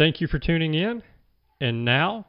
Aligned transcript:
Thank 0.00 0.20
you 0.22 0.26
for 0.26 0.38
tuning 0.38 0.72
in. 0.72 1.02
And 1.60 1.84
now, 1.84 2.24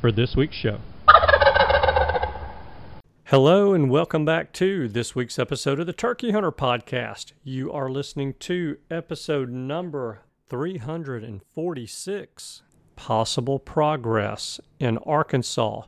for 0.00 0.10
this 0.10 0.34
week's 0.34 0.56
show. 0.56 0.78
Hello, 3.24 3.74
and 3.74 3.90
welcome 3.90 4.24
back 4.24 4.54
to 4.54 4.88
this 4.88 5.14
week's 5.14 5.38
episode 5.38 5.80
of 5.80 5.86
the 5.86 5.92
Turkey 5.92 6.30
Hunter 6.30 6.50
Podcast. 6.50 7.32
You 7.44 7.70
are 7.70 7.90
listening 7.90 8.32
to 8.40 8.78
episode 8.90 9.50
number 9.50 10.22
346 10.48 12.62
Possible 12.96 13.58
Progress 13.58 14.60
in 14.80 14.96
Arkansas 14.96 15.82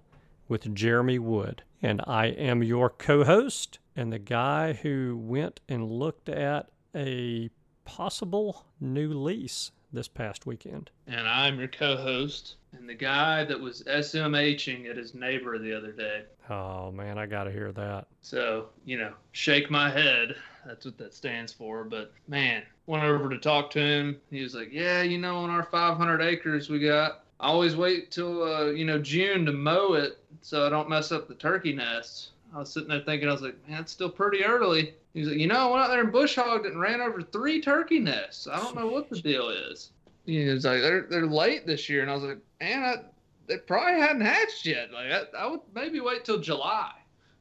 with 0.48 0.74
Jeremy 0.74 1.18
Wood. 1.18 1.62
And 1.80 2.02
I 2.06 2.26
am 2.26 2.62
your 2.62 2.90
co 2.90 3.24
host 3.24 3.78
and 3.96 4.12
the 4.12 4.18
guy 4.18 4.74
who 4.74 5.18
went 5.18 5.60
and 5.66 5.90
looked 5.90 6.28
at 6.28 6.68
a 6.94 7.48
possible 7.88 8.66
new 8.82 9.14
lease 9.14 9.70
this 9.94 10.08
past 10.08 10.44
weekend. 10.44 10.90
And 11.06 11.26
I'm 11.26 11.58
your 11.58 11.68
co 11.68 11.96
host 11.96 12.56
and 12.76 12.86
the 12.86 12.94
guy 12.94 13.44
that 13.44 13.58
was 13.58 13.82
SMHing 13.84 14.88
at 14.90 14.98
his 14.98 15.14
neighbor 15.14 15.58
the 15.58 15.74
other 15.74 15.92
day. 15.92 16.24
Oh 16.50 16.92
man, 16.92 17.16
I 17.16 17.24
got 17.24 17.44
to 17.44 17.50
hear 17.50 17.72
that. 17.72 18.06
So, 18.20 18.66
you 18.84 18.98
know, 18.98 19.14
shake 19.32 19.70
my 19.70 19.88
head. 19.90 20.36
That's 20.66 20.84
what 20.84 20.98
that 20.98 21.14
stands 21.14 21.50
for. 21.50 21.82
But 21.82 22.12
man, 22.28 22.62
went 22.86 23.04
over 23.04 23.30
to 23.30 23.38
talk 23.38 23.70
to 23.70 23.80
him. 23.80 24.20
He 24.30 24.42
was 24.42 24.54
like, 24.54 24.68
Yeah, 24.70 25.00
you 25.00 25.16
know, 25.16 25.38
on 25.38 25.48
our 25.48 25.64
500 25.64 26.20
acres 26.20 26.68
we 26.68 26.80
got, 26.80 27.24
I 27.40 27.46
always 27.46 27.74
wait 27.74 28.10
till, 28.10 28.42
uh, 28.42 28.66
you 28.66 28.84
know, 28.84 28.98
June 28.98 29.46
to 29.46 29.52
mow 29.52 29.94
it 29.94 30.18
so 30.42 30.66
I 30.66 30.68
don't 30.68 30.90
mess 30.90 31.10
up 31.10 31.26
the 31.26 31.34
turkey 31.34 31.72
nests. 31.72 32.32
I 32.54 32.58
was 32.58 32.70
sitting 32.70 32.90
there 32.90 33.00
thinking, 33.00 33.30
I 33.30 33.32
was 33.32 33.42
like, 33.42 33.56
Man, 33.66 33.80
it's 33.80 33.92
still 33.92 34.10
pretty 34.10 34.44
early. 34.44 34.92
He 35.18 35.22
was 35.22 35.30
like, 35.30 35.40
You 35.40 35.48
know, 35.48 35.68
I 35.68 35.72
went 35.72 35.82
out 35.82 35.88
there 35.88 36.00
and 36.00 36.12
bush 36.12 36.36
hogged 36.36 36.64
it 36.64 36.72
and 36.72 36.80
ran 36.80 37.00
over 37.00 37.20
three 37.20 37.60
turkey 37.60 37.98
nests. 37.98 38.46
I 38.46 38.60
don't 38.60 38.76
know 38.76 38.86
what 38.86 39.10
the 39.10 39.20
deal 39.20 39.48
is. 39.48 39.90
He 40.26 40.44
was 40.44 40.64
like, 40.64 40.80
They're, 40.80 41.08
they're 41.10 41.26
late 41.26 41.66
this 41.66 41.88
year. 41.88 42.02
And 42.02 42.10
I 42.10 42.14
was 42.14 42.22
like, 42.22 42.38
Man, 42.60 42.84
I, 42.84 42.94
they 43.48 43.56
probably 43.58 44.00
hadn't 44.00 44.20
hatched 44.20 44.64
yet. 44.64 44.92
Like 44.92 45.10
I, 45.10 45.24
I 45.36 45.50
would 45.50 45.62
maybe 45.74 45.98
wait 45.98 46.24
till 46.24 46.38
July. 46.38 46.92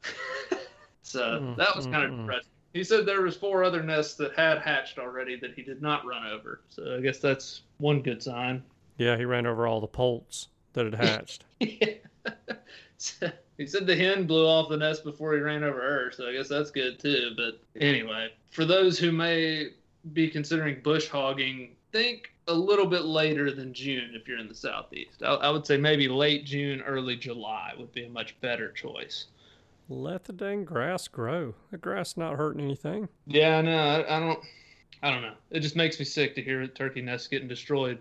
so 1.02 1.20
Mm, 1.20 1.56
that 1.56 1.76
was 1.76 1.86
kind 1.86 2.04
of 2.04 2.10
depressing. 2.16 2.50
He 2.72 2.82
said 2.82 3.06
there 3.06 3.22
was 3.22 3.36
four 3.36 3.62
other 3.62 3.84
nests 3.84 4.14
that 4.16 4.34
had 4.34 4.58
hatched 4.58 4.98
already 4.98 5.38
that 5.38 5.54
he 5.54 5.62
did 5.62 5.80
not 5.80 6.04
run 6.04 6.26
over. 6.26 6.62
So 6.70 6.96
I 6.96 7.00
guess 7.00 7.20
that's 7.20 7.62
one 7.76 8.02
good 8.02 8.24
sign. 8.24 8.64
Yeah, 8.96 9.16
he 9.16 9.24
ran 9.24 9.46
over 9.46 9.68
all 9.68 9.80
the 9.80 9.86
poults 9.86 10.48
that 10.72 10.84
had 10.84 10.94
hatched. 10.96 11.44
So, 13.00 13.30
he 13.58 13.66
said 13.66 13.86
the 13.86 13.96
hen 13.96 14.26
blew 14.26 14.46
off 14.46 14.68
the 14.70 14.76
nest 14.76 15.04
before 15.04 15.34
he 15.34 15.40
ran 15.40 15.64
over 15.64 15.80
her, 15.80 16.10
so 16.12 16.28
I 16.28 16.32
guess 16.32 16.48
that's 16.48 16.70
good 16.70 16.98
too. 16.98 17.32
But 17.36 17.60
anyway, 17.80 18.32
for 18.50 18.64
those 18.64 18.98
who 18.98 19.12
may 19.12 19.70
be 20.12 20.30
considering 20.30 20.80
bush 20.82 21.08
hogging, 21.08 21.76
think 21.92 22.32
a 22.46 22.54
little 22.54 22.86
bit 22.86 23.04
later 23.04 23.50
than 23.50 23.74
June 23.74 24.12
if 24.14 24.26
you're 24.26 24.38
in 24.38 24.48
the 24.48 24.54
southeast. 24.54 25.22
I, 25.22 25.34
I 25.34 25.50
would 25.50 25.66
say 25.66 25.76
maybe 25.76 26.08
late 26.08 26.46
June, 26.46 26.80
early 26.82 27.16
July 27.16 27.74
would 27.76 27.92
be 27.92 28.04
a 28.04 28.08
much 28.08 28.40
better 28.40 28.72
choice. 28.72 29.26
Let 29.88 30.24
the 30.24 30.32
dang 30.32 30.64
grass 30.64 31.08
grow. 31.08 31.54
The 31.70 31.78
grass 31.78 32.16
not 32.16 32.36
hurting 32.36 32.62
anything. 32.62 33.08
Yeah, 33.26 33.60
no, 33.60 33.76
I, 33.76 34.16
I 34.16 34.20
don't. 34.20 34.38
I 35.02 35.10
don't 35.10 35.22
know. 35.22 35.34
It 35.50 35.60
just 35.60 35.76
makes 35.76 35.98
me 35.98 36.04
sick 36.04 36.34
to 36.34 36.42
hear 36.42 36.66
turkey 36.66 37.02
nests 37.02 37.28
getting 37.28 37.46
destroyed 37.46 37.98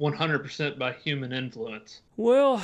100% 0.00 0.78
by 0.78 0.92
human 0.92 1.32
influence. 1.32 2.00
Well, 2.16 2.62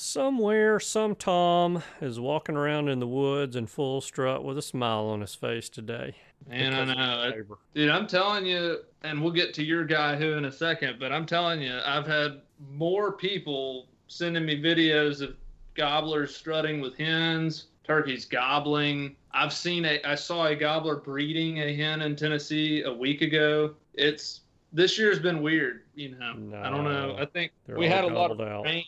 somewhere, 0.00 0.80
some 0.80 1.14
Tom 1.14 1.82
is 2.00 2.18
walking 2.18 2.56
around 2.56 2.88
in 2.88 2.98
the 2.98 3.06
woods 3.06 3.54
in 3.56 3.66
full 3.66 4.00
strut 4.00 4.42
with 4.44 4.56
a 4.58 4.62
smile 4.62 5.04
on 5.06 5.20
his 5.20 5.34
face 5.34 5.68
today. 5.68 6.14
And 6.48 6.74
I 6.74 6.80
because 6.80 6.90
of 6.90 6.96
know. 6.96 7.22
his 7.24 7.32
It- 7.32 7.36
neighbor. 7.36 7.58
Dude, 7.74 7.90
I'm 7.90 8.06
telling 8.06 8.46
you, 8.46 8.78
and 9.02 9.22
we'll 9.22 9.32
get 9.32 9.52
to 9.54 9.62
your 9.62 9.84
guy 9.84 10.16
who 10.16 10.32
in 10.32 10.46
a 10.46 10.52
second, 10.52 10.98
but 10.98 11.12
I'm 11.12 11.26
telling 11.26 11.60
you, 11.60 11.78
I've 11.84 12.06
had 12.06 12.40
more 12.70 13.12
people 13.12 13.88
sending 14.08 14.44
me 14.46 14.60
videos 14.60 15.20
of 15.20 15.36
gobblers 15.74 16.34
strutting 16.34 16.80
with 16.80 16.96
hens, 16.96 17.66
turkeys 17.84 18.24
gobbling. 18.24 19.16
I've 19.32 19.52
seen 19.52 19.84
a, 19.84 20.00
I 20.04 20.14
saw 20.14 20.46
a 20.46 20.56
gobbler 20.56 20.96
breeding 20.96 21.58
a 21.58 21.74
hen 21.74 22.00
in 22.02 22.16
Tennessee 22.16 22.82
a 22.82 22.92
week 22.92 23.20
ago. 23.22 23.74
It's 23.94 24.40
this 24.72 24.98
year's 24.98 25.18
been 25.18 25.42
weird, 25.42 25.82
you 25.94 26.16
know. 26.16 26.32
I 26.58 26.70
don't 26.70 26.84
know. 26.84 27.16
I 27.18 27.26
think 27.26 27.52
we 27.68 27.86
had 27.86 28.04
a 28.04 28.06
lot 28.08 28.30
of 28.30 28.38
gobbled 28.38 28.48
out. 28.48 28.64
rain. 28.64 28.84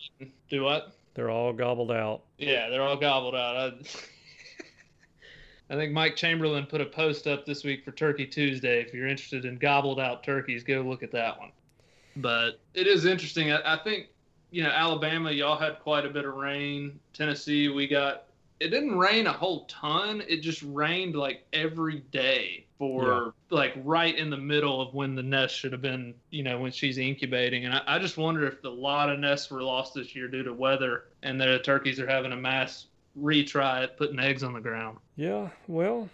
Do 0.49 0.63
what? 0.63 0.93
They're 1.15 1.31
all 1.31 1.53
gobbled 1.53 1.93
out. 1.93 2.23
Yeah, 2.39 2.69
they're 2.69 2.83
all 2.83 2.97
gobbled 2.97 3.35
out. 3.35 3.57
I, 3.57 3.73
I 5.71 5.77
think 5.77 5.93
Mike 5.93 6.17
Chamberlain 6.17 6.67
put 6.67 6.81
a 6.81 6.87
post 6.87 7.27
up 7.27 7.45
this 7.47 7.65
week 7.65 7.85
for 7.85 7.93
Turkey 7.93 8.27
Tuesday. 8.27 8.81
If 8.81 8.95
you're 8.95 9.09
interested 9.09 9.45
in 9.45 9.57
gobbled 9.57 10.01
out 10.01 10.23
turkeys, 10.23 10.65
go 10.65 10.81
look 10.81 11.03
at 11.03 11.13
that 11.13 11.39
one. 11.39 11.51
But 12.17 12.61
it 12.75 12.87
is 12.87 13.05
interesting. 13.05 13.53
I, 13.53 13.75
I 13.75 13.79
think, 13.83 14.09
you 14.51 14.63
know, 14.63 14.71
Alabama, 14.71 15.31
y'all 15.31 15.59
had 15.59 15.81
quite 15.81 16.05
a 16.05 16.11
bit 16.11 16.25
of 16.25 16.35
rain. 16.35 16.99
Tennessee, 17.13 17.69
we 17.69 17.87
got, 17.87 18.25
it 18.61 18.69
didn't 18.69 18.99
rain 18.99 19.27
a 19.27 19.33
whole 19.33 19.65
ton. 19.67 20.23
It 20.29 20.39
just 20.39 20.63
rained 20.63 21.15
like 21.15 21.47
every 21.53 22.01
day 22.11 22.67
for 22.83 23.33
like 23.49 23.73
right 23.85 24.19
in 24.19 24.29
the 24.29 24.37
middle 24.37 24.81
of 24.81 24.93
when 24.93 25.15
the 25.15 25.23
nest 25.23 25.55
should 25.55 25.71
have 25.71 25.81
been, 25.81 26.13
you 26.31 26.43
know, 26.43 26.59
when 26.59 26.73
she's 26.73 26.99
incubating. 26.99 27.65
And 27.65 27.75
I, 27.75 27.83
I 27.87 27.99
just 28.01 28.17
wonder 28.17 28.45
if 28.45 28.65
a 28.65 28.69
lot 28.69 29.09
of 29.09 29.21
nests 29.21 29.53
were 29.53 29.63
lost 29.63 29.95
this 29.95 30.17
year 30.17 30.27
due 30.27 30.43
to 30.43 30.53
weather 30.53 31.05
and 31.23 31.41
the 31.41 31.61
turkeys 31.61 32.01
are 32.01 32.09
having 32.09 32.33
a 32.33 32.37
mass 32.37 32.87
retry 33.17 33.85
at 33.85 33.97
putting 33.97 34.19
eggs 34.19 34.43
on 34.43 34.53
the 34.53 34.61
ground. 34.61 34.99
Yeah, 35.15 35.51
well, 35.69 36.11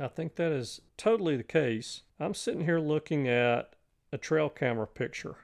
I 0.00 0.08
think 0.08 0.34
that 0.34 0.50
is 0.50 0.80
totally 0.96 1.36
the 1.36 1.44
case. 1.44 2.02
I'm 2.18 2.34
sitting 2.34 2.64
here 2.64 2.80
looking 2.80 3.28
at 3.28 3.76
a 4.12 4.18
trail 4.18 4.48
camera 4.48 4.88
picture 4.88 5.36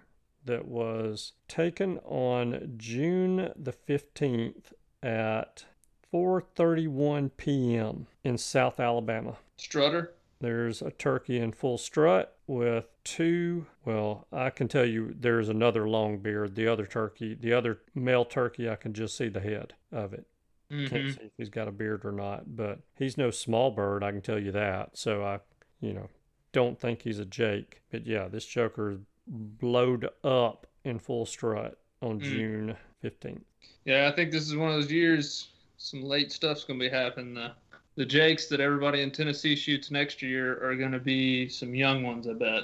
that 0.47 0.67
was 0.67 1.35
taken 1.47 1.99
on 1.99 2.75
June 2.77 3.53
the 3.55 3.73
15th 3.73 4.73
at 5.01 5.65
4:31 6.13 7.31
p.m. 7.37 8.09
in 8.25 8.37
South 8.37 8.81
Alabama. 8.81 9.37
Strutter? 9.59 10.16
There's 10.41 10.83
a 10.83 10.91
turkey 10.91 11.39
in 11.39 11.53
full 11.53 11.79
strut 11.79 12.37
with 12.47 12.87
two. 13.05 13.67
Well, 13.85 14.27
I 14.33 14.51
can 14.51 14.69
tell 14.69 14.85
you 14.85 15.15
there's 15.19 15.49
another 15.49 15.89
long 15.89 16.19
beard. 16.19 16.55
The 16.55 16.69
other 16.69 16.87
turkey, 16.87 17.35
the 17.35 17.53
other 17.55 17.79
male 17.95 18.25
turkey, 18.25 18.69
I 18.69 18.77
can 18.77 18.93
just 18.93 19.17
see 19.17 19.29
the 19.29 19.41
head 19.41 19.75
of 19.91 20.13
it. 20.13 20.27
Can't 20.71 20.91
Mm-hmm. 20.91 21.11
see 21.11 21.25
if 21.27 21.33
he's 21.39 21.49
got 21.49 21.69
a 21.69 21.73
beard 21.73 22.05
or 22.05 22.11
not, 22.13 22.57
but 22.57 22.81
he's 22.99 23.17
no 23.17 23.31
small 23.31 23.71
bird, 23.71 24.03
I 24.03 24.11
can 24.11 24.21
tell 24.21 24.39
you 24.39 24.51
that. 24.53 24.91
So 24.99 25.23
I, 25.25 25.39
you 25.81 25.93
know, 25.93 26.09
don't 26.53 26.79
think 26.79 27.03
he's 27.03 27.21
a 27.21 27.25
Jake. 27.25 27.83
But 27.91 28.05
yeah, 28.07 28.27
this 28.29 28.45
Joker 28.45 28.99
blowed 29.29 30.09
up 30.25 30.67
in 30.85 30.99
full 30.99 31.25
strut 31.25 31.79
on 32.03 32.19
Mm. 32.21 32.23
June 32.23 32.77
15th. 33.03 33.43
Yeah, 33.85 34.09
I 34.13 34.17
think 34.17 34.33
this 34.33 34.43
is 34.43 34.57
one 34.57 34.69
of 34.71 34.75
those 34.75 34.91
years. 34.91 35.49
Some 35.79 36.03
late 36.03 36.33
stuff's 36.33 36.65
gonna 36.65 36.81
be 36.81 36.89
happening. 36.89 37.49
The 37.97 38.05
Jakes 38.07 38.47
that 38.47 38.61
everybody 38.61 39.03
in 39.03 39.11
Tennessee 39.11 39.57
shoots 39.57 39.91
next 39.91 40.23
year 40.23 40.63
are 40.63 40.77
gonna 40.77 40.99
be 40.99 41.49
some 41.49 41.75
young 41.75 42.03
ones, 42.03 42.29
I 42.29 42.35
bet. 42.35 42.63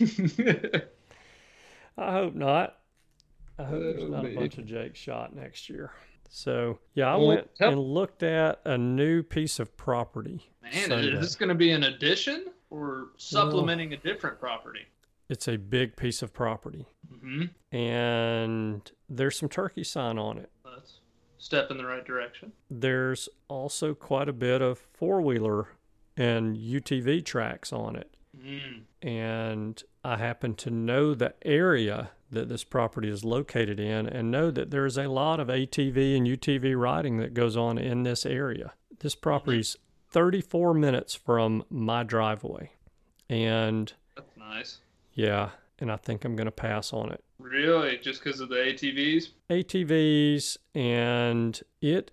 I 1.98 2.12
hope 2.12 2.34
not. 2.34 2.78
I 3.58 3.64
hope 3.64 3.80
there's 3.82 4.10
not 4.10 4.24
a 4.24 4.34
bunch 4.34 4.58
of 4.58 4.66
Jake 4.66 4.96
shot 4.96 5.34
next 5.34 5.68
year. 5.68 5.92
So 6.28 6.78
yeah, 6.94 7.12
I 7.12 7.16
Well, 7.16 7.28
went 7.28 7.50
and 7.60 7.78
looked 7.78 8.22
at 8.22 8.60
a 8.64 8.78
new 8.78 9.22
piece 9.22 9.58
of 9.60 9.76
property. 9.76 10.50
Man, 10.62 10.88
Sunday. 10.88 11.08
is 11.12 11.20
this 11.20 11.34
gonna 11.34 11.54
be 11.54 11.72
an 11.72 11.84
addition 11.84 12.46
or 12.70 13.08
supplementing 13.18 13.92
a 13.92 13.96
different 13.98 14.40
property? 14.40 14.86
It's 15.28 15.48
a 15.48 15.56
big 15.56 15.96
piece 15.96 16.22
of 16.22 16.32
property, 16.32 16.86
hmm 17.10 17.44
and 17.70 18.90
there's 19.08 19.38
some 19.38 19.48
turkey 19.48 19.84
sign 19.84 20.18
on 20.18 20.38
it. 20.38 20.50
Let's 20.64 21.00
step 21.42 21.70
in 21.70 21.76
the 21.76 21.84
right 21.84 22.04
direction. 22.04 22.52
There's 22.70 23.28
also 23.48 23.94
quite 23.94 24.28
a 24.28 24.32
bit 24.32 24.62
of 24.62 24.78
four 24.78 25.20
wheeler 25.20 25.68
and 26.16 26.56
UTV 26.56 27.24
tracks 27.24 27.72
on 27.72 27.96
it. 27.96 28.08
Mm. 28.34 28.84
and 29.02 29.82
I 30.02 30.16
happen 30.16 30.54
to 30.54 30.70
know 30.70 31.12
the 31.12 31.34
area 31.44 32.12
that 32.30 32.48
this 32.48 32.64
property 32.64 33.10
is 33.10 33.24
located 33.26 33.78
in 33.78 34.06
and 34.06 34.30
know 34.30 34.50
that 34.50 34.70
there's 34.70 34.96
a 34.96 35.06
lot 35.08 35.38
of 35.38 35.48
ATV 35.48 36.16
and 36.16 36.26
UTV 36.26 36.74
riding 36.74 37.18
that 37.18 37.34
goes 37.34 37.58
on 37.58 37.76
in 37.76 38.04
this 38.04 38.24
area. 38.24 38.72
This 39.00 39.14
property's 39.14 39.76
34 40.08 40.72
minutes 40.72 41.14
from 41.14 41.62
my 41.68 42.04
driveway. 42.04 42.70
And 43.28 43.92
That's 44.16 44.34
nice. 44.38 44.78
yeah, 45.12 45.50
and 45.82 45.90
I 45.90 45.96
think 45.96 46.24
I'm 46.24 46.36
going 46.36 46.46
to 46.46 46.52
pass 46.52 46.92
on 46.92 47.10
it. 47.12 47.22
Really, 47.38 47.98
just 47.98 48.22
because 48.22 48.40
of 48.40 48.48
the 48.48 48.54
ATVs? 48.54 49.30
ATVs, 49.50 50.56
and 50.74 51.60
it 51.82 52.12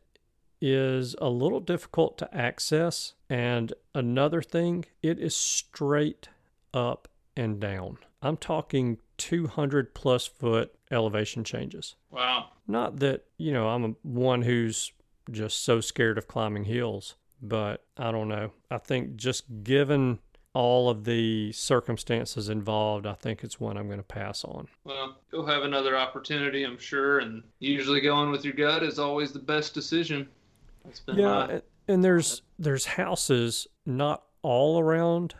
is 0.59 1.15
a 1.21 1.29
little 1.29 1.59
difficult 1.59 2.17
to 2.17 2.35
access. 2.35 3.13
And 3.29 3.71
another 3.93 4.41
thing, 4.41 4.85
it 5.03 5.19
is 5.19 5.35
straight 5.35 6.29
up 6.73 7.07
and 7.37 7.59
down. 7.59 7.99
I'm 8.21 8.37
talking 8.37 8.97
200 9.17 9.93
plus 9.93 10.25
foot 10.25 10.73
elevation 10.91 11.43
changes. 11.43 11.95
Wow. 12.09 12.47
Not 12.67 12.99
that, 12.99 13.25
you 13.37 13.53
know, 13.53 13.69
I'm 13.69 13.95
one 14.01 14.41
who's 14.41 14.91
just 15.31 15.63
so 15.63 15.79
scared 15.79 16.17
of 16.17 16.27
climbing 16.27 16.65
hills, 16.65 17.15
but 17.39 17.85
I 17.97 18.11
don't 18.11 18.27
know. 18.27 18.51
I 18.71 18.79
think 18.79 19.15
just 19.15 19.63
given 19.63 20.19
all 20.53 20.89
of 20.89 21.03
the 21.05 21.51
circumstances 21.51 22.49
involved, 22.49 23.05
I 23.05 23.13
think 23.13 23.43
it's 23.43 23.59
one 23.59 23.77
I'm 23.77 23.87
going 23.87 23.99
to 23.99 24.03
pass 24.03 24.43
on. 24.43 24.67
Well, 24.83 25.17
you'll 25.31 25.45
have 25.45 25.63
another 25.63 25.95
opportunity, 25.97 26.63
I'm 26.63 26.77
sure. 26.77 27.19
And 27.19 27.43
usually 27.59 28.01
going 28.01 28.31
with 28.31 28.43
your 28.43 28.53
gut 28.53 28.83
is 28.83 28.97
always 28.99 29.31
the 29.31 29.39
best 29.39 29.73
decision. 29.73 30.27
That's 30.83 30.99
been 31.01 31.17
yeah 31.17 31.47
my 31.47 31.61
and, 31.87 32.03
there's 32.03 32.41
there's 32.57 32.85
houses 32.85 33.67
not 33.85 34.23
all 34.41 34.79
around 34.79 35.35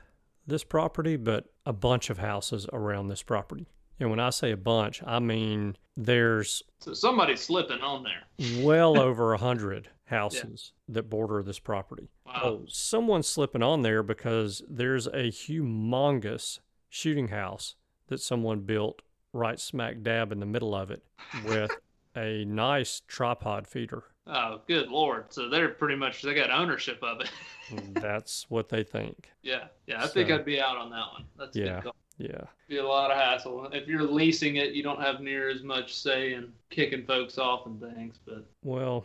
this 0.45 0.63
property 0.63 1.15
but 1.15 1.45
a 1.65 1.71
bunch 1.73 2.09
of 2.09 2.17
houses 2.17 2.67
around 2.73 3.07
this 3.07 3.23
property 3.23 3.67
and 3.99 4.09
when 4.09 4.19
i 4.19 4.29
say 4.31 4.51
a 4.51 4.57
bunch 4.57 5.01
i 5.07 5.17
mean 5.19 5.77
there's 5.95 6.61
So 6.79 6.93
somebody's 6.93 7.39
slipping 7.39 7.79
on 7.81 8.03
there. 8.03 8.63
well 8.63 8.99
over 9.07 9.33
a 9.33 9.37
hundred 9.37 9.87
houses 10.09 10.73
that 10.87 11.09
border 11.09 11.41
this 11.43 11.59
property 11.59 12.09
Wow. 12.25 12.41
oh 12.43 12.65
someone's 12.67 13.27
slipping 13.27 13.63
on 13.63 13.81
there 13.83 14.03
because 14.03 14.61
there's 14.69 15.07
a 15.07 15.31
humongous 15.31 16.59
shooting 16.89 17.27
house 17.29 17.75
that 18.07 18.19
someone 18.19 18.61
built 18.61 19.01
right 19.33 19.59
smack 19.59 20.01
dab 20.01 20.31
in 20.31 20.39
the 20.39 20.45
middle 20.45 20.75
of 20.75 20.89
it 20.91 21.03
with 21.45 21.71
a 22.15 22.43
nice 22.45 23.01
tripod 23.07 23.67
feeder 23.67 24.03
Oh, 24.31 24.61
good 24.67 24.89
lord! 24.89 25.25
So 25.33 25.49
they're 25.49 25.69
pretty 25.69 25.95
much 25.95 26.21
they 26.21 26.35
got 26.35 26.51
ownership 26.51 26.99
of 27.01 27.19
it. 27.21 27.31
that's 27.95 28.45
what 28.47 28.69
they 28.69 28.83
think 28.83 29.31
yeah, 29.41 29.69
yeah. 29.87 30.03
I 30.03 30.07
think 30.07 30.29
I'd 30.29 30.45
be 30.45 30.61
out 30.61 30.77
on 30.77 30.91
that 30.91 31.05
one. 31.13 31.25
That's 31.35 31.57
Yeah. 31.57 31.81
yeah 32.19 32.41
Be 32.67 32.77
a 32.77 32.85
lot 32.85 33.09
of 33.09 33.17
hassle. 33.17 33.69
If 33.73 33.87
you're 33.87 34.03
leasing 34.03 34.57
it, 34.57 34.73
you 34.73 34.83
don't 34.83 35.01
have 35.01 35.19
near 35.19 35.49
as 35.49 35.63
much 35.63 35.95
say 35.97 36.33
in 36.35 36.53
kicking 36.69 37.05
folks 37.07 37.39
off 37.39 37.65
and 37.65 37.81
things. 37.81 38.19
But 38.23 38.45
Well, 38.63 39.03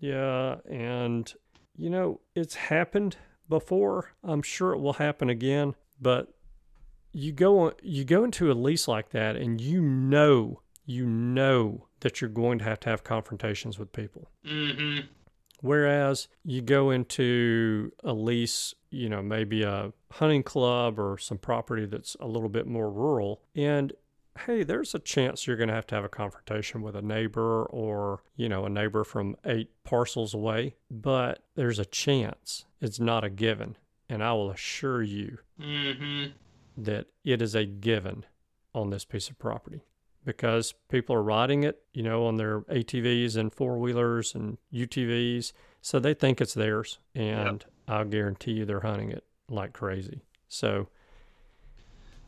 yeah, 0.00 0.56
and 0.68 1.32
you 1.76 1.90
know, 1.90 2.20
it's 2.34 2.54
happened 2.54 3.16
before. 3.48 4.12
I'm 4.24 4.42
sure 4.42 4.72
it 4.72 4.78
will 4.78 4.94
happen 4.94 5.28
again, 5.30 5.74
but 6.00 6.32
you 7.12 7.32
go 7.32 7.72
you 7.82 8.04
go 8.04 8.24
into 8.24 8.50
a 8.50 8.54
lease 8.54 8.88
like 8.88 9.10
that 9.10 9.36
and 9.36 9.60
you 9.60 9.80
know, 9.80 10.60
you 10.84 11.06
know 11.06 11.88
that 12.00 12.20
you're 12.20 12.30
going 12.30 12.58
to 12.58 12.64
have 12.64 12.80
to 12.80 12.90
have 12.90 13.04
confrontations 13.04 13.78
with 13.78 13.92
people. 13.92 14.28
hmm 14.44 15.00
Whereas 15.62 16.28
you 16.44 16.60
go 16.60 16.90
into 16.90 17.90
a 18.04 18.12
lease, 18.12 18.74
you 18.90 19.08
know, 19.08 19.22
maybe 19.22 19.62
a 19.62 19.92
hunting 20.12 20.42
club 20.42 20.98
or 20.98 21.16
some 21.16 21.38
property 21.38 21.86
that's 21.86 22.14
a 22.20 22.26
little 22.26 22.50
bit 22.50 22.66
more 22.66 22.90
rural, 22.90 23.40
and 23.54 23.92
hey, 24.46 24.62
there's 24.62 24.94
a 24.94 24.98
chance 24.98 25.46
you're 25.46 25.56
going 25.56 25.68
to 25.68 25.74
have 25.74 25.86
to 25.88 25.94
have 25.94 26.04
a 26.04 26.08
confrontation 26.08 26.82
with 26.82 26.94
a 26.96 27.02
neighbor 27.02 27.64
or, 27.64 28.22
you 28.36 28.48
know, 28.48 28.64
a 28.64 28.68
neighbor 28.70 29.04
from 29.04 29.36
eight 29.44 29.70
parcels 29.84 30.34
away, 30.34 30.76
but 30.90 31.42
there's 31.54 31.78
a 31.78 31.84
chance. 31.84 32.64
It's 32.80 33.00
not 33.00 33.24
a 33.24 33.30
given. 33.30 33.76
And 34.08 34.22
I 34.22 34.32
will 34.32 34.50
assure 34.50 35.02
you 35.02 35.38
hmm 35.60 36.26
that 36.78 37.06
it 37.24 37.40
is 37.40 37.54
a 37.54 37.64
given 37.64 38.24
on 38.74 38.90
this 38.90 39.04
piece 39.04 39.30
of 39.30 39.38
property 39.38 39.82
because 40.24 40.74
people 40.90 41.16
are 41.16 41.22
riding 41.22 41.62
it, 41.64 41.82
you 41.94 42.02
know, 42.02 42.26
on 42.26 42.36
their 42.36 42.60
ATVs 42.62 43.36
and 43.36 43.52
four 43.52 43.78
wheelers 43.78 44.34
and 44.34 44.58
UTVs. 44.72 45.52
So 45.80 45.98
they 45.98 46.14
think 46.14 46.40
it's 46.40 46.52
theirs. 46.54 46.98
And 47.14 47.64
I'll 47.88 48.04
guarantee 48.04 48.52
you 48.52 48.64
they're 48.66 48.80
hunting 48.80 49.10
it 49.10 49.24
like 49.48 49.72
crazy. 49.72 50.22
So 50.48 50.88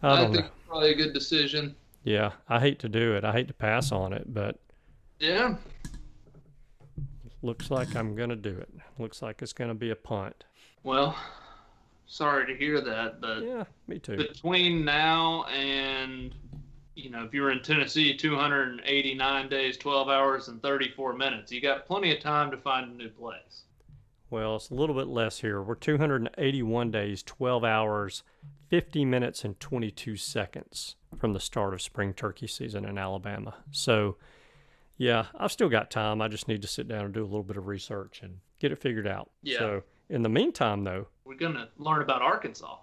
I 0.03 0.15
I, 0.15 0.17
don't 0.17 0.33
think 0.33 0.45
know. 0.45 0.47
it's 0.47 0.67
probably 0.67 0.91
a 0.93 0.95
good 0.95 1.13
decision. 1.13 1.75
Yeah, 2.09 2.33
I 2.49 2.59
hate 2.61 2.79
to 2.79 2.89
do 2.89 3.15
it. 3.17 3.23
I 3.25 3.33
hate 3.33 3.49
to 3.49 3.55
pass 3.55 3.93
on 3.93 4.15
it, 4.15 4.33
but 4.33 4.59
Yeah. 5.21 5.57
looks 7.43 7.71
like 7.71 7.95
I'm 7.95 8.17
going 8.17 8.31
to 8.31 8.37
do 8.37 8.57
it. 8.57 8.71
Looks 8.99 9.21
like 9.21 9.43
it's 9.43 9.53
going 9.53 9.69
to 9.69 9.75
be 9.75 9.91
a 9.91 9.95
punt. 9.97 10.45
Well, 10.85 11.15
sorry 12.07 12.47
to 12.47 12.57
hear 12.57 12.81
that, 12.81 13.21
but 13.21 13.43
Yeah, 13.43 13.65
me 13.87 13.99
too. 13.99 14.17
between 14.17 14.87
now 14.87 15.45
and 15.45 16.35
you 16.95 17.11
know, 17.11 17.23
if 17.25 17.33
you're 17.35 17.53
in 17.53 17.63
Tennessee, 17.63 18.17
289 18.17 19.49
days, 19.51 19.77
12 19.77 20.09
hours, 20.09 20.49
and 20.49 20.61
34 20.63 21.13
minutes, 21.13 21.53
you 21.53 21.61
got 21.61 21.87
plenty 21.87 22.11
of 22.13 22.21
time 22.21 22.51
to 22.51 22.57
find 22.57 22.91
a 22.91 22.95
new 22.95 23.09
place. 23.11 23.65
Well, 24.31 24.57
it's 24.57 24.71
a 24.71 24.75
little 24.75 24.97
bit 24.97 25.07
less 25.07 25.39
here. 25.41 25.63
We're 25.63 25.77
281 25.77 26.91
days, 26.91 27.23
12 27.23 27.63
hours, 27.65 28.25
50 28.69 29.05
minutes, 29.05 29.45
and 29.45 29.59
22 29.59 30.17
seconds 30.17 30.97
from 31.17 31.33
the 31.33 31.41
start 31.41 31.75
of 31.75 31.83
spring 31.83 32.13
turkey 32.13 32.47
season 32.47 32.85
in 32.85 32.99
Alabama. 32.99 33.55
So, 33.71 34.17
yeah, 34.97 35.27
I've 35.39 35.53
still 35.53 35.69
got 35.69 35.91
time. 35.91 36.21
I 36.21 36.29
just 36.29 36.49
need 36.49 36.63
to 36.63 36.69
sit 36.69 36.89
down 36.89 37.07
and 37.07 37.15
do 37.15 37.23
a 37.23 37.25
little 37.25 37.43
bit 37.43 37.57
of 37.57 37.67
research 37.67 38.21
and 38.23 38.39
get 38.59 38.73
it 38.73 38.79
figured 38.79 39.07
out. 39.07 39.31
Yeah. 39.43 39.59
So 39.59 39.83
in 40.09 40.23
the 40.23 40.29
meantime, 40.29 40.85
though, 40.85 41.07
We're 41.25 41.37
gonna 41.37 41.69
learn 41.79 42.03
about 42.03 42.23
Arkansas. 42.23 42.77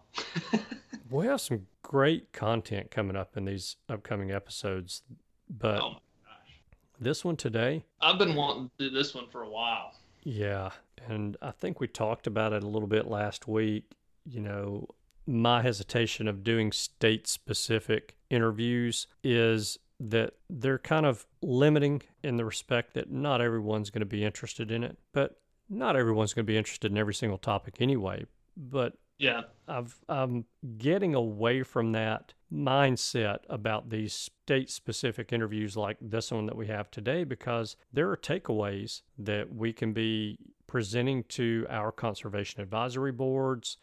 we 1.10 1.28
have 1.28 1.42
some 1.42 1.68
great 1.82 2.32
content 2.34 2.92
coming 2.92 3.16
up 3.16 3.38
in 3.38 3.46
these 3.46 3.78
upcoming 3.90 4.32
episodes. 4.32 5.04
But 5.50 5.82
oh 5.82 5.90
my 5.90 6.00
gosh, 6.24 6.62
this 7.00 7.26
one 7.26 7.36
today, 7.36 7.84
I've 8.02 8.18
been 8.18 8.36
wanting 8.36 8.72
to 8.78 8.90
do 8.90 8.96
this 8.96 9.14
one 9.14 9.28
for 9.28 9.44
a 9.44 9.50
while. 9.50 9.94
Yeah, 10.24 10.72
and 11.08 11.38
I 11.42 11.52
think 11.52 11.80
we 11.80 11.88
talked 11.88 12.28
about 12.28 12.54
it 12.54 12.64
a 12.64 12.68
little 12.68 12.88
bit 12.88 13.08
last 13.08 13.48
week. 13.48 13.84
You 14.26 14.42
know, 14.42 14.88
my 15.28 15.62
hesitation 15.62 16.28
of 16.28 16.44
doing 16.44 16.72
state 16.72 17.28
specific 17.28 18.16
interviews 18.30 19.08
is 19.24 19.80
that 20.00 20.34
they're 20.50 20.78
kind 20.80 21.06
of 21.06 21.26
limiting 21.42 22.02
in 22.24 22.38
the 22.38 22.46
respect 22.46 22.94
that 22.94 23.12
not 23.12 23.42
everyone's 23.42 23.90
going 23.90 24.02
to 24.02 24.06
be 24.06 24.24
interested 24.24 24.72
in 24.72 24.84
it, 24.84 24.98
but 25.14 25.40
not 25.70 25.96
everyone's 25.96 26.34
going 26.34 26.46
to 26.46 26.52
be 26.52 26.58
interested 26.58 26.92
in 26.92 26.98
every 26.98 27.14
single 27.14 27.38
topic 27.38 27.76
anyway. 27.80 28.26
But 28.58 28.98
Yeah, 29.18 29.44
I've, 29.68 29.98
I'm 30.10 30.46
getting 30.78 31.16
away 31.16 31.64
from 31.64 31.94
that 31.94 32.34
mindset 32.52 33.40
about 33.50 33.90
these 33.90 34.14
state 34.14 34.70
specific 34.70 35.34
interviews 35.34 35.76
like 35.76 35.98
this 36.02 36.32
one 36.32 36.46
that 36.46 36.56
we 36.56 36.68
have 36.68 36.92
today 36.92 37.24
because 37.24 37.78
there 37.92 38.10
are 38.10 38.18
takeaways 38.18 39.02
that 39.18 39.54
we 39.54 39.74
can 39.74 39.94
be 39.94 40.38
presenting 40.68 41.24
to 41.24 41.66
our 41.70 41.92
conservation 41.92 42.62
advisory 42.62 43.12
boards, 43.12 43.78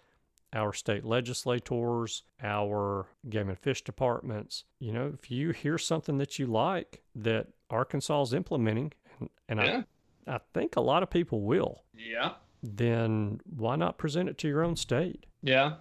our 0.55 0.73
state 0.73 1.05
legislators, 1.05 2.23
our 2.43 3.07
game 3.29 3.49
and 3.49 3.59
fish 3.59 3.83
departments. 3.83 4.65
You 4.79 4.93
know, 4.93 5.13
if 5.15 5.31
you 5.31 5.51
hear 5.51 5.79
something 5.79 6.19
that 6.19 6.39
you 6.39 6.47
like 6.47 7.03
that 7.15 7.49
Arkansas 7.71 8.23
is 8.23 8.35
implementing, 8.35 8.93
and, 9.19 9.31
and 9.49 9.61
yeah, 9.61 9.83
I, 10.27 10.35
I 10.37 10.41
think 10.53 10.77
a 10.77 10.81
lot 10.81 11.03
of 11.03 11.11
people 11.11 11.43
will, 11.43 11.83
yeah, 11.97 12.33
then 12.63 13.41
why 13.57 13.77
not 13.77 13.99
present 13.99 14.29
it 14.29 14.39
to 14.39 14.49
your 14.49 14.63
own 14.63 14.77
state? 14.77 15.27
yeah, 15.43 15.75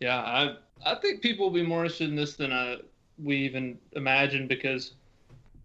yeah. 0.00 0.18
I 0.18 0.56
I 0.84 0.94
think 0.96 1.22
people 1.22 1.46
will 1.46 1.54
be 1.54 1.66
more 1.66 1.84
interested 1.84 2.08
in 2.08 2.16
this 2.16 2.36
than 2.36 2.52
I, 2.52 2.76
we 3.22 3.36
even 3.38 3.78
imagined 3.92 4.48
because 4.48 4.92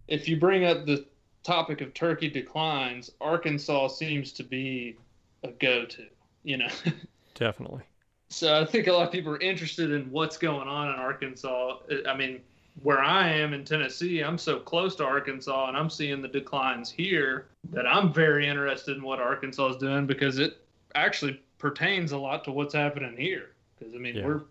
if 0.08 0.28
you 0.28 0.38
bring 0.38 0.64
up 0.64 0.86
the 0.86 1.06
topic 1.42 1.80
of 1.80 1.94
turkey 1.94 2.28
declines, 2.28 3.10
Arkansas 3.20 3.88
seems 3.88 4.32
to 4.32 4.42
be 4.42 4.96
a 5.44 5.48
go-to. 5.52 6.06
You 6.42 6.58
know. 6.58 6.68
Definitely. 7.34 7.82
So 8.30 8.60
I 8.60 8.64
think 8.64 8.86
a 8.86 8.92
lot 8.92 9.06
of 9.06 9.12
people 9.12 9.32
are 9.32 9.40
interested 9.40 9.90
in 9.90 10.10
what's 10.10 10.38
going 10.38 10.68
on 10.68 10.88
in 10.88 10.94
Arkansas. 10.94 11.78
I 12.08 12.16
mean, 12.16 12.40
where 12.82 13.00
I 13.00 13.28
am 13.28 13.52
in 13.52 13.64
Tennessee, 13.64 14.20
I'm 14.20 14.38
so 14.38 14.58
close 14.58 14.94
to 14.96 15.04
Arkansas 15.04 15.68
and 15.68 15.76
I'm 15.76 15.90
seeing 15.90 16.22
the 16.22 16.28
declines 16.28 16.90
here 16.90 17.48
that 17.72 17.86
I'm 17.86 18.12
very 18.12 18.46
interested 18.46 18.96
in 18.96 19.02
what 19.02 19.18
Arkansas 19.18 19.70
is 19.70 19.76
doing 19.76 20.06
because 20.06 20.38
it 20.38 20.58
actually 20.94 21.42
pertains 21.58 22.12
a 22.12 22.18
lot 22.18 22.44
to 22.44 22.52
what's 22.52 22.72
happening 22.72 23.16
here. 23.16 23.50
Because, 23.78 23.94
I 23.94 23.98
mean, 23.98 24.16
Yeah. 24.16 24.26
we're 24.26 24.42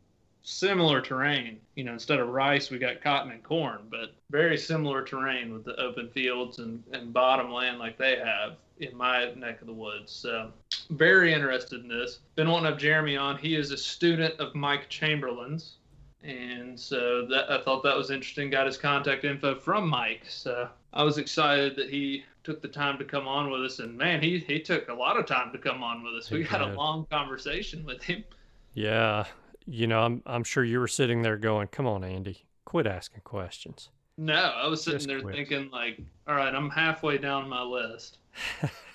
similar 0.43 0.99
terrain. 1.01 1.59
You 1.75 1.85
know, 1.85 1.93
instead 1.93 2.19
of 2.19 2.27
rice, 2.29 2.69
we 2.69 2.79
got 2.79 3.01
cotton 3.01 3.31
and 3.31 3.41
corn, 3.43 3.79
but 3.89 4.11
very 4.29 4.57
similar 4.57 5.03
terrain 5.03 5.53
with 5.53 5.63
the 5.63 5.75
open 5.77 6.09
fields 6.09 6.59
and, 6.59 6.83
and 6.91 7.13
bottom 7.13 7.51
land 7.51 7.79
like 7.79 7.97
they 7.97 8.17
have 8.17 8.57
in 8.79 8.95
my 8.95 9.31
neck 9.35 9.61
of 9.61 9.67
the 9.67 9.73
woods. 9.73 10.11
So, 10.11 10.51
very 10.89 11.33
interested 11.33 11.81
in 11.81 11.87
this. 11.87 12.19
Been 12.35 12.49
wanting 12.49 12.65
to 12.65 12.71
have 12.71 12.79
Jeremy 12.79 13.17
on. 13.17 13.37
He 13.37 13.55
is 13.55 13.71
a 13.71 13.77
student 13.77 14.39
of 14.39 14.55
Mike 14.55 14.89
Chamberlain's. 14.89 15.75
And 16.23 16.77
so 16.77 17.25
that 17.27 17.49
I 17.49 17.61
thought 17.61 17.83
that 17.83 17.95
was 17.95 18.11
interesting. 18.11 18.49
Got 18.49 18.65
his 18.65 18.77
contact 18.77 19.23
info 19.23 19.55
from 19.55 19.87
Mike. 19.87 20.23
So 20.27 20.67
I 20.93 21.03
was 21.03 21.17
excited 21.17 21.75
that 21.77 21.89
he 21.89 22.25
took 22.43 22.61
the 22.61 22.67
time 22.67 22.97
to 22.97 23.05
come 23.05 23.27
on 23.27 23.49
with 23.49 23.63
us. 23.63 23.79
And 23.79 23.97
man, 23.97 24.21
he, 24.21 24.39
he 24.39 24.59
took 24.59 24.89
a 24.89 24.93
lot 24.93 25.17
of 25.17 25.25
time 25.25 25.51
to 25.53 25.57
come 25.57 25.81
on 25.81 26.03
with 26.03 26.15
us. 26.15 26.29
We 26.29 26.43
had 26.43 26.61
a 26.61 26.73
long 26.73 27.05
conversation 27.09 27.85
with 27.85 28.03
him. 28.03 28.23
Yeah, 28.73 29.25
you 29.65 29.87
know, 29.87 30.01
I'm 30.01 30.21
I'm 30.25 30.43
sure 30.43 30.63
you 30.63 30.79
were 30.79 30.87
sitting 30.87 31.21
there 31.21 31.37
going, 31.37 31.67
"Come 31.67 31.87
on, 31.87 32.03
Andy, 32.03 32.45
quit 32.65 32.85
asking 32.85 33.21
questions." 33.21 33.89
No, 34.17 34.33
I 34.33 34.67
was 34.67 34.83
sitting 34.83 34.99
Just 34.99 35.07
there 35.07 35.21
quit. 35.21 35.35
thinking 35.35 35.69
like, 35.71 35.99
all 36.27 36.35
right, 36.35 36.53
I'm 36.53 36.69
halfway 36.69 37.17
down 37.17 37.47
my 37.47 37.61
list. 37.61 38.17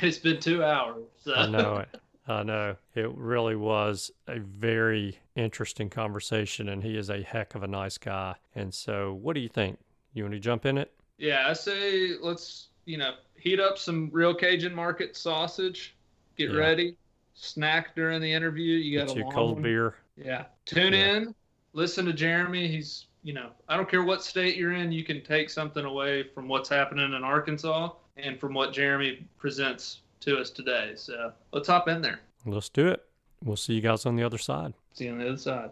it's 0.02 0.18
been 0.18 0.40
two 0.40 0.64
hours. 0.64 1.04
So. 1.22 1.34
I 1.34 1.46
know 1.48 1.78
it. 1.78 1.88
I 2.28 2.42
know 2.44 2.76
it 2.94 3.10
really 3.16 3.56
was 3.56 4.10
a 4.28 4.38
very 4.38 5.18
interesting 5.34 5.90
conversation, 5.90 6.68
and 6.68 6.82
he 6.82 6.96
is 6.96 7.10
a 7.10 7.22
heck 7.22 7.54
of 7.54 7.62
a 7.62 7.66
nice 7.66 7.98
guy. 7.98 8.36
And 8.54 8.72
so, 8.72 9.14
what 9.14 9.34
do 9.34 9.40
you 9.40 9.48
think? 9.48 9.78
You 10.14 10.24
want 10.24 10.34
to 10.34 10.40
jump 10.40 10.64
in 10.66 10.78
it? 10.78 10.92
Yeah, 11.18 11.44
I 11.48 11.52
say 11.54 12.12
let's 12.20 12.68
you 12.84 12.98
know 12.98 13.14
heat 13.36 13.58
up 13.60 13.78
some 13.78 14.10
real 14.12 14.34
Cajun 14.34 14.74
market 14.74 15.16
sausage. 15.16 15.96
Get 16.36 16.50
Yeah. 16.50 16.58
ready, 16.58 16.96
snack 17.34 17.94
during 17.96 18.20
the 18.20 18.32
interview. 18.32 18.76
You 18.76 18.98
got 18.98 19.08
Get 19.08 19.16
a 19.16 19.18
you 19.18 19.24
long 19.24 19.34
cold 19.34 19.52
one. 19.54 19.62
beer. 19.62 19.94
Yeah, 20.16 20.44
tune 20.66 20.92
Yeah. 20.92 21.16
in, 21.16 21.34
listen 21.72 22.06
to 22.06 22.12
Jeremy. 22.12 22.68
He's 22.68 23.06
you 23.22 23.32
know 23.32 23.50
I 23.68 23.76
don't 23.76 23.88
care 23.88 24.02
what 24.02 24.22
state 24.22 24.56
you're 24.56 24.72
in, 24.72 24.92
you 24.92 25.04
can 25.04 25.22
take 25.22 25.50
something 25.50 25.84
away 25.84 26.22
from 26.22 26.48
what's 26.48 26.68
happening 26.68 27.12
in 27.12 27.24
Arkansas 27.24 27.90
and 28.16 28.38
from 28.38 28.54
what 28.54 28.72
Jeremy 28.72 29.26
presents 29.38 30.00
to 30.20 30.38
us 30.38 30.50
today. 30.50 30.92
So 30.96 31.32
let's 31.52 31.68
hop 31.68 31.88
in 31.88 32.02
there. 32.02 32.20
Let's 32.44 32.68
do 32.68 32.88
it. 32.88 33.04
We'll 33.44 33.56
see 33.56 33.74
you 33.74 33.80
guys 33.80 34.06
on 34.06 34.16
the 34.16 34.22
other 34.22 34.38
side. 34.38 34.74
See 34.92 35.06
you 35.06 35.12
on 35.12 35.18
the 35.18 35.28
other 35.28 35.38
side. 35.38 35.70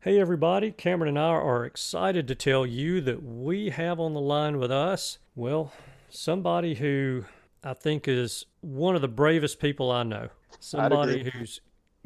Hey, 0.00 0.18
everybody. 0.18 0.70
Cameron 0.70 1.10
and 1.10 1.18
I 1.18 1.28
are 1.28 1.64
excited 1.64 2.26
to 2.28 2.34
tell 2.34 2.64
you 2.64 3.00
that 3.02 3.22
we 3.22 3.70
have 3.70 4.00
on 4.00 4.14
the 4.14 4.20
line 4.20 4.58
with 4.58 4.70
us, 4.70 5.18
well, 5.34 5.72
somebody 6.08 6.74
who 6.74 7.24
I 7.62 7.74
think 7.74 8.08
is 8.08 8.46
one 8.60 8.96
of 8.96 9.02
the 9.02 9.08
bravest 9.08 9.60
people 9.60 9.90
I 9.90 10.02
know. 10.02 10.28
Somebody 10.58 11.30
who's 11.30 11.60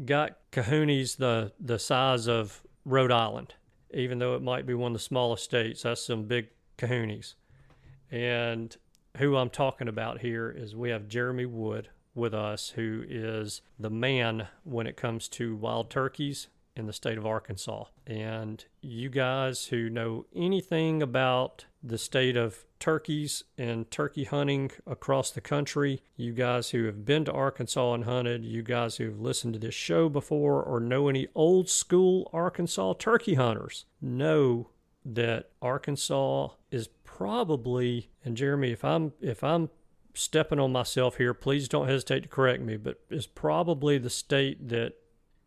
got 0.04 0.38
kahunas 0.50 1.16
the, 1.16 1.52
the 1.60 1.78
size 1.78 2.26
of 2.26 2.62
Rhode 2.84 3.12
Island, 3.12 3.54
even 3.92 4.18
though 4.18 4.34
it 4.34 4.42
might 4.42 4.66
be 4.66 4.74
one 4.74 4.92
of 4.92 4.98
the 4.98 5.04
smallest 5.04 5.44
states. 5.44 5.82
That's 5.82 6.04
some 6.04 6.24
big 6.24 6.48
kahunas. 6.78 7.34
And 8.10 8.76
who 9.18 9.36
I'm 9.36 9.50
talking 9.50 9.88
about 9.88 10.20
here 10.20 10.50
is 10.50 10.74
we 10.74 10.90
have 10.90 11.08
Jeremy 11.08 11.46
Wood 11.46 11.88
with 12.14 12.34
us, 12.34 12.70
who 12.70 13.04
is 13.08 13.60
the 13.78 13.90
man 13.90 14.48
when 14.64 14.86
it 14.86 14.96
comes 14.96 15.28
to 15.28 15.56
wild 15.56 15.90
turkeys 15.90 16.48
in 16.76 16.86
the 16.86 16.92
state 16.92 17.18
of 17.18 17.26
Arkansas. 17.26 17.84
And 18.06 18.64
you 18.80 19.08
guys 19.08 19.66
who 19.66 19.88
know 19.88 20.26
anything 20.34 21.02
about 21.02 21.66
the 21.82 21.98
state 21.98 22.36
of 22.36 22.64
turkeys 22.80 23.44
and 23.56 23.90
turkey 23.90 24.24
hunting 24.24 24.70
across 24.86 25.30
the 25.30 25.40
country, 25.40 26.02
you 26.16 26.32
guys 26.32 26.70
who 26.70 26.84
have 26.84 27.04
been 27.04 27.24
to 27.26 27.32
Arkansas 27.32 27.94
and 27.94 28.04
hunted, 28.04 28.44
you 28.44 28.62
guys 28.62 28.96
who 28.96 29.04
have 29.04 29.20
listened 29.20 29.54
to 29.54 29.60
this 29.60 29.74
show 29.74 30.08
before 30.08 30.62
or 30.62 30.80
know 30.80 31.08
any 31.08 31.28
old 31.34 31.68
school 31.68 32.28
Arkansas 32.32 32.94
turkey 32.94 33.34
hunters, 33.34 33.86
know 34.00 34.70
that 35.04 35.50
Arkansas 35.62 36.48
is 36.70 36.88
probably 37.14 38.10
and 38.24 38.36
Jeremy 38.36 38.72
if 38.72 38.84
I'm 38.84 39.12
if 39.20 39.44
I'm 39.44 39.70
stepping 40.14 40.58
on 40.58 40.72
myself 40.72 41.16
here 41.16 41.32
please 41.32 41.68
don't 41.68 41.86
hesitate 41.86 42.24
to 42.24 42.28
correct 42.28 42.60
me 42.60 42.76
but 42.76 42.98
is 43.08 43.26
probably 43.28 43.98
the 43.98 44.10
state 44.10 44.68
that 44.70 44.94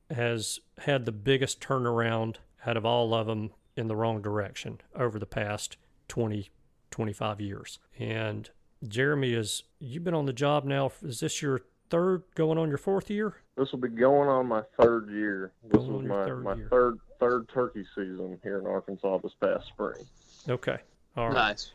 has 0.10 0.62
had 0.80 1.06
the 1.06 1.12
biggest 1.12 1.60
turnaround 1.60 2.38
out 2.66 2.78
of 2.78 2.86
all 2.86 3.14
of 3.14 3.28
them 3.28 3.52
in 3.76 3.90
the 3.90 3.98
wrong 3.98 4.22
direction 4.22 4.80
over 4.96 5.20
the 5.20 5.26
past 5.26 5.76
20 6.08 6.50
25 6.90 7.42
years 7.42 7.80
and 8.00 8.50
Jeremy 8.88 9.34
is 9.34 9.64
you've 9.80 10.06
been 10.06 10.14
on 10.14 10.26
the 10.26 10.32
job 10.34 10.64
now 10.64 10.90
is 11.04 11.20
this 11.20 11.42
your 11.42 11.60
third 11.90 12.24
going 12.36 12.58
on 12.58 12.70
your 12.70 12.78
fourth 12.78 13.10
year 13.10 13.36
This 13.58 13.74
will 13.74 13.80
be 13.80 13.90
going 13.90 14.30
on 14.30 14.48
my 14.48 14.62
third 14.80 15.10
year. 15.12 15.52
This 15.70 15.82
Going 15.82 15.94
was 15.98 16.06
my, 16.06 16.26
third 16.26 16.44
my 16.46 16.54
year. 16.56 16.68
third 16.70 16.98
third 17.20 17.50
turkey 17.50 17.84
season 17.94 18.40
here 18.42 18.60
in 18.60 18.68
Arkansas 18.68 19.18
this 19.18 19.34
past 19.42 19.68
spring. 19.68 20.06
okay 20.48 20.78
all 21.18 21.28
right 21.28 21.34
Nice. 21.34 21.72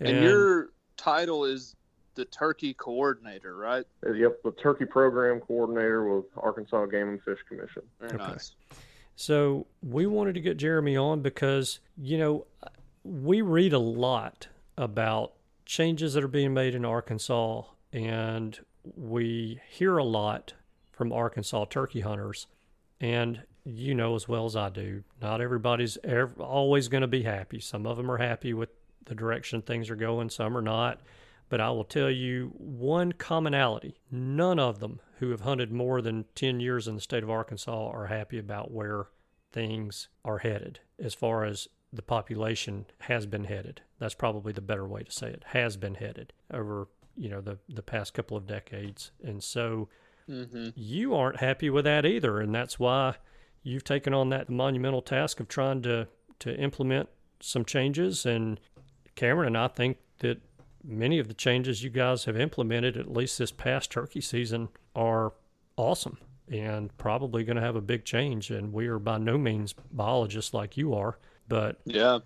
And, 0.00 0.22
your 0.22 0.70
title 0.96 1.44
is 1.44 1.74
the 2.14 2.24
turkey 2.26 2.74
coordinator, 2.74 3.56
right? 3.56 3.84
Uh, 4.06 4.12
Yep, 4.12 4.42
the 4.44 4.52
turkey 4.52 4.84
program 4.84 5.40
coordinator 5.40 6.16
with 6.16 6.26
Arkansas 6.36 6.86
Game 6.86 7.08
and 7.08 7.22
Fish 7.22 7.40
Commission. 7.48 7.82
Very 8.00 8.14
Okay. 8.14 8.32
nice. 8.32 8.54
So 9.16 9.66
we 9.82 10.06
wanted 10.06 10.34
to 10.34 10.40
get 10.40 10.56
Jeremy 10.56 10.96
on 10.96 11.20
because, 11.22 11.80
you 11.96 12.18
know, 12.18 12.46
we 13.04 13.42
read 13.42 13.72
a 13.72 13.78
lot 13.78 14.48
about 14.76 15.34
changes 15.66 16.14
that 16.14 16.24
are 16.24 16.28
being 16.28 16.52
made 16.54 16.74
in 16.74 16.84
Arkansas, 16.84 17.62
and 17.92 18.58
we 18.96 19.60
hear 19.68 19.96
a 19.98 20.04
lot 20.04 20.54
from 20.90 21.12
Arkansas 21.12 21.66
turkey 21.66 22.00
hunters. 22.00 22.46
And 23.00 23.42
you 23.64 23.94
know 23.94 24.14
as 24.14 24.28
well 24.28 24.46
as 24.46 24.56
I 24.56 24.68
do, 24.68 25.04
not 25.20 25.40
everybody's 25.40 25.96
ever, 26.04 26.32
always 26.38 26.88
going 26.88 27.00
to 27.00 27.06
be 27.08 27.22
happy. 27.22 27.60
Some 27.60 27.86
of 27.86 27.96
them 27.96 28.10
are 28.10 28.18
happy 28.18 28.52
with 28.52 28.68
the 29.06 29.14
direction 29.14 29.62
things 29.62 29.90
are 29.90 29.96
going, 29.96 30.30
some 30.30 30.56
are 30.56 30.62
not. 30.62 31.00
But 31.48 31.60
I 31.60 31.70
will 31.70 31.84
tell 31.84 32.10
you 32.10 32.52
one 32.56 33.12
commonality 33.12 33.96
none 34.10 34.58
of 34.58 34.80
them 34.80 35.00
who 35.18 35.30
have 35.30 35.42
hunted 35.42 35.70
more 35.70 36.00
than 36.00 36.24
10 36.34 36.58
years 36.58 36.88
in 36.88 36.94
the 36.94 37.00
state 37.00 37.22
of 37.22 37.30
Arkansas 37.30 37.88
are 37.90 38.06
happy 38.06 38.38
about 38.38 38.70
where 38.70 39.06
things 39.52 40.08
are 40.24 40.38
headed 40.38 40.80
as 40.98 41.14
far 41.14 41.44
as 41.44 41.68
the 41.92 42.02
population 42.02 42.86
has 43.00 43.26
been 43.26 43.44
headed. 43.44 43.82
That's 43.98 44.14
probably 44.14 44.52
the 44.52 44.60
better 44.60 44.86
way 44.86 45.02
to 45.02 45.12
say 45.12 45.28
it. 45.28 45.44
Has 45.48 45.76
been 45.76 45.94
headed 45.94 46.32
over 46.52 46.88
you 47.16 47.28
know 47.28 47.40
the 47.40 47.58
the 47.68 47.82
past 47.82 48.14
couple 48.14 48.36
of 48.36 48.46
decades, 48.46 49.12
and 49.22 49.42
so 49.42 49.88
Mm-hmm. 50.28 50.70
you 50.74 51.14
aren't 51.14 51.40
happy 51.40 51.68
with 51.68 51.84
that 51.84 52.06
either, 52.06 52.40
and 52.40 52.54
that's 52.54 52.78
why 52.78 53.16
you've 53.62 53.84
taken 53.84 54.14
on 54.14 54.30
that 54.30 54.48
monumental 54.48 55.02
task 55.02 55.38
of 55.38 55.48
trying 55.48 55.82
to 55.82 56.08
to 56.38 56.56
implement 56.58 57.10
some 57.40 57.62
changes. 57.64 58.24
And 58.24 58.58
Cameron 59.14 59.48
and 59.48 59.58
I 59.58 59.68
think 59.68 59.98
that 60.18 60.40
many 60.82 61.18
of 61.18 61.28
the 61.28 61.34
changes 61.34 61.82
you 61.82 61.90
guys 61.90 62.24
have 62.24 62.36
implemented, 62.36 62.96
at 62.96 63.10
least 63.10 63.38
this 63.38 63.50
past 63.50 63.90
turkey 63.90 64.20
season, 64.20 64.68
are 64.94 65.32
awesome 65.76 66.18
and 66.50 66.94
probably 66.98 67.42
going 67.42 67.56
to 67.56 67.62
have 67.62 67.76
a 67.76 67.80
big 67.80 68.04
change. 68.04 68.50
And 68.50 68.72
we 68.72 68.86
are 68.88 68.98
by 68.98 69.18
no 69.18 69.38
means 69.38 69.74
biologists 69.92 70.52
like 70.52 70.76
you 70.76 70.94
are, 70.94 71.18
but 71.48 71.80
Yeah. 71.84 72.18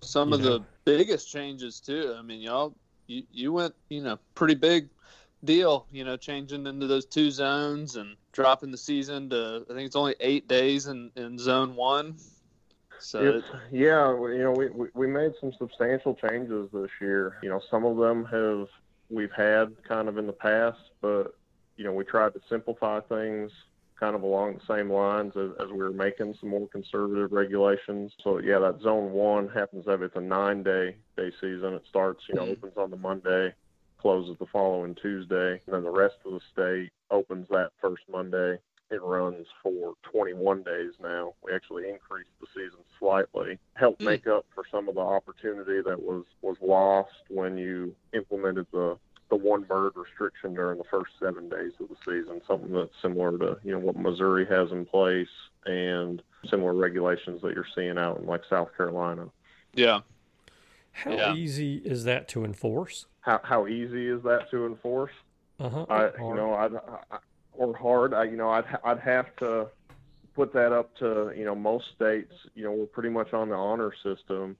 Some 0.00 0.32
of 0.32 0.40
know. 0.40 0.58
the 0.58 0.64
biggest 0.84 1.30
changes 1.30 1.80
too. 1.80 2.14
I 2.18 2.22
mean, 2.22 2.40
y'all, 2.40 2.74
you, 3.06 3.22
you 3.32 3.52
went, 3.52 3.74
you 3.88 4.02
know, 4.02 4.18
pretty 4.34 4.54
big 4.54 4.88
deal, 5.44 5.86
you 5.92 6.04
know, 6.04 6.16
changing 6.16 6.66
into 6.66 6.86
those 6.86 7.06
two 7.06 7.30
zones 7.30 7.96
and 7.96 8.16
dropping 8.32 8.70
the 8.70 8.76
season 8.76 9.30
to, 9.30 9.64
I 9.70 9.72
think 9.72 9.86
it's 9.86 9.96
only 9.96 10.14
eight 10.20 10.48
days 10.48 10.86
in, 10.86 11.10
in 11.16 11.38
zone 11.38 11.74
one. 11.74 12.16
So, 13.00 13.20
It's, 13.20 13.46
yeah, 13.70 14.10
you 14.10 14.38
know, 14.42 14.52
we, 14.52 14.70
we, 14.70 14.88
we 14.94 15.06
made 15.06 15.32
some 15.40 15.52
substantial 15.58 16.14
changes 16.14 16.68
this 16.72 16.90
year. 17.00 17.36
You 17.42 17.50
know, 17.50 17.60
some 17.70 17.84
of 17.84 17.96
them 17.96 18.24
have 18.26 18.68
we've 19.10 19.32
had 19.32 19.74
kind 19.86 20.08
of 20.08 20.18
in 20.18 20.26
the 20.26 20.32
past, 20.32 20.78
but 21.00 21.34
you 21.76 21.84
know, 21.84 21.92
we 21.92 22.04
tried 22.04 22.34
to 22.34 22.40
simplify 22.48 23.00
things 23.00 23.50
kind 23.98 24.16
of 24.16 24.22
along 24.22 24.54
the 24.54 24.74
same 24.74 24.90
lines 24.90 25.32
as, 25.36 25.50
as 25.60 25.70
we 25.70 25.78
were 25.78 25.92
making 25.92 26.34
some 26.40 26.50
more 26.50 26.68
conservative 26.68 27.32
regulations. 27.32 28.12
So 28.22 28.38
yeah, 28.38 28.58
that 28.58 28.80
zone 28.82 29.12
one 29.12 29.48
happens 29.48 29.86
every 29.88 30.06
it's 30.06 30.16
a 30.16 30.20
nine 30.20 30.62
day 30.62 30.96
day 31.16 31.30
season. 31.40 31.74
It 31.74 31.84
starts, 31.88 32.22
you 32.28 32.34
know, 32.34 32.42
Mhm. 32.42 32.52
opens 32.52 32.76
on 32.76 32.90
the 32.90 32.96
Monday, 32.96 33.54
closes 33.98 34.36
the 34.38 34.46
following 34.46 34.94
Tuesday, 34.94 35.62
and 35.66 35.74
then 35.74 35.84
the 35.84 35.90
rest 35.90 36.16
of 36.24 36.32
the 36.32 36.40
state 36.52 36.90
opens 37.10 37.48
that 37.48 37.70
first 37.80 38.02
Monday 38.08 38.58
it 38.94 39.02
runs 39.02 39.46
for 39.62 39.94
21 40.12 40.62
days 40.62 40.92
now. 41.02 41.34
We 41.42 41.52
actually 41.52 41.88
increased 41.88 42.30
the 42.40 42.46
season 42.54 42.78
slightly, 42.98 43.58
helped 43.74 44.00
Hmm. 44.00 44.06
make 44.08 44.26
up 44.26 44.46
for 44.54 44.64
some 44.70 44.88
of 44.88 44.94
the 44.94 45.00
opportunity 45.00 45.80
that 45.82 46.00
was 46.02 46.24
was 46.42 46.56
lost 46.60 47.10
when 47.28 47.58
you 47.58 47.94
implemented 48.14 48.66
the 48.72 48.96
the 49.30 49.36
one 49.36 49.62
bird 49.62 49.92
restriction 49.96 50.54
during 50.54 50.78
the 50.78 50.84
first 50.84 51.10
seven 51.18 51.48
days 51.48 51.72
of 51.80 51.88
the 51.88 51.96
season. 52.04 52.40
Something 52.46 52.72
that's 52.72 52.94
similar 53.02 53.36
to 53.38 53.58
you 53.64 53.72
know 53.72 53.78
what 53.80 53.96
Missouri 53.96 54.46
has 54.46 54.70
in 54.70 54.84
place 54.86 55.28
and 55.66 56.22
similar 56.48 56.74
regulations 56.74 57.42
that 57.42 57.54
you're 57.54 57.66
seeing 57.74 57.98
out 57.98 58.18
in 58.20 58.26
like 58.26 58.42
South 58.48 58.68
Carolina. 58.76 59.28
yeah. 59.72 60.00
how 60.92 61.10
Yeah. 61.12 61.34
easy 61.34 61.78
is 61.78 62.04
that 62.04 62.28
to 62.28 62.44
enforce? 62.44 63.06
How 63.20 63.40
how 63.42 63.66
easy 63.66 64.06
is 64.08 64.22
that 64.22 64.50
to 64.50 64.66
enforce? 64.66 65.12
Uh 65.58 65.68
huh. 65.70 65.86
I, 65.88 66.04
you 66.18 66.34
know, 66.34 66.52
I'd, 66.54 66.74
I, 66.74 67.18
or 67.56 67.76
hard. 67.76 68.14
I, 68.14 68.24
you 68.24 68.36
know, 68.36 68.50
I'd, 68.50 68.64
I'd 68.84 69.00
have 69.00 69.34
to 69.36 69.68
put 70.34 70.52
that 70.52 70.72
up 70.72 70.94
to, 70.96 71.32
you 71.36 71.44
know, 71.44 71.54
most 71.54 71.86
states. 71.94 72.32
You 72.54 72.64
know, 72.64 72.72
we're 72.72 72.86
pretty 72.86 73.10
much 73.10 73.32
on 73.32 73.48
the 73.48 73.54
honor 73.54 73.92
system, 74.02 74.56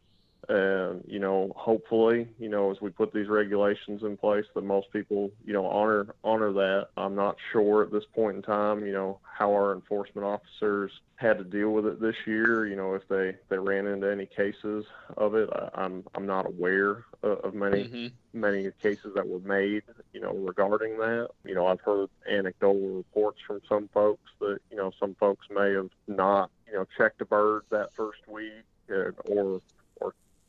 and 0.48 1.02
you 1.06 1.18
know, 1.18 1.52
hopefully, 1.56 2.28
you 2.38 2.48
know, 2.48 2.70
as 2.70 2.80
we 2.80 2.90
put 2.90 3.12
these 3.12 3.28
regulations 3.28 4.02
in 4.02 4.16
place, 4.16 4.44
that 4.54 4.64
most 4.64 4.90
people, 4.92 5.30
you 5.44 5.52
know, 5.52 5.66
honor 5.66 6.06
honor 6.22 6.52
that. 6.52 6.88
I'm 6.96 7.14
not 7.14 7.36
sure 7.52 7.82
at 7.82 7.92
this 7.92 8.04
point 8.14 8.36
in 8.36 8.42
time, 8.42 8.86
you 8.86 8.92
know, 8.92 9.20
how 9.22 9.52
our 9.52 9.72
enforcement 9.72 10.26
officers 10.26 10.92
had 11.16 11.38
to 11.38 11.44
deal 11.44 11.70
with 11.70 11.86
it 11.86 12.00
this 12.00 12.16
year. 12.26 12.66
You 12.66 12.76
know, 12.76 12.94
if 12.94 13.06
they 13.08 13.36
they 13.48 13.58
ran 13.58 13.86
into 13.86 14.10
any 14.10 14.26
cases 14.26 14.84
of 15.16 15.34
it, 15.34 15.48
I, 15.52 15.82
I'm 15.82 16.04
I'm 16.14 16.26
not 16.26 16.46
aware 16.46 17.04
of, 17.22 17.38
of 17.40 17.54
many 17.54 17.84
hmm 17.84 18.06
many 18.34 18.68
cases 18.82 19.12
that 19.14 19.26
were 19.26 19.38
made, 19.38 19.84
you 20.12 20.20
know, 20.20 20.32
regarding 20.32 20.98
that. 20.98 21.28
You 21.44 21.54
know, 21.54 21.68
I've 21.68 21.80
heard 21.80 22.10
anecdotal 22.28 22.96
reports 22.96 23.38
from 23.46 23.60
some 23.68 23.88
folks 23.94 24.28
that, 24.40 24.58
you 24.70 24.76
know, 24.76 24.90
some 24.98 25.14
folks 25.14 25.46
may 25.50 25.72
have 25.72 25.90
not, 26.08 26.50
you 26.66 26.74
know, 26.74 26.84
checked 26.98 27.20
a 27.20 27.24
bird 27.24 27.62
that 27.70 27.94
first 27.94 28.26
week 28.26 28.64
uh, 28.90 29.12
or, 29.26 29.62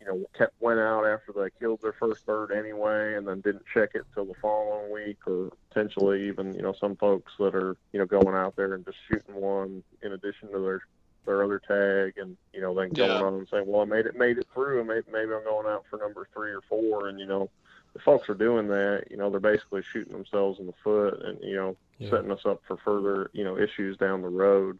you 0.05 0.11
know, 0.11 0.25
kept, 0.37 0.53
went 0.61 0.79
out 0.79 1.05
after 1.05 1.31
they 1.31 1.49
killed 1.59 1.81
their 1.81 1.93
first 1.93 2.25
bird 2.25 2.51
anyway 2.51 3.15
and 3.15 3.27
then 3.27 3.41
didn't 3.41 3.65
check 3.73 3.91
it 3.95 4.05
till 4.13 4.25
the 4.25 4.33
following 4.41 4.91
week 4.91 5.17
or 5.27 5.51
potentially 5.69 6.27
even, 6.27 6.53
you 6.53 6.61
know, 6.61 6.73
some 6.79 6.95
folks 6.95 7.33
that 7.39 7.55
are, 7.55 7.75
you 7.91 7.99
know, 7.99 8.05
going 8.05 8.35
out 8.35 8.55
there 8.55 8.73
and 8.73 8.85
just 8.85 8.97
shooting 9.07 9.35
one 9.35 9.83
in 10.01 10.13
addition 10.13 10.51
to 10.51 10.59
their 10.59 10.81
their 11.25 11.43
other 11.43 11.57
tag 11.57 12.13
and 12.17 12.37
you 12.53 12.61
know 12.61 12.71
then 12.75 12.89
going 12.91 13.09
Yeah. 13.09 13.17
on 13.25 13.33
and 13.33 13.47
saying 13.49 13.65
well 13.65 13.81
i 13.81 13.85
made 13.85 14.05
it 14.05 14.15
made 14.15 14.37
it 14.37 14.45
through 14.53 14.77
and 14.77 14.87
maybe, 14.87 15.07
maybe 15.11 15.33
i'm 15.33 15.43
going 15.43 15.65
out 15.65 15.83
for 15.89 15.97
number 15.97 16.27
three 16.31 16.51
or 16.51 16.61
four 16.69 17.07
and 17.07 17.19
you 17.19 17.25
know 17.25 17.49
the 17.93 17.99
folks 17.99 18.29
are 18.29 18.35
doing 18.35 18.67
that, 18.67 19.05
you 19.09 19.15
know, 19.17 19.29
they're 19.31 19.39
basically 19.39 19.81
shooting 19.81 20.13
themselves 20.13 20.59
in 20.59 20.67
the 20.67 20.73
foot 20.83 21.19
and, 21.23 21.39
you 21.41 21.55
know, 21.55 21.75
Yeah. 21.97 22.09
setting 22.11 22.29
us 22.29 22.45
up 22.45 22.61
for 22.67 22.75
further, 22.77 23.31
you 23.33 23.43
know, 23.45 23.57
issues 23.57 23.95
down 23.97 24.21
the 24.21 24.27
road. 24.29 24.77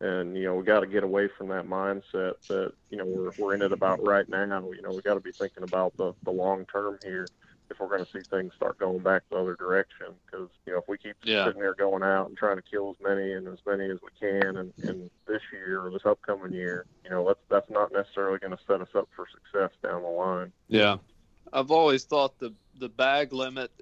And, 0.00 0.36
you 0.36 0.44
know, 0.44 0.54
we 0.54 0.64
got 0.64 0.80
to 0.80 0.86
get 0.86 1.02
away 1.02 1.28
from 1.36 1.48
that 1.48 1.66
mindset 1.66 2.34
that, 2.48 2.72
you 2.90 2.96
know, 2.98 3.04
we're, 3.04 3.32
we're 3.36 3.54
in 3.54 3.62
it 3.62 3.72
about 3.72 4.04
right 4.04 4.28
now. 4.28 4.44
You 4.72 4.80
know, 4.82 4.92
we 4.92 5.02
got 5.02 5.14
to 5.14 5.20
be 5.20 5.32
thinking 5.32 5.64
about 5.64 5.96
the, 5.96 6.14
the 6.24 6.30
long 6.30 6.66
term 6.66 6.98
here 7.02 7.30
if 7.70 7.80
we're 7.80 7.88
going 7.88 8.04
to 8.04 8.10
see 8.12 8.20
things 8.30 8.52
start 8.56 8.78
going 8.78 9.00
back 9.00 9.22
the 9.28 9.36
other 9.36 9.56
direction. 9.56 10.06
Because, 10.24 10.48
you 10.66 10.72
know, 10.72 10.78
if 10.78 10.84
we 10.88 10.98
keep 10.98 11.16
Yeah. 11.24 11.46
sitting 11.46 11.60
there 11.60 11.74
going 11.74 12.04
out 12.04 12.28
and 12.28 12.36
trying 12.36 12.56
to 12.56 12.62
kill 12.62 12.90
as 12.90 13.04
many 13.04 13.32
and 13.32 13.48
as 13.48 13.58
many 13.66 13.90
as 13.90 13.98
we 14.00 14.08
can 14.20 14.56
in, 14.56 14.72
in 14.88 15.10
this 15.26 15.42
year 15.52 15.84
or 15.84 15.90
this 15.90 16.06
upcoming 16.06 16.52
year, 16.52 16.86
you 17.02 17.10
know, 17.10 17.26
that's, 17.26 17.40
that's 17.50 17.68
not 17.70 17.92
necessarily 17.92 18.38
going 18.38 18.56
to 18.56 18.62
set 18.68 18.80
us 18.80 18.88
up 18.94 19.08
for 19.16 19.26
success 19.26 19.70
down 19.82 20.02
the 20.02 20.08
line. 20.08 20.52
Yeah. 20.68 20.98
I've 21.52 21.70
always 21.70 22.04
thought 22.04 22.38
the 22.38 22.52
the 22.78 22.88
bag 22.88 23.32
limit 23.32 23.72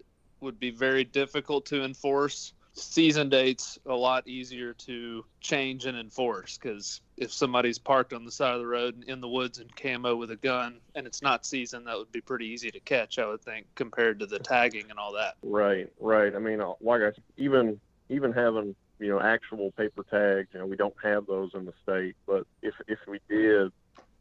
would 0.41 0.59
be 0.59 0.71
very 0.71 1.05
difficult 1.05 1.67
to 1.67 1.85
enforce. 1.85 2.53
Season 2.77 3.29
dates 3.29 3.79
a 3.87 3.95
lot 3.95 4.29
easier 4.29 4.75
to 4.75 5.25
change 5.41 5.87
and 5.87 5.97
enforce 5.97 6.59
because 6.59 7.01
if 7.17 7.33
somebody's 7.33 7.79
parked 7.79 8.13
on 8.13 8.25
the 8.25 8.31
side 8.31 8.53
of 8.53 8.61
the 8.61 8.67
road 8.67 9.05
in 9.07 9.21
the 9.21 9.29
woods 9.29 9.59
in 9.59 9.69
camo 9.81 10.15
with 10.15 10.31
a 10.31 10.37
gun 10.37 10.79
and 10.95 11.07
it's 11.07 11.23
not 11.23 11.47
season, 11.47 11.85
that 11.85 11.97
would 11.97 12.13
be 12.13 12.21
pretty 12.21 12.47
easy 12.47 12.71
to 12.71 12.81
catch, 12.81 13.19
I 13.19 13.27
would 13.27 13.43
think, 13.43 13.67
compared 13.75 14.21
to 14.21 14.27
the 14.27 14.39
tagging 14.39 14.91
and 14.91 14.99
all 14.99 15.15
that. 15.15 15.37
Right, 15.43 15.91
right. 16.01 16.35
I 16.35 16.39
mean, 16.39 16.61
uh, 16.61 16.73
like 16.81 17.01
I 17.01 17.13
even 17.39 17.81
even 18.09 18.33
having 18.33 18.77
you 18.99 19.09
know 19.09 19.21
actual 19.21 19.73
paper 19.73 20.05
tags, 20.11 20.49
you 20.53 20.61
know, 20.61 20.67
we 20.67 20.77
don't 20.77 20.95
have 21.03 21.27
those 21.27 21.53
in 21.55 21.65
the 21.65 21.73
state. 21.83 22.17
But 22.27 22.47
if 22.63 22.75
if 22.89 22.99
we 23.09 23.21
did, 23.29 23.73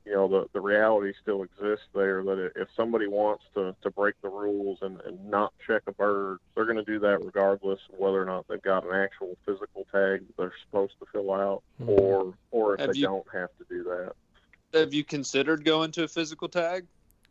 you 0.05 0.13
know, 0.13 0.27
the 0.27 0.45
the 0.53 0.61
reality 0.61 1.13
still 1.21 1.43
exists 1.43 1.87
there 1.93 2.23
that 2.23 2.51
if 2.55 2.67
somebody 2.75 3.07
wants 3.07 3.43
to 3.55 3.75
to 3.81 3.89
break 3.91 4.15
the 4.21 4.29
rules 4.29 4.79
and 4.81 5.01
and 5.01 5.29
not 5.29 5.53
check 5.65 5.81
a 5.87 5.91
bird, 5.91 6.37
they're 6.53 6.65
going 6.65 6.77
to 6.77 6.83
do 6.83 6.99
that 6.99 7.23
regardless 7.23 7.79
of 7.91 7.99
whether 7.99 8.21
or 8.21 8.25
not 8.25 8.47
they've 8.47 8.61
got 8.61 8.85
an 8.85 8.93
actual 8.93 9.35
physical 9.45 9.85
tag 9.91 10.25
that 10.27 10.37
they're 10.37 10.53
supposed 10.65 10.93
to 10.99 11.05
fill 11.11 11.31
out, 11.33 11.63
Mhm. 11.81 11.87
or 11.99 12.33
or 12.51 12.73
if 12.75 12.81
Have 12.81 12.93
they 12.93 12.99
you- 12.99 13.05
don't 13.07 13.27
have 13.33 13.49
to 13.57 13.65
do 13.67 13.83
that. 13.83 14.13
Have 14.73 14.93
you 14.93 15.03
considered 15.03 15.63
going 15.65 15.91
to 15.91 16.03
a 16.03 16.07
physical 16.07 16.49
tag? 16.49 16.85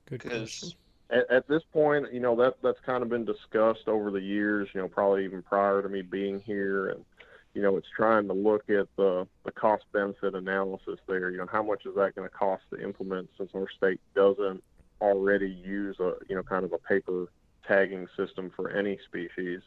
Good 0.06 0.20
question. 0.22 0.70
Because 0.70 0.76
at, 1.10 1.30
at 1.30 1.46
this 1.48 1.62
point, 1.72 2.12
you 2.12 2.20
know 2.20 2.34
that 2.36 2.54
that's 2.62 2.80
kind 2.80 3.02
of 3.02 3.08
been 3.08 3.24
discussed 3.24 3.86
over 3.86 4.10
the 4.10 4.20
years. 4.20 4.68
You 4.74 4.80
know, 4.80 4.88
probably 4.88 5.24
even 5.24 5.42
prior 5.42 5.82
to 5.82 5.88
me 5.88 6.02
being 6.02 6.40
here, 6.40 6.88
and 6.88 7.04
you 7.54 7.62
know, 7.62 7.76
it's 7.76 7.88
trying 7.96 8.26
to 8.26 8.34
look 8.34 8.68
at 8.68 8.88
the 8.96 9.26
the 9.44 9.52
cost 9.52 9.84
benefit 9.92 10.34
analysis 10.34 10.98
there. 11.06 11.30
You 11.30 11.38
know, 11.38 11.46
how 11.50 11.62
much 11.62 11.86
is 11.86 11.94
that 11.94 12.14
going 12.14 12.28
to 12.28 12.34
cost 12.34 12.64
to 12.70 12.82
implement 12.82 13.30
since 13.38 13.50
our 13.54 13.68
state 13.76 14.00
doesn't 14.14 14.62
already 15.00 15.48
use 15.48 15.98
a 16.00 16.14
you 16.28 16.34
know 16.34 16.42
kind 16.42 16.64
of 16.64 16.72
a 16.72 16.78
paper 16.78 17.26
tagging 17.66 18.08
system 18.16 18.50
for 18.54 18.70
any 18.70 18.98
species. 19.06 19.60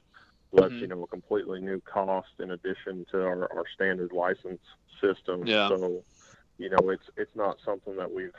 So 0.52 0.62
that's 0.62 0.74
Mhm. 0.74 0.82
you 0.82 0.88
know 0.88 1.04
a 1.04 1.08
completely 1.08 1.62
new 1.62 1.82
cost 1.82 2.30
in 2.40 2.52
addition 2.52 3.06
to 3.12 3.22
our, 3.24 3.52
our 3.54 3.64
standard 3.74 4.12
license 4.12 4.62
system. 5.02 5.46
Yeah. 5.46 5.70
So, 5.70 6.04
you 6.58 6.70
know, 6.70 6.90
it's 6.90 7.10
it's 7.16 7.36
not 7.36 7.58
something 7.64 7.96
that 7.96 8.12
we've 8.12 8.36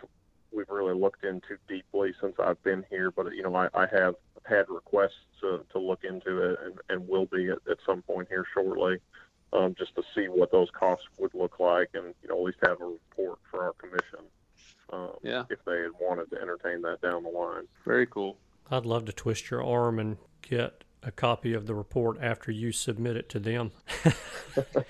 we've 0.50 0.68
really 0.68 0.94
looked 0.94 1.24
into 1.24 1.56
deeply 1.68 2.14
since 2.20 2.34
I've 2.38 2.62
been 2.62 2.84
here, 2.90 3.10
but 3.10 3.34
you 3.34 3.42
know, 3.42 3.54
I, 3.54 3.68
I 3.74 3.86
have 3.92 4.14
had 4.46 4.68
requests 4.70 5.26
to, 5.42 5.62
to 5.72 5.78
look 5.78 6.04
into 6.04 6.38
it 6.50 6.58
and, 6.64 6.74
and 6.88 7.06
will 7.06 7.26
be 7.26 7.50
at, 7.50 7.58
at 7.70 7.76
some 7.84 8.00
point 8.00 8.28
here 8.30 8.46
shortly, 8.54 8.98
um, 9.52 9.74
just 9.78 9.94
to 9.96 10.02
see 10.14 10.26
what 10.28 10.50
those 10.52 10.68
costs 10.70 11.06
would 11.18 11.34
look 11.34 11.58
like 11.60 11.90
and, 11.94 12.14
you 12.22 12.28
know, 12.28 12.36
at 12.38 12.42
least 12.44 12.58
have 12.62 12.80
a 12.80 12.84
report 12.84 13.38
for 13.50 13.64
our 13.64 13.72
commission. 13.74 14.20
Um, 14.90 15.10
Yeah. 15.22 15.44
if 15.50 15.58
they 15.64 15.80
had 15.80 15.90
wanted 16.00 16.30
to 16.30 16.40
entertain 16.40 16.82
that 16.82 17.00
down 17.02 17.22
the 17.22 17.28
line. 17.30 17.64
very 17.84 18.06
cool. 18.06 18.36
I'd 18.70 18.86
love 18.86 19.04
to 19.06 19.12
twist 19.12 19.50
your 19.50 19.62
arm 19.64 19.98
and 19.98 20.18
get 20.42 20.84
a 21.02 21.10
copy 21.10 21.54
of 21.54 21.66
the 21.66 21.74
report 21.74 22.18
after 22.20 22.50
you 22.50 22.72
submit 22.72 23.16
it 23.16 23.28
to 23.30 23.38
them. 23.38 23.70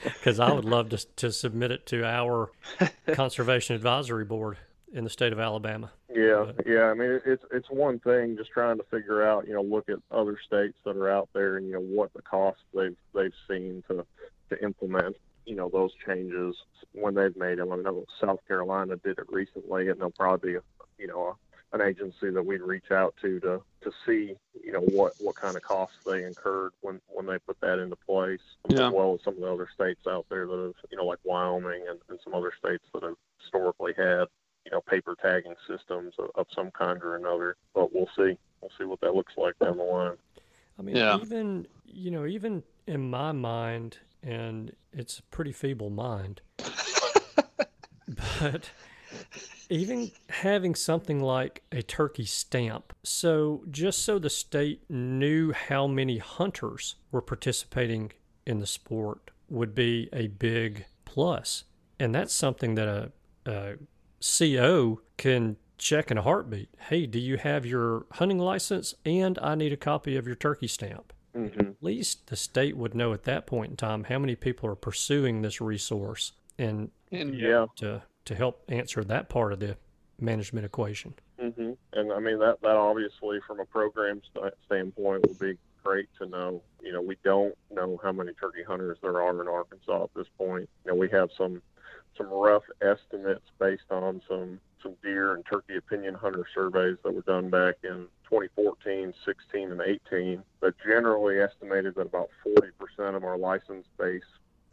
Because 0.05 0.40
I 0.40 0.51
would 0.53 0.64
love 0.64 0.88
to, 0.90 1.07
to 1.16 1.31
submit 1.33 1.71
it 1.73 1.85
to 1.87 2.03
our 2.05 2.51
Conservation 3.12 3.77
Advisory 3.77 4.25
Board 4.25 4.57
in 4.94 5.05
the 5.05 5.11
state 5.11 5.33
of 5.33 5.38
Alabama. 5.38 5.90
Yeah, 6.09 6.53
But- 6.57 6.66
yeah. 6.66 6.85
I 6.85 6.94
mean, 6.94 7.11
it- 7.11 7.23
it's 7.27 7.44
it's 7.53 7.68
one 7.71 7.99
thing 7.99 8.37
just 8.38 8.51
trying 8.51 8.79
to 8.79 8.85
figure 8.85 9.23
out, 9.23 9.47
you 9.47 9.53
know, 9.53 9.61
look 9.62 9.90
at 9.90 9.99
other 10.11 10.38
states 10.47 10.79
that 10.87 10.97
are 10.97 11.11
out 11.11 11.29
there 11.35 11.57
and 11.59 11.66
you 11.66 11.75
know 11.75 11.81
what 11.83 12.12
the 12.14 12.23
costs 12.23 12.62
they've 12.75 12.97
they've 13.14 13.35
seen 13.47 13.83
to 13.88 14.07
to 14.50 14.62
implement, 14.62 15.16
you 15.46 15.54
know, 15.54 15.68
those 15.68 15.90
changes 16.06 16.54
when 16.92 17.14
they've 17.14 17.37
made 17.37 17.58
them. 17.58 17.72
I 17.72 17.76
know 17.76 18.04
South 18.20 18.40
Carolina 18.46 18.96
did 18.96 19.18
it 19.18 19.26
recently, 19.30 19.88
and 19.88 19.98
there'll 19.98 20.12
probably 20.12 20.54
be, 20.54 20.58
you 20.98 21.06
know, 21.08 21.37
an 21.72 21.82
agency 21.82 22.30
that 22.30 22.44
we'd 22.44 22.62
reach 22.62 22.90
out 22.90 23.14
to 23.20 23.38
to 23.40 23.61
to 23.82 23.90
see 24.06 24.34
you 24.64 24.72
know 24.72 24.80
what 24.80 25.12
what 25.18 25.37
kind 25.37 25.54
of 25.54 25.62
costs 25.62 25.96
they 26.06 26.24
incurred 26.24 26.72
when 26.80 26.98
when 27.08 27.26
they 27.26 27.38
put 27.46 27.61
that 27.61 27.78
into 27.78 27.96
place, 27.96 28.40
Yeah. 28.70 28.87
as 28.88 28.92
well 28.94 29.14
as 29.14 29.20
some 29.22 29.34
of 29.34 29.40
the 29.40 29.52
other 29.52 29.68
states 29.74 30.00
out 30.08 30.24
there 30.30 30.46
that 30.46 30.56
have 30.64 30.90
you 30.90 30.96
know 30.96 31.04
like 31.04 31.18
Wyoming 31.24 31.84
and, 31.88 31.98
and 32.08 32.18
some 32.24 32.34
other 32.34 32.52
states 32.58 32.84
that 32.94 33.02
have 33.02 33.16
historically 33.38 33.92
had 33.98 34.24
you 34.64 34.70
know 34.72 34.80
paper 34.80 35.14
tagging 35.20 35.54
systems 35.68 36.14
of, 36.18 36.30
of 36.37 36.46
some 36.54 36.70
kind 36.70 37.02
or 37.02 37.16
another. 37.16 37.56
But 37.74 37.94
we'll 37.94 38.08
see 38.16 38.38
we'll 38.62 38.70
see 38.78 38.84
what 38.84 39.02
that 39.02 39.14
looks 39.14 39.34
like 39.37 39.58
down 39.58 39.76
the 39.76 39.82
line. 39.84 40.16
I 40.78 40.82
mean, 40.82 40.96
Yeah. 40.96 41.18
even 41.20 41.66
you 41.84 42.11
know, 42.11 42.24
even 42.24 42.62
in 42.87 43.11
my 43.11 43.32
mind, 43.32 43.98
and 44.22 44.72
it's 44.92 45.18
a 45.18 45.22
pretty 45.24 45.52
feeble 45.52 45.90
mind, 45.90 46.40
but 48.40 48.70
even 49.70 50.11
having 50.31 50.74
something 50.74 51.20
like 51.20 51.62
a 51.72 51.83
turkey 51.83 52.24
stamp, 52.24 52.92
so 53.02 53.64
just 53.70 54.04
so 54.04 54.18
the 54.18 54.31
state 54.31 54.83
knew 54.88 55.52
how 55.52 55.87
many 55.87 56.18
hunters 56.18 56.96
were 57.12 57.22
participating 57.22 58.12
in 58.46 58.61
the 58.61 58.66
sport 58.66 59.31
would 59.48 59.74
be 59.74 60.09
a 60.12 60.26
big 60.28 60.87
plus. 61.04 61.64
and 61.98 62.14
that's 62.14 62.35
something 62.35 62.74
that 62.76 62.87
a, 62.87 63.12
a 63.46 63.74
CO 64.20 65.00
can 65.16 65.57
check 65.78 66.11
in 66.11 66.18
a 66.18 66.22
heartbeat. 66.22 66.68
Hey, 66.88 67.07
do 67.07 67.18
you 67.18 67.37
have 67.38 67.64
your 67.64 68.07
hunting 68.12 68.38
license? 68.38 68.94
And 69.04 69.38
I 69.40 69.54
need 69.54 69.72
a 69.72 69.76
copy 69.76 70.16
of 70.16 70.26
your 70.26 70.37
turkey 70.37 70.66
stamp. 70.66 71.12
Hmm 71.34 71.46
At 71.60 71.82
least 71.82 72.26
the 72.28 72.36
state 72.36 72.76
would 72.76 72.94
know 72.94 73.12
at 73.12 73.24
that 73.24 73.46
point 73.46 73.70
in 73.70 73.76
time 73.76 74.04
how 74.04 74.18
many 74.18 74.34
people 74.36 74.68
are 74.68 74.74
pursuing 74.76 75.42
this 75.42 75.60
resource 75.60 76.32
and 76.58 76.90
And 77.12 77.34
Yeah. 77.34 77.66
to, 77.76 78.02
to 78.26 78.34
help 78.34 78.64
answer 78.68 79.02
that 79.04 79.28
part 79.28 79.52
of 79.52 79.60
the 79.60 79.76
management 80.20 80.66
equation. 80.66 81.14
hmm 81.38 81.72
And 81.92 82.12
I 82.12 82.18
mean 82.18 82.38
that 82.40 82.60
that 82.62 82.76
obviously 82.76 83.38
from 83.46 83.60
a 83.60 83.64
program 83.64 84.20
st- 84.34 84.54
standpoint 84.66 85.26
would 85.28 85.38
be 85.38 85.56
great 85.84 86.08
to 86.18 86.26
know. 86.26 86.60
You 86.82 86.92
know, 86.92 87.00
we 87.02 87.16
don't 87.24 87.54
know 87.70 87.98
how 88.02 88.12
many 88.12 88.32
turkey 88.34 88.62
hunters 88.62 88.98
there 89.00 89.20
are 89.22 89.40
in 89.40 89.48
Arkansas 89.48 90.04
at 90.04 90.10
this 90.14 90.26
point. 90.36 90.68
You 90.84 90.90
know, 90.92 90.96
we 90.96 91.08
have 91.10 91.30
some 91.36 91.62
some 92.16 92.26
rough 92.28 92.64
estimates 92.82 93.46
based 93.60 93.90
on 93.90 94.20
some 94.28 94.60
some 94.82 94.94
deer 95.02 95.34
and 95.34 95.44
turkey 95.46 95.76
opinion 95.76 96.14
hunter 96.14 96.44
surveys 96.54 96.96
that 97.04 97.14
were 97.14 97.22
done 97.22 97.48
back 97.50 97.76
in 97.84 98.06
2014, 98.30 99.14
16, 99.24 99.72
and 99.72 99.80
18. 99.80 100.42
But 100.60 100.74
generally 100.84 101.40
estimated 101.40 101.94
that 101.96 102.06
about 102.06 102.30
40% 102.46 103.16
of 103.16 103.24
our 103.24 103.38
licensed 103.38 103.88
base 103.98 104.22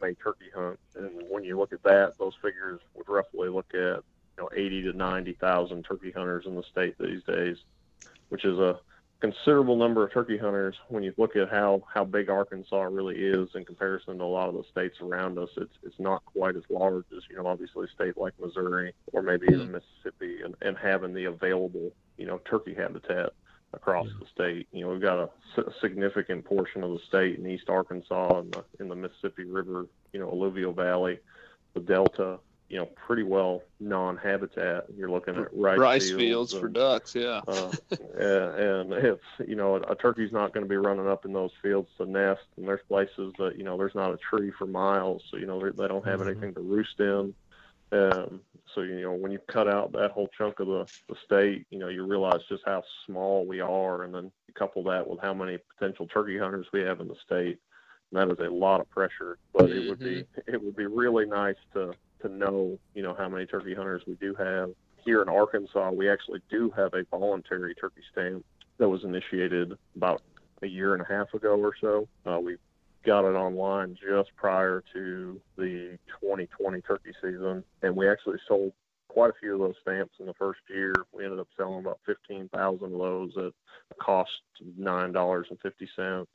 may 0.00 0.14
turkey 0.14 0.50
hunt. 0.54 0.78
And 0.94 1.22
when 1.28 1.44
you 1.44 1.58
look 1.58 1.72
at 1.72 1.82
that, 1.82 2.14
those 2.18 2.34
figures 2.42 2.80
would 2.94 3.08
roughly 3.08 3.48
look 3.48 3.72
at 3.74 4.02
you 4.36 4.38
know 4.38 4.48
80 4.54 4.82
to 4.82 4.92
90,000 4.92 5.82
turkey 5.84 6.10
hunters 6.10 6.46
in 6.46 6.54
the 6.54 6.62
state 6.62 6.96
these 6.98 7.22
days, 7.24 7.56
which 8.28 8.44
is 8.44 8.58
a 8.58 8.78
considerable 9.20 9.76
number 9.76 10.04
of 10.04 10.12
turkey 10.12 10.36
hunters 10.36 10.76
when 10.88 11.02
you 11.02 11.12
look 11.16 11.36
at 11.36 11.50
how 11.50 11.82
how 11.92 12.04
big 12.04 12.28
Arkansas 12.28 12.82
really 12.82 13.16
is 13.16 13.48
in 13.54 13.64
comparison 13.64 14.18
to 14.18 14.24
a 14.24 14.26
lot 14.26 14.48
of 14.48 14.54
the 14.54 14.64
states 14.70 14.98
around 15.00 15.38
us. 15.38 15.48
It's 15.56 15.72
it's 15.82 15.98
not 15.98 16.24
quite 16.26 16.56
as 16.56 16.64
large 16.68 17.06
as 17.16 17.22
you 17.30 17.36
know 17.36 17.46
obviously 17.46 17.86
a 17.86 17.94
state 17.94 18.16
like 18.16 18.34
Missouri 18.38 18.92
or 19.12 19.22
maybe 19.22 19.46
even 19.46 19.68
mm-hmm. 19.68 19.72
Mississippi, 19.72 20.42
and, 20.44 20.54
and 20.60 20.76
having 20.76 21.14
the 21.14 21.24
available 21.24 21.92
you 22.18 22.26
know 22.26 22.40
turkey 22.44 22.74
habitat 22.74 23.32
across 23.76 24.08
the 24.18 24.26
state. 24.26 24.66
You 24.72 24.84
know 24.84 24.90
we've 24.92 25.00
got 25.00 25.18
a 25.18 25.28
s- 25.56 25.72
significant 25.80 26.44
portion 26.44 26.82
of 26.82 26.90
the 26.90 26.98
state 27.06 27.38
in 27.38 27.46
East 27.46 27.68
Arkansas 27.68 28.40
and 28.40 28.52
the 28.52 28.64
in 28.80 28.88
the 28.88 28.96
Mississippi 28.96 29.44
River 29.44 29.86
you 30.12 30.18
know 30.20 30.28
alluvial 30.30 30.72
valley, 30.72 31.18
the 31.74 31.80
Delta. 31.80 32.38
You 32.68 32.78
know, 32.78 32.86
pretty 32.86 33.22
well 33.22 33.62
non-habitat. 33.78 34.86
You're 34.96 35.08
looking 35.08 35.36
at 35.36 35.56
rice, 35.56 35.78
rice 35.78 36.10
fields 36.10 36.52
for 36.52 36.66
and- 36.66 36.74
ducks. 36.74 37.14
Yeah. 37.14 37.40
uh, 37.46 37.70
and 38.18 38.92
it's 38.92 39.22
you 39.46 39.54
know 39.54 39.76
a 39.76 39.94
turkey's 39.94 40.32
not 40.32 40.52
going 40.52 40.64
to 40.64 40.68
be 40.68 40.76
running 40.76 41.06
up 41.06 41.24
in 41.24 41.32
those 41.32 41.52
fields 41.62 41.88
to 41.98 42.06
nest, 42.06 42.42
and 42.56 42.66
there's 42.66 42.80
places 42.88 43.32
that 43.38 43.56
you 43.56 43.62
know 43.62 43.76
there's 43.78 43.94
not 43.94 44.12
a 44.12 44.16
tree 44.16 44.50
for 44.58 44.66
miles, 44.66 45.22
so 45.30 45.36
you 45.36 45.46
know 45.46 45.60
they 45.70 45.86
don't 45.86 46.04
have 46.04 46.18
Mhm. 46.18 46.26
anything 46.30 46.54
to 46.54 46.60
roost 46.60 46.98
in. 46.98 47.34
Um, 47.92 48.40
so 48.76 48.82
you 48.82 49.00
know 49.00 49.12
when 49.12 49.32
you 49.32 49.40
cut 49.50 49.66
out 49.66 49.90
that 49.92 50.12
whole 50.12 50.28
chunk 50.38 50.60
of 50.60 50.68
the, 50.68 50.86
the 51.08 51.16
state, 51.24 51.66
you 51.70 51.78
know 51.80 51.88
you 51.88 52.06
realize 52.06 52.40
just 52.48 52.62
how 52.64 52.84
small 53.06 53.44
we 53.44 53.60
are, 53.60 54.04
and 54.04 54.14
then 54.14 54.30
you 54.46 54.54
couple 54.54 54.84
that 54.84 55.08
with 55.08 55.18
how 55.20 55.34
many 55.34 55.58
potential 55.76 56.06
turkey 56.06 56.38
hunters 56.38 56.66
we 56.72 56.82
have 56.82 57.00
in 57.00 57.08
the 57.08 57.16
state, 57.24 57.58
and 58.12 58.30
that 58.30 58.30
is 58.30 58.46
a 58.46 58.50
lot 58.50 58.80
of 58.80 58.88
pressure. 58.90 59.38
But 59.52 59.70
it 59.70 59.88
would 59.88 59.98
be 59.98 60.24
it 60.46 60.62
would 60.62 60.76
be 60.76 60.86
really 60.86 61.26
nice 61.26 61.56
to 61.72 61.92
to 62.22 62.28
know 62.28 62.78
you 62.94 63.02
know 63.02 63.16
how 63.18 63.28
many 63.28 63.46
turkey 63.46 63.74
hunters 63.74 64.02
we 64.06 64.14
do 64.14 64.34
have 64.34 64.70
here 65.06 65.22
in 65.22 65.28
Arkansas, 65.28 65.92
we 65.92 66.10
actually 66.10 66.40
do 66.50 66.70
have 66.76 66.92
a 66.92 67.04
voluntary 67.16 67.74
turkey 67.76 68.02
stamp 68.12 68.44
that 68.78 68.88
was 68.88 69.04
initiated 69.04 69.72
about 69.94 70.20
a 70.62 70.66
year 70.66 70.92
and 70.92 71.02
a 71.02 71.06
half 71.06 71.32
ago 71.32 71.56
or 71.56 71.72
so. 71.80 72.08
Uh, 72.26 72.38
we 72.40 72.56
got 73.06 73.24
it 73.24 73.34
online 73.36 73.96
just 74.02 74.34
prior 74.36 74.82
to 74.92 75.40
the 75.56 75.96
2020 76.20 76.80
turkey 76.82 77.12
season, 77.22 77.62
and 77.82 77.96
we 77.96 78.08
actually 78.08 78.38
sold 78.48 78.72
quite 79.08 79.30
a 79.30 79.34
few 79.40 79.54
of 79.54 79.60
those 79.60 79.76
stamps 79.80 80.14
in 80.18 80.26
the 80.26 80.34
first 80.34 80.60
year. 80.68 80.92
We 81.12 81.24
ended 81.24 81.38
up 81.38 81.48
selling 81.56 81.78
about 81.78 82.00
15,000 82.04 82.84
of 82.84 82.90
those 82.90 83.32
at 83.38 83.52
a 83.92 83.94
cost 83.94 84.30
of 84.60 84.66
nine 84.76 85.12
dollars 85.12 85.46
and 85.50 85.60
fifty 85.60 85.88
cents 85.94 86.28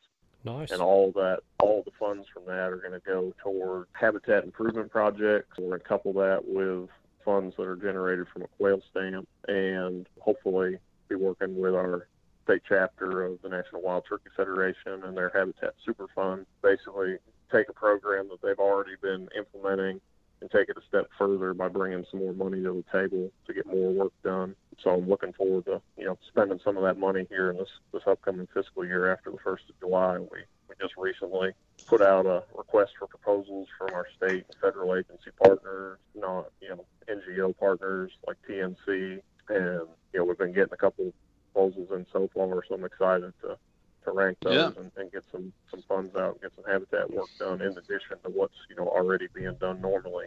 Nice. 0.44 0.72
and 0.72 0.82
all 0.82 1.12
that 1.12 1.42
all 1.60 1.84
the 1.84 1.92
funds 2.00 2.26
from 2.34 2.46
that 2.46 2.72
are 2.72 2.78
going 2.78 2.94
to 2.94 3.02
go 3.06 3.34
toward 3.44 3.88
habitat 3.92 4.44
improvement 4.46 4.90
projects 4.90 5.58
we're 5.60 5.68
going 5.68 5.80
to 5.82 5.86
couple 5.86 6.14
that 6.14 6.40
with 6.44 6.90
funds 7.24 7.56
that 7.58 7.68
are 7.68 7.76
generated 7.76 8.26
from 8.32 8.44
a 8.44 8.48
quail 8.58 8.82
stamp 8.90 9.28
and 9.48 10.08
hopefully 10.20 10.78
be 11.10 11.16
working 11.16 11.60
with 11.60 11.76
our 11.76 12.08
state 12.44 12.62
chapter 12.68 13.24
of 13.24 13.42
the 13.42 13.50
national 13.50 13.82
wild 13.82 14.04
turkey 14.08 14.30
federation 14.36 15.04
and 15.04 15.16
their 15.16 15.30
habitat 15.30 15.74
super 15.86 16.08
fund 16.16 16.46
basically 16.62 17.18
take 17.52 17.70
a 17.70 17.74
program 17.74 18.30
that 18.30 18.42
they've 18.42 18.60
already 18.60 18.96
been 19.02 19.28
implementing 19.38 20.00
and 20.42 20.50
take 20.50 20.70
it 20.70 20.78
a 20.78 20.82
step 20.88 21.08
further 21.18 21.54
by 21.54 21.68
bringing 21.68 22.04
some 22.10 22.20
more 22.20 22.34
money 22.34 22.62
to 22.64 22.84
the 22.84 23.00
table 23.00 23.32
to 23.46 23.54
get 23.54 23.68
more 23.68 23.92
work 23.92 24.14
done. 24.24 24.56
So 24.82 24.90
I'm 24.90 25.08
looking 25.08 25.34
forward 25.34 25.66
to 25.66 25.82
you 25.98 26.06
know 26.06 26.18
spending 26.28 26.60
some 26.64 26.78
of 26.78 26.84
that 26.84 26.98
money 26.98 27.28
here 27.30 27.52
in 27.52 27.58
this 27.58 27.70
this 27.94 28.04
upcoming 28.08 28.48
fiscal 28.54 28.86
year 28.86 29.12
after 29.12 29.30
the 29.32 29.38
first 29.44 29.64
of 29.70 29.80
July. 29.80 30.18
We 30.18 30.40
we 30.68 30.76
just 30.80 30.98
recently 30.98 31.52
put 31.86 32.02
out 32.02 32.26
a 32.26 32.44
request 32.56 32.94
for 32.98 33.08
proposals 33.08 33.68
from 33.78 33.94
our 33.94 34.08
state 34.18 34.46
and 34.50 34.56
federal 34.60 34.96
agency 34.96 35.32
partners, 35.44 36.00
not 36.16 36.52
you 36.62 36.70
know 36.70 36.86
NGO 37.08 37.58
partners 37.58 38.12
like 38.26 38.38
TNC, 38.50 38.78
and 38.88 39.88
you 40.14 40.20
know 40.20 40.26
we've 40.26 40.38
been 40.38 40.54
getting 40.54 40.74
a 40.74 40.78
couple 40.78 41.14
proposals 41.54 41.90
in 41.92 42.06
so 42.12 42.30
far. 42.34 42.64
So 42.68 42.76
I'm 42.76 42.86
excited 42.86 43.34
to 43.42 43.58
to 44.04 44.12
rank 44.12 44.38
those 44.42 44.56
Yeah. 44.56 44.82
and, 44.82 44.92
and 44.98 45.12
get 45.12 45.24
some 45.32 45.54
some 45.70 45.84
funds 45.88 46.16
out 46.16 46.34
and 46.34 46.42
get 46.42 46.52
some 46.56 46.64
habitat 46.72 47.12
work 47.12 47.28
done 47.38 47.62
in 47.62 47.70
addition 47.72 48.18
to 48.24 48.30
what's 48.34 48.56
you 48.70 48.76
know 48.76 48.88
already 48.88 49.28
being 49.34 49.56
done 49.60 49.80
normally 49.82 50.26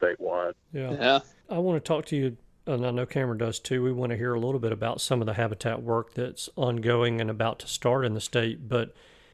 statewide. 0.00 0.52
yeah. 0.72 0.92
Yeah. 0.92 1.18
I 1.48 1.58
want 1.58 1.82
to 1.82 1.88
talk 1.88 2.04
to 2.06 2.16
you, 2.16 2.36
and 2.66 2.84
I 2.86 2.90
know 2.90 3.06
Cameron 3.06 3.38
does 3.38 3.58
too. 3.58 3.82
We 3.82 3.92
want 3.92 4.10
to 4.10 4.16
hear 4.18 4.34
a 4.34 4.40
little 4.40 4.58
bit 4.60 4.72
about 4.72 5.00
some 5.00 5.22
of 5.22 5.26
the 5.26 5.34
habitat 5.34 5.82
work 5.82 6.12
that's 6.14 6.50
ongoing 6.56 7.20
and 7.20 7.30
about 7.30 7.58
to 7.60 7.66
start 7.68 8.04
in 8.04 8.12
the 8.12 8.20
state. 8.20 8.68
But 8.68 8.92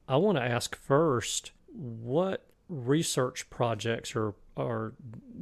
I 0.09 0.17
want 0.17 0.39
to 0.39 0.45
ask 0.45 0.77
first, 0.77 1.51
what 1.75 2.47
research 2.69 3.51
projects 3.51 4.15
or 4.15 4.35
or 4.57 4.93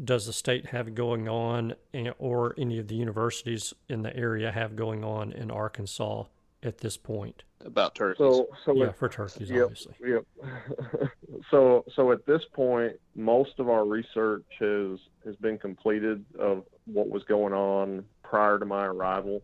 does 0.04 0.26
the 0.26 0.32
state 0.32 0.66
have 0.66 0.94
going 0.94 1.28
on, 1.28 1.74
and- 1.92 2.14
or 2.18 2.54
any 2.56 2.78
of 2.78 2.88
the 2.88 2.94
universities 2.94 3.74
in 3.88 4.02
the 4.02 4.14
area 4.16 4.50
have 4.52 4.76
going 4.76 5.04
on 5.04 5.32
in 5.32 5.50
Arkansas 5.50 6.24
at 6.62 6.78
this 6.78 6.96
point? 6.96 7.42
About 7.64 7.94
turkeys. 7.94 8.18
So 8.18 8.48
so 8.64 8.74
Yeah, 8.74 8.86
it- 8.86 8.96
for 8.96 9.08
turkeys, 9.08 9.50
Yep, 9.50 9.62
obviously. 9.64 9.94
Yep. 10.00 10.24
so 11.50 11.84
so 11.94 12.12
at 12.12 12.24
this 12.24 12.44
point, 12.52 12.98
most 13.14 13.58
of 13.58 13.68
our 13.68 13.84
research 13.84 14.46
has 14.58 14.98
has 15.24 15.36
been 15.36 15.58
completed 15.58 16.24
of 16.38 16.64
what 16.86 17.08
was 17.08 17.22
going 17.24 17.52
on 17.52 18.04
prior 18.22 18.58
to 18.58 18.64
my 18.64 18.86
arrival. 18.86 19.42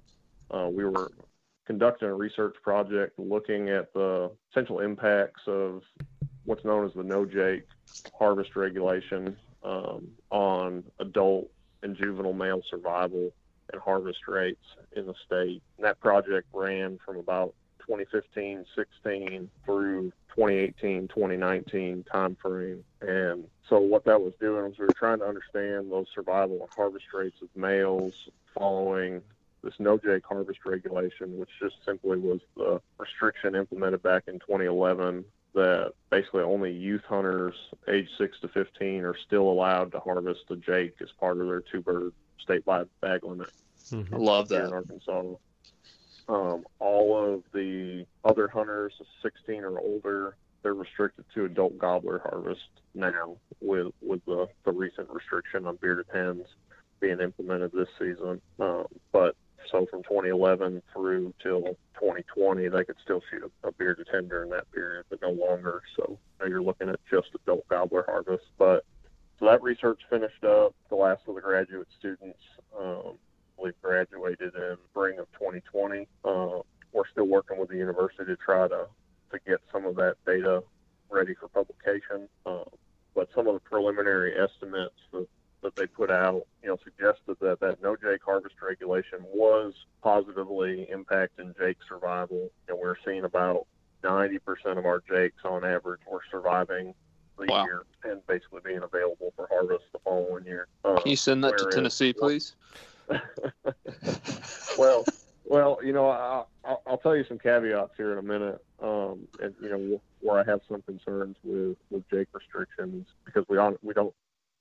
Uh, 0.50 0.70
we 0.72 0.85
were 0.85 1.11
conducting 1.66 2.09
a 2.09 2.14
research 2.14 2.55
project 2.62 3.18
looking 3.18 3.68
at 3.68 3.92
the 3.92 4.31
potential 4.48 4.79
impacts 4.81 5.42
of 5.46 5.83
what's 6.44 6.64
known 6.64 6.87
as 6.87 6.94
the 6.94 7.02
no 7.02 7.26
jake 7.26 7.66
harvest 8.18 8.55
regulation 8.57 9.37
um, 9.66 10.09
on 10.31 10.85
adult 11.00 11.50
and 11.83 11.96
juvenile 11.96 12.33
male 12.33 12.62
survival 12.70 13.33
and 13.72 13.83
harvest 13.83 14.20
rates 14.29 14.64
in 14.94 15.07
the 15.07 15.14
state. 15.26 15.62
And 15.76 15.85
that 15.85 16.00
project 16.00 16.46
ran 16.52 16.98
from 17.05 17.18
about 17.18 17.55
2015 17.81 18.64
16 18.74 19.50
through 19.64 20.12
2018 20.35 21.09
2019 21.09 22.05
time 22.11 22.37
frame 22.42 22.85
and 23.00 23.44
so 23.68 23.79
what 23.79 24.05
that 24.05 24.20
was 24.20 24.33
doing 24.40 24.64
was 24.64 24.79
we 24.79 24.87
were 24.87 24.92
trying 24.92 25.20
to 25.20 25.24
understand 25.24 25.90
those 25.90 26.07
survival 26.12 26.59
and 26.61 26.68
harvest 26.74 27.05
rates 27.14 27.37
of 27.42 27.48
males 27.55 28.29
following 28.52 29.22
this 29.62 29.74
no 29.79 29.96
jake 29.98 30.24
harvest 30.26 30.59
regulation 30.66 31.38
which 31.38 31.48
just 31.61 31.76
simply 31.85 32.18
was 32.18 32.40
the 32.57 32.81
restriction 32.98 33.55
implemented 33.55 34.02
back 34.02 34.24
in 34.26 34.35
2011 34.40 35.24
that 35.57 35.92
basically 36.11 36.42
only 36.42 36.71
youth 36.71 37.03
hunters 37.09 37.55
age 37.88 38.09
6 38.19 38.40
to 38.40 38.49
15 38.49 39.05
are 39.05 39.16
still 39.27 39.49
allowed 39.51 39.90
to 39.92 39.99
harvest 40.01 40.42
a 40.51 40.57
jake 40.57 40.95
as 41.01 41.09
part 41.19 41.40
of 41.40 41.47
their 41.49 41.62
two 41.62 41.81
bird 41.81 42.12
statewide 42.47 42.88
bag 43.01 43.25
limit 43.25 43.51
Mhm. 43.90 44.12
I 44.12 44.16
love 44.16 44.49
that. 44.49 44.66
in. 44.66 44.73
Arkansas. 44.73 45.23
Um, 46.29 46.66
all 46.81 47.16
of 47.16 47.45
the 47.53 48.05
other 48.25 48.49
hunters, 48.49 48.92
16 49.23 49.62
or 49.62 49.79
older, 49.79 50.37
they're 50.62 50.75
restricted 50.75 51.25
to 51.35 51.45
adult 51.45 51.79
gobbler 51.79 52.19
harvest 52.19 52.69
now 52.95 53.37
with 53.61 53.92
with 54.03 54.25
the, 54.27 54.49
the 54.64 54.73
recent 54.73 55.09
restriction 55.09 55.66
on 55.66 55.77
bearded 55.77 56.07
hens 56.12 56.47
being 56.99 57.21
implemented 57.21 57.71
this 57.73 57.88
season. 57.99 58.40
Um, 58.59 58.87
but 59.12 59.37
so 59.70 59.87
from 59.87 60.02
2011 60.02 60.83
through 60.92 61.35
till 61.42 61.62
2020, 61.94 62.68
they 62.68 62.85
could 62.85 62.96
still 63.02 63.22
shoot 63.31 63.50
a, 63.64 63.68
a 63.68 63.72
bearded 63.72 64.09
hen 64.12 64.29
during 64.29 64.50
that 64.50 64.70
period, 64.72 65.05
but 65.09 65.20
no 65.22 65.31
longer. 65.31 65.83
So 65.96 66.18
now 66.40 66.46
you're 66.46 66.62
looking 66.62 66.88
at 66.88 67.00
just 67.11 67.29
adult 67.35 67.66
gobbler 67.68 68.05
harvest. 68.07 68.44
But 68.59 68.85
so 69.38 69.46
that 69.46 69.62
research 69.62 70.00
finished 70.09 70.44
up. 70.44 70.74
The 70.88 70.96
last 70.96 71.22
of 71.26 71.35
the 71.35 71.40
graduate 71.40 71.88
students, 71.98 72.38
um, 72.79 73.14
I 73.59 73.61
believe, 73.61 73.74
graduated 73.83 74.55
in 74.55 74.76
spring 74.90 75.18
of 75.18 75.26
2020. 75.33 76.07
Uh, 76.24 76.61
we're 76.92 77.09
still 77.12 77.26
working 77.26 77.59
with 77.59 77.68
the 77.68 77.76
university 77.76 78.24
to 78.24 78.37
try 78.37 78.68
to 78.68 78.87
to 79.33 79.38
get 79.46 79.59
some 79.72 79.85
of 79.85 79.96
that 79.96 80.14
data 80.24 80.62
ready 81.11 81.35
for 81.35 81.48
publication. 81.48 82.29
Uh, 82.44 82.64
but 83.14 83.29
some 83.35 83.46
of 83.48 83.55
the 83.55 83.61
preliminary 83.61 84.35
estimates 84.38 84.94
that 85.12 85.26
that 85.62 85.75
they 85.77 85.87
put 85.87 86.11
out, 86.11 86.42
you 86.62 86.69
know, 86.69 86.77
suggested 86.85 87.37
that 87.40 87.61
that 87.61 87.83
no 87.83 87.97
Jake 87.97 88.21
harvest 88.25 88.57
regulation 88.62 89.19
was 89.25 89.75
positively 90.03 90.88
impacting 90.92 91.57
Jake 91.59 91.79
survival. 91.88 92.51
And 92.69 92.79
we're 92.79 92.97
seeing 93.05 93.25
about 93.25 93.66
90% 94.05 94.38
of 94.79 94.87
our 94.87 95.03
Jakes 95.09 95.42
on 95.45 95.64
average 95.64 96.01
were 96.11 96.21
surviving 96.31 96.95
the 97.38 97.47
Wow. 97.47 97.64
year 97.64 97.83
and 98.05 98.27
basically 98.27 98.61
being 98.64 98.83
available 98.83 99.33
for 99.37 99.47
harvest 99.51 99.85
the 99.92 99.99
following 100.01 100.45
year. 100.45 100.69
Um, 100.85 100.99
Can 100.99 101.11
you 101.11 101.16
send 101.16 101.45
that 101.45 101.59
to 101.59 101.66
Tennessee, 101.71 102.12
please? 102.12 102.55
well, 104.79 105.05
well, 105.45 105.79
you 105.83 105.92
know, 105.92 106.09
I, 106.09 106.45
I'll, 106.64 106.83
I'll 106.87 106.99
tell 106.99 107.14
you 107.14 107.25
some 107.29 107.38
caveats 107.38 107.92
here 107.97 108.12
in 108.12 108.19
a 108.19 108.23
minute, 108.23 108.64
um, 108.83 109.29
and 109.40 109.55
you 109.61 109.69
know 109.69 110.03
where 110.21 110.40
I 110.40 110.45
have 110.45 110.61
some 110.69 110.83
concerns 110.83 111.37
with 111.45 111.77
with 111.90 112.09
Jake 112.11 112.29
restrictions 112.33 113.07
because 113.25 113.45
we 113.49 113.59
on 113.59 113.77
we 113.83 113.95
don't 113.95 114.12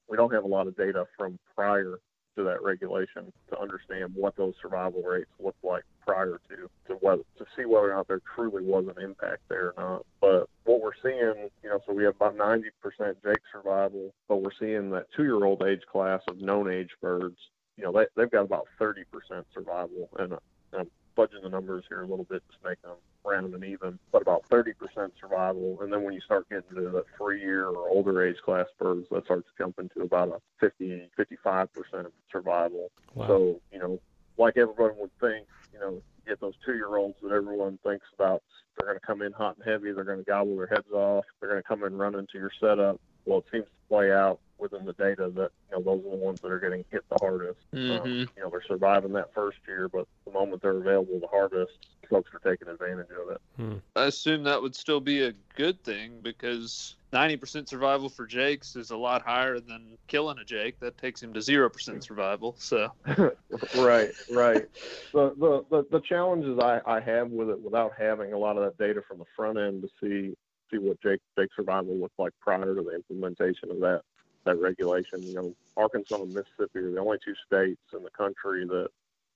we 0.08 0.18
don't 0.18 0.34
have 0.34 0.44
a 0.44 0.48
lot 0.48 0.68
of 0.68 0.76
data 0.76 1.06
from 1.18 1.40
prior 1.56 2.00
to 2.36 2.44
that 2.44 2.62
regulation 2.62 3.32
to 3.50 3.60
understand 3.60 4.12
what 4.14 4.36
those 4.36 4.54
survival 4.62 5.02
rates 5.02 5.30
looked 5.40 5.64
like 5.64 5.84
prior 6.06 6.40
to 6.50 6.70
to 6.88 7.24
to 7.38 7.46
see 7.56 7.66
whether 7.66 7.92
or 7.92 7.96
not 7.96 8.08
there 8.08 8.22
truly 8.36 8.64
was 8.64 8.86
an 8.96 9.02
impact 9.02 9.42
there 9.50 9.74
or 9.78 9.84
not. 9.84 10.06
But 10.22 10.50
what 10.66 10.82
we're 10.82 10.92
seeing, 11.02 11.50
you 11.64 11.70
know, 11.70 11.80
so 11.86 11.94
we 11.94 12.04
have 12.04 12.16
about 12.16 12.38
90% 12.38 12.64
Jake 13.24 13.38
survival, 13.52 14.14
but 14.28 14.38
we're 14.38 14.50
seeing 14.60 14.90
that 14.92 15.08
two-year-old 15.16 15.64
age 15.64 15.82
class 15.92 16.22
of 16.28 16.40
known 16.42 16.72
age 16.72 16.92
birds, 17.02 17.38
you 17.78 17.84
know, 17.84 17.92
they, 17.92 18.06
they've 18.16 18.32
got 18.32 18.44
about 18.44 18.68
30% 18.80 19.06
survival, 19.54 20.10
and 20.20 20.34
I'm 20.78 20.90
fudging 21.18 21.44
the 21.44 21.50
numbers 21.50 21.86
here 21.88 22.02
a 22.02 22.08
little 22.08 22.26
bit 22.26 22.44
to 22.50 22.70
make 22.70 22.82
them 22.82 22.96
round 23.26 23.54
and 23.54 23.64
even, 23.64 24.00
but 24.12 24.22
about 24.22 24.48
30% 24.50 24.74
survival. 25.20 25.78
And 25.82 25.92
then 25.92 26.04
when 26.04 26.14
you 26.14 26.22
start 26.22 26.48
getting 26.50 26.76
to 26.76 26.90
the 26.90 27.04
three-year 27.18 27.68
or 27.68 27.90
older 27.90 28.26
age 28.26 28.38
class 28.44 28.68
birds, 28.80 29.08
that 29.12 29.26
starts 29.26 29.48
jumping 29.58 29.90
to 29.96 30.02
about 30.04 30.30
a 30.30 30.42
50, 30.60 31.10
55% 31.18 31.68
survival. 32.32 32.92
Wow. 33.14 33.28
So, 33.28 33.62
you 33.72 33.80
know, 33.80 34.00
like 34.38 34.58
everyone 34.58 34.98
would 34.98 35.12
think, 35.20 35.48
you 35.74 35.80
know, 35.80 36.02
get 36.28 36.40
those 36.40 36.56
two 36.66 36.74
year 36.74 36.96
olds 36.96 37.16
that 37.22 37.32
everyone 37.32 37.80
thinks 37.84 38.06
about, 38.18 38.44
they're 38.78 38.88
going 38.88 39.00
to 39.00 39.06
come 39.06 39.22
in 39.22 39.32
hot 39.32 39.56
and 39.58 39.66
heavy, 39.66 39.92
they're 39.92 40.04
going 40.04 40.20
to 40.20 40.26
gobble 40.26 40.58
their 40.58 40.68
heads 40.68 40.92
off, 40.92 41.26
they're 41.40 41.50
going 41.50 41.62
to 41.62 41.68
come 41.68 41.84
in 41.84 41.98
run 41.98 42.16
into 42.16 42.38
your 42.38 42.52
setup. 42.60 43.00
Well, 43.26 43.40
it 43.40 43.46
seems 43.52 43.66
to 43.66 43.88
play 43.90 44.12
out 44.12 44.40
within 44.58 44.86
the 44.86 44.94
data 44.94 45.32
that, 45.36 45.52
you 45.70 45.78
know, 45.78 45.82
those 45.84 46.06
are 46.06 46.18
the 46.18 46.24
ones 46.24 46.40
that 46.42 46.52
are 46.52 46.60
getting 46.60 46.86
hit 46.92 47.04
the 47.10 47.18
hardest. 47.20 47.60
Mhm. 47.74 48.00
Um, 48.02 48.08
you 48.08 48.28
know, 48.44 48.50
they're 48.50 48.64
surviving 48.68 49.14
that 49.14 49.34
first 49.34 49.58
year, 49.68 49.88
but 49.90 50.08
the 50.26 50.32
moment 50.32 50.62
they're 50.62 50.78
available 50.78 51.20
to 51.20 51.28
harvest, 51.28 51.74
folks 52.10 52.32
are 52.34 52.50
taking 52.50 52.68
advantage 52.68 53.08
of 53.12 53.32
it. 53.32 53.42
Hmm. 53.58 53.78
I 53.96 54.06
assume 54.06 54.44
that 54.44 54.62
would 54.62 54.76
still 54.76 55.00
be 55.00 55.24
a 55.24 55.34
good 55.56 55.82
thing 55.84 56.20
because 56.22 56.96
90% 57.14 57.68
survival 57.68 58.10
for 58.10 58.26
Jakes 58.26 58.76
is 58.76 58.92
a 58.92 58.98
lot 58.98 59.22
higher 59.22 59.60
than 59.60 59.98
killing 60.08 60.38
a 60.38 60.44
Jake. 60.44 60.80
That 60.80 60.98
takes 60.98 61.24
him 61.24 61.34
to 61.34 61.40
0% 61.40 62.04
survival. 62.04 62.56
So, 62.58 62.92
right, 63.78 64.12
right. 64.32 64.66
The, 65.14 65.34
the 65.38 65.66
the 65.70 65.86
the 65.92 66.02
challenges 66.02 66.60
I, 66.60 66.82
I 66.86 67.00
have 67.00 67.30
with 67.30 67.50
it 67.50 67.62
without 67.62 67.94
having 67.98 68.34
a 68.34 68.38
lot 68.38 68.58
of 68.58 68.64
that 68.64 68.78
data 68.78 69.02
from 69.08 69.20
the 69.20 69.26
front 69.36 69.58
end 69.58 69.84
to 69.84 69.90
see 70.02 70.36
see 70.72 70.78
what 70.78 71.02
Jake 71.02 71.22
Jake 71.38 71.50
survival 71.56 71.96
looked 71.96 72.20
like 72.20 72.34
prior 72.42 72.76
to 72.76 72.82
the 72.82 72.96
implementation 72.96 73.72
of 73.72 73.80
that 73.80 74.02
that 74.46 74.60
regulation. 74.60 75.24
You 75.24 75.34
know, 75.36 75.56
Arkansas 75.78 76.22
and 76.22 76.34
Mississippi 76.34 76.80
are 76.80 76.92
the 76.92 77.00
only 77.00 77.18
two 77.24 77.34
states 77.46 77.82
in 77.94 78.04
the 78.04 78.12
country 78.12 78.66
that 78.66 78.90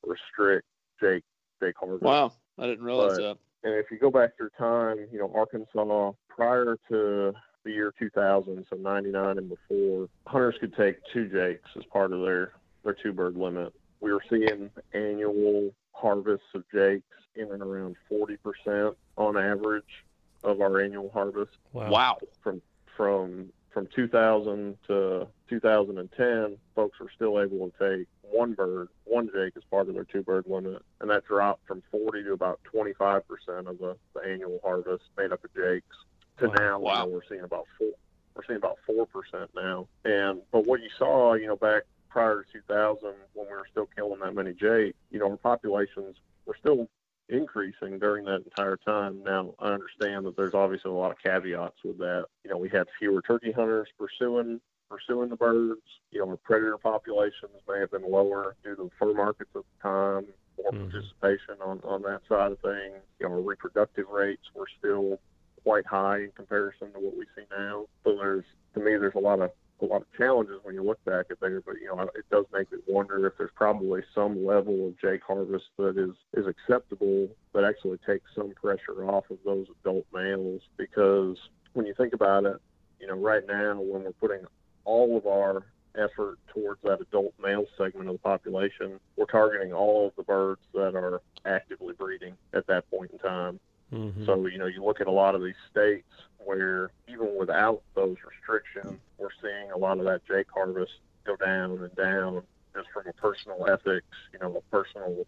restrict 0.06 0.66
Jake 1.02 1.24
Jake 1.62 1.76
harvest. 1.78 2.04
wow, 2.04 2.32
I 2.60 2.68
didn't 2.68 2.84
realize 2.84 3.18
But- 3.18 3.24
that. 3.24 3.38
And 3.62 3.74
if 3.76 3.92
you 3.92 3.98
go 3.98 4.10
back 4.10 4.38
through 4.38 4.50
time, 4.58 5.08
you 5.12 5.20
know, 5.20 5.32
Arkansas 5.36 6.14
prior 6.30 6.78
to 6.90 7.34
the 7.64 7.72
year 7.72 7.94
2000, 8.00 8.66
so 8.70 8.78
99 8.78 9.38
and 9.38 9.50
before, 9.50 10.08
hunters 10.28 10.56
could 10.60 10.74
take 10.76 10.96
two 11.12 11.28
jakes 11.28 11.70
as 11.76 11.84
part 11.86 12.14
of 12.14 12.22
their, 12.22 12.54
their 12.84 12.94
two 12.94 13.12
bird 13.12 13.36
limit. 13.36 13.74
We 14.00 14.14
were 14.14 14.24
seeing 14.30 14.70
annual 14.94 15.72
harvests 15.92 16.48
of 16.56 16.64
jakes 16.74 17.04
in 17.36 17.52
and 17.52 17.62
around 17.62 17.98
40% 18.10 18.96
on 19.18 19.38
average 19.38 20.06
of 20.46 20.62
our 20.62 20.80
annual 20.80 21.10
harvest 21.10 21.58
Wow. 21.74 21.92
Wow. 21.92 22.18
from 22.42 22.62
from 22.96 23.52
from 23.72 23.88
2000 23.94 24.78
to 24.88 25.28
2010, 25.50 26.58
folks 26.76 27.00
were 27.00 27.10
still 27.14 27.40
able 27.42 27.70
to 27.70 27.98
take 27.98 28.08
one 28.32 28.54
bird, 28.54 28.90
one 29.06 29.30
jake 29.34 29.54
as 29.58 29.64
part 29.70 29.88
of 29.88 29.94
their 29.96 30.04
two 30.06 30.24
bird 30.24 30.46
limit, 30.48 30.82
and 31.02 31.10
that 31.10 31.26
dropped 31.26 31.66
from 31.68 31.82
40 31.92 32.24
to 32.24 32.34
about 32.34 32.60
25 32.66 33.24
percent 33.28 33.68
of 33.68 33.78
the, 33.80 33.96
the 34.14 34.22
annual 34.22 34.60
harvest 34.64 35.04
made 35.18 35.32
up 35.32 35.44
of 35.44 35.54
jakes. 35.54 35.96
To 36.40 36.48
Wow. 36.48 36.54
now, 36.58 36.80
Wow. 36.80 36.92
you 36.94 37.00
know, 37.00 37.14
we're 37.16 37.26
seeing 37.30 37.42
about 37.44 37.66
four. 37.78 37.92
We're 38.36 38.44
seeing 38.46 38.58
about 38.58 38.78
four 38.86 39.06
percent 39.06 39.50
now, 39.56 39.88
and 40.06 40.42
but 40.52 40.66
what 40.66 40.82
you 40.82 40.90
saw, 40.98 41.34
you 41.34 41.48
know, 41.48 41.58
back 41.58 41.84
prior 42.10 42.44
to 42.44 42.52
2000, 42.52 43.02
when 43.34 43.48
we 43.48 43.52
were 43.54 43.68
still 43.70 43.88
killing 43.96 44.20
that 44.22 44.34
many 44.34 44.54
jake, 44.54 44.96
you 45.12 45.20
know, 45.20 45.30
our 45.32 45.38
populations 45.38 46.16
were 46.46 46.56
still 46.60 46.88
increasing 47.28 48.00
during 48.00 48.26
that 48.26 48.42
entire 48.44 48.78
time. 48.78 49.22
Now, 49.24 49.54
I 49.60 49.68
understand 49.74 50.26
that 50.26 50.36
there's 50.36 50.56
obviously 50.56 50.90
a 50.90 50.94
lot 50.96 51.12
of 51.12 51.18
caveats 51.22 51.78
with 51.84 52.00
that. 52.00 52.26
You 52.44 52.50
know, 52.50 52.58
we 52.58 52.70
had 52.70 52.88
fewer 52.98 53.22
turkey 53.22 53.52
hunters 53.52 53.88
pursuing 54.00 54.60
pursuing 54.90 55.30
the 55.30 55.36
birds. 55.36 55.82
You 56.12 56.20
know, 56.20 56.32
our 56.32 56.38
predator 56.38 56.78
populations 56.78 57.62
may 57.68 57.80
have 57.80 57.92
been 57.92 58.10
lower 58.10 58.56
due 58.64 58.76
to 58.76 58.84
the 58.84 58.90
fur 59.00 59.14
markets 59.14 59.52
at 59.56 59.62
the 59.62 59.82
time, 59.82 60.28
more 60.58 60.72
Mhm. 60.72 60.92
participation 60.92 61.62
on, 61.62 61.80
on 61.84 62.02
that 62.04 62.22
side 62.28 62.52
of 62.52 62.60
things. 62.60 62.96
You 63.20 63.28
know, 63.28 63.36
our 63.36 63.42
reproductive 63.42 64.10
rates 64.10 64.44
were 64.54 64.68
still 64.78 65.20
quite 65.64 65.86
high 65.86 66.20
in 66.20 66.32
comparison 66.32 66.92
to 66.94 67.00
what 67.00 67.16
we 67.16 67.26
see 67.36 67.46
now. 67.52 67.88
So 68.04 68.16
there's 68.18 68.46
to 68.74 68.80
me 68.80 68.98
there's 68.98 69.16
a 69.16 69.20
lot 69.20 69.40
of 69.40 69.52
a 69.82 69.86
lot 69.86 70.02
of 70.02 70.12
challenges 70.18 70.60
when 70.64 70.76
you 70.76 70.84
look 70.84 71.04
back 71.06 71.28
at 71.32 71.40
there, 71.40 71.62
but 71.62 71.76
you 71.80 71.88
know 71.88 72.02
it 72.02 72.26
does 72.30 72.46
make 72.52 72.72
me 72.72 72.80
wonder 72.88 73.26
if 73.28 73.38
there's 73.38 73.52
probably 73.56 74.04
some 74.14 74.46
level 74.46 74.88
of 74.88 74.98
Jake 75.00 75.22
harvest 75.24 75.66
that 75.78 75.98
is 75.98 76.16
is 76.34 76.48
acceptable 76.48 77.30
that 77.54 77.64
actually 77.64 77.98
takes 78.00 78.34
some 78.36 78.52
pressure 78.52 79.06
off 79.06 79.30
of 79.30 79.38
those 79.46 79.68
adult 79.82 80.06
males 80.14 80.62
because 80.78 81.38
when 81.74 81.86
you 81.86 81.94
think 81.94 82.14
about 82.14 82.46
it, 82.46 82.58
you 83.00 83.08
know 83.08 83.16
right 83.16 83.46
now 83.48 83.80
when 83.80 84.04
we're 84.04 84.12
putting 84.14 84.46
all 84.90 85.16
of 85.16 85.28
our 85.28 85.64
effort 85.96 86.40
towards 86.52 86.82
that 86.82 87.00
adult 87.00 87.34
male 87.42 87.66
segment 87.78 88.10
of 88.10 88.14
the 88.14 88.20
population, 88.20 89.00
we're 89.18 89.26
targeting 89.26 89.72
all 89.72 90.08
of 90.08 90.14
the 90.18 90.24
birds 90.24 90.62
that 90.74 90.96
are 90.96 91.22
actively 91.46 91.94
breeding 91.94 92.36
at 92.54 92.66
that 92.66 92.90
point 92.90 93.12
in 93.12 93.20
time. 93.20 93.60
Mhm. 93.92 94.26
So, 94.26 94.48
you 94.48 94.58
know, 94.58 94.66
you 94.66 94.84
look 94.84 95.00
at 95.00 95.08
a 95.08 95.12
lot 95.12 95.36
of 95.36 95.44
these 95.44 95.62
states 95.70 96.10
where 96.40 96.90
even 97.08 97.38
without 97.38 97.84
those 97.94 98.18
restrictions, 98.28 99.00
we're 99.20 99.30
seeing 99.42 99.72
a 99.72 99.78
lot 99.78 100.00
of 100.00 100.06
that 100.06 100.26
Jake 100.26 100.48
harvest 100.52 100.94
go 101.24 101.36
down 101.36 101.84
and 101.84 101.96
down 101.96 102.42
just 102.74 102.90
from 102.90 103.08
a 103.08 103.14
personal 103.14 103.68
ethics, 103.68 104.08
you 104.34 104.40
know, 104.40 104.56
a 104.56 104.62
personal, 104.76 105.26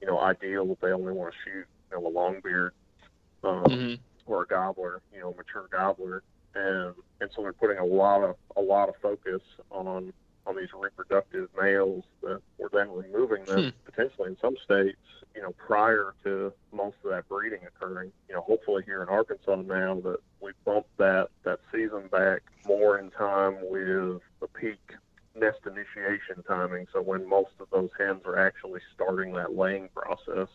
you 0.00 0.06
know, 0.06 0.18
ideal 0.18 0.64
that 0.66 0.80
they 0.80 0.92
only 0.92 1.12
want 1.12 1.34
to 1.34 1.38
shoot, 1.44 1.66
you 1.90 2.00
know, 2.00 2.06
a 2.06 2.10
longbeard 2.10 2.70
um, 3.42 3.64
Mhm. 3.64 3.98
or 4.24 4.42
a 4.44 4.46
gobbler, 4.46 5.02
you 5.12 5.20
know, 5.20 5.32
a 5.32 5.36
mature 5.36 5.68
gobbler. 5.70 6.22
And 6.54 6.94
and 7.20 7.30
so 7.34 7.42
they're 7.42 7.52
putting 7.52 7.78
a 7.78 7.84
lot 7.84 8.22
of 8.22 8.36
a 8.56 8.60
lot 8.60 8.88
of 8.88 8.94
focus 9.02 9.42
on 9.70 10.12
on 10.46 10.56
these 10.56 10.68
reproductive 10.78 11.48
males 11.60 12.04
that 12.22 12.40
we're 12.58 12.68
then 12.72 12.90
removing 12.90 13.44
them 13.44 13.64
hmm. 13.64 13.68
potentially 13.84 14.28
in 14.28 14.36
some 14.40 14.56
states, 14.62 14.98
you 15.34 15.40
know, 15.40 15.52
prior 15.52 16.14
to 16.22 16.52
most 16.72 16.96
of 17.04 17.10
that 17.10 17.26
breeding 17.28 17.60
occurring. 17.66 18.12
You 18.28 18.34
know, 18.34 18.42
hopefully 18.42 18.82
here 18.84 19.02
in 19.02 19.08
Arkansas 19.08 19.56
now 19.56 20.00
that 20.00 20.18
we 20.40 20.52
bumped 20.64 20.96
that 20.98 21.28
that 21.44 21.60
season 21.72 22.08
back 22.10 22.42
more 22.66 22.98
in 22.98 23.10
time 23.10 23.56
with 23.62 24.20
the 24.40 24.48
peak 24.48 24.80
nest 25.34 25.58
initiation 25.66 26.42
timing, 26.46 26.86
so 26.92 27.02
when 27.02 27.28
most 27.28 27.50
of 27.60 27.68
those 27.70 27.90
hens 27.98 28.22
are 28.24 28.38
actually 28.38 28.80
starting 28.94 29.32
that 29.34 29.56
laying 29.56 29.88
process. 29.88 30.48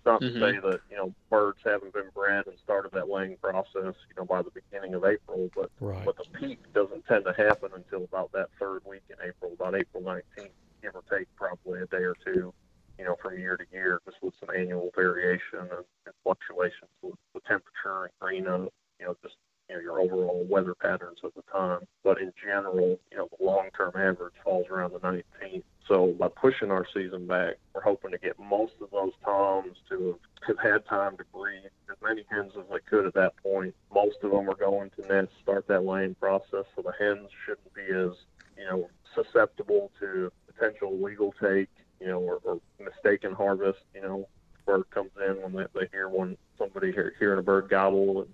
It's 0.00 0.06
not 0.06 0.22
Mhm. 0.22 0.32
to 0.32 0.40
say 0.40 0.58
that, 0.60 0.80
you 0.88 0.96
know, 0.96 1.14
birds 1.28 1.58
haven't 1.62 1.92
been 1.92 2.08
bred 2.14 2.46
and 2.46 2.58
started 2.58 2.90
that 2.92 3.10
laying 3.10 3.36
process, 3.36 3.94
you 4.08 4.14
know, 4.16 4.24
by 4.24 4.40
the 4.40 4.50
beginning 4.50 4.94
of 4.94 5.04
April, 5.04 5.50
but 5.54 5.70
Right. 5.78 6.06
but 6.06 6.16
the 6.16 6.24
peak 6.38 6.58
doesn't 6.72 7.04
tend 7.04 7.26
to 7.26 7.34
happen 7.34 7.70
until 7.74 8.04
about 8.04 8.32
that 8.32 8.48
third 8.58 8.82
week 8.86 9.02
in 9.10 9.16
April, 9.20 9.52
about 9.52 9.74
April 9.74 10.02
19th, 10.02 10.54
give 10.80 10.96
or 10.96 11.02
take 11.10 11.28
probably 11.36 11.82
a 11.82 11.86
day 11.88 12.04
or 12.04 12.14
two 12.24 12.54
you 12.98 13.04
know, 13.06 13.16
from 13.16 13.38
year 13.38 13.56
to 13.56 13.64
year, 13.72 13.98
just 14.04 14.22
with 14.22 14.34
some 14.40 14.50
annual 14.54 14.90
variation 14.94 15.58
and, 15.58 15.84
and 16.04 16.14
fluctuations 16.22 16.90
with 17.00 17.14
the 17.32 17.40
temperature 17.40 18.04
and 18.04 18.12
green 18.20 18.46
up, 18.46 18.72
you 18.98 19.06
know, 19.06 19.16
just 19.22 19.36
you 19.70 19.76
know, 19.76 19.82
your 19.82 20.00
overall 20.00 20.44
weather 20.48 20.74
patterns 20.74 21.18
at 21.22 21.34
the 21.34 21.42
time. 21.52 21.80
But 22.02 22.20
in 22.20 22.32
general, 22.42 22.98
you 23.10 23.18
know, 23.18 23.28
the 23.38 23.44
long-term 23.44 23.92
average 23.94 24.34
falls 24.42 24.66
around 24.68 24.92
the 24.92 24.98
19th. 24.98 25.62
So 25.86 26.14
by 26.18 26.28
pushing 26.28 26.70
our 26.70 26.86
season 26.92 27.26
back, 27.26 27.54
we're 27.74 27.82
hoping 27.82 28.10
to 28.10 28.18
get 28.18 28.38
most 28.38 28.72
of 28.80 28.90
those 28.90 29.12
toms 29.24 29.76
to 29.88 30.18
have, 30.46 30.56
have 30.58 30.72
had 30.72 30.86
time 30.86 31.16
to 31.18 31.24
breed 31.32 31.70
as 31.88 31.96
many 32.02 32.24
hens 32.30 32.52
as 32.58 32.64
they 32.70 32.80
could 32.88 33.06
at 33.06 33.14
that 33.14 33.36
point. 33.42 33.74
Most 33.94 34.16
of 34.22 34.32
them 34.32 34.48
are 34.50 34.56
going 34.56 34.90
to 34.96 35.06
nest, 35.06 35.30
start 35.42 35.68
that 35.68 35.84
laying 35.84 36.14
process, 36.16 36.64
so 36.74 36.82
the 36.82 36.92
hens 36.98 37.28
shouldn't 37.44 37.72
be 37.74 37.82
as, 37.82 38.16
you 38.58 38.64
know, 38.68 38.88
susceptible 39.14 39.90
to 40.00 40.32
potential 40.52 41.00
legal 41.00 41.32
take, 41.40 41.68
you 42.00 42.08
know, 42.08 42.20
or, 42.20 42.40
or 42.44 42.60
mistaken 42.78 43.32
harvest. 43.32 43.80
You 43.94 44.02
know, 44.02 44.28
bird 44.66 44.90
comes 44.90 45.10
in 45.28 45.42
when 45.42 45.52
they, 45.52 45.80
they 45.80 45.88
hear 45.92 46.08
one 46.08 46.36
somebody 46.58 46.92
hear, 46.92 47.14
hearing 47.18 47.38
a 47.38 47.42
bird 47.42 47.68
gobble, 47.68 48.22
and 48.22 48.28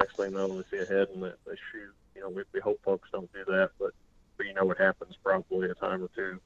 next 0.00 0.16
thing 0.16 0.32
you 0.32 0.36
know, 0.38 0.48
they 0.48 0.64
see 0.70 0.82
a 0.82 0.86
head 0.86 1.08
and 1.14 1.22
they, 1.22 1.32
they 1.46 1.56
shoot. 1.72 1.92
You 2.14 2.22
know, 2.22 2.30
we, 2.30 2.42
we 2.52 2.60
hope 2.60 2.80
folks 2.84 3.08
don't 3.12 3.32
do 3.32 3.44
that, 3.46 3.70
but 3.78 3.90
but 4.36 4.46
you 4.46 4.54
know, 4.54 4.70
it 4.70 4.78
happens 4.78 5.16
probably 5.22 5.70
a 5.70 5.74
time 5.74 6.02
or 6.02 6.08
two 6.16 6.40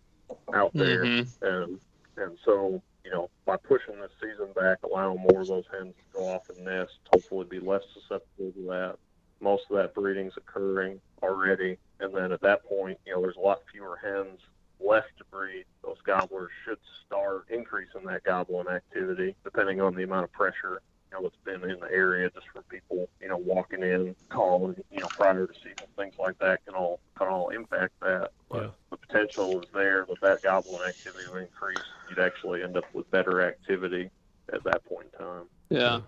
out 0.52 0.72
there, 0.74 1.04
Mm-hmm. 1.04 1.44
and 1.46 1.80
and 2.16 2.38
so 2.44 2.82
you 3.04 3.10
know, 3.10 3.28
by 3.44 3.56
pushing 3.56 4.00
this 4.00 4.10
season 4.20 4.48
back, 4.56 4.78
allowing 4.82 5.20
more 5.30 5.42
of 5.42 5.48
those 5.48 5.64
hens 5.70 5.94
to 5.94 6.18
go 6.18 6.26
off 6.26 6.48
and 6.48 6.64
nest, 6.64 6.92
hopefully 7.12 7.46
be 7.48 7.60
less 7.60 7.82
susceptible 7.92 8.50
to 8.52 8.66
that. 8.68 8.96
Most 9.40 9.64
of 9.70 9.76
that 9.76 9.94
breeding's 9.94 10.32
occurring 10.36 11.00
already, 11.22 11.76
and 12.00 12.14
then 12.14 12.32
at 12.32 12.40
that 12.40 12.64
point, 12.64 12.98
you 13.06 13.12
know, 13.14 13.20
there's 13.20 13.36
a 13.36 13.40
lot 13.40 13.60
fewer 13.70 13.96
hens 14.02 14.40
left 14.80 15.16
to 15.18 15.24
breed. 15.24 15.64
Those 15.82 15.98
gobblers 16.04 16.50
should 16.64 16.78
start 17.06 17.44
increasing 17.50 18.04
that 18.06 18.24
gobbling 18.24 18.68
activity, 18.68 19.36
depending 19.44 19.80
on 19.80 19.94
the 19.94 20.02
amount 20.04 20.24
of 20.24 20.32
pressure 20.32 20.80
know 21.14 21.22
that's 21.22 21.36
been 21.44 21.68
in 21.70 21.80
the 21.80 21.90
area, 21.90 22.30
just 22.30 22.46
for 22.52 22.62
people, 22.62 23.08
you 23.20 23.28
know, 23.28 23.36
walking 23.36 23.82
in, 23.82 24.14
calling, 24.28 24.76
you 24.90 25.00
know, 25.00 25.08
prior 25.08 25.46
to 25.46 25.54
season, 25.54 25.88
things 25.96 26.14
like 26.18 26.38
that 26.38 26.64
can 26.64 26.74
all 26.74 27.00
can 27.16 27.28
all 27.28 27.48
impact 27.50 27.92
that. 28.00 28.32
But 28.48 28.62
Yeah. 28.62 28.70
the 28.90 28.96
potential 28.98 29.62
is 29.62 29.68
there 29.72 30.06
that 30.08 30.20
that 30.20 30.42
gobbling 30.42 30.82
activity 30.82 31.24
will 31.28 31.38
increase. 31.38 31.78
You'd 32.08 32.18
actually 32.18 32.62
end 32.62 32.76
up 32.76 32.84
with 32.92 33.10
better 33.10 33.42
activity 33.42 34.10
at 34.52 34.62
that 34.64 34.84
point 34.84 35.08
in 35.12 35.18
time. 35.18 35.44
Yeah. 35.70 36.00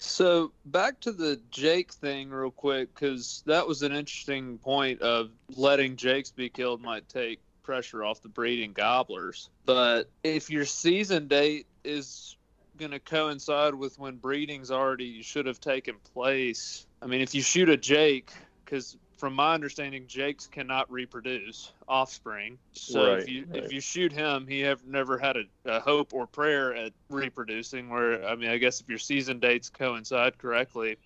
So 0.00 0.52
back 0.64 1.00
to 1.00 1.12
the 1.12 1.40
Jake 1.50 1.92
thing, 1.92 2.30
real 2.30 2.52
quick, 2.52 2.94
because 2.94 3.42
that 3.46 3.66
was 3.66 3.82
an 3.82 3.92
interesting 3.92 4.58
point 4.58 5.00
of 5.02 5.30
letting 5.56 5.96
Jakes 5.96 6.30
be 6.30 6.48
killed 6.48 6.80
might 6.80 7.08
take 7.08 7.40
pressure 7.64 8.04
off 8.04 8.22
the 8.22 8.28
breeding 8.28 8.72
gobblers. 8.72 9.50
But 9.66 10.08
if 10.22 10.50
your 10.50 10.64
season 10.64 11.26
date 11.28 11.66
is 11.84 12.37
going 12.78 12.92
to 12.92 13.00
coincide 13.00 13.74
with 13.74 13.98
when 13.98 14.16
breeding's 14.16 14.70
already 14.70 15.22
should 15.22 15.46
have 15.46 15.60
taken 15.60 15.96
place, 16.14 16.86
I 17.02 17.06
mean, 17.06 17.20
if 17.20 17.34
you 17.34 17.42
shoot 17.42 17.68
a 17.68 17.76
Jake, 17.76 18.32
because 18.64 18.96
from 19.18 19.34
my 19.34 19.52
understanding, 19.52 20.06
Jakes 20.06 20.46
cannot 20.46 20.90
reproduce 20.90 21.72
offspring. 21.88 22.58
So 22.72 23.14
if 23.14 23.28
you 23.28 23.46
right. 23.50 23.64
if 23.64 23.72
you 23.72 23.80
shoot 23.80 24.12
him, 24.12 24.46
he 24.46 24.60
have 24.60 24.84
never 24.86 25.18
had 25.18 25.36
a, 25.36 25.44
a 25.64 25.80
hope 25.80 26.14
or 26.14 26.26
prayer 26.26 26.74
at 26.74 26.92
reproducing. 27.10 27.90
Where 27.90 28.24
I 28.26 28.36
mean, 28.36 28.50
I 28.50 28.58
guess 28.58 28.80
if 28.80 28.88
your 28.88 28.98
season 28.98 29.40
dates 29.40 29.68
coincide 29.68 30.38
correctly, 30.38 30.96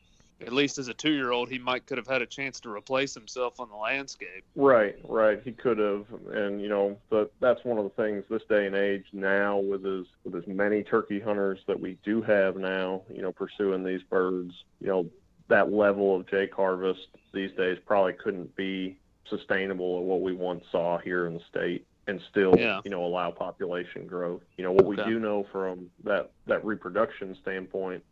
at 0.47 0.53
least 0.53 0.79
as 0.79 0.89
a 0.89 0.95
two 0.95 1.13
year 1.13 1.31
old, 1.33 1.49
he 1.49 1.59
might 1.59 1.87
could 1.87 1.99
have 1.99 2.07
had 2.07 2.23
a 2.23 2.27
chance 2.27 2.61
to 2.61 2.71
replace 2.71 3.15
himself 3.15 3.61
on 3.61 3.69
the 3.69 3.77
landscape. 3.77 4.45
Right, 4.57 4.97
right. 5.09 5.41
He 5.45 5.53
could 5.53 5.79
have, 5.79 6.07
and 6.33 6.61
you 6.61 6.69
know, 6.69 6.97
but 7.11 7.33
that's 7.41 7.65
one 7.65 7.79
of 7.79 7.85
the 7.85 8.03
things 8.03 8.25
this 8.29 8.43
day 8.49 8.67
and 8.67 8.75
age 8.75 9.05
now 9.13 9.59
with 9.59 9.85
as 9.87 10.07
with 10.25 10.35
as 10.35 10.47
many 10.47 10.83
turkey 10.83 11.21
hunters 11.21 11.61
that 11.67 11.79
we 11.79 11.99
do 12.05 12.23
have 12.23 12.57
now, 12.57 13.03
you 13.13 13.23
know, 13.23 13.33
pursuing 13.33 13.85
these 13.85 14.03
birds, 14.03 14.53
you 14.81 14.89
know, 14.89 15.07
that 15.49 15.73
level 15.73 16.17
of 16.17 16.29
Jake 16.29 16.55
harvest 16.55 17.09
these 17.33 17.53
days 17.53 17.79
probably 17.87 18.13
couldn't 18.15 18.55
be 18.57 18.97
sustainable 19.29 19.99
at 19.99 20.03
what 20.05 20.21
we 20.21 20.33
once 20.35 20.65
saw 20.71 20.99
here 20.99 21.27
in 21.27 21.35
the 21.35 21.41
state 21.49 21.87
and 22.09 22.21
still, 22.31 22.55
Yeah. 22.59 22.81
you 22.85 22.91
know, 22.91 23.05
allow 23.05 23.31
population 23.31 24.07
growth. 24.07 24.43
You 24.57 24.65
know, 24.65 24.73
what 24.73 24.87
we 24.87 24.97
do 24.97 25.19
know 25.21 25.47
from 25.53 25.91
that 26.05 26.31
that 26.47 26.65
reproduction 26.65 27.37
standpoint, 27.43 28.03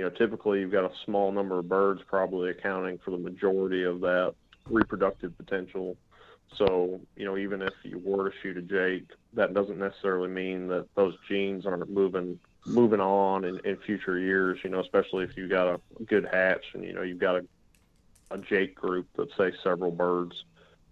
you 0.00 0.06
know, 0.06 0.10
typically 0.12 0.60
you've 0.60 0.72
got 0.72 0.84
a 0.84 0.92
small 1.04 1.30
number 1.30 1.58
of 1.58 1.68
birds 1.68 2.00
probably 2.06 2.48
accounting 2.48 2.96
for 3.04 3.10
the 3.10 3.18
majority 3.18 3.84
of 3.84 4.00
that 4.00 4.32
reproductive 4.70 5.36
potential. 5.36 5.94
So, 6.56 7.02
you 7.16 7.26
know, 7.26 7.36
even 7.36 7.60
if 7.60 7.74
you 7.82 8.00
were 8.02 8.30
to 8.30 8.36
shoot 8.42 8.56
a 8.56 8.62
Jake, 8.62 9.10
that 9.34 9.52
doesn't 9.52 9.78
necessarily 9.78 10.30
mean 10.30 10.68
that 10.68 10.86
those 10.94 11.18
genes 11.28 11.66
aren't 11.66 11.90
moving 11.90 12.40
moving 12.64 13.00
on 13.00 13.44
in, 13.44 13.60
in 13.66 13.76
future 13.76 14.18
years, 14.18 14.58
you 14.64 14.70
know, 14.70 14.80
especially 14.80 15.24
if 15.24 15.36
you've 15.36 15.50
got 15.50 15.68
a 15.68 15.78
good 16.04 16.26
hatch 16.32 16.64
and, 16.72 16.82
you 16.82 16.94
know, 16.94 17.02
you've 17.02 17.18
got 17.18 17.36
a, 17.36 17.44
a 18.30 18.38
Jake 18.38 18.74
group 18.74 19.06
that 19.16 19.28
say 19.36 19.52
several 19.62 19.90
birds, 19.90 20.44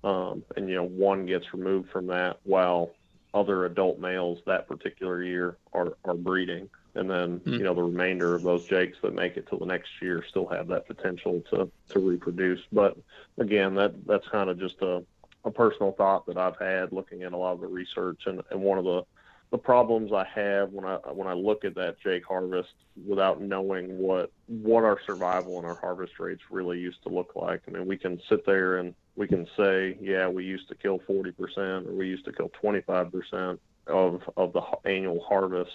um, 0.05 0.42
and, 0.55 0.68
you 0.68 0.75
know, 0.75 0.85
one 0.85 1.25
gets 1.25 1.55
removed 1.55 1.88
from 1.90 2.09
that 2.09 2.40
while 2.44 2.90
other 3.33 3.64
adult 3.64 3.99
males 3.99 4.38
that 4.44 4.68
particular 4.68 5.23
year 5.23 5.57
are, 5.73 5.97
are 6.05 6.14
breeding. 6.14 6.68
And 6.98 7.08
then, 7.11 7.38
Hmm. 7.44 7.52
you 7.54 7.64
know, 7.64 7.74
the 7.74 7.82
remainder 7.82 8.34
of 8.34 8.42
those 8.42 8.66
Jakes 8.66 8.98
that 9.02 9.14
make 9.14 9.37
it 9.37 9.46
till 9.48 9.58
the 9.58 9.66
next 9.66 9.90
year 10.02 10.24
still 10.28 10.46
have 10.48 10.68
that 10.68 10.87
potential 10.87 11.42
to, 11.50 11.70
to 11.90 11.98
reproduce. 12.00 12.61
But 12.72 12.96
again, 13.38 13.74
that, 13.76 13.94
that's 14.06 14.28
kind 14.28 14.50
of 14.50 14.58
just 14.58 14.82
a, 14.82 15.04
a 15.44 15.50
personal 15.50 15.92
thought 15.92 16.26
that 16.26 16.37
I've 16.37 16.58
had 16.58 16.92
looking 16.92 17.22
at 17.22 17.32
a 17.32 17.37
lot 17.37 17.52
of 17.52 17.61
the 17.61 17.68
research 17.68 18.22
and, 18.26 18.42
and 18.50 18.61
one 18.61 18.78
of 18.78 18.84
the 18.84 19.04
the 19.50 19.58
problems 19.58 20.12
I 20.12 20.26
have 20.34 20.72
when 20.72 20.84
I 20.84 20.96
when 21.12 21.26
I 21.26 21.32
look 21.32 21.64
at 21.64 21.74
that 21.76 21.96
Jake 22.04 22.24
harvest 22.26 22.74
without 23.06 23.40
knowing 23.40 23.96
what 23.96 24.30
what 24.46 24.84
our 24.84 24.98
survival 25.06 25.56
and 25.56 25.64
our 25.66 25.76
harvest 25.76 26.18
rates 26.18 26.42
really 26.50 26.78
used 26.78 27.02
to 27.04 27.08
look 27.08 27.32
like. 27.34 27.62
I 27.66 27.70
mean, 27.70 27.87
we 27.87 27.96
can 27.96 28.20
sit 28.28 28.44
there 28.44 28.76
and 28.76 28.94
we 29.16 29.26
can 29.26 29.46
say, 29.56 29.96
yeah, 30.02 30.28
we 30.28 30.44
used 30.44 30.68
to 30.68 30.74
kill 30.74 30.98
40% 31.08 31.87
or 31.87 31.92
we 31.92 32.08
used 32.08 32.26
to 32.26 32.32
kill 32.32 32.50
25% 32.62 33.58
of 33.87 34.22
of 34.37 34.52
the 34.52 34.62
annual 34.84 35.24
harvest 35.26 35.70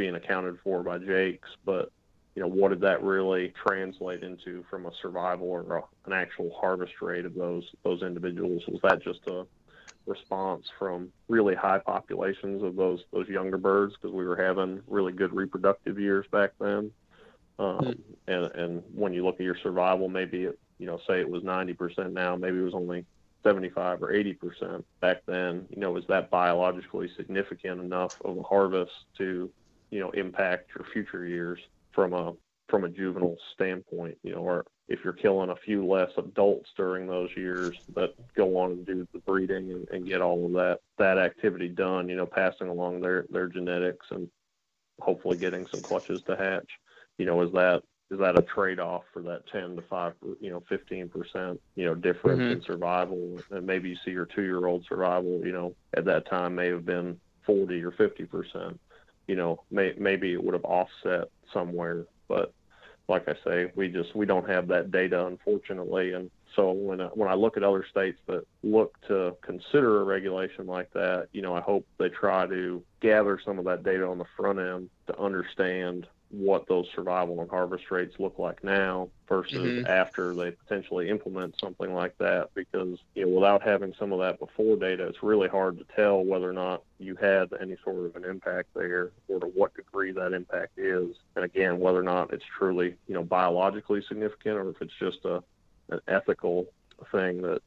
being 0.00 0.14
accounted 0.14 0.56
for 0.64 0.82
by 0.82 0.96
Jakes, 0.96 1.50
but 1.66 1.92
you 2.34 2.40
know, 2.40 2.48
what 2.48 2.70
did 2.70 2.80
that 2.80 3.02
really 3.02 3.52
translate 3.66 4.22
into 4.22 4.64
from 4.70 4.86
a 4.86 4.90
survival 5.02 5.46
or 5.46 5.76
a, 5.76 5.82
an 6.06 6.14
actual 6.14 6.50
harvest 6.58 7.02
rate 7.02 7.26
of 7.26 7.34
those 7.34 7.64
those 7.84 8.02
individuals? 8.02 8.62
Was 8.66 8.80
that 8.82 9.02
just 9.02 9.20
a 9.26 9.46
response 10.06 10.64
from 10.78 11.12
really 11.28 11.54
high 11.54 11.80
populations 11.80 12.62
of 12.62 12.76
those 12.76 13.00
those 13.12 13.28
younger 13.28 13.58
birds 13.58 13.94
because 13.94 14.14
we 14.14 14.24
were 14.24 14.42
having 14.42 14.80
really 14.86 15.12
good 15.12 15.34
reproductive 15.34 16.00
years 16.00 16.24
back 16.32 16.52
then. 16.58 16.90
Um, 17.58 17.96
and 18.26 18.46
and 18.54 18.82
when 18.94 19.12
you 19.12 19.22
look 19.22 19.34
at 19.34 19.44
your 19.44 19.58
survival, 19.62 20.08
maybe 20.08 20.44
it, 20.44 20.58
you 20.78 20.86
know 20.86 20.98
say 21.06 21.20
it 21.20 21.28
was 21.28 21.42
90% 21.42 22.14
now, 22.14 22.36
maybe 22.36 22.56
it 22.56 22.62
was 22.62 22.74
only 22.74 23.04
75 23.42 24.02
or 24.02 24.12
80% 24.12 24.82
back 25.00 25.18
then. 25.26 25.66
You 25.68 25.80
know, 25.80 25.96
is 25.98 26.04
that 26.08 26.30
biologically 26.30 27.10
significant 27.18 27.82
enough 27.82 28.18
of 28.24 28.38
a 28.38 28.42
harvest 28.42 28.92
to 29.18 29.50
you 29.90 30.00
know 30.00 30.10
impact 30.10 30.70
your 30.76 30.86
future 30.92 31.26
years 31.26 31.58
from 31.92 32.12
a 32.12 32.32
from 32.68 32.84
a 32.84 32.88
juvenile 32.88 33.36
standpoint? 33.54 34.18
You 34.22 34.34
know, 34.34 34.40
or 34.40 34.66
if 34.88 35.00
you're 35.04 35.12
killing 35.12 35.50
a 35.50 35.56
few 35.56 35.86
less 35.86 36.10
adults 36.16 36.70
during 36.76 37.06
those 37.06 37.30
years 37.36 37.76
that 37.94 38.14
go 38.34 38.56
on 38.58 38.72
and 38.72 38.86
do 38.86 39.06
the 39.12 39.20
breeding 39.20 39.70
and, 39.70 39.88
and 39.90 40.06
get 40.06 40.20
all 40.20 40.46
of 40.46 40.52
that 40.52 40.80
that 40.98 41.18
activity 41.18 41.68
done, 41.68 42.08
you 42.08 42.16
know, 42.16 42.26
passing 42.26 42.68
along 42.68 43.00
their 43.00 43.26
their 43.30 43.46
genetics 43.46 44.06
and 44.10 44.28
hopefully 45.00 45.36
getting 45.36 45.66
some 45.66 45.80
clutches 45.80 46.22
to 46.22 46.36
hatch. 46.36 46.68
You 47.18 47.26
know, 47.26 47.40
is 47.42 47.52
that 47.52 47.82
is 48.10 48.18
that 48.18 48.38
a 48.38 48.42
trade 48.42 48.80
off 48.80 49.04
for 49.12 49.22
that 49.22 49.46
ten 49.46 49.76
to 49.76 49.82
five, 49.82 50.14
you 50.40 50.50
know, 50.50 50.62
fifteen 50.68 51.08
percent, 51.08 51.60
you 51.76 51.84
know, 51.84 51.94
difference 51.94 52.40
mm-hmm. 52.40 52.52
in 52.52 52.62
survival? 52.62 53.38
And 53.50 53.66
maybe 53.66 53.90
you 53.90 53.96
see 54.04 54.10
your 54.10 54.26
two 54.26 54.42
year 54.42 54.66
old 54.66 54.84
survival, 54.88 55.40
you 55.44 55.52
know, 55.52 55.74
at 55.94 56.04
that 56.06 56.28
time 56.28 56.56
may 56.56 56.66
have 56.68 56.84
been 56.84 57.18
forty 57.46 57.82
or 57.82 57.92
fifty 57.92 58.24
percent. 58.24 58.80
You 59.30 59.36
know, 59.36 59.62
may, 59.70 59.94
maybe 59.96 60.32
it 60.32 60.42
would 60.42 60.54
have 60.54 60.64
offset 60.64 61.28
somewhere, 61.52 62.04
but 62.26 62.52
like 63.06 63.28
I 63.28 63.34
say, 63.44 63.70
we 63.76 63.86
just 63.86 64.12
we 64.16 64.26
don't 64.26 64.48
have 64.48 64.66
that 64.68 64.90
data 64.90 65.24
unfortunately, 65.24 66.14
and 66.14 66.32
so 66.56 66.72
when 66.72 67.00
I, 67.00 67.06
when 67.14 67.28
I 67.28 67.34
look 67.34 67.56
at 67.56 67.62
other 67.62 67.86
states 67.88 68.18
that 68.26 68.44
look 68.64 69.00
to 69.06 69.36
consider 69.40 70.00
a 70.00 70.04
regulation 70.04 70.66
like 70.66 70.92
that, 70.94 71.28
you 71.32 71.42
know, 71.42 71.54
I 71.54 71.60
hope 71.60 71.86
they 71.96 72.08
try 72.08 72.48
to 72.48 72.82
gather 73.00 73.38
some 73.44 73.60
of 73.60 73.64
that 73.66 73.84
data 73.84 74.04
on 74.04 74.18
the 74.18 74.24
front 74.36 74.58
end 74.58 74.90
to 75.06 75.16
understand 75.16 76.08
what 76.30 76.68
those 76.68 76.86
survival 76.94 77.40
and 77.40 77.50
harvest 77.50 77.90
rates 77.90 78.14
look 78.20 78.38
like 78.38 78.62
now 78.62 79.08
versus 79.28 79.56
Mhm. 79.56 79.88
after 79.88 80.32
they 80.32 80.52
potentially 80.52 81.08
implement 81.08 81.58
something 81.58 81.92
like 81.92 82.16
that 82.18 82.54
because 82.54 83.00
you 83.14 83.26
know 83.26 83.34
without 83.34 83.62
having 83.62 83.92
some 83.94 84.12
of 84.12 84.20
that 84.20 84.38
before 84.38 84.76
data 84.76 85.06
it's 85.06 85.24
really 85.24 85.48
hard 85.48 85.76
to 85.78 85.84
tell 85.96 86.24
whether 86.24 86.48
or 86.48 86.52
not 86.52 86.82
you 86.98 87.16
had 87.16 87.52
any 87.60 87.76
sort 87.82 87.96
of 87.96 88.14
an 88.14 88.24
impact 88.24 88.68
there 88.74 89.10
or 89.28 89.40
to 89.40 89.46
what 89.46 89.74
degree 89.74 90.12
that 90.12 90.32
impact 90.32 90.78
is 90.78 91.16
and 91.34 91.44
again 91.44 91.80
whether 91.80 91.98
or 91.98 92.04
not 92.04 92.32
it's 92.32 92.44
truly 92.56 92.94
you 93.08 93.14
know 93.14 93.24
biologically 93.24 94.00
significant 94.02 94.56
or 94.56 94.70
if 94.70 94.80
it's 94.80 94.94
just 95.00 95.24
a 95.24 95.42
an 95.88 96.00
ethical 96.06 96.66
thing 97.10 97.42
that 97.42 97.60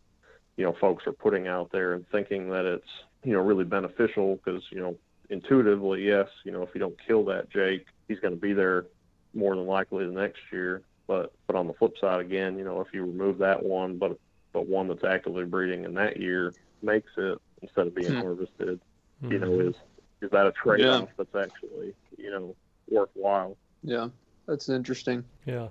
you 0.56 0.64
know 0.64 0.72
folks 0.80 1.06
are 1.06 1.12
putting 1.12 1.48
out 1.48 1.70
there 1.72 1.94
and 1.94 2.08
thinking 2.10 2.50
that 2.50 2.66
it's 2.66 2.90
you 3.24 3.34
know 3.34 3.42
really 3.42 3.66
beneficial 3.66 4.36
because 4.38 4.64
you 4.72 4.80
know 4.80 4.96
intuitively, 5.30 6.04
yes, 6.06 6.28
you 6.46 6.52
know, 6.52 6.62
if 6.64 6.70
you 6.74 6.80
don't 6.80 6.98
kill 7.08 7.26
that 7.26 7.50
Jake, 7.50 7.86
he's 8.08 8.20
going 8.20 8.34
to 8.34 8.40
be 8.40 8.54
there 8.54 8.86
more 9.34 9.56
than 9.56 9.66
likely 9.66 10.06
the 10.06 10.12
next 10.12 10.40
year. 10.52 10.82
But 11.08 11.34
but 11.48 11.56
on 11.56 11.68
the 11.68 11.74
flip 11.74 11.94
side, 12.00 12.22
again, 12.22 12.58
you 12.58 12.64
know, 12.64 12.80
if 12.82 12.88
you 12.94 13.02
remove 13.04 13.38
that 13.40 13.64
one, 13.64 13.98
but 13.98 14.18
but 14.54 14.68
one 14.68 14.88
that's 14.88 15.04
actively 15.04 15.46
breeding 15.46 15.84
in 15.86 15.94
that 15.96 16.18
year 16.18 16.54
makes 16.82 17.12
it 17.18 17.38
instead 17.62 17.88
of 17.88 17.96
being 17.96 18.14
Hmm. 18.14 18.22
harvested, 18.22 18.80
you 19.22 19.40
know, 19.40 19.48
Mhm. 19.48 19.70
is 19.70 19.76
is 20.22 20.30
that 20.32 20.46
a 20.48 20.52
trade-off 20.54 21.10
that's 21.18 21.36
actually 21.36 21.94
you 22.18 22.32
know 22.32 22.56
worthwhile? 22.90 23.58
Yeah, 23.82 24.10
that's 24.48 24.70
interesting. 24.70 25.26
Yeah. 25.46 25.70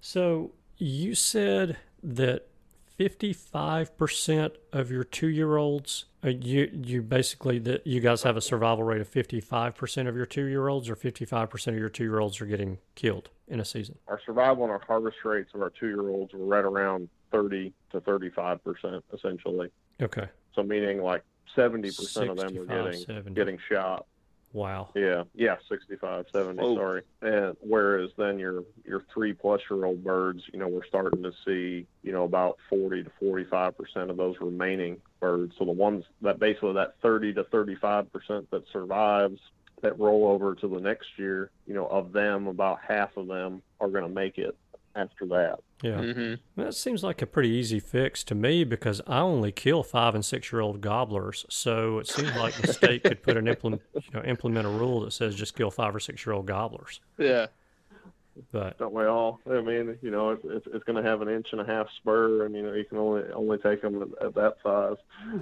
So 0.00 0.52
you 0.78 1.14
said 1.14 1.76
that 2.02 2.46
55% 2.98 4.52
of 4.72 4.90
your 4.90 5.04
two 5.04 5.28
year 5.28 5.56
olds, 5.56 6.06
Uh, 6.24 6.28
you, 6.28 6.70
you 6.84 7.02
basically, 7.02 7.58
that 7.58 7.86
you 7.86 8.00
guys 8.00 8.22
have 8.22 8.36
a 8.36 8.40
survival 8.40 8.84
rate 8.84 9.00
of 9.00 9.10
55% 9.10 10.08
of 10.08 10.14
your 10.14 10.26
two 10.26 10.44
year 10.44 10.68
olds, 10.68 10.88
or 10.88 10.96
55% 10.96 11.68
of 11.68 11.74
your 11.74 11.88
two 11.88 12.04
year 12.04 12.20
olds 12.20 12.40
are 12.40 12.46
getting 12.46 12.78
killed 12.94 13.30
in 13.48 13.60
a 13.60 13.64
season? 13.64 13.98
Our 14.08 14.20
survival 14.24 14.64
and 14.64 14.72
our 14.72 14.80
harvest 14.86 15.18
rates 15.24 15.50
of 15.54 15.62
our 15.62 15.70
two-year-olds 15.70 16.32
were 16.32 16.46
right 16.46 16.64
around 16.64 17.08
30 17.30 17.72
to 17.92 18.00
35 18.00 18.64
percent, 18.64 19.04
essentially. 19.12 19.68
Okay. 20.00 20.26
So 20.54 20.62
meaning 20.62 21.02
like 21.02 21.22
70 21.54 21.88
percent 21.88 22.30
of 22.30 22.36
them 22.38 22.56
were 22.56 22.64
getting 22.64 23.00
70. 23.00 23.34
getting 23.34 23.58
shot. 23.70 24.06
Wow. 24.52 24.90
Yeah, 24.94 25.24
yeah, 25.34 25.56
65, 25.68 26.26
70, 26.30 26.62
Whoa. 26.62 26.76
sorry. 26.76 27.02
And 27.22 27.56
whereas 27.60 28.10
then 28.18 28.38
your 28.38 28.64
your 28.84 29.04
three 29.12 29.32
plus 29.32 29.60
year 29.70 29.84
old 29.84 30.04
birds, 30.04 30.42
you 30.52 30.58
know, 30.58 30.68
we're 30.68 30.84
starting 30.86 31.22
to 31.22 31.32
see, 31.44 31.86
you 32.02 32.12
know, 32.12 32.24
about 32.24 32.58
40 32.68 33.04
to 33.04 33.10
45 33.18 33.76
percent 33.76 34.10
of 34.10 34.16
those 34.16 34.36
remaining 34.40 34.98
birds. 35.20 35.54
So 35.58 35.64
the 35.64 35.72
ones 35.72 36.04
that 36.20 36.38
basically 36.38 36.74
that 36.74 36.96
30 37.00 37.34
to 37.34 37.44
35 37.44 38.12
percent 38.12 38.50
that 38.50 38.64
survives 38.72 39.40
that 39.80 39.98
roll 39.98 40.28
over 40.28 40.54
to 40.54 40.68
the 40.68 40.80
next 40.80 41.08
year, 41.16 41.50
you 41.66 41.74
know, 41.74 41.86
of 41.86 42.12
them, 42.12 42.46
about 42.46 42.78
half 42.86 43.16
of 43.16 43.26
them 43.26 43.62
are 43.80 43.88
going 43.88 44.04
to 44.04 44.14
make 44.14 44.38
it 44.38 44.56
after 44.94 45.26
that. 45.26 45.58
Yeah. 45.82 45.92
Mm-hmm. 45.98 46.60
That 46.62 46.74
seems 46.74 47.02
like 47.02 47.22
a 47.22 47.26
pretty 47.26 47.48
easy 47.50 47.80
fix 47.80 48.22
to 48.24 48.34
me 48.34 48.62
because 48.64 49.00
I 49.06 49.18
only 49.20 49.50
kill 49.52 49.82
five 49.82 50.14
and 50.14 50.24
six 50.24 50.52
year 50.52 50.60
old 50.60 50.80
gobblers. 50.80 51.44
So 51.48 51.98
it 51.98 52.06
seems 52.08 52.34
like 52.36 52.54
the 52.54 52.72
state 52.72 53.02
could 53.04 53.22
put 53.22 53.36
an 53.36 53.48
implement, 53.48 53.82
you 53.94 54.02
know, 54.14 54.22
implement 54.22 54.66
a 54.66 54.70
rule 54.70 55.00
that 55.00 55.12
says 55.12 55.34
just 55.34 55.56
kill 55.56 55.70
five 55.70 55.94
or 55.94 56.00
six 56.00 56.24
year 56.24 56.34
old 56.34 56.46
gobblers. 56.46 57.00
Yeah. 57.18 57.46
But 58.50 58.78
Don't 58.78 58.94
we 58.94 59.04
all? 59.04 59.40
I 59.50 59.60
mean, 59.60 59.98
you 60.00 60.10
know, 60.10 60.30
it's 60.30 60.42
it's, 60.44 60.66
it's 60.72 60.84
going 60.84 61.02
to 61.02 61.06
have 61.08 61.20
an 61.20 61.28
inch 61.28 61.48
and 61.52 61.60
a 61.60 61.66
half 61.66 61.86
spur, 61.98 62.46
and 62.46 62.54
you 62.56 62.62
know, 62.62 62.72
you 62.72 62.84
can 62.84 62.96
only 62.96 63.24
only 63.34 63.58
take 63.58 63.82
them 63.82 64.00
at, 64.00 64.26
at 64.26 64.34
that 64.34 64.54
size 64.62 64.96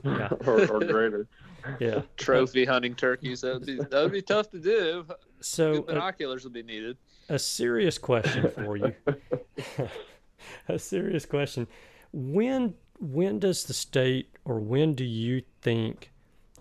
Yeah. 0.04 0.28
or, 0.46 0.68
or 0.68 0.80
greater. 0.80 1.28
yeah. 1.78 2.02
Trophy 2.16 2.64
hunting 2.64 2.96
turkeys. 2.96 3.42
That 3.42 3.54
would 3.54 3.66
be 3.66 3.76
that 3.76 3.92
would 3.92 4.10
be 4.12 4.22
tough 4.22 4.50
to 4.50 4.58
do. 4.58 5.06
So 5.40 5.74
Good 5.74 5.82
a, 5.82 5.86
binoculars 5.94 6.42
will 6.42 6.50
be 6.50 6.64
needed. 6.64 6.96
a 7.28 7.38
serious 7.38 7.96
question 7.96 8.50
for 8.56 8.76
you. 8.76 8.92
a 10.68 10.78
serious 10.78 11.26
question. 11.26 11.66
When 12.12 12.74
when 12.98 13.38
does 13.38 13.64
the 13.64 13.72
state 13.74 14.36
or 14.44 14.60
when 14.60 14.94
do 14.94 15.04
you 15.04 15.42
think 15.62 16.12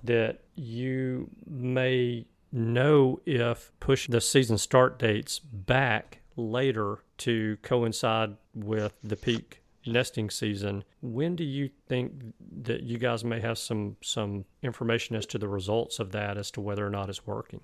that 0.03 0.39
you 0.55 1.29
may 1.45 2.25
know 2.51 3.19
if 3.25 3.71
push 3.79 4.07
the 4.07 4.21
season 4.21 4.57
start 4.57 4.97
dates 4.97 5.39
back 5.39 6.21
later 6.35 7.03
to 7.17 7.57
coincide 7.61 8.35
with 8.55 8.93
the 9.03 9.15
peak 9.15 9.61
nesting 9.85 10.29
season 10.29 10.83
when 11.01 11.35
do 11.35 11.43
you 11.43 11.69
think 11.87 12.13
that 12.63 12.83
you 12.83 12.97
guys 12.97 13.23
may 13.23 13.39
have 13.39 13.57
some 13.57 13.95
some 14.01 14.45
information 14.61 15.15
as 15.15 15.25
to 15.25 15.37
the 15.37 15.47
results 15.47 15.99
of 15.99 16.11
that 16.11 16.37
as 16.37 16.51
to 16.51 16.61
whether 16.61 16.85
or 16.85 16.89
not 16.89 17.09
it's 17.09 17.25
working 17.25 17.61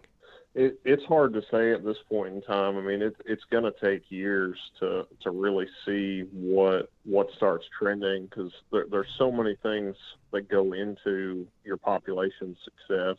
It, 0.56 0.80
it's 0.86 1.03
hard 1.03 1.34
to 1.34 1.41
say 1.51 1.74
at 1.74 1.84
this 1.84 1.97
point 2.10 2.34
in 2.34 2.41
time. 2.41 2.78
I 2.78 2.82
mean, 2.82 3.01
it, 3.01 3.16
it's 3.26 3.43
going 3.51 3.66
to 3.66 3.74
take 3.84 4.10
years 4.10 4.58
to, 4.80 5.06
to 5.22 5.30
really 5.30 5.68
see 5.86 6.22
what 6.32 6.89
what 7.03 7.28
starts 7.36 7.66
trending 7.78 8.28
because 8.28 8.53
there, 8.72 8.86
there's 8.89 9.14
so 9.18 9.30
many 9.32 9.58
things 9.62 9.97
that 10.32 10.47
go 10.47 10.72
into 10.72 11.45
your 11.66 11.76
population 11.76 12.56
success, 12.64 13.18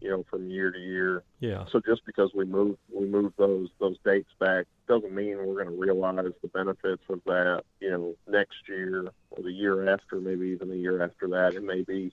you 0.00 0.10
know, 0.10 0.24
from 0.28 0.50
year 0.50 0.72
to 0.72 0.78
year. 0.78 1.22
yeah 1.38 1.64
So 1.70 1.80
just 1.80 2.04
because 2.06 2.32
we 2.34 2.44
move 2.44 2.76
we 2.92 3.06
move 3.06 3.32
those 3.36 3.68
those 3.78 3.96
dates 4.04 4.30
back 4.40 4.66
doesn't 4.88 5.14
mean 5.14 5.38
we're 5.38 5.62
going 5.62 5.74
to 5.76 5.80
realize 5.80 6.32
the 6.42 6.48
benefits 6.48 7.04
of 7.08 7.20
that, 7.26 7.62
you 7.80 7.90
know, 7.92 8.16
next 8.28 8.68
year 8.68 9.06
or 9.30 9.42
the 9.44 9.52
year 9.52 9.88
after, 9.88 10.16
maybe 10.16 10.48
even 10.48 10.68
the 10.70 10.76
year 10.76 11.04
after 11.04 11.28
that. 11.28 11.54
It 11.54 11.62
may 11.62 11.82
be 11.82 12.12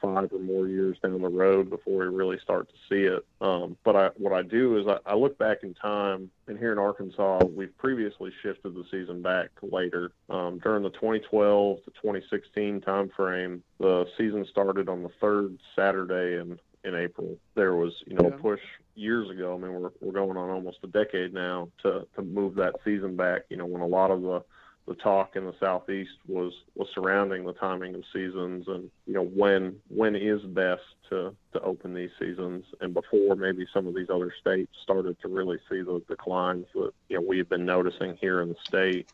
five 0.00 0.32
or 0.32 0.38
more 0.38 0.66
years 0.66 0.96
down 1.02 1.20
the 1.20 1.28
road 1.28 1.70
before 1.70 1.98
we 2.00 2.06
really 2.06 2.38
start 2.42 2.68
to 2.68 2.74
see 2.88 3.02
it. 3.04 3.24
Um, 3.40 3.76
but 3.84 3.96
I, 3.96 4.08
what 4.16 4.32
I 4.32 4.42
do 4.42 4.78
is 4.78 4.86
I, 4.86 4.98
I 5.10 5.14
look 5.14 5.38
back 5.38 5.58
in 5.62 5.74
time, 5.74 6.30
and 6.46 6.58
here 6.58 6.72
in 6.72 6.78
Arkansas, 6.78 7.44
we've 7.44 7.76
previously 7.78 8.32
shifted 8.42 8.74
the 8.74 8.84
season 8.90 9.22
back 9.22 9.50
later. 9.62 10.12
Um, 10.28 10.58
during 10.58 10.82
the 10.82 10.90
2012 10.90 11.84
to 11.84 11.90
2016 11.90 12.80
time 12.80 13.10
frame, 13.16 13.62
the 13.78 14.06
season 14.16 14.46
started 14.50 14.88
on 14.88 15.02
the 15.02 15.10
third 15.20 15.58
Saturday 15.76 16.40
in 16.40 16.58
in 16.82 16.94
April. 16.94 17.36
There 17.54 17.74
was, 17.74 17.92
you 18.06 18.14
know, 18.16 18.28
Yeah. 18.28 18.34
a 18.34 18.38
push 18.38 18.60
years 18.94 19.28
ago. 19.28 19.54
I 19.54 19.58
mean, 19.58 19.72
we're 19.78 19.90
we're 20.00 20.12
going 20.12 20.38
on 20.38 20.48
almost 20.48 20.78
a 20.82 20.86
decade 20.86 21.34
now 21.34 21.68
to 21.82 22.06
to 22.16 22.22
move 22.22 22.54
that 22.54 22.76
season 22.84 23.16
back. 23.16 23.42
You 23.50 23.58
know, 23.58 23.66
when 23.66 23.82
a 23.82 23.86
lot 23.86 24.10
of 24.10 24.22
the 24.22 24.42
the 24.86 24.94
talk 24.94 25.36
in 25.36 25.44
the 25.44 25.54
southeast 25.60 26.10
was 26.26 26.52
was 26.74 26.88
surrounding 26.94 27.44
the 27.44 27.52
timing 27.52 27.94
of 27.94 28.02
seasons 28.12 28.66
and 28.66 28.90
you 29.06 29.14
know 29.14 29.24
when 29.24 29.76
when 29.88 30.16
is 30.16 30.42
best 30.42 30.82
to 31.08 31.34
to 31.52 31.60
open 31.60 31.94
these 31.94 32.10
seasons 32.18 32.64
and 32.80 32.94
before 32.94 33.36
maybe 33.36 33.66
some 33.72 33.86
of 33.86 33.94
these 33.94 34.10
other 34.10 34.32
states 34.40 34.72
started 34.82 35.16
to 35.20 35.28
really 35.28 35.58
see 35.70 35.82
the 35.82 36.02
declines 36.08 36.66
that 36.74 36.90
you 37.08 37.16
know 37.16 37.24
we've 37.26 37.48
been 37.48 37.64
noticing 37.64 38.16
here 38.16 38.40
in 38.40 38.48
the 38.48 38.56
state. 38.66 39.08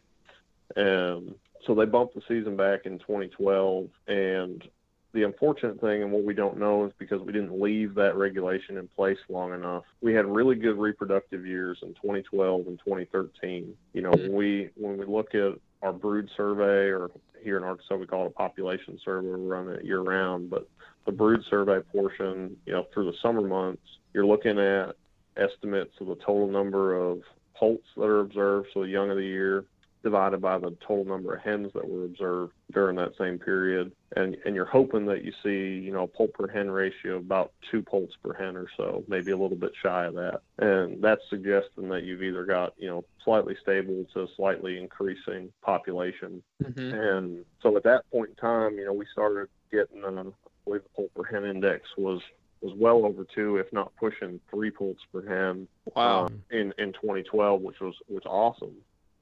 And 0.75 1.35
so 1.64 1.75
they 1.75 1.85
bumped 1.85 2.14
the 2.14 2.23
season 2.29 2.57
back 2.57 2.87
in 2.87 2.99
2012 2.99 3.89
and 4.09 4.69
the 5.17 5.25
unfortunate 5.25 5.81
thing 5.81 6.03
and 6.03 6.12
what 6.12 6.25
we 6.25 6.35
don't 6.35 6.59
know 6.59 6.85
is 6.85 6.93
because 6.99 7.23
we 7.23 7.33
didn't 7.33 7.61
leave 7.61 7.95
that 7.95 8.17
regulation 8.17 8.77
in 8.77 8.87
place 8.87 9.19
long 9.31 9.55
enough. 9.55 9.85
We 10.03 10.12
had 10.12 10.27
really 10.27 10.55
good 10.55 10.77
reproductive 10.79 11.47
years 11.47 11.79
in 11.83 11.95
2012 11.95 12.67
and 12.67 12.79
2013. 12.79 13.75
You 13.95 14.03
know, 14.03 14.11
when 14.11 14.35
we 14.35 14.71
when 14.77 14.99
we 14.99 15.07
look 15.07 15.35
at 15.35 15.55
our 15.83 15.93
brood 15.93 16.29
survey 16.37 16.91
or 16.91 17.11
here 17.43 17.57
in 17.57 17.64
Arkansas 17.64 17.97
we 17.97 18.07
call 18.07 18.25
it 18.25 18.29
a 18.29 18.31
population 18.31 19.01
survey, 19.03 19.29
we 19.29 19.47
run 19.47 19.69
it 19.71 19.85
year 19.85 20.01
round, 20.01 20.51
but 20.51 20.69
the 21.07 21.12
brood 21.12 21.43
survey 21.49 21.81
portion, 21.93 22.57
you 22.67 22.75
know, 22.75 22.87
through 22.93 23.07
the 23.07 23.17
summer 23.23 23.41
months, 23.41 23.83
you're 24.12 24.27
looking 24.27 24.59
at 24.59 24.97
estimates 25.37 25.95
of 26.01 26.09
the 26.09 26.17
total 26.17 26.49
number 26.49 26.95
of 26.95 27.23
poults 27.55 27.87
that 27.97 28.05
are 28.05 28.21
observed, 28.21 28.69
so 28.75 28.83
the 28.83 28.89
young 28.89 29.11
of 29.11 29.17
the 29.17 29.25
year, 29.25 29.64
divided 30.07 30.40
by 30.40 30.57
the 30.57 30.70
total 30.86 31.04
number 31.04 31.34
of 31.34 31.42
hens 31.42 31.72
that 31.74 31.88
were 31.88 32.04
observed 32.04 32.52
during 32.70 32.94
that 32.94 33.11
same 33.18 33.40
period. 33.40 33.90
And 34.14 34.36
and 34.46 34.54
you're 34.54 34.64
hoping 34.64 35.04
that 35.07 35.24
you 35.24 35.32
see, 35.42 35.84
you 35.84 35.90
know, 35.90 36.04
a 36.04 36.07
poult 36.07 36.32
per 36.32 36.46
hen 36.46 36.70
ratio 36.70 37.16
of 37.16 37.22
about 37.22 37.50
two 37.72 37.82
poults 37.82 38.14
per 38.22 38.32
hen 38.32 38.57
or 38.57 38.68
so, 38.76 39.02
maybe 39.09 39.32
a 39.32 39.36
little 39.36 39.57
bit 39.57 39.72
shy 39.82 40.04
of 40.04 40.14
that. 40.14 40.42
And 40.59 41.02
that's 41.02 41.22
suggesting 41.28 41.88
that 41.88 42.04
you've 42.04 42.22
either 42.22 42.44
got, 42.44 42.74
you 42.78 42.86
know, 42.86 43.04
slightly 43.24 43.57
stable 43.61 44.07
to 44.14 44.28
slightly 44.36 44.78
increasing 44.78 45.52
population. 45.61 46.40
Mm-hmm. 46.62 46.94
And 46.94 47.44
so 47.61 47.76
at 47.76 47.82
that 47.82 48.09
point 48.12 48.30
in 48.30 48.36
time, 48.36 48.78
you 48.78 48.84
know, 48.84 48.92
we 48.92 49.07
started 49.12 49.48
getting, 49.72 50.04
uh, 50.04 50.09
I 50.09 50.22
believe 50.64 50.84
the 50.84 50.88
poult 50.94 51.12
per 51.14 51.24
hen 51.24 51.44
index 51.44 51.88
was 51.98 52.20
was 52.61 52.72
well 52.76 53.04
over 53.04 53.26
two, 53.34 53.57
if 53.57 53.72
not 53.72 53.94
pushing 53.96 54.38
three 54.50 54.70
poults 54.70 55.02
per 55.12 55.26
hen 55.26 55.66
Wow. 55.96 56.26
um, 56.26 56.42
in 56.50 56.72
in 56.78 56.92
2012, 56.92 57.61
which 57.61 57.80
was 57.80 57.96
was 58.09 58.22
awesome. 58.24 58.76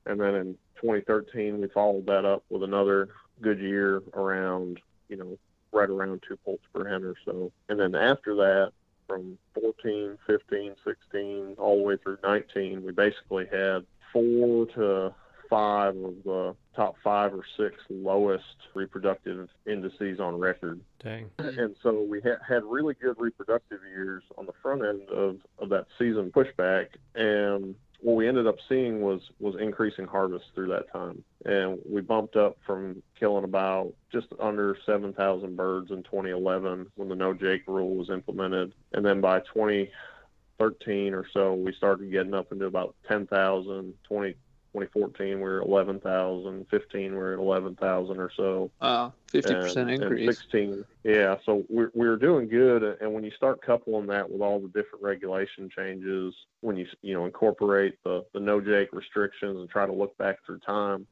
And 0.06 0.20
then 0.20 0.34
in 0.34 0.58
2013, 0.80 1.60
we 1.60 1.68
followed 1.68 2.06
that 2.06 2.24
up 2.24 2.44
with 2.50 2.62
another 2.62 3.08
good 3.40 3.58
year 3.58 4.02
around, 4.14 4.80
you 5.08 5.16
know, 5.16 5.38
right 5.72 5.90
around 5.90 6.22
two 6.26 6.36
poults 6.44 6.64
per 6.72 6.88
hen 6.88 7.04
or 7.04 7.14
so. 7.24 7.50
And 7.68 7.80
then 7.80 7.94
after 7.94 8.34
that, 8.36 8.72
from 9.06 9.38
14, 9.54 10.18
15, 10.26 10.74
16, 10.84 11.54
all 11.58 11.78
the 11.78 11.82
way 11.82 11.96
through 11.96 12.18
19, 12.22 12.84
we 12.84 12.92
basically 12.92 13.46
had 13.50 13.84
four 14.12 14.66
to 14.66 15.14
five 15.50 15.94
of 15.96 16.14
the 16.24 16.56
top 16.74 16.96
five 17.04 17.32
or 17.32 17.44
six 17.56 17.76
lowest 17.90 18.44
reproductive 18.74 19.48
indices 19.66 20.20
on 20.20 20.38
record. 20.38 20.80
Dang. 21.00 21.30
And 21.38 21.76
so 21.82 22.02
we 22.02 22.20
ha- 22.20 22.42
had 22.46 22.64
really 22.64 22.94
good 22.94 23.16
reproductive 23.18 23.80
years 23.88 24.22
on 24.38 24.46
the 24.46 24.52
front 24.62 24.82
end 24.84 25.08
of, 25.10 25.36
of 25.58 25.68
that 25.68 25.86
season 25.98 26.32
pushback. 26.32 26.88
And 27.14 27.74
what 28.04 28.16
we 28.16 28.28
ended 28.28 28.46
up 28.46 28.58
seeing 28.68 29.00
was 29.00 29.22
was 29.40 29.54
increasing 29.58 30.06
harvest 30.06 30.44
through 30.54 30.68
that 30.68 30.92
time. 30.92 31.24
And 31.46 31.78
we 31.88 32.02
bumped 32.02 32.36
up 32.36 32.58
from 32.66 33.02
killing 33.18 33.44
about 33.44 33.94
just 34.12 34.26
under 34.38 34.76
7,000 34.84 35.56
birds 35.56 35.90
in 35.90 36.02
2011 36.02 36.86
when 36.96 37.08
the 37.08 37.14
no 37.14 37.32
jake 37.32 37.62
rule 37.66 37.96
was 37.96 38.10
implemented. 38.10 38.74
And 38.92 39.06
then 39.06 39.22
by 39.22 39.40
2013 39.40 41.14
or 41.14 41.24
so 41.32 41.54
we 41.54 41.72
started 41.72 42.12
getting 42.12 42.34
up 42.34 42.52
into 42.52 42.66
about 42.66 42.94
10,000 43.08 43.94
20 44.02 44.34
2014 44.74 45.36
we 45.36 45.42
were 45.42 45.60
11,000, 45.60 46.66
15 46.68 47.12
we 47.12 47.16
were 47.16 47.34
at 47.34 47.38
11,000 47.38 48.18
or 48.18 48.30
so. 48.36 48.70
Uh, 48.80 49.10
50% 49.32 49.76
and, 49.76 49.90
increase. 49.90 50.28
And 50.28 50.36
16, 50.36 50.84
yeah. 51.04 51.36
So 51.46 51.64
we're 51.68 51.90
we're 51.94 52.16
doing 52.16 52.48
good, 52.48 52.82
and 53.00 53.12
when 53.14 53.22
you 53.24 53.30
start 53.30 53.62
coupling 53.62 54.06
that 54.08 54.28
with 54.28 54.40
all 54.40 54.58
the 54.60 54.68
different 54.68 55.04
regulation 55.04 55.70
changes, 55.74 56.34
when 56.60 56.76
you 56.76 56.86
you 57.02 57.14
know 57.14 57.24
incorporate 57.24 58.02
the 58.04 58.24
the 58.32 58.40
no 58.40 58.60
jake 58.60 58.92
restrictions 58.92 59.58
and 59.58 59.68
try 59.68 59.86
to 59.86 59.92
look 59.92 60.16
back 60.18 60.38
through 60.44 60.58
time, 60.60 61.06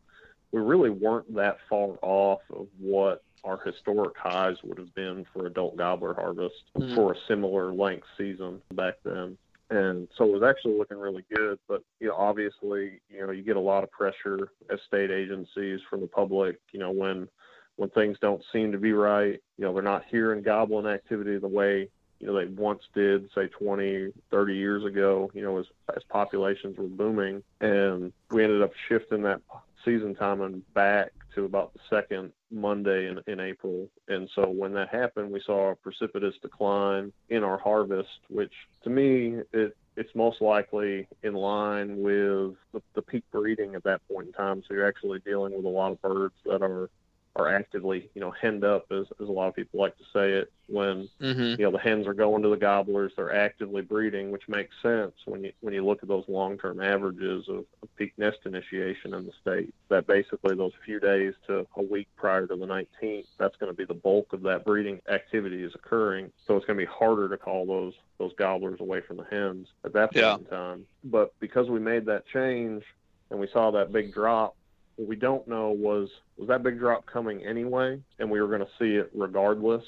we 0.50 0.60
really 0.60 0.90
weren't 0.90 1.32
that 1.34 1.58
far 1.68 1.98
off 2.02 2.40
of 2.52 2.66
what 2.78 3.22
our 3.44 3.60
historic 3.64 4.16
highs 4.16 4.56
would 4.62 4.78
have 4.78 4.94
been 4.94 5.26
for 5.32 5.46
adult 5.46 5.76
gobbler 5.76 6.14
harvest 6.14 6.54
Mhm. 6.76 6.94
for 6.94 7.12
a 7.12 7.16
similar 7.26 7.72
length 7.72 8.06
season 8.16 8.60
back 8.72 8.94
then. 9.04 9.36
And 9.72 10.06
so 10.18 10.24
it 10.24 10.32
was 10.32 10.42
actually 10.42 10.76
looking 10.76 10.98
really 10.98 11.24
good. 11.34 11.58
But, 11.66 11.82
you 11.98 12.08
know, 12.08 12.14
obviously, 12.14 13.00
you 13.08 13.26
know, 13.26 13.30
you 13.30 13.42
get 13.42 13.56
a 13.56 13.60
lot 13.60 13.82
of 13.82 13.90
pressure 13.90 14.50
as 14.70 14.78
state 14.86 15.10
agencies 15.10 15.80
from 15.88 16.02
the 16.02 16.06
public, 16.06 16.60
you 16.72 16.78
know, 16.78 16.90
when 16.90 17.28
when 17.76 17.88
things 17.88 18.18
don't 18.20 18.42
seem 18.52 18.70
to 18.70 18.78
be 18.78 18.92
right, 18.92 19.40
you 19.56 19.64
know, 19.64 19.72
they're 19.72 19.82
not 19.82 20.04
hearing 20.10 20.42
gobbling 20.42 20.84
activity 20.84 21.38
the 21.38 21.48
way, 21.48 21.88
you 22.20 22.26
know, 22.26 22.38
they 22.38 22.44
once 22.44 22.82
did, 22.94 23.30
say 23.34 23.48
20, 23.48 24.12
30 24.30 24.54
years 24.54 24.84
ago, 24.84 25.30
you 25.32 25.40
know, 25.40 25.58
as, 25.58 25.64
as 25.96 26.02
populations 26.10 26.76
were 26.76 26.84
booming. 26.84 27.42
And 27.62 28.12
we 28.30 28.44
ended 28.44 28.60
up 28.60 28.72
shifting 28.88 29.22
that 29.22 29.40
season 29.86 30.14
timing 30.14 30.62
back 30.74 31.12
to 31.34 31.44
about 31.44 31.72
the 31.72 31.80
second 31.90 32.32
Monday 32.50 33.08
in, 33.08 33.20
in 33.26 33.40
April. 33.40 33.88
And 34.08 34.28
so 34.34 34.48
when 34.48 34.72
that 34.74 34.88
happened, 34.88 35.30
we 35.30 35.42
saw 35.44 35.70
a 35.70 35.76
precipitous 35.76 36.34
decline 36.42 37.12
in 37.28 37.42
our 37.42 37.58
harvest, 37.58 38.08
which 38.28 38.52
to 38.84 38.90
me, 38.90 39.38
it, 39.52 39.76
it's 39.96 40.14
most 40.14 40.40
likely 40.40 41.06
in 41.22 41.34
line 41.34 42.02
with 42.02 42.54
the, 42.72 42.82
the 42.94 43.02
peak 43.02 43.24
breeding 43.30 43.74
at 43.74 43.84
that 43.84 44.00
point 44.08 44.28
in 44.28 44.32
time. 44.32 44.62
So 44.66 44.74
you're 44.74 44.88
actually 44.88 45.20
dealing 45.20 45.54
with 45.54 45.64
a 45.64 45.68
lot 45.68 45.92
of 45.92 46.02
birds 46.02 46.34
that 46.46 46.62
are 46.62 46.88
are 47.34 47.48
actively, 47.48 48.10
you 48.14 48.20
know, 48.20 48.30
henned 48.30 48.62
up, 48.64 48.84
as, 48.92 49.06
as 49.20 49.28
a 49.28 49.32
lot 49.32 49.48
of 49.48 49.56
people 49.56 49.80
like 49.80 49.96
to 49.96 50.04
say 50.12 50.32
it, 50.32 50.52
when 50.68 51.08
Mm-hmm. 51.20 51.60
you 51.60 51.64
know 51.64 51.70
the 51.70 51.78
hens 51.78 52.06
are 52.06 52.14
going 52.14 52.42
to 52.42 52.48
the 52.48 52.56
gobblers, 52.56 53.12
they're 53.16 53.34
actively 53.34 53.82
breeding, 53.82 54.30
which 54.30 54.48
makes 54.48 54.74
sense 54.82 55.12
when 55.24 55.44
you 55.44 55.52
when 55.60 55.72
you 55.72 55.84
look 55.84 56.02
at 56.02 56.08
those 56.08 56.24
long-term 56.28 56.80
averages 56.80 57.48
of, 57.48 57.64
of 57.82 57.96
peak 57.96 58.12
nest 58.18 58.38
initiation 58.44 59.14
in 59.14 59.24
the 59.26 59.32
state. 59.40 59.72
That 59.88 60.06
basically 60.06 60.54
those 60.56 60.72
few 60.84 60.98
days 60.98 61.34
to 61.46 61.66
a 61.76 61.82
week 61.82 62.08
prior 62.16 62.46
to 62.46 62.56
the 62.56 62.66
19th, 62.66 63.26
that's 63.38 63.56
going 63.56 63.70
to 63.70 63.76
be 63.76 63.84
the 63.84 63.94
bulk 63.94 64.32
of 64.32 64.42
that 64.42 64.64
breeding 64.64 65.00
activity 65.08 65.62
is 65.62 65.74
occurring. 65.74 66.32
So 66.46 66.56
it's 66.56 66.66
going 66.66 66.78
to 66.78 66.84
be 66.84 66.90
harder 66.90 67.28
to 67.28 67.36
call 67.36 67.66
those 67.66 67.94
those 68.18 68.32
gobblers 68.38 68.80
away 68.80 69.00
from 69.00 69.18
the 69.18 69.24
hens 69.30 69.68
at 69.84 69.92
that 69.92 70.12
point 70.12 70.16
Yeah. 70.16 70.34
in 70.36 70.44
time. 70.46 70.86
But 71.04 71.32
because 71.38 71.68
we 71.70 71.80
made 71.80 72.06
that 72.06 72.26
change 72.26 72.82
and 73.30 73.38
we 73.38 73.48
saw 73.52 73.70
that 73.72 73.92
big 73.92 74.12
drop 74.12 74.54
what 74.96 75.08
we 75.08 75.16
don't 75.16 75.46
know 75.48 75.70
was 75.70 76.08
was 76.36 76.48
that 76.48 76.62
big 76.62 76.78
drop 76.78 77.06
coming 77.06 77.44
anyway, 77.44 78.00
and 78.18 78.30
we 78.30 78.40
were 78.40 78.48
going 78.48 78.60
to 78.60 78.72
see 78.78 78.96
it 78.96 79.10
regardless 79.14 79.84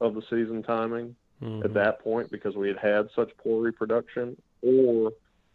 of 0.00 0.14
the 0.14 0.22
season 0.22 0.62
timing 0.62 1.14
Mhm. 1.42 1.64
at 1.64 1.72
that 1.74 2.00
point 2.00 2.30
because 2.30 2.54
we 2.54 2.68
had 2.68 2.76
had 2.76 3.08
such 3.16 3.34
poor 3.38 3.62
reproduction, 3.62 4.36
or 4.62 5.12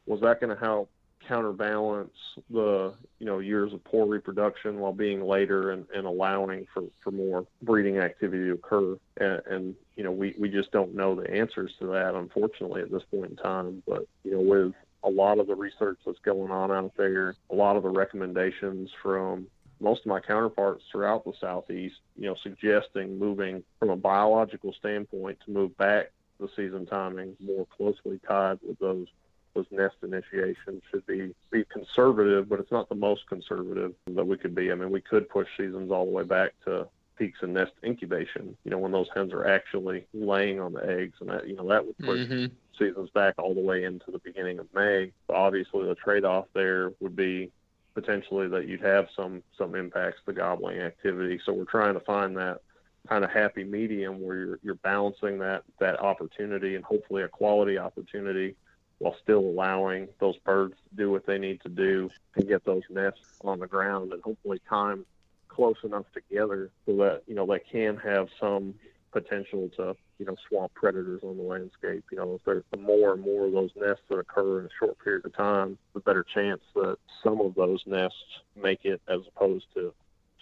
was 0.08 0.20
that 0.22 0.40
going 0.40 0.56
to 0.56 0.60
help 0.60 0.90
counterbalance 1.28 2.16
the 2.50 2.94
you 3.20 3.26
know 3.26 3.40
years 3.40 3.74
of 3.74 3.84
poor 3.84 4.06
reproduction 4.06 4.80
while 4.80 4.94
being 4.94 5.22
later 5.22 5.72
and, 5.72 5.86
and 5.96 6.06
allowing 6.06 6.68
for, 6.74 6.84
for 7.04 7.12
more 7.12 7.46
breeding 7.64 7.98
activity 7.98 8.46
to 8.46 8.54
occur 8.54 8.96
and, 9.18 9.42
and 9.50 9.76
you 9.96 10.04
know 10.04 10.12
we, 10.12 10.36
we 10.38 10.50
just 10.50 10.72
don't 10.72 10.94
know 10.94 11.16
the 11.16 11.30
answers 11.32 11.74
to 11.80 11.88
that 11.88 12.14
unfortunately 12.14 12.82
at 12.82 12.92
this 12.92 13.02
point 13.10 13.32
in 13.32 13.36
time 13.38 13.82
but 13.88 14.08
you 14.24 14.32
know 14.34 14.40
with 14.40 14.74
a 15.06 15.10
lot 15.10 15.40
of 15.40 15.48
the 15.48 15.56
research 15.56 16.00
that's 16.06 16.20
going 16.20 16.52
on 16.52 16.72
out 16.72 16.92
there 16.98 17.36
a 17.52 17.56
lot 17.56 17.78
of 17.78 17.84
the 17.84 17.90
recommendations 17.90 18.90
from 19.02 19.48
most 19.80 20.02
of 20.02 20.08
my 20.08 20.20
counterparts 20.20 20.84
throughout 20.92 21.24
the 21.24 21.34
southeast 21.40 22.00
you 22.18 22.26
know 22.26 22.36
suggesting 22.42 23.18
moving 23.18 23.64
from 23.80 23.90
a 23.90 23.96
biological 23.96 24.74
standpoint 24.74 25.38
to 25.46 25.52
move 25.52 25.76
back 25.78 26.12
the 26.40 26.50
season 26.56 26.86
timing 26.86 27.36
more 27.40 27.66
closely 27.78 28.20
tied 28.28 28.60
with 28.68 28.78
those 28.80 29.08
those 29.56 29.66
nest 29.72 29.96
initiations 30.04 30.84
should 30.92 31.06
be 31.08 31.34
be 31.50 31.64
conservative, 31.66 32.48
but 32.48 32.60
it's 32.60 32.72
not 32.72 32.90
the 32.90 32.96
most 32.96 33.28
conservative 33.28 33.94
that 34.08 34.28
we 34.28 34.38
could 34.38 34.54
be. 34.54 34.72
I 34.72 34.76
mean, 34.76 34.92
we 34.92 35.02
could 35.02 35.30
push 35.30 35.48
seasons 35.58 35.92
all 35.92 36.06
the 36.06 36.12
way 36.12 36.24
back 36.24 36.52
to 36.66 36.88
peaks 37.18 37.40
and 37.42 37.54
nest 37.54 37.72
incubation. 37.84 38.58
You 38.66 38.72
know, 38.72 38.78
when 38.78 38.92
those 38.92 39.08
hens 39.16 39.32
are 39.32 39.48
actually 39.48 40.06
laying 40.14 40.60
on 40.60 40.74
the 40.74 40.86
eggs, 40.86 41.16
and 41.22 41.30
that 41.30 41.48
you 41.48 41.56
know 41.56 41.68
that 41.70 41.86
would 41.86 41.98
push 41.98 42.20
Mhm. 42.20 42.52
Seasons 42.78 43.10
back 43.12 43.36
all 43.38 43.54
the 43.54 43.62
way 43.62 43.84
into 43.84 44.12
the 44.12 44.20
beginning 44.20 44.60
of 44.60 44.68
May. 44.74 45.12
Obviously, 45.30 45.86
the 45.86 45.96
trade-off 45.96 46.46
there 46.54 46.92
would 47.00 47.16
be 47.16 47.52
potentially 47.94 48.48
that 48.50 48.68
you'd 48.68 48.82
have 48.82 49.08
some 49.16 49.42
some 49.58 49.76
impacts 49.76 50.20
to 50.26 50.34
gobbling 50.34 50.80
activity. 50.80 51.40
So 51.46 51.54
we're 51.54 51.66
trying 51.66 51.94
to 51.94 52.02
find 52.02 52.38
that 52.38 52.62
kind 53.08 53.24
of 53.24 53.32
happy 53.32 53.64
medium 53.64 54.22
where 54.22 54.38
you're 54.38 54.60
you're 54.64 54.76
balancing 54.76 55.40
that 55.40 55.64
that 55.80 56.00
opportunity 56.02 56.76
and 56.76 56.84
hopefully 56.84 57.24
a 57.24 57.28
quality 57.28 57.78
opportunity 57.78 58.56
while 59.00 59.16
still 59.22 59.40
allowing 59.40 60.08
those 60.20 60.38
birds 60.38 60.76
to 60.90 60.96
do 60.96 61.12
what 61.12 61.26
they 61.26 61.38
need 61.38 61.62
to 61.62 61.70
do 61.70 62.10
and 62.36 62.48
get 62.48 62.64
those 62.66 62.84
nests 62.90 63.20
on 63.42 63.60
the 63.60 63.68
ground 63.68 64.14
and 64.14 64.22
hopefully 64.24 64.60
time 64.70 65.06
close 65.48 65.76
enough 65.84 66.06
together 66.14 66.70
so 66.86 66.96
that 66.96 67.22
you 67.28 67.36
know 67.36 67.46
they 67.46 67.60
can 67.60 67.96
have 67.98 68.28
some 68.40 68.74
potential 69.12 69.70
to 69.76 69.96
you 70.20 70.26
know 70.26 70.36
swamp 70.48 70.74
predators 70.74 71.22
on 71.24 71.38
the 71.38 71.44
landscape 71.44 72.04
you 72.12 72.18
know 72.18 72.36
if 72.36 72.42
there's 72.46 72.64
the 72.72 72.78
more 72.78 73.14
and 73.14 73.22
more 73.22 73.46
of 73.46 73.52
those 73.52 73.72
nests 73.76 74.04
that 74.10 74.18
occur 74.18 74.60
in 74.60 74.66
a 74.66 74.70
short 74.80 74.98
period 75.04 75.26
of 75.26 75.36
time 75.36 75.78
the 75.94 76.00
better 76.00 76.26
chance 76.34 76.62
that 76.74 76.98
some 77.24 77.42
of 77.42 77.54
those 77.56 77.82
nests 77.86 78.42
make 78.56 78.86
it 78.86 79.02
as 79.08 79.22
opposed 79.28 79.66
to 79.74 79.94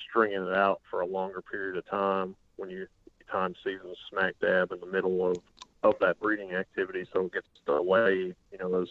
stringing 0.09 0.43
it 0.43 0.53
out 0.53 0.81
for 0.89 1.01
a 1.01 1.05
longer 1.05 1.41
period 1.41 1.77
of 1.77 1.87
time 1.89 2.35
when 2.57 2.69
you 2.69 2.87
time 3.31 3.55
season 3.63 3.93
smack 4.09 4.35
dab 4.41 4.71
in 4.71 4.79
the 4.79 4.85
middle 4.85 5.25
of 5.25 5.37
of 5.83 5.95
that 5.99 6.19
breeding 6.19 6.53
activity 6.53 7.05
so 7.11 7.25
it 7.25 7.33
gets 7.33 7.47
delayed 7.65 8.35
you 8.51 8.57
know 8.59 8.81
as 8.81 8.89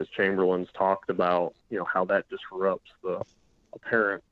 as 0.00 0.08
chamberlain's 0.16 0.68
talked 0.76 1.10
about 1.10 1.54
you 1.70 1.78
know 1.78 1.86
how 1.92 2.04
that 2.04 2.24
disrupts 2.28 2.90
the 3.02 3.20
apparent 3.74 4.22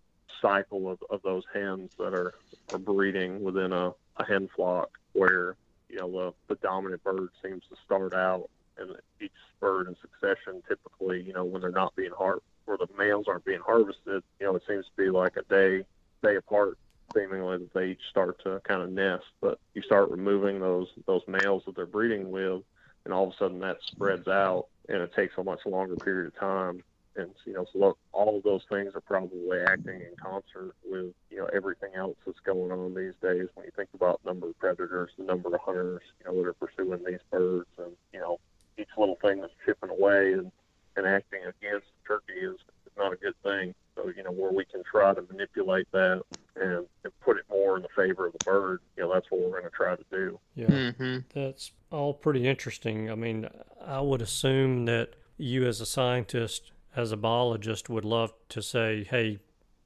cycle 0.40 0.90
of, 0.90 0.98
of 1.10 1.22
those 1.22 1.44
hens 1.52 1.90
that 1.98 2.12
are, 2.12 2.34
are 2.70 2.78
breeding 2.78 3.42
within 3.42 3.72
a, 3.72 3.92
a 4.16 4.24
hen 4.26 4.48
flock 4.54 4.90
where 5.12 5.56
you 5.88 5.96
know 5.96 6.10
the, 6.10 6.54
the 6.54 6.60
dominant 6.60 7.02
bird 7.02 7.28
seems 7.42 7.62
to 7.70 7.76
start 7.84 8.14
out 8.14 8.48
and 8.78 8.90
each 9.20 9.30
bird 9.60 9.86
in 9.86 9.96
succession 10.00 10.62
typically 10.68 11.22
you 11.22 11.32
know 11.32 11.44
when 11.44 11.60
they're 11.60 11.70
not 11.70 11.94
being 11.96 12.10
har 12.16 12.40
or 12.66 12.76
the 12.76 12.88
males 12.98 13.26
aren't 13.28 13.44
being 13.44 13.60
harvested 13.60 14.22
you 14.40 14.46
know 14.46 14.56
it 14.56 14.62
seems 14.66 14.84
to 14.84 15.02
be 15.02 15.10
like 15.10 15.36
a 15.36 15.42
day 15.44 15.84
day 16.22 16.36
apart 16.36 16.78
seemingly 17.14 17.58
that 17.58 17.72
they 17.72 17.90
each 17.90 18.00
start 18.10 18.42
to 18.44 18.60
kind 18.64 18.82
of 18.82 18.90
nest. 18.90 19.24
But 19.40 19.58
you 19.74 19.82
start 19.82 20.10
removing 20.10 20.60
those 20.60 20.88
those 21.06 21.22
males 21.26 21.62
that 21.66 21.76
they're 21.76 21.86
breeding 21.86 22.30
with 22.30 22.62
and 23.04 23.12
all 23.12 23.28
of 23.28 23.34
a 23.34 23.36
sudden 23.36 23.60
that 23.60 23.78
spreads 23.86 24.28
out 24.28 24.66
and 24.88 24.98
it 24.98 25.14
takes 25.14 25.34
a 25.38 25.44
much 25.44 25.60
longer 25.66 25.96
period 25.96 26.26
of 26.26 26.38
time 26.38 26.82
and 27.16 27.30
you 27.44 27.52
know 27.52 27.64
so 27.72 27.78
look, 27.78 27.98
all 28.12 28.36
of 28.36 28.42
those 28.42 28.62
things 28.68 28.92
are 28.94 29.00
probably 29.00 29.58
acting 29.66 30.00
in 30.00 30.14
concert 30.20 30.74
with 30.84 31.12
you 31.30 31.38
know 31.38 31.48
everything 31.54 31.90
else 31.96 32.16
that's 32.26 32.38
going 32.40 32.72
on 32.72 32.94
these 32.94 33.14
days 33.22 33.48
when 33.54 33.64
you 33.66 33.72
think 33.76 33.88
about 33.94 34.20
number 34.24 34.48
of 34.48 34.58
predators 34.58 35.10
the 35.18 35.24
number 35.24 35.54
of 35.54 35.60
hunters 35.60 36.02
you 36.18 36.26
know 36.26 36.42
that 36.42 36.48
are 36.48 36.54
pursuing 36.54 37.04
these 37.04 37.20
birds 37.30 37.68
and 37.78 37.92
you 38.12 38.20
know 38.20 38.38
each 38.78 38.88
little 38.98 39.18
thing 39.22 39.40
that's 39.40 39.52
chipping 39.64 39.90
away 39.90 40.32
and, 40.32 40.50
and 40.96 41.06
acting 41.06 41.40
against 41.40 41.86
the 41.86 42.08
turkey 42.08 42.32
is, 42.40 42.54
is 42.54 42.92
not 42.96 43.12
a 43.12 43.16
good 43.16 43.34
thing 43.42 43.74
so 43.94 44.10
you 44.16 44.22
know 44.22 44.32
where 44.32 44.52
we 44.52 44.64
can 44.64 44.82
try 44.90 45.14
to 45.14 45.22
manipulate 45.30 45.90
that 45.92 46.22
and, 46.56 46.86
and 47.04 47.20
put 47.20 47.36
it 47.36 47.44
more 47.48 47.76
in 47.76 47.82
the 47.82 47.88
favor 47.94 48.26
of 48.26 48.32
the 48.32 48.44
bird 48.44 48.80
you 48.96 49.02
know 49.02 49.12
that's 49.12 49.30
what 49.30 49.40
we're 49.40 49.50
going 49.50 49.62
to 49.62 49.70
try 49.70 49.94
to 49.94 50.04
do 50.10 50.38
Yeah. 50.54 50.66
Mm-hmm. 50.66 51.18
That's 51.32 51.72
all 51.90 52.12
pretty 52.12 52.46
interesting. 52.46 53.10
I 53.10 53.14
mean, 53.14 53.48
I 53.84 54.00
would 54.00 54.20
assume 54.20 54.84
that 54.86 55.14
you, 55.36 55.66
as 55.66 55.80
a 55.80 55.86
scientist, 55.86 56.72
as 56.96 57.12
a 57.12 57.16
biologist, 57.16 57.88
would 57.88 58.04
love 58.04 58.32
to 58.50 58.62
say, 58.62 59.04
hey, 59.04 59.38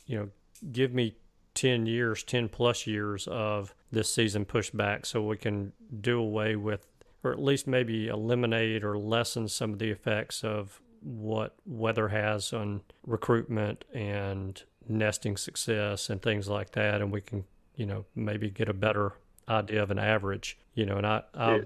you 0.06 0.18
know, 0.18 0.28
give 0.72 0.92
me 0.92 1.16
10 1.54 1.86
years, 1.86 2.22
10 2.22 2.48
plus 2.48 2.86
years 2.86 3.26
of 3.28 3.74
this 3.90 4.12
season 4.12 4.44
pushback 4.44 5.06
so 5.06 5.22
we 5.22 5.36
can 5.36 5.72
do 6.00 6.20
away 6.20 6.56
with, 6.56 6.86
or 7.24 7.32
at 7.32 7.42
least 7.42 7.66
maybe 7.66 8.08
eliminate 8.08 8.84
or 8.84 8.98
lessen 8.98 9.48
some 9.48 9.72
of 9.72 9.78
the 9.78 9.90
effects 9.90 10.44
of 10.44 10.80
what 11.00 11.56
weather 11.64 12.08
has 12.08 12.52
on 12.52 12.80
recruitment 13.06 13.84
and 13.94 14.62
nesting 14.88 15.36
success 15.36 16.10
and 16.10 16.22
things 16.22 16.48
like 16.48 16.72
that. 16.72 17.00
And 17.00 17.10
we 17.10 17.20
can, 17.20 17.44
you 17.76 17.86
know, 17.86 18.04
maybe 18.14 18.50
get 18.50 18.68
a 18.68 18.74
better 18.74 19.12
idea 19.48 19.82
of 19.82 19.90
an 19.90 19.98
average, 19.98 20.58
you 20.74 20.84
know, 20.84 20.96
and 20.96 21.06
I 21.06 21.22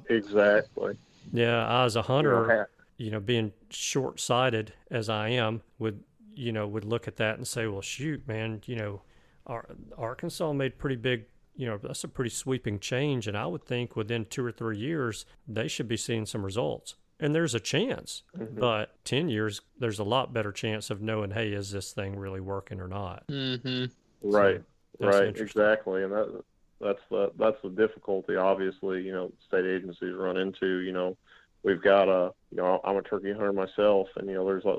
exactly 0.08 0.96
yeah, 1.32 1.66
I 1.66 1.84
as 1.84 1.96
a 1.96 2.02
hunter, 2.02 2.68
you 3.02 3.10
know, 3.10 3.20
being 3.20 3.52
short 3.70 4.20
sighted 4.20 4.72
as 4.90 5.08
I 5.08 5.28
am, 5.30 5.62
would 5.78 6.02
you 6.34 6.52
know 6.52 6.66
would 6.68 6.84
look 6.84 7.08
at 7.08 7.16
that 7.16 7.36
and 7.36 7.46
say, 7.46 7.66
well, 7.66 7.82
shoot, 7.82 8.26
man, 8.28 8.60
you 8.66 8.76
know, 8.76 9.02
Ar- 9.46 9.68
Arkansas 9.98 10.52
made 10.52 10.78
pretty 10.78 10.96
big, 10.96 11.24
you 11.56 11.66
know, 11.66 11.78
that's 11.78 12.04
a 12.04 12.08
pretty 12.08 12.30
sweeping 12.30 12.78
change, 12.78 13.26
and 13.28 13.36
I 13.36 13.46
would 13.46 13.64
think 13.64 13.96
within 13.96 14.24
two 14.26 14.44
or 14.44 14.52
three 14.52 14.78
years 14.78 15.26
they 15.48 15.68
should 15.68 15.88
be 15.88 15.96
seeing 15.96 16.26
some 16.26 16.44
results. 16.44 16.94
and 17.20 17.32
there's 17.36 17.54
a 17.54 17.60
chance. 17.60 18.24
Mhm. 18.36 18.58
But 18.58 18.96
10 19.04 19.28
years, 19.28 19.60
there's 19.78 20.00
a 20.00 20.04
lot 20.04 20.32
better 20.32 20.50
chance 20.50 20.90
of 20.90 21.00
knowing, 21.00 21.30
hey, 21.30 21.52
is 21.52 21.70
this 21.70 21.92
thing 21.92 22.16
really 22.18 22.40
working 22.40 22.80
or 22.80 22.88
not? 22.88 23.24
Mm-hmm. 23.28 23.84
Right, 24.28 24.60
that's 24.98 25.16
right, 25.20 25.36
exactly, 25.36 26.02
and 26.02 26.10
that 26.12 26.42
that's 26.80 26.98
the 27.10 27.30
that's 27.38 27.60
the 27.62 27.70
difficulty. 27.70 28.34
Obviously, 28.34 29.02
you 29.02 29.12
know, 29.12 29.30
state 29.46 29.64
agencies 29.66 30.14
run 30.14 30.36
into. 30.36 30.78
You 30.80 30.90
know, 30.92 31.16
we've 31.62 31.82
got 31.82 32.08
a, 32.08 32.32
you 32.50 32.56
know, 32.56 32.80
I'm 32.84 32.96
a 32.96 33.02
turkey 33.02 33.32
hunter 33.32 33.52
myself, 33.52 34.08
and 34.16 34.28
you 34.28 34.34
know, 34.34 34.44
there's 34.46 34.64
a, 34.64 34.78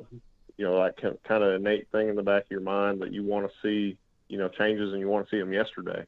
you 0.58 0.66
know, 0.66 0.84
that 0.84 0.98
kind 1.24 1.44
of 1.44 1.54
innate 1.54 1.90
thing 1.92 2.10
in 2.10 2.16
the 2.16 2.24
back 2.24 2.46
of 2.46 2.52
your 2.52 2.62
mind 2.62 3.02
that 3.02 3.12
you 3.12 3.24
want 3.24 3.50
to 3.50 3.54
see, 3.62 3.98
you 4.28 4.38
know, 4.38 4.50
changes 4.50 4.92
and 4.92 5.00
you 5.00 5.08
want 5.08 5.28
to 5.28 5.36
see 5.36 5.40
them 5.40 5.54
yesterday. 5.54 6.06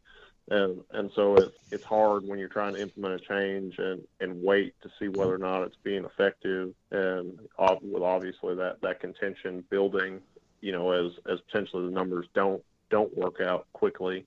And 0.49 0.81
and 0.91 1.09
so 1.15 1.35
it's 1.37 1.55
it's 1.71 1.83
hard 1.83 2.23
when 2.27 2.37
you're 2.37 2.47
trying 2.47 2.75
to 2.75 2.81
implement 2.81 3.19
a 3.19 3.25
change 3.25 3.79
and 3.79 4.03
and 4.19 4.43
wait 4.43 4.75
to 4.83 4.91
see 4.99 5.07
whether 5.07 5.33
or 5.33 5.39
not 5.39 5.63
it's 5.63 5.77
being 5.83 6.05
effective, 6.05 6.73
and 6.91 7.39
with 7.81 8.03
obviously 8.03 8.53
that 8.55 8.79
that 8.81 8.99
contention 8.99 9.63
building, 9.71 10.21
you 10.61 10.71
know, 10.71 10.91
as 10.91 11.13
as 11.27 11.39
potentially 11.49 11.85
the 11.85 11.91
numbers 11.91 12.27
don't 12.35 12.63
don't 12.91 13.15
work 13.17 13.41
out 13.41 13.65
quickly 13.73 14.23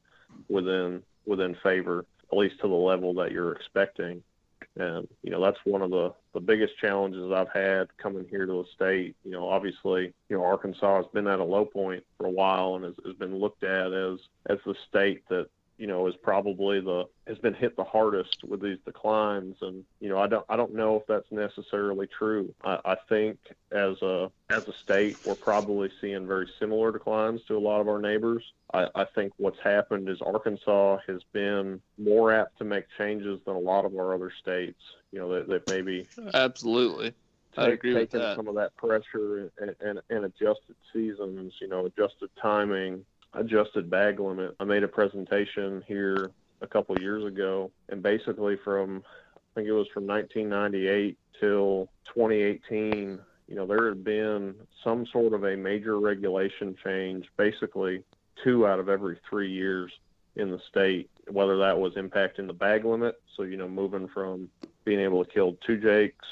within 0.49 1.05
within 1.24 1.57
favor, 1.62 2.05
at 2.32 2.36
least 2.36 2.57
to 2.62 2.66
the 2.66 2.74
level 2.74 3.14
that 3.14 3.30
you're 3.30 3.53
expecting. 3.53 4.20
And 4.78 5.08
you 5.22 5.30
know 5.30 5.40
that's 5.40 5.58
one 5.64 5.82
of 5.82 5.90
the 5.90 6.14
the 6.34 6.40
biggest 6.40 6.78
challenges 6.78 7.32
I've 7.32 7.52
had 7.52 7.88
coming 7.98 8.26
here 8.30 8.46
to 8.46 8.52
the 8.52 8.64
state. 8.74 9.16
You 9.24 9.32
know, 9.32 9.48
obviously, 9.48 10.12
you 10.28 10.36
know 10.36 10.44
Arkansas 10.44 10.96
has 10.96 11.06
been 11.12 11.26
at 11.26 11.40
a 11.40 11.44
low 11.44 11.64
point 11.64 12.04
for 12.16 12.26
a 12.26 12.30
while 12.30 12.76
and 12.76 12.84
has, 12.84 12.94
has 13.04 13.14
been 13.14 13.36
looked 13.36 13.64
at 13.64 13.92
as 13.92 14.18
as 14.46 14.58
the 14.64 14.74
state 14.88 15.28
that 15.28 15.48
you 15.78 15.86
know 15.86 16.06
is 16.06 16.16
probably 16.16 16.80
the 16.80 17.04
has 17.26 17.38
been 17.38 17.54
hit 17.54 17.76
the 17.76 17.84
hardest 17.84 18.44
with 18.44 18.60
these 18.60 18.78
declines. 18.84 19.56
And 19.62 19.84
you 20.00 20.08
know 20.08 20.18
I 20.18 20.26
don't 20.26 20.44
I 20.48 20.56
don't 20.56 20.74
know 20.74 20.96
if 20.96 21.06
that's 21.06 21.30
necessarily 21.30 22.06
true. 22.06 22.52
I, 22.62 22.78
I 22.84 22.96
think 23.08 23.38
as 23.70 24.00
a 24.02 24.30
as 24.50 24.66
a 24.68 24.72
state 24.72 25.16
we're 25.24 25.34
probably 25.34 25.90
seeing 26.00 26.26
very 26.26 26.48
similar 26.58 26.92
declines 26.92 27.40
to 27.48 27.56
a 27.56 27.60
lot 27.60 27.80
of 27.80 27.88
our 27.88 28.00
neighbors. 28.00 28.44
I, 28.74 28.88
I 28.94 29.04
think 29.04 29.32
what's 29.38 29.60
happened 29.60 30.08
is 30.08 30.20
Arkansas 30.20 30.98
has 31.06 31.22
been 31.32 31.80
more 31.96 32.32
apt 32.32 32.58
to 32.58 32.64
make 32.64 32.84
changes 32.98 33.40
than 33.46 33.54
a 33.54 33.60
lot 33.60 33.84
of 33.84 33.96
our 33.96 34.14
other 34.14 34.32
states. 34.42 34.80
You 35.12 35.20
know, 35.20 35.32
that, 35.34 35.48
that 35.48 35.68
maybe 35.68 36.06
Absolutely. 36.34 37.14
I 37.56 37.68
agree 37.70 37.94
with 37.94 38.10
taken 38.10 38.20
that. 38.20 38.36
some 38.36 38.46
of 38.46 38.54
that 38.56 38.76
pressure 38.76 39.50
and, 39.58 39.74
and, 39.80 40.00
and 40.10 40.24
adjusted 40.24 40.76
seasons, 40.92 41.54
you 41.60 41.66
know, 41.66 41.86
adjusted 41.86 42.30
timing, 42.40 43.04
adjusted 43.39 43.91
bag 43.91 44.20
limit. 44.20 44.55
I 44.61 44.64
made 44.64 44.82
a 44.82 44.89
presentation 44.89 45.82
here 45.86 46.30
a 46.61 46.66
couple 46.66 46.99
years 46.99 47.24
ago, 47.24 47.70
and 47.89 48.03
basically 48.03 48.57
from 48.64 49.03
I 49.36 49.41
think 49.55 49.68
it 49.68 49.72
was 49.72 49.89
from 49.93 50.07
1998 50.07 51.18
till 51.41 51.89
2018. 52.14 53.18
You 53.49 53.55
know, 53.55 53.66
there 53.66 53.89
had 53.89 54.05
been 54.05 54.55
some 54.84 55.07
sort 55.07 55.32
of 55.32 55.45
a 55.45 55.57
major 55.57 55.99
regulation 55.99 56.76
change, 56.84 57.26
basically 57.36 58.05
two 58.45 58.66
out 58.66 58.78
of 58.78 58.89
every 58.89 59.18
three 59.28 59.51
years 59.51 59.91
in 60.36 60.51
the 60.51 60.61
state, 60.68 61.11
whether 61.30 61.57
that 61.59 61.78
was 61.78 61.95
impacting 61.95 62.47
the 62.47 62.53
bag 62.53 62.84
limit. 62.84 63.20
So, 63.36 63.43
you 63.43 63.57
know, 63.57 63.68
moving 63.68 64.09
from 64.09 64.49
being 64.84 65.01
able 65.01 65.24
to 65.24 65.30
kill 65.30 65.57
two 65.66 65.78
jakes 65.78 66.26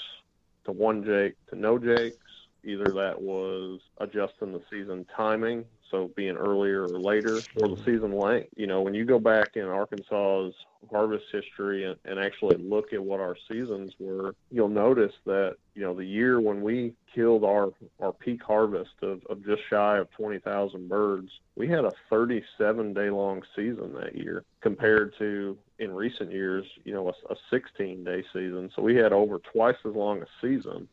to 0.65 0.73
one 0.73 1.05
jake 1.05 1.35
to 1.49 1.57
no 1.57 1.79
jakes. 1.79 2.17
Either 2.65 2.85
that 2.85 3.21
was 3.21 3.81
adjusting 3.99 4.53
the 4.53 4.63
season 4.71 5.07
timing, 5.17 5.65
so 5.91 6.11
being 6.17 6.37
earlier 6.37 6.91
or 6.91 6.99
later, 6.99 7.43
or 7.57 7.69
the 7.69 7.77
season 7.85 8.17
length. 8.17 8.49
You 8.57 8.67
know, 8.67 8.83
when 8.83 8.95
you 8.95 9.05
go 9.05 9.19
back 9.19 9.57
in 9.57 9.65
Arkansas's 9.65 10.55
harvest 10.91 11.25
history 11.33 11.85
and, 11.85 11.97
and 12.05 12.19
actually 12.19 12.57
look 12.57 12.93
at 12.93 13.03
what 13.03 13.21
our 13.21 13.37
seasons 13.49 13.93
were, 13.99 14.35
you'll 14.51 14.69
notice 14.69 15.13
that, 15.25 15.57
you 15.75 15.83
know, 15.83 15.95
the 15.95 16.05
year 16.05 16.41
when 16.41 16.63
we 16.63 16.95
killed 17.15 17.45
our, 17.45 17.71
our 18.01 18.13
peak 18.13 18.43
harvest 18.43 18.91
of, 19.03 19.21
of 19.29 19.45
just 19.45 19.63
shy 19.69 19.99
of 19.99 20.11
20,000 20.13 20.89
birds, 20.89 21.31
we 21.57 21.69
had 21.69 21.85
a 21.85 21.93
37 22.11 22.93
day 22.93 23.11
long 23.11 23.43
season 23.55 23.95
that 23.95 24.17
year 24.17 24.45
compared 24.61 25.15
to 25.19 25.57
in 25.79 25.93
recent 25.93 26.33
years, 26.33 26.65
you 26.85 26.95
know, 26.95 27.09
a, 27.09 27.33
a 27.33 27.37
16 27.51 28.05
day 28.05 28.23
season. 28.33 28.71
So 28.75 28.83
we 28.83 28.97
had 28.97 29.13
over 29.13 29.39
twice 29.53 29.77
as 29.85 29.95
long 29.95 30.23
a 30.23 30.27
season. 30.41 30.89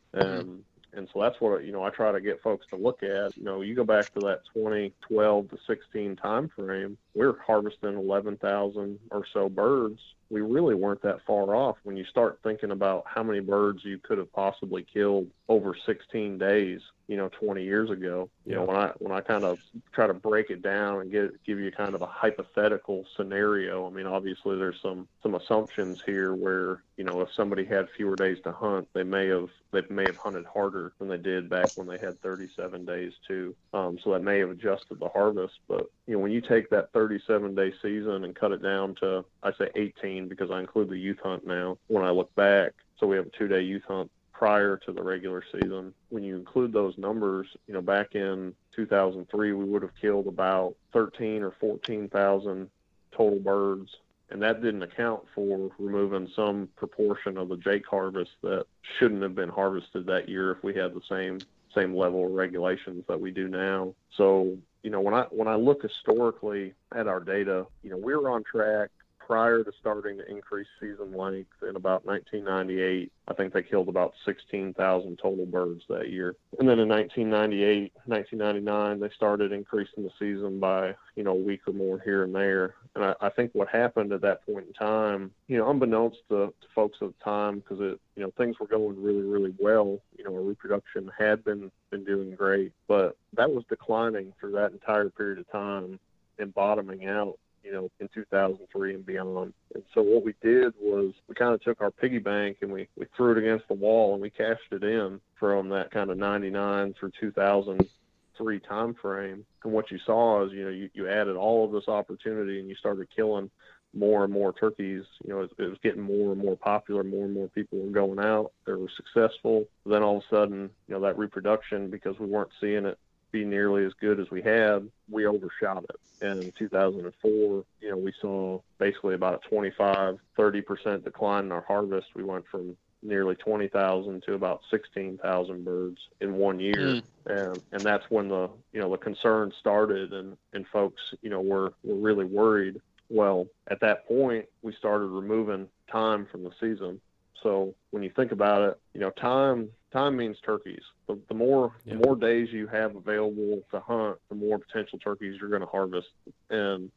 And 0.96 1.08
so 1.12 1.20
that's 1.20 1.40
what 1.40 1.64
you 1.64 1.72
know 1.72 1.82
I 1.82 1.90
try 1.90 2.12
to 2.12 2.20
get 2.20 2.42
folks 2.42 2.66
to 2.70 2.76
look 2.76 3.02
at. 3.02 3.36
You 3.36 3.44
know, 3.44 3.60
you 3.62 3.74
go 3.74 3.84
back 3.84 4.12
to 4.14 4.20
that 4.20 4.42
2012 4.54 5.50
to 5.50 5.58
16 5.66 6.16
time 6.16 6.48
frame, 6.48 6.96
we 7.14 7.26
we're 7.26 7.38
harvesting 7.38 7.96
11,000 7.96 8.98
or 9.10 9.24
so 9.32 9.48
birds. 9.48 10.00
We 10.30 10.40
really 10.40 10.74
weren't 10.74 11.02
that 11.02 11.20
far 11.26 11.54
off 11.54 11.76
when 11.84 11.96
you 11.96 12.04
start 12.04 12.38
thinking 12.42 12.70
about 12.70 13.04
how 13.06 13.22
many 13.22 13.40
birds 13.40 13.84
you 13.84 13.98
could 13.98 14.18
have 14.18 14.32
possibly 14.32 14.86
killed 14.92 15.28
over 15.48 15.74
16 15.86 16.38
days. 16.38 16.80
You 17.06 17.18
know, 17.18 17.28
20 17.28 17.62
years 17.62 17.90
ago. 17.90 18.30
You 18.46 18.54
know, 18.54 18.64
when 18.64 18.76
I 18.76 18.92
when 18.98 19.12
I 19.12 19.20
kind 19.20 19.44
of 19.44 19.58
try 19.92 20.06
to 20.06 20.14
break 20.14 20.48
it 20.48 20.62
down 20.62 21.02
and 21.02 21.12
get 21.12 21.44
give 21.44 21.60
you 21.60 21.70
kind 21.70 21.94
of 21.94 22.00
a 22.00 22.06
hypothetical 22.06 23.04
scenario. 23.14 23.86
I 23.86 23.90
mean, 23.90 24.06
obviously 24.06 24.56
there's 24.56 24.80
some 24.80 25.06
some 25.22 25.34
assumptions 25.34 26.02
here 26.06 26.34
where 26.34 26.82
you 26.96 27.04
know 27.04 27.20
if 27.20 27.28
somebody 27.36 27.66
had 27.66 27.88
fewer 27.94 28.16
days 28.16 28.38
to 28.44 28.52
hunt, 28.52 28.88
they 28.94 29.02
may 29.02 29.26
have 29.26 29.50
they 29.70 29.82
may 29.90 30.04
have 30.06 30.16
hunted 30.16 30.46
harder 30.46 30.92
than 30.98 31.08
they 31.08 31.18
did 31.18 31.50
back 31.50 31.72
when 31.74 31.86
they 31.86 31.98
had 31.98 32.20
37 32.22 32.84
days 32.86 33.12
too. 33.26 33.54
Um, 33.74 33.98
so 34.02 34.12
that 34.12 34.22
may 34.22 34.38
have 34.38 34.50
adjusted 34.50 34.98
the 35.00 35.08
harvest. 35.08 35.54
But 35.68 35.90
you 36.06 36.14
know, 36.14 36.20
when 36.20 36.32
you 36.32 36.40
take 36.40 36.70
that 36.70 36.92
37 36.92 37.54
day 37.54 37.72
season 37.82 38.24
and 38.24 38.34
cut 38.34 38.52
it 38.52 38.62
down 38.62 38.94
to 38.96 39.24
I 39.42 39.52
say 39.52 39.68
18 39.74 40.13
because 40.22 40.50
I 40.50 40.60
include 40.60 40.88
the 40.88 40.98
youth 40.98 41.18
hunt 41.22 41.46
now. 41.46 41.78
When 41.88 42.04
I 42.04 42.10
look 42.10 42.34
back, 42.34 42.72
so 42.98 43.06
we 43.06 43.16
have 43.16 43.26
a 43.26 43.30
two 43.30 43.48
day 43.48 43.62
youth 43.62 43.84
hunt 43.86 44.10
prior 44.32 44.76
to 44.76 44.92
the 44.92 45.02
regular 45.02 45.42
season. 45.52 45.94
When 46.10 46.24
you 46.24 46.36
include 46.36 46.72
those 46.72 46.98
numbers, 46.98 47.46
you 47.66 47.74
know, 47.74 47.80
back 47.80 48.14
in 48.14 48.52
2003, 48.74 49.52
we 49.52 49.64
would 49.64 49.82
have 49.82 49.96
killed 50.00 50.26
about 50.26 50.74
13 50.92 51.42
or 51.42 51.52
14,000 51.60 52.68
total 53.16 53.38
birds. 53.38 53.90
And 54.30 54.42
that 54.42 54.62
didn't 54.62 54.82
account 54.82 55.22
for 55.34 55.70
removing 55.78 56.28
some 56.34 56.68
proportion 56.76 57.38
of 57.38 57.48
the 57.48 57.56
Jake 57.56 57.86
harvest 57.86 58.32
that 58.42 58.66
shouldn't 58.98 59.22
have 59.22 59.34
been 59.34 59.50
harvested 59.50 60.06
that 60.06 60.28
year 60.28 60.50
if 60.52 60.62
we 60.64 60.74
had 60.74 60.94
the 60.94 61.02
same 61.08 61.38
same 61.74 61.94
level 61.94 62.26
of 62.26 62.32
regulations 62.32 63.04
that 63.08 63.20
we 63.20 63.32
do 63.32 63.48
now. 63.48 63.92
So, 64.16 64.56
you 64.82 64.90
know, 64.90 65.00
when 65.00 65.14
I 65.14 65.22
when 65.30 65.48
I 65.48 65.56
look 65.56 65.82
historically 65.82 66.74
at 66.94 67.06
our 67.06 67.20
data, 67.20 67.66
you 67.82 67.90
know, 67.90 67.96
we 67.96 68.14
were 68.14 68.30
on 68.30 68.44
track 68.44 68.90
prior 69.26 69.64
to 69.64 69.72
starting 69.80 70.18
to 70.18 70.30
increase 70.30 70.66
season 70.80 71.16
length 71.16 71.50
in 71.68 71.76
about 71.76 72.04
1998. 72.04 73.10
I 73.26 73.34
think 73.34 73.52
they 73.52 73.62
killed 73.62 73.88
about 73.88 74.12
16,000 74.26 75.18
total 75.20 75.46
birds 75.46 75.82
that 75.88 76.10
year. 76.10 76.36
And 76.58 76.68
then 76.68 76.78
in 76.78 76.88
1998, 76.88 77.92
1999, 78.06 79.00
they 79.00 79.14
started 79.14 79.52
increasing 79.52 80.04
the 80.04 80.10
season 80.18 80.60
by, 80.60 80.94
you 81.16 81.24
know, 81.24 81.32
a 81.32 81.34
week 81.34 81.62
or 81.66 81.72
more 81.72 82.00
here 82.00 82.24
and 82.24 82.34
there. 82.34 82.74
And 82.94 83.04
I, 83.04 83.14
I 83.22 83.28
think 83.30 83.50
what 83.54 83.68
happened 83.68 84.12
at 84.12 84.20
that 84.22 84.44
point 84.44 84.66
in 84.66 84.72
time, 84.74 85.30
you 85.48 85.56
know, 85.56 85.70
unbeknownst 85.70 86.18
to, 86.28 86.46
to 86.48 86.66
folks 86.74 86.98
at 87.00 87.08
the 87.08 87.24
time, 87.24 87.60
because 87.60 87.80
it, 87.80 87.98
you 88.16 88.22
know, 88.22 88.32
things 88.36 88.58
were 88.60 88.66
going 88.66 89.02
really, 89.02 89.22
really 89.22 89.54
well. 89.58 89.98
You 90.18 90.24
know, 90.24 90.34
our 90.34 90.42
reproduction 90.42 91.10
had 91.18 91.44
been 91.44 91.70
been 91.90 92.04
doing 92.04 92.34
great, 92.34 92.72
but 92.88 93.16
that 93.34 93.50
was 93.50 93.64
declining 93.68 94.32
through 94.38 94.52
that 94.52 94.72
entire 94.72 95.08
period 95.10 95.38
of 95.38 95.50
time 95.50 95.98
and 96.38 96.52
bottoming 96.54 97.06
out 97.06 97.38
you 97.64 97.72
know, 97.72 97.90
in 97.98 98.08
2003 98.14 98.94
and 98.94 99.06
beyond. 99.06 99.54
And 99.74 99.82
so 99.94 100.02
what 100.02 100.24
we 100.24 100.34
did 100.42 100.74
was 100.80 101.12
we 101.28 101.34
kind 101.34 101.54
of 101.54 101.62
took 101.62 101.80
our 101.80 101.90
piggy 101.90 102.18
bank 102.18 102.58
and 102.60 102.70
we, 102.70 102.88
we 102.96 103.06
threw 103.16 103.32
it 103.32 103.38
against 103.38 103.66
the 103.68 103.74
wall 103.74 104.12
and 104.12 104.22
we 104.22 104.30
cashed 104.30 104.72
it 104.72 104.84
in 104.84 105.20
from 105.38 105.70
that 105.70 105.90
kind 105.90 106.10
of 106.10 106.18
99 106.18 106.94
through 106.98 107.12
2003 107.18 108.60
time 108.60 108.94
frame. 109.00 109.44
And 109.64 109.72
what 109.72 109.90
you 109.90 109.98
saw 110.04 110.44
is, 110.44 110.52
you 110.52 110.64
know, 110.64 110.70
you, 110.70 110.90
you 110.92 111.08
added 111.08 111.36
all 111.36 111.64
of 111.64 111.72
this 111.72 111.88
opportunity 111.88 112.60
and 112.60 112.68
you 112.68 112.74
started 112.74 113.08
killing 113.14 113.50
more 113.94 114.24
and 114.24 114.32
more 114.32 114.52
turkeys. 114.52 115.04
You 115.24 115.32
know, 115.32 115.40
it, 115.42 115.50
it 115.58 115.68
was 115.68 115.78
getting 115.82 116.02
more 116.02 116.32
and 116.32 116.40
more 116.40 116.56
popular. 116.56 117.02
More 117.02 117.24
and 117.24 117.34
more 117.34 117.48
people 117.48 117.78
were 117.78 117.90
going 117.90 118.18
out. 118.18 118.52
They 118.66 118.72
were 118.72 118.90
successful. 118.96 119.64
Then 119.86 120.02
all 120.02 120.18
of 120.18 120.24
a 120.30 120.34
sudden, 120.34 120.70
you 120.88 120.94
know, 120.94 121.00
that 121.00 121.16
reproduction, 121.16 121.90
because 121.90 122.18
we 122.18 122.26
weren't 122.26 122.50
seeing 122.60 122.86
it 122.86 122.98
be 123.34 123.44
nearly 123.44 123.84
as 123.84 123.92
good 123.94 124.20
as 124.20 124.30
we 124.30 124.40
had, 124.40 124.88
we 125.10 125.26
overshot 125.26 125.84
it. 125.84 126.24
And 126.24 126.40
in 126.40 126.52
2004, 126.52 127.64
you 127.80 127.90
know, 127.90 127.96
we 127.96 128.12
saw 128.20 128.60
basically 128.78 129.16
about 129.16 129.42
a 129.44 129.48
25, 129.48 130.18
30% 130.38 131.04
decline 131.04 131.46
in 131.46 131.52
our 131.52 131.64
harvest. 131.66 132.06
We 132.14 132.22
went 132.22 132.44
from 132.48 132.76
nearly 133.02 133.34
20,000 133.34 134.22
to 134.22 134.34
about 134.34 134.60
16,000 134.70 135.64
birds 135.64 135.98
in 136.20 136.34
one 136.34 136.60
year. 136.60 136.76
Mm. 136.76 137.02
And, 137.26 137.62
and 137.72 137.82
that's 137.82 138.04
when 138.08 138.28
the, 138.28 138.48
you 138.72 138.80
know, 138.80 138.90
the 138.90 138.98
concern 138.98 139.52
started 139.58 140.12
and, 140.12 140.36
and 140.52 140.64
folks, 140.68 141.02
you 141.20 141.28
know, 141.28 141.40
were, 141.40 141.72
were 141.82 141.96
really 141.96 142.24
worried. 142.24 142.80
Well, 143.10 143.48
at 143.66 143.80
that 143.80 144.06
point, 144.06 144.46
we 144.62 144.72
started 144.78 145.06
removing 145.06 145.68
time 145.90 146.26
from 146.30 146.44
the 146.44 146.52
season. 146.60 147.00
So 147.42 147.74
when 147.90 148.02
you 148.02 148.10
think 148.16 148.32
about 148.32 148.62
it, 148.68 148.80
you 148.94 149.00
know, 149.00 149.10
time 149.10 149.68
time 149.92 150.16
means 150.16 150.36
turkeys. 150.44 150.82
The, 151.06 151.18
the 151.28 151.34
more 151.34 151.72
Yeah. 151.84 151.94
the 151.94 152.06
more 152.06 152.16
days 152.16 152.48
you 152.52 152.66
have 152.68 152.96
available 152.96 153.62
to 153.70 153.80
hunt, 153.80 154.18
the 154.28 154.34
more 154.34 154.58
potential 154.58 154.98
turkeys 154.98 155.36
you're 155.40 155.50
going 155.50 155.60
to 155.60 155.66
harvest. 155.68 156.08
And 156.50 156.90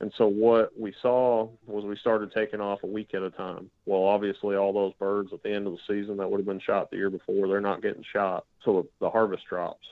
And 0.00 0.12
so 0.18 0.26
what 0.26 0.78
we 0.78 0.92
saw 1.00 1.48
was 1.66 1.84
we 1.84 1.96
started 1.96 2.32
taking 2.32 2.60
off 2.60 2.82
a 2.82 2.86
week 2.86 3.14
at 3.14 3.22
a 3.22 3.30
time. 3.30 3.70
Well, 3.86 4.02
obviously 4.02 4.56
all 4.56 4.72
those 4.72 4.92
birds 4.98 5.32
at 5.32 5.42
the 5.42 5.52
end 5.52 5.66
of 5.66 5.72
the 5.72 5.78
season 5.86 6.16
that 6.18 6.28
would 6.30 6.38
have 6.40 6.46
been 6.46 6.60
shot 6.60 6.90
the 6.90 6.96
year 6.96 7.10
before, 7.10 7.46
they're 7.48 7.60
not 7.60 7.80
getting 7.82 8.04
shot. 8.12 8.44
So 8.64 8.86
the 9.00 9.08
harvest 9.10 9.44
drops. 9.48 9.86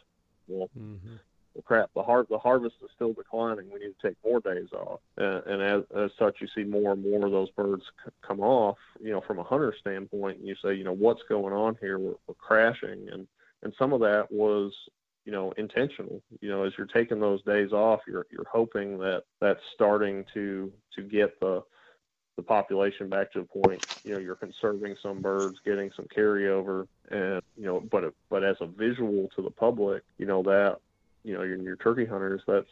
Well, 0.48 0.68
Mm-hmm. 0.78 1.16
Crap, 1.60 1.90
the 1.94 2.02
har- 2.02 2.26
the 2.30 2.38
harvest 2.38 2.76
is 2.82 2.90
still 2.94 3.12
declining. 3.12 3.70
We 3.70 3.80
need 3.80 3.94
to 4.00 4.08
take 4.08 4.16
more 4.24 4.40
days 4.40 4.72
off. 4.72 5.00
And, 5.16 5.44
and 5.46 5.62
as, 5.62 5.82
as 5.96 6.10
such, 6.18 6.40
you 6.40 6.48
see 6.54 6.64
more 6.64 6.92
and 6.92 7.02
more 7.02 7.26
of 7.26 7.32
those 7.32 7.50
birds 7.50 7.82
c- 8.04 8.10
come 8.26 8.40
off, 8.40 8.78
you 9.00 9.10
know, 9.10 9.20
from 9.20 9.38
a 9.38 9.44
hunter 9.44 9.74
standpoint, 9.78 10.38
and 10.38 10.48
you 10.48 10.54
say, 10.64 10.74
you 10.74 10.84
know, 10.84 10.92
what's 10.92 11.22
going 11.28 11.52
on 11.52 11.76
here? 11.80 11.98
We're, 11.98 12.14
we're 12.26 12.34
crashing. 12.34 13.08
And, 13.12 13.26
and 13.62 13.74
some 13.78 13.92
of 13.92 14.00
that 14.00 14.28
was 14.30 14.72
you 15.24 15.32
know 15.32 15.52
intentional 15.56 16.20
you 16.40 16.48
know 16.48 16.64
as 16.64 16.72
you're 16.76 16.86
taking 16.86 17.20
those 17.20 17.42
days 17.44 17.72
off 17.72 18.00
you're 18.06 18.26
you're 18.30 18.48
hoping 18.50 18.98
that 18.98 19.22
that's 19.40 19.60
starting 19.74 20.24
to 20.34 20.72
to 20.94 21.02
get 21.02 21.38
the 21.40 21.62
the 22.36 22.42
population 22.42 23.08
back 23.08 23.30
to 23.32 23.40
the 23.40 23.44
point 23.44 23.80
you 24.04 24.12
know 24.12 24.18
you're 24.18 24.34
conserving 24.34 24.96
some 25.02 25.20
birds 25.20 25.58
getting 25.64 25.90
some 25.94 26.06
carryover 26.06 26.86
and 27.10 27.42
you 27.56 27.64
know 27.64 27.80
but 27.90 28.12
but 28.30 28.42
as 28.42 28.56
a 28.60 28.66
visual 28.66 29.28
to 29.36 29.42
the 29.42 29.50
public 29.50 30.02
you 30.18 30.26
know 30.26 30.42
that 30.42 30.78
you 31.24 31.34
know 31.34 31.42
your, 31.42 31.56
your 31.56 31.76
turkey 31.76 32.04
hunters 32.04 32.42
that's 32.46 32.68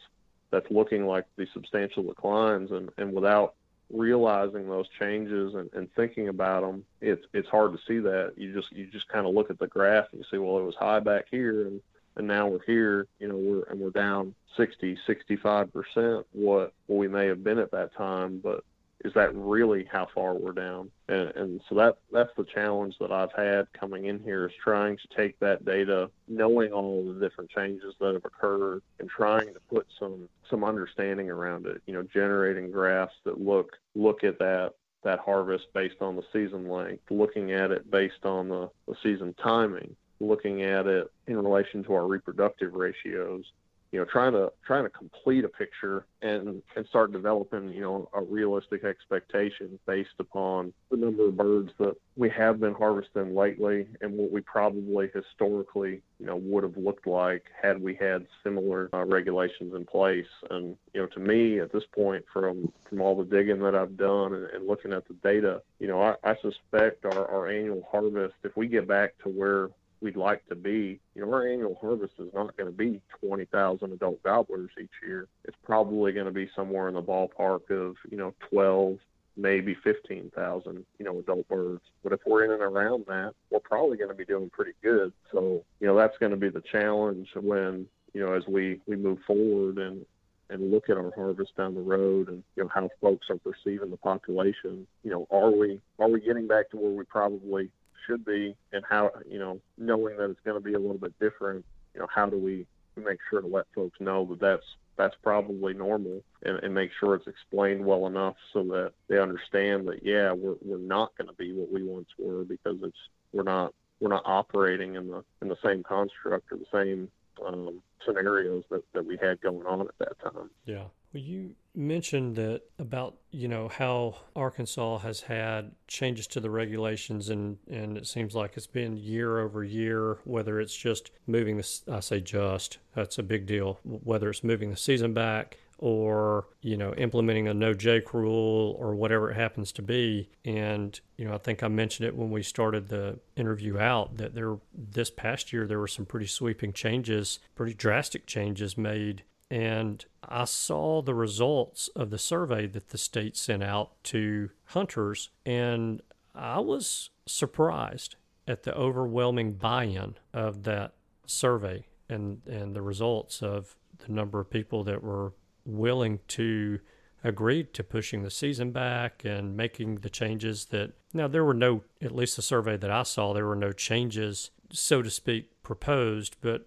that's 0.51 0.69
looking 0.69 1.05
like 1.05 1.25
the 1.37 1.47
substantial 1.53 2.03
declines 2.03 2.71
and 2.71 2.89
and 2.97 3.13
without 3.13 3.55
realizing 3.93 4.69
those 4.69 4.87
changes 4.99 5.53
and, 5.53 5.69
and 5.73 5.93
thinking 5.95 6.29
about 6.29 6.61
them 6.61 6.85
it's 7.01 7.25
it's 7.33 7.49
hard 7.49 7.73
to 7.73 7.79
see 7.87 7.99
that 7.99 8.33
you 8.37 8.53
just 8.53 8.71
you 8.71 8.87
just 8.87 9.07
kind 9.09 9.25
of 9.25 9.33
look 9.33 9.49
at 9.49 9.59
the 9.59 9.67
graph 9.67 10.05
and 10.11 10.19
you 10.19 10.25
say 10.31 10.37
well 10.37 10.57
it 10.57 10.63
was 10.63 10.75
high 10.79 10.99
back 10.99 11.25
here 11.29 11.67
and 11.67 11.81
and 12.15 12.27
now 12.27 12.47
we're 12.47 12.63
here, 12.65 13.07
you 13.19 13.27
know, 13.27 13.35
we're 13.35 13.63
and 13.63 13.79
we're 13.79 13.91
down 13.91 14.35
60, 14.57 14.97
65 15.07 15.71
percent 15.73 16.25
what 16.33 16.73
we 16.87 17.07
may 17.07 17.27
have 17.27 17.43
been 17.43 17.59
at 17.59 17.71
that 17.71 17.95
time. 17.95 18.41
But 18.43 18.63
is 19.03 19.13
that 19.13 19.35
really 19.35 19.87
how 19.91 20.07
far 20.13 20.33
we're 20.33 20.51
down? 20.51 20.91
And, 21.07 21.29
and 21.35 21.61
so 21.67 21.75
that 21.75 21.97
that's 22.11 22.31
the 22.37 22.43
challenge 22.43 22.95
that 22.99 23.11
I've 23.11 23.31
had 23.33 23.71
coming 23.73 24.05
in 24.05 24.19
here 24.19 24.45
is 24.45 24.53
trying 24.63 24.97
to 24.97 25.15
take 25.15 25.39
that 25.39 25.65
data, 25.65 26.09
knowing 26.27 26.71
all 26.71 27.05
the 27.05 27.19
different 27.19 27.49
changes 27.49 27.95
that 27.99 28.13
have 28.13 28.25
occurred, 28.25 28.81
and 28.99 29.09
trying 29.09 29.53
to 29.53 29.59
put 29.69 29.87
some 29.99 30.29
some 30.49 30.63
understanding 30.63 31.29
around 31.29 31.65
it. 31.65 31.81
You 31.85 31.93
know, 31.93 32.03
generating 32.03 32.71
graphs 32.71 33.15
that 33.25 33.41
look 33.41 33.77
look 33.95 34.23
at 34.23 34.39
that 34.39 34.73
that 35.03 35.19
harvest 35.19 35.65
based 35.73 36.01
on 36.01 36.15
the 36.15 36.23
season 36.31 36.69
length, 36.69 37.03
looking 37.09 37.51
at 37.51 37.71
it 37.71 37.89
based 37.89 38.23
on 38.23 38.49
the, 38.49 38.69
the 38.87 38.95
season 39.01 39.33
timing, 39.41 39.95
looking 40.19 40.61
at 40.61 40.85
it 40.85 41.11
in 41.27 41.37
relation 41.37 41.83
to 41.83 41.93
our 41.93 42.05
reproductive 42.05 42.73
ratios 42.73 43.45
you 43.91 43.99
know 43.99 44.05
trying 44.05 44.31
to 44.31 44.51
trying 44.65 44.83
to 44.83 44.89
complete 44.89 45.43
a 45.43 45.49
picture 45.49 46.05
and 46.21 46.61
and 46.75 46.85
start 46.87 47.11
developing 47.11 47.73
you 47.73 47.81
know 47.81 48.09
a 48.13 48.21
realistic 48.21 48.83
expectation 48.83 49.77
based 49.85 50.09
upon 50.19 50.73
the 50.89 50.97
number 50.97 51.27
of 51.27 51.37
birds 51.37 51.71
that 51.77 51.95
we 52.15 52.29
have 52.29 52.59
been 52.59 52.73
harvesting 52.73 53.35
lately 53.35 53.87
and 54.01 54.13
what 54.13 54.31
we 54.31 54.41
probably 54.41 55.09
historically 55.13 56.01
you 56.19 56.25
know 56.25 56.37
would 56.37 56.63
have 56.63 56.77
looked 56.77 57.07
like 57.07 57.43
had 57.61 57.81
we 57.81 57.95
had 57.95 58.25
similar 58.43 58.89
uh, 58.93 59.03
regulations 59.05 59.73
in 59.75 59.85
place. 59.85 60.25
And 60.49 60.77
you 60.93 61.01
know 61.01 61.07
to 61.07 61.19
me 61.19 61.59
at 61.59 61.71
this 61.71 61.83
point 61.93 62.23
from 62.31 62.71
from 62.89 63.01
all 63.01 63.15
the 63.15 63.25
digging 63.25 63.59
that 63.59 63.75
I've 63.75 63.97
done 63.97 64.33
and, 64.33 64.45
and 64.45 64.67
looking 64.67 64.93
at 64.93 65.07
the 65.07 65.15
data 65.15 65.61
you 65.79 65.87
know 65.87 66.01
I, 66.01 66.15
I 66.23 66.35
suspect 66.41 67.05
our, 67.05 67.27
our 67.29 67.47
annual 67.47 67.87
harvest 67.91 68.35
if 68.43 68.55
we 68.55 68.67
get 68.67 68.87
back 68.87 69.17
to 69.23 69.29
where 69.29 69.69
we'd 70.01 70.15
like 70.15 70.45
to 70.47 70.55
be. 70.55 70.99
You 71.15 71.25
know, 71.25 71.33
our 71.33 71.47
annual 71.47 71.77
harvest 71.79 72.13
is 72.19 72.33
not 72.33 72.55
going 72.57 72.69
to 72.69 72.77
be 72.77 73.01
20,000 73.19 73.93
adult 73.93 74.21
gobblers 74.23 74.71
each 74.79 74.89
year. 75.05 75.27
It's 75.45 75.57
probably 75.63 76.11
going 76.11 76.25
to 76.25 76.31
be 76.31 76.49
somewhere 76.55 76.87
in 76.87 76.95
the 76.95 77.01
ballpark 77.01 77.69
of, 77.69 77.95
you 78.09 78.17
know, 78.17 78.33
12, 78.49 78.97
maybe 79.37 79.75
15,000, 79.83 80.85
you 80.97 81.05
know, 81.05 81.19
adult 81.19 81.47
birds. 81.47 81.83
But 82.03 82.13
if 82.13 82.19
we're 82.25 82.43
in 82.45 82.51
and 82.51 82.61
around 82.61 83.05
that, 83.07 83.33
we're 83.49 83.59
probably 83.59 83.97
going 83.97 84.09
to 84.09 84.15
be 84.15 84.25
doing 84.25 84.49
pretty 84.49 84.73
good. 84.83 85.13
So, 85.31 85.63
you 85.79 85.87
know, 85.87 85.95
that's 85.95 86.17
going 86.17 86.31
to 86.31 86.37
be 86.37 86.49
the 86.49 86.63
challenge 86.71 87.29
when, 87.35 87.87
you 88.13 88.21
know, 88.21 88.33
as 88.33 88.43
we, 88.47 88.81
we 88.87 88.95
move 88.95 89.19
forward 89.25 89.77
and, 89.77 90.05
and 90.49 90.69
look 90.69 90.89
at 90.89 90.97
our 90.97 91.11
harvest 91.15 91.55
down 91.55 91.73
the 91.73 91.81
road 91.81 92.27
and 92.27 92.43
you 92.55 92.63
know 92.63 92.69
how 92.73 92.89
folks 92.99 93.27
are 93.29 93.37
perceiving 93.37 93.89
the 93.89 93.95
population 93.95 94.85
you 95.01 95.09
know 95.09 95.25
are 95.31 95.49
we 95.49 95.79
are 95.97 96.09
we 96.09 96.19
getting 96.19 96.45
back 96.45 96.69
to 96.69 96.75
where 96.75 96.91
we 96.91 97.05
probably 97.05 97.69
should 98.05 98.25
be 98.25 98.55
and 98.73 98.83
how 98.87 99.11
you 99.29 99.39
know 99.39 99.59
knowing 99.77 100.17
that 100.17 100.29
it's 100.29 100.39
going 100.45 100.57
to 100.57 100.63
be 100.63 100.73
a 100.73 100.79
little 100.79 100.97
bit 100.97 101.17
different 101.19 101.65
you 101.93 101.99
know 101.99 102.07
how 102.13 102.25
do 102.25 102.37
we 102.37 102.65
make 102.95 103.19
sure 103.29 103.41
to 103.41 103.47
let 103.47 103.65
folks 103.73 103.99
know 103.99 104.25
that 104.25 104.39
that's 104.39 104.65
that's 104.97 105.15
probably 105.23 105.73
normal 105.73 106.21
and, 106.43 106.57
and 106.57 106.73
make 106.73 106.91
sure 106.99 107.15
it's 107.15 107.27
explained 107.27 107.83
well 107.83 108.05
enough 108.05 108.35
so 108.53 108.63
that 108.63 108.91
they 109.07 109.17
understand 109.17 109.87
that 109.87 110.03
yeah 110.03 110.31
we're, 110.31 110.55
we're 110.61 110.77
not 110.77 111.15
going 111.17 111.27
to 111.27 111.33
be 111.33 111.53
what 111.53 111.71
we 111.71 111.83
once 111.83 112.09
were 112.19 112.43
because 112.43 112.77
it's 112.83 112.97
we're 113.33 113.43
not 113.43 113.73
we're 113.99 114.09
not 114.09 114.23
operating 114.25 114.95
in 114.95 115.07
the 115.07 115.23
in 115.41 115.47
the 115.47 115.57
same 115.63 115.83
construct 115.83 116.51
or 116.51 116.57
the 116.57 116.65
same 116.71 117.09
um, 117.45 117.81
scenarios 118.05 118.63
that, 118.69 118.83
that 118.93 119.05
we 119.05 119.17
had 119.21 119.39
going 119.41 119.65
on 119.65 119.81
at 119.81 119.97
that 119.99 120.19
time. 120.19 120.49
Yeah. 120.65 120.85
Well, 121.13 121.23
you 121.23 121.51
mentioned 121.75 122.35
that 122.35 122.61
about 122.79 123.15
you 123.31 123.47
know 123.47 123.67
how 123.67 124.15
Arkansas 124.35 124.99
has 124.99 125.21
had 125.21 125.71
changes 125.87 126.27
to 126.27 126.39
the 126.39 126.49
regulations, 126.49 127.29
and 127.29 127.57
and 127.69 127.97
it 127.97 128.07
seems 128.07 128.35
like 128.35 128.57
it's 128.57 128.67
been 128.67 128.97
year 128.97 129.39
over 129.39 129.63
year. 129.63 130.19
Whether 130.23 130.59
it's 130.59 130.75
just 130.75 131.11
moving 131.27 131.57
this 131.57 131.83
I 131.91 131.99
say 131.99 132.19
just, 132.21 132.77
that's 132.93 133.17
a 133.17 133.23
big 133.23 133.45
deal. 133.45 133.79
Whether 133.83 134.29
it's 134.29 134.43
moving 134.43 134.69
the 134.69 134.77
season 134.77 135.13
back 135.13 135.57
or 135.81 136.45
you 136.61 136.77
know 136.77 136.93
implementing 136.93 137.47
a 137.47 137.53
no 137.53 137.73
jake 137.73 138.13
rule 138.13 138.77
or 138.79 138.95
whatever 138.95 139.31
it 139.31 139.35
happens 139.35 139.71
to 139.71 139.81
be 139.81 140.29
and 140.45 141.01
you 141.17 141.25
know 141.25 141.33
i 141.33 141.37
think 141.39 141.63
i 141.63 141.67
mentioned 141.67 142.07
it 142.07 142.15
when 142.15 142.29
we 142.29 142.43
started 142.43 142.87
the 142.87 143.19
interview 143.35 143.79
out 143.79 144.15
that 144.17 144.35
there 144.35 144.57
this 144.73 145.09
past 145.09 145.51
year 145.51 145.65
there 145.65 145.79
were 145.79 145.87
some 145.87 146.05
pretty 146.05 146.27
sweeping 146.27 146.71
changes 146.71 147.39
pretty 147.55 147.73
drastic 147.73 148.27
changes 148.27 148.77
made 148.77 149.23
and 149.51 150.05
I 150.23 150.45
saw 150.45 151.01
the 151.01 151.13
results 151.13 151.89
of 151.89 152.09
the 152.09 152.17
survey 152.17 152.67
that 152.67 152.89
the 152.89 152.97
state 152.97 153.35
sent 153.35 153.61
out 153.61 154.01
to 154.05 154.49
hunters, 154.67 155.29
and 155.45 156.01
I 156.33 156.59
was 156.59 157.09
surprised 157.25 158.15
at 158.47 158.63
the 158.63 158.73
overwhelming 158.73 159.53
buy 159.53 159.83
in 159.83 160.15
of 160.33 160.63
that 160.63 160.93
survey 161.25 161.85
and, 162.07 162.41
and 162.47 162.73
the 162.73 162.81
results 162.81 163.43
of 163.43 163.75
the 164.05 164.13
number 164.13 164.39
of 164.39 164.49
people 164.49 164.85
that 164.85 165.03
were 165.03 165.33
willing 165.65 166.19
to 166.29 166.79
agree 167.21 167.65
to 167.65 167.83
pushing 167.83 168.23
the 168.23 168.31
season 168.31 168.71
back 168.71 169.25
and 169.25 169.57
making 169.57 169.95
the 169.95 170.09
changes 170.09 170.65
that 170.67 170.93
now 171.13 171.27
there 171.27 171.45
were 171.45 171.53
no 171.53 171.83
at 172.01 172.15
least 172.15 172.35
the 172.35 172.41
survey 172.41 172.75
that 172.77 172.89
I 172.89 173.03
saw 173.03 173.31
there 173.31 173.45
were 173.45 173.55
no 173.55 173.71
changes 173.71 174.49
so 174.71 175.03
to 175.03 175.09
speak 175.11 175.61
proposed 175.61 176.35
but 176.41 176.65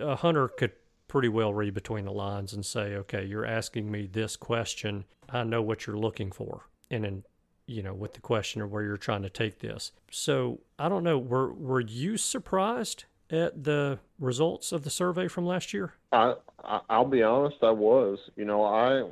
a 0.00 0.16
hunter 0.16 0.48
could 0.48 0.72
pretty 1.14 1.28
well 1.28 1.54
read 1.54 1.72
between 1.72 2.06
the 2.06 2.10
lines 2.10 2.52
and 2.52 2.66
say, 2.66 2.96
okay, 2.96 3.24
you're 3.24 3.46
asking 3.46 3.88
me 3.88 4.04
this 4.04 4.34
question. 4.34 5.04
I 5.30 5.44
know 5.44 5.62
what 5.62 5.86
you're 5.86 5.96
looking 5.96 6.32
for. 6.32 6.62
And 6.90 7.06
in, 7.06 7.22
you 7.68 7.84
know, 7.84 7.94
with 7.94 8.14
the 8.14 8.20
question 8.20 8.60
of 8.60 8.72
where 8.72 8.82
you're 8.82 8.96
trying 8.96 9.22
to 9.22 9.30
take 9.30 9.60
this. 9.60 9.92
So 10.10 10.58
I 10.76 10.88
don't 10.88 11.04
know. 11.04 11.16
Were, 11.16 11.52
were 11.52 11.80
you 11.80 12.16
surprised 12.16 13.04
at 13.30 13.62
the 13.62 14.00
results 14.18 14.72
of 14.72 14.82
the 14.82 14.90
survey 14.90 15.28
from 15.28 15.46
last 15.46 15.72
year? 15.72 15.92
I 16.10 16.34
I'll 16.90 17.04
be 17.04 17.22
honest, 17.22 17.58
I 17.62 17.70
was. 17.70 18.18
You 18.34 18.46
know, 18.46 18.64
I 18.64 19.08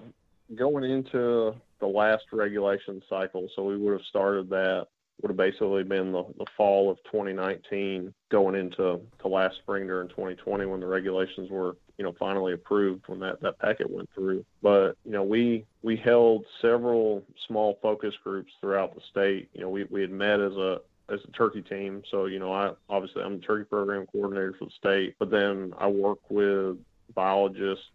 going 0.57 0.83
into 0.83 1.55
the 1.79 1.87
last 1.87 2.25
regulation 2.33 3.01
cycle, 3.09 3.47
so 3.55 3.63
we 3.63 3.77
would 3.77 3.93
have 3.93 4.07
started 4.09 4.51
that 4.51 4.89
would 5.23 5.31
have 5.31 5.37
basically 5.37 5.85
been 5.85 6.13
the, 6.13 6.25
the 6.39 6.47
fall 6.57 6.91
of 6.91 6.99
2019 7.05 8.13
going 8.31 8.55
into 8.57 9.01
to 9.21 9.29
last 9.29 9.57
spring 9.63 9.87
during 9.87 10.09
2020 10.09 10.67
when 10.67 10.81
the 10.81 10.87
regulations 10.87 11.49
were 11.49 11.77
you 12.03 12.09
know 12.09 12.15
finally 12.19 12.53
approved 12.53 13.05
when 13.07 13.21
that 13.21 13.41
that 13.43 13.61
packet 13.61 13.89
went 13.89 14.11
through. 14.13 14.45
But 14.61 14.97
you 15.05 15.13
know 15.13 15.23
we 15.23 15.65
we 15.83 15.97
held 15.97 16.45
several 16.61 17.23
small 17.47 17.79
focus 17.81 18.13
groups 18.25 18.51
throughout 18.61 18.97
the 18.97 19.01
state. 19.09 19.49
You 19.55 19.61
know 19.61 19.69
we, 19.69 19.85
we 19.85 20.01
had 20.01 20.11
met 20.11 20.41
as 20.41 20.55
a 20.55 20.81
as 21.09 21.21
a 21.23 21.31
turkey 21.31 21.63
team. 21.63 22.03
So 22.11 22.25
you 22.25 22.41
know 22.41 22.53
i 22.53 22.73
obviously 22.89 23.23
i'm 23.23 23.39
the 23.39 23.47
turkey 23.47 23.67
program 23.67 24.07
coordinator 24.11 24.55
for 24.59 24.65
the 24.65 24.73
state 24.73 25.15
but 25.21 25.31
then 25.31 25.73
i 25.79 25.87
work 25.87 26.19
with 26.29 26.77
biologists 27.15 27.87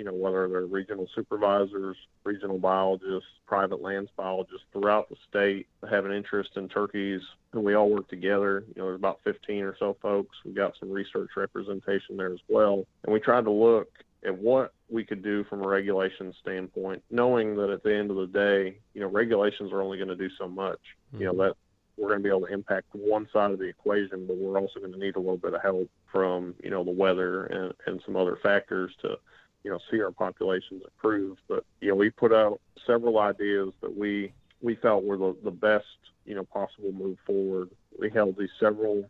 you 0.00 0.06
know, 0.06 0.14
whether 0.14 0.48
they're 0.48 0.64
regional 0.64 1.06
supervisors, 1.14 1.94
regional 2.24 2.58
biologists, 2.58 3.28
private 3.46 3.82
lands 3.82 4.08
biologists 4.16 4.64
throughout 4.72 5.10
the 5.10 5.16
state 5.28 5.66
have 5.90 6.06
an 6.06 6.12
interest 6.12 6.52
in 6.56 6.70
turkeys, 6.70 7.20
and 7.52 7.62
we 7.62 7.74
all 7.74 7.90
work 7.90 8.08
together. 8.08 8.64
You 8.68 8.80
know, 8.80 8.86
there's 8.86 8.98
about 8.98 9.20
15 9.24 9.62
or 9.62 9.76
so 9.78 9.98
folks. 10.00 10.34
We 10.42 10.52
got 10.52 10.72
some 10.80 10.90
research 10.90 11.28
representation 11.36 12.16
there 12.16 12.32
as 12.32 12.38
well, 12.48 12.86
and 13.04 13.12
we 13.12 13.20
tried 13.20 13.44
to 13.44 13.50
look 13.50 13.90
at 14.24 14.38
what 14.38 14.72
we 14.88 15.04
could 15.04 15.22
do 15.22 15.44
from 15.44 15.62
a 15.62 15.68
regulation 15.68 16.32
standpoint, 16.40 17.02
knowing 17.10 17.54
that 17.56 17.68
at 17.68 17.82
the 17.82 17.94
end 17.94 18.10
of 18.10 18.16
the 18.16 18.26
day, 18.26 18.78
you 18.94 19.02
know, 19.02 19.08
regulations 19.08 19.70
are 19.70 19.82
only 19.82 19.98
going 19.98 20.08
to 20.08 20.16
do 20.16 20.30
so 20.38 20.48
much. 20.48 20.80
Mm-hmm. 21.12 21.20
You 21.20 21.26
know, 21.26 21.44
that 21.44 21.56
we're 21.98 22.08
going 22.08 22.20
to 22.20 22.22
be 22.22 22.30
able 22.30 22.46
to 22.46 22.54
impact 22.54 22.86
one 22.92 23.28
side 23.34 23.50
of 23.50 23.58
the 23.58 23.66
equation, 23.66 24.26
but 24.26 24.38
we're 24.38 24.58
also 24.58 24.80
going 24.80 24.92
to 24.92 24.98
need 24.98 25.16
a 25.16 25.20
little 25.20 25.36
bit 25.36 25.52
of 25.52 25.60
help 25.60 25.90
from, 26.10 26.54
you 26.64 26.70
know, 26.70 26.84
the 26.84 26.90
weather 26.90 27.44
and, 27.44 27.74
and 27.86 28.00
some 28.06 28.16
other 28.16 28.38
factors 28.42 28.90
to 29.02 29.18
you 29.64 29.70
know 29.70 29.78
see 29.90 30.00
our 30.00 30.10
populations 30.10 30.82
improve. 30.84 31.38
But 31.48 31.64
you 31.80 31.88
know 31.88 31.94
we 31.94 32.10
put 32.10 32.32
out 32.32 32.60
several 32.86 33.18
ideas 33.18 33.72
that 33.80 33.96
we 33.96 34.32
we 34.60 34.74
felt 34.76 35.04
were 35.04 35.16
the, 35.16 35.36
the 35.44 35.50
best 35.50 35.86
you 36.24 36.34
know 36.34 36.44
possible 36.44 36.92
move 36.92 37.18
forward. 37.26 37.70
We 37.98 38.10
held 38.10 38.36
these 38.38 38.50
several 38.58 39.08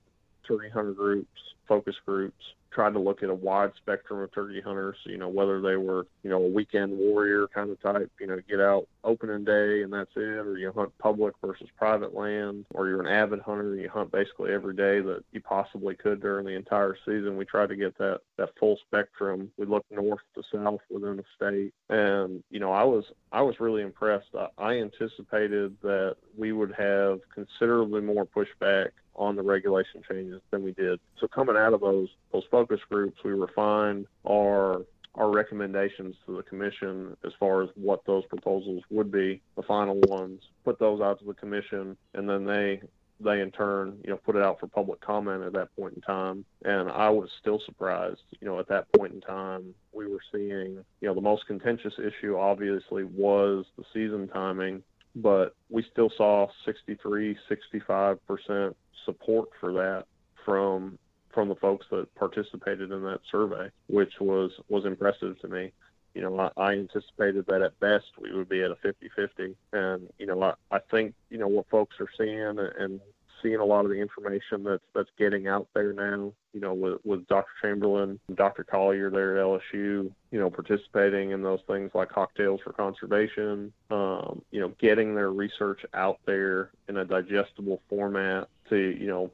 turkey 0.51 0.71
hunter 0.71 0.93
groups, 0.93 1.29
focus 1.69 1.95
groups, 2.05 2.45
tried 2.71 2.93
to 2.93 2.99
look 2.99 3.23
at 3.23 3.31
a 3.31 3.35
wide 3.35 3.73
spectrum 3.77 4.21
of 4.21 4.33
turkey 4.33 4.61
hunters, 4.61 4.97
you 5.05 5.19
know, 5.19 5.29
whether 5.29 5.61
they 5.61 5.77
were, 5.77 6.07
you 6.23 6.31
know, 6.31 6.43
a 6.43 6.49
weekend 6.49 6.97
warrior 6.97 7.49
kind 7.49 7.71
of 7.71 7.81
type, 7.81 8.11
you 8.21 8.27
know, 8.27 8.39
get 8.49 8.61
out 8.61 8.87
opening 9.03 9.45
day 9.45 9.83
and 9.83 9.93
that's 9.93 10.11
it, 10.17 10.21
or 10.21 10.57
you 10.57 10.71
hunt 10.73 10.97
public 10.99 11.35
versus 11.45 11.69
private 11.77 12.15
land, 12.15 12.65
or 12.75 12.89
you're 12.89 13.01
an 13.01 13.07
avid 13.07 13.41
hunter 13.41 13.73
and 13.73 13.81
you 13.81 13.89
hunt 13.89 14.13
basically 14.13 14.53
every 14.53 14.75
day 14.75 15.01
that 15.01 15.23
you 15.33 15.41
possibly 15.41 15.95
could 15.95 16.21
during 16.21 16.47
the 16.47 16.53
entire 16.53 16.97
season. 17.05 17.37
We 17.37 17.45
tried 17.45 17.71
to 17.71 17.77
get 17.77 17.97
that 17.99 18.21
that 18.37 18.51
full 18.59 18.79
spectrum. 18.87 19.51
We 19.59 19.67
looked 19.67 19.91
north 19.91 20.21
to 20.35 20.43
south 20.53 20.81
within 20.91 21.17
the 21.17 21.25
state, 21.37 21.73
and 21.89 22.43
you 22.51 22.61
know, 22.61 22.73
I 22.73 22.85
was 22.85 23.05
I 23.33 23.43
was 23.43 23.59
really 23.59 23.83
impressed. 23.83 24.29
I, 24.35 24.49
I 24.59 24.73
anticipated 24.75 25.77
that 25.83 26.17
we 26.37 26.53
would 26.53 26.73
have 26.75 27.21
considerably 27.35 28.01
more 28.01 28.27
pushback 28.27 28.91
on 29.21 29.37
the 29.37 29.43
regulation 29.43 30.03
changes 30.09 30.41
than 30.51 30.65
we 30.65 30.73
did. 30.73 30.99
So 31.21 31.29
coming 31.29 31.57
out 31.57 31.75
of 31.75 31.81
those 31.81 32.09
those 32.33 32.45
focus 32.51 32.81
groups, 32.89 33.19
we 33.23 33.33
refined 33.33 34.07
our 34.27 34.83
our 35.17 35.31
recommendations 35.31 36.17
to 36.25 36.37
the 36.37 36.43
commission 36.43 37.17
as 37.25 37.33
far 37.39 37.63
as 37.63 37.69
what 37.75 38.05
those 38.07 38.25
proposals 38.27 38.83
would 38.91 39.11
be, 39.11 39.41
the 39.57 39.63
final 39.63 40.01
ones, 40.07 40.41
put 40.65 40.79
those 40.79 41.01
out 41.01 41.19
to 41.19 41.25
the 41.25 41.35
commission, 41.35 41.97
and 42.15 42.29
then 42.29 42.45
they 42.45 42.81
they 43.23 43.41
in 43.41 43.51
turn, 43.51 43.99
you 44.03 44.11
know, 44.11 44.17
put 44.17 44.35
it 44.35 44.43
out 44.43 44.59
for 44.59 44.67
public 44.67 45.01
comment 45.03 45.43
at 45.43 45.53
that 45.53 45.75
point 45.77 45.95
in 45.95 46.01
time. 46.01 46.45
And 46.65 46.91
I 46.91 47.11
was 47.11 47.29
still 47.39 47.61
surprised, 47.67 48.23
you 48.41 48.47
know, 48.49 48.59
at 48.59 48.69
that 48.69 48.91
point 48.97 49.13
in 49.13 49.21
time, 49.21 49.75
we 49.93 50.07
were 50.07 50.23
seeing, 50.33 50.83
you 51.01 51.09
know, 51.09 51.15
the 51.15 51.21
most 51.21 51.47
contentious 51.47 51.93
issue 51.99 52.39
obviously 52.39 53.05
was 53.05 53.67
the 53.77 53.85
season 53.93 54.27
timing, 54.29 54.83
but 55.15 55.55
we 55.69 55.85
still 55.93 56.11
saw 56.17 56.49
63, 56.65 57.37
65% 57.51 58.75
support 59.05 59.49
for 59.61 59.73
that 59.73 60.07
from 60.45 60.99
from 61.33 61.49
the 61.49 61.55
folks 61.55 61.87
that 61.91 62.13
participated 62.17 62.91
in 62.91 63.03
that 63.05 63.21
survey, 63.31 63.71
which 63.89 64.15
was 64.21 64.51
was 64.69 64.85
impressive 64.85 65.39
to 65.41 65.49
me. 65.49 65.73
You 66.15 66.23
know, 66.23 66.41
I, 66.41 66.51
I 66.57 66.73
anticipated 66.73 67.47
that 67.47 67.63
at 67.63 67.79
best 67.79 68.07
we 68.21 68.33
would 68.33 68.49
be 68.49 68.63
at 68.63 68.73
a 68.73 68.77
50-50, 68.77 69.55
and 69.73 70.09
you 70.19 70.27
know, 70.27 70.43
I, 70.43 70.55
I 70.73 70.81
think 70.91 71.15
you 71.31 71.39
know 71.39 71.49
what 71.49 71.69
folks 71.71 71.97
are 72.01 72.09
seeing 72.19 72.59
and 72.59 73.01
seeing 73.43 73.57
a 73.57 73.65
lot 73.65 73.85
of 73.85 73.91
the 73.91 74.01
information 74.01 74.65
that's 74.65 74.83
that's 74.95 75.11
getting 75.19 75.47
out 75.47 75.69
there 75.75 75.93
now. 75.93 76.33
You 76.53 76.61
know, 76.61 76.75
with 76.75 76.99
with 77.05 77.27
Dr. 77.29 77.51
Chamberlain, 77.63 78.19
Dr. 78.35 78.65
Collier 78.65 79.11
there 79.11 79.39
at 79.39 79.45
LSU, 79.45 80.11
you 80.31 80.41
know, 80.41 80.51
participating 80.51 81.31
in 81.31 81.43
those 81.43 81.61
things 81.67 81.93
like 81.95 82.09
cocktails 82.09 82.61
for 82.63 82.73
conservation. 82.73 83.73
Um, 83.91 84.43
you 84.51 84.61
know, 84.61 84.73
getting 84.81 85.15
their 85.15 85.31
research 85.31 85.85
out 85.95 86.19
there 86.27 86.71
in 86.89 86.97
a 86.97 87.05
digestible 87.05 87.81
format 87.89 88.49
to 88.71 88.97
you 88.99 89.07
know 89.07 89.31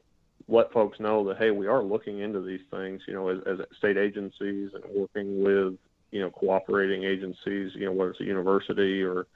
let 0.49 0.73
folks 0.73 1.01
know 1.01 1.25
that 1.29 1.39
hey, 1.39 1.51
we 1.51 1.67
are 1.67 1.83
looking 1.83 2.21
into 2.21 2.41
these 2.41 2.61
things. 2.71 3.03
You 3.07 3.15
know, 3.15 3.29
as, 3.29 3.39
as 3.47 3.59
state 3.77 3.97
agencies 3.97 4.71
and 4.75 4.85
working 4.95 5.43
with 5.43 5.79
you 6.11 6.21
know 6.21 6.31
cooperating 6.31 7.05
agencies. 7.05 7.73
You 7.75 7.87
know, 7.87 7.93
whether 7.93 8.11
it's 8.11 8.21
a 8.21 8.25
university 8.25 9.03
or 9.03 9.27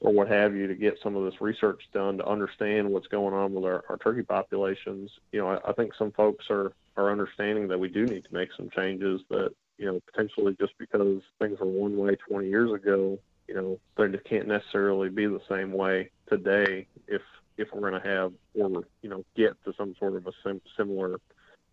or 0.00 0.12
what 0.12 0.28
have 0.28 0.54
you 0.54 0.66
to 0.66 0.74
get 0.74 0.98
some 1.02 1.14
of 1.14 1.24
this 1.24 1.40
research 1.40 1.82
done 1.92 2.16
to 2.18 2.26
understand 2.26 2.88
what's 2.88 3.06
going 3.06 3.34
on 3.34 3.52
with 3.52 3.64
our, 3.64 3.84
our 3.90 3.98
turkey 3.98 4.22
populations. 4.22 5.10
You 5.30 5.40
know, 5.40 5.48
I, 5.48 5.70
I 5.70 5.72
think 5.72 5.94
some 5.94 6.12
folks 6.12 6.46
are 6.50 6.72
are 6.96 7.10
understanding 7.10 7.68
that 7.68 7.78
we 7.78 7.88
do 7.88 8.06
need 8.06 8.24
to 8.24 8.34
make 8.34 8.50
some 8.56 8.70
changes 8.70 9.20
that 9.30 9.50
you 9.78 9.86
know 9.86 10.00
potentially 10.12 10.56
just 10.60 10.76
because 10.78 11.22
things 11.38 11.58
were 11.58 11.66
one 11.66 11.96
way 11.96 12.16
20 12.28 12.48
years 12.48 12.72
ago, 12.72 13.18
you 13.48 13.54
know, 13.54 13.80
they 13.96 14.08
just 14.08 14.24
can't 14.24 14.46
necessarily 14.46 15.08
be 15.08 15.26
the 15.26 15.40
same 15.48 15.72
way 15.72 16.10
today 16.28 16.86
if 17.08 17.22
if 17.56 17.68
we're 17.72 17.88
going 17.88 18.00
to 18.00 18.08
have 18.08 18.32
or 18.54 18.84
you 19.02 19.10
know 19.10 19.24
get 19.36 19.62
to 19.64 19.72
some 19.76 19.94
sort 19.98 20.16
of 20.16 20.26
a 20.26 20.32
sim- 20.42 20.60
similar 20.76 21.20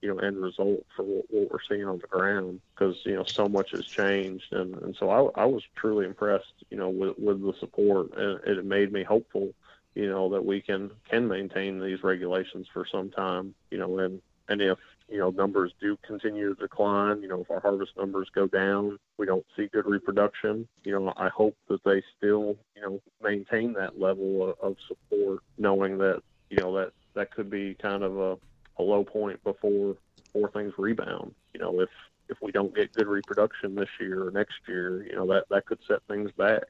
you 0.02 0.10
know 0.10 0.20
end 0.20 0.38
result 0.38 0.86
for 0.96 1.04
what, 1.04 1.26
what 1.30 1.52
we're 1.52 1.60
seeing 1.68 1.86
on 1.86 2.00
the 2.00 2.08
ground 2.08 2.62
because 2.74 2.96
you 3.06 3.16
know 3.16 3.24
so 3.24 3.48
much 3.48 3.72
has 3.72 3.86
changed. 3.86 4.52
And 4.52 4.76
and 4.76 4.96
so 5.00 5.10
I, 5.10 5.44
I 5.44 5.46
was 5.46 5.64
truly 5.76 6.06
impressed 6.06 6.54
you 6.70 6.78
know 6.78 6.90
with 6.90 7.18
with 7.18 7.42
the 7.42 7.54
support 7.60 8.16
and 8.18 8.40
it 8.46 8.66
made 8.66 8.92
me 8.92 9.04
hopeful 9.04 9.54
you 9.96 10.10
know 10.10 10.30
that 10.30 10.46
we 10.46 10.62
can 10.62 10.92
can 11.10 11.28
maintain 11.28 11.80
these 11.80 12.04
regulations 12.04 12.68
for 12.72 12.86
some 12.86 13.10
time 13.10 13.56
you 13.72 13.78
know 13.78 13.98
and 14.00 14.22
and 14.48 14.62
if 14.62 14.78
you 15.10 15.18
know 15.18 15.30
numbers 15.30 15.74
do 15.80 15.98
continue 16.06 16.54
to 16.54 16.62
decline. 16.62 17.22
You 17.22 17.28
know 17.28 17.42
if 17.42 17.52
our 17.52 17.60
harvest 17.60 17.92
numbers 17.98 18.30
go 18.34 18.48
down 18.48 19.00
we 19.18 19.26
don't 19.26 19.46
see 19.56 19.68
good 19.68 19.86
reproduction. 19.86 20.68
You 20.84 21.00
know 21.00 21.14
i 21.18 21.30
hope 21.30 21.56
that 21.70 21.84
they 21.84 22.04
still 22.18 22.58
you 22.76 22.82
know 22.82 23.02
maintain 23.22 23.74
that 23.74 24.00
level 24.00 24.50
of, 24.50 24.60
of 24.62 24.76
support 24.88 25.40
knowing 25.58 25.98
that 26.00 26.22
you 26.50 26.58
know 26.58 26.76
that 26.78 26.92
that 27.14 27.32
could 27.32 27.50
be 27.50 27.76
kind 27.76 28.04
of 28.04 28.18
a, 28.18 28.38
a 28.80 28.84
low 28.84 29.04
point 29.04 29.44
before 29.44 29.96
before 30.24 30.50
things 30.52 30.74
rebound. 30.78 31.34
You 31.54 31.62
know 31.62 31.80
if 31.82 31.90
if 32.30 32.38
we 32.42 32.52
don't 32.52 32.76
get 32.76 32.94
good 32.94 33.08
reproduction 33.08 33.76
this 33.76 33.90
year 34.00 34.28
or 34.28 34.32
next 34.32 34.56
year 34.68 35.04
you 35.04 35.16
know 35.16 35.28
that 35.28 35.46
that 35.50 35.66
could 35.66 35.80
set 35.88 36.02
things 36.08 36.32
back. 36.38 36.64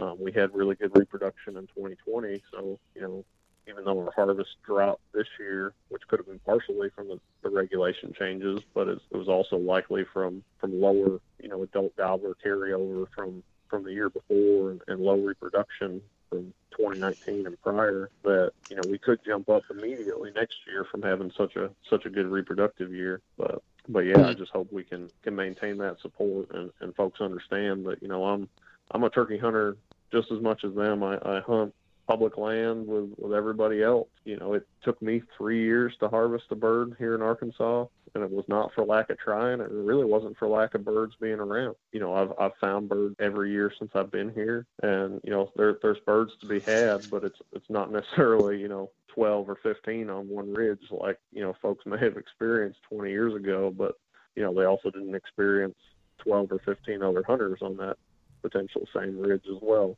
Um, 0.00 0.16
we 0.18 0.32
had 0.32 0.52
really 0.54 0.74
good 0.74 0.90
reproduction 0.96 1.56
in 1.56 1.66
2020 1.68 2.42
so 2.50 2.78
you 2.94 3.00
know 3.00 3.24
even 3.68 3.84
though 3.84 4.00
our 4.00 4.12
harvest 4.14 4.50
dropped 4.64 5.02
this 5.12 5.26
year, 5.38 5.72
which 5.88 6.02
could 6.08 6.18
have 6.18 6.26
been 6.26 6.40
partially 6.40 6.90
from 6.94 7.08
the, 7.08 7.20
the 7.42 7.50
regulation 7.50 8.12
changes, 8.18 8.62
but 8.74 8.88
it, 8.88 8.98
was 9.12 9.28
also 9.28 9.56
likely 9.56 10.04
from 10.12 10.42
from 10.58 10.80
lower, 10.80 11.20
you 11.42 11.48
know, 11.48 11.62
adult 11.62 11.96
gobbler 11.96 12.36
carryover 12.44 13.06
from 13.14 13.42
from 13.68 13.84
the 13.84 13.92
year 13.92 14.10
before 14.10 14.70
and, 14.70 14.80
and 14.88 15.00
low 15.00 15.16
reproduction 15.16 16.00
from 16.28 16.52
2019 16.76 17.46
and 17.46 17.60
prior 17.62 18.10
that 18.22 18.52
you 18.68 18.76
know 18.76 18.82
we 18.88 18.98
could 18.98 19.18
jump 19.24 19.48
up 19.48 19.62
immediately 19.70 20.30
next 20.34 20.56
year 20.66 20.86
from 20.90 21.02
having 21.02 21.30
such 21.36 21.56
a 21.56 21.70
such 21.88 22.04
a 22.06 22.10
good 22.10 22.26
reproductive 22.26 22.92
year. 22.92 23.20
But 23.38 23.62
but 23.88 24.00
yeah 24.00 24.28
i 24.28 24.32
just 24.32 24.50
hope 24.50 24.72
we 24.72 24.82
can 24.82 25.10
can 25.22 25.36
maintain 25.36 25.76
that 25.76 26.00
support 26.00 26.48
and 26.54 26.70
and 26.80 26.94
folks 26.94 27.20
understand 27.20 27.84
that 27.84 28.00
you 28.00 28.08
know 28.08 28.24
i'm 28.24 28.48
i'm 28.92 29.04
a 29.04 29.10
turkey 29.10 29.36
hunter 29.36 29.76
just 30.10 30.30
as 30.30 30.40
much 30.40 30.64
as 30.64 30.74
them. 30.74 31.02
I 31.02 31.18
i 31.22 31.40
hunt 31.40 31.74
public 32.06 32.36
land 32.36 32.86
with 32.86 33.10
with 33.16 33.32
everybody 33.32 33.82
else. 33.82 34.08
You 34.24 34.36
know, 34.38 34.54
it 34.54 34.66
took 34.82 35.00
me 35.00 35.22
three 35.36 35.62
years 35.62 35.94
to 36.00 36.08
harvest 36.08 36.44
a 36.50 36.54
bird 36.54 36.96
here 36.98 37.14
in 37.14 37.22
Arkansas, 37.22 37.86
and 38.14 38.22
it 38.22 38.30
was 38.30 38.44
not 38.48 38.72
for 38.74 38.84
lack 38.84 39.10
of 39.10 39.18
trying. 39.18 39.60
It 39.60 39.70
really 39.70 40.04
wasn't 40.04 40.36
for 40.36 40.48
lack 40.48 40.74
of 40.74 40.84
birds 40.84 41.14
being 41.20 41.40
around. 41.40 41.76
You 41.92 42.00
know, 42.00 42.14
I've 42.14 42.32
I've 42.38 42.56
found 42.60 42.88
birds 42.88 43.16
every 43.18 43.50
year 43.52 43.72
since 43.78 43.92
I've 43.94 44.10
been 44.10 44.32
here, 44.32 44.66
and 44.82 45.20
you 45.24 45.30
know, 45.30 45.50
there 45.56 45.78
there's 45.82 46.00
birds 46.00 46.32
to 46.40 46.46
be 46.46 46.60
had, 46.60 47.10
but 47.10 47.24
it's 47.24 47.38
it's 47.52 47.70
not 47.70 47.90
necessarily 47.92 48.60
you 48.60 48.68
know 48.68 48.90
12 49.14 49.48
or 49.48 49.56
15 49.62 50.10
on 50.10 50.28
one 50.28 50.52
ridge 50.52 50.80
like 50.90 51.18
you 51.32 51.42
know 51.42 51.54
folks 51.62 51.86
may 51.86 51.98
have 51.98 52.16
experienced 52.16 52.80
20 52.90 53.10
years 53.10 53.34
ago, 53.34 53.72
but 53.76 53.94
you 54.36 54.42
know 54.42 54.52
they 54.52 54.64
also 54.64 54.90
didn't 54.90 55.14
experience 55.14 55.76
12 56.18 56.52
or 56.52 56.58
15 56.58 57.02
other 57.02 57.22
hunters 57.26 57.60
on 57.62 57.76
that 57.76 57.96
potential 58.42 58.86
same 58.94 59.18
ridge 59.18 59.44
as 59.48 59.60
well. 59.62 59.96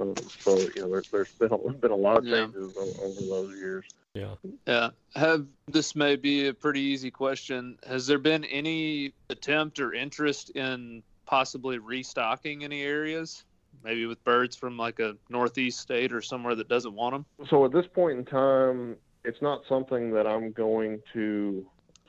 Um, 0.00 0.14
so 0.40 0.58
you 0.58 0.72
know, 0.82 0.90
there, 0.90 1.02
there's 1.10 1.32
been 1.32 1.52
a, 1.52 1.58
been 1.72 1.90
a 1.90 1.96
lot 1.96 2.18
of 2.18 2.24
changes 2.24 2.74
yeah. 2.76 3.04
over 3.04 3.20
those 3.20 3.58
years. 3.58 3.84
Yeah. 4.14 4.34
Yeah. 4.66 4.90
Have 5.14 5.46
this 5.66 5.94
may 5.94 6.16
be 6.16 6.48
a 6.48 6.54
pretty 6.54 6.80
easy 6.80 7.10
question. 7.10 7.78
Has 7.86 8.06
there 8.06 8.18
been 8.18 8.44
any 8.44 9.12
attempt 9.30 9.80
or 9.80 9.92
interest 9.92 10.50
in 10.50 11.02
possibly 11.26 11.78
restocking 11.78 12.64
any 12.64 12.82
areas? 12.82 13.44
Maybe 13.84 14.06
with 14.06 14.22
birds 14.24 14.56
from 14.56 14.76
like 14.76 14.98
a 14.98 15.16
northeast 15.28 15.78
state 15.80 16.12
or 16.12 16.20
somewhere 16.20 16.54
that 16.56 16.68
doesn't 16.68 16.94
want 16.94 17.14
them. 17.14 17.46
So 17.48 17.64
at 17.64 17.72
this 17.72 17.86
point 17.86 18.18
in 18.18 18.24
time, 18.24 18.96
it's 19.24 19.40
not 19.40 19.62
something 19.68 20.10
that 20.12 20.26
I'm 20.26 20.52
going 20.52 21.00
to 21.12 21.64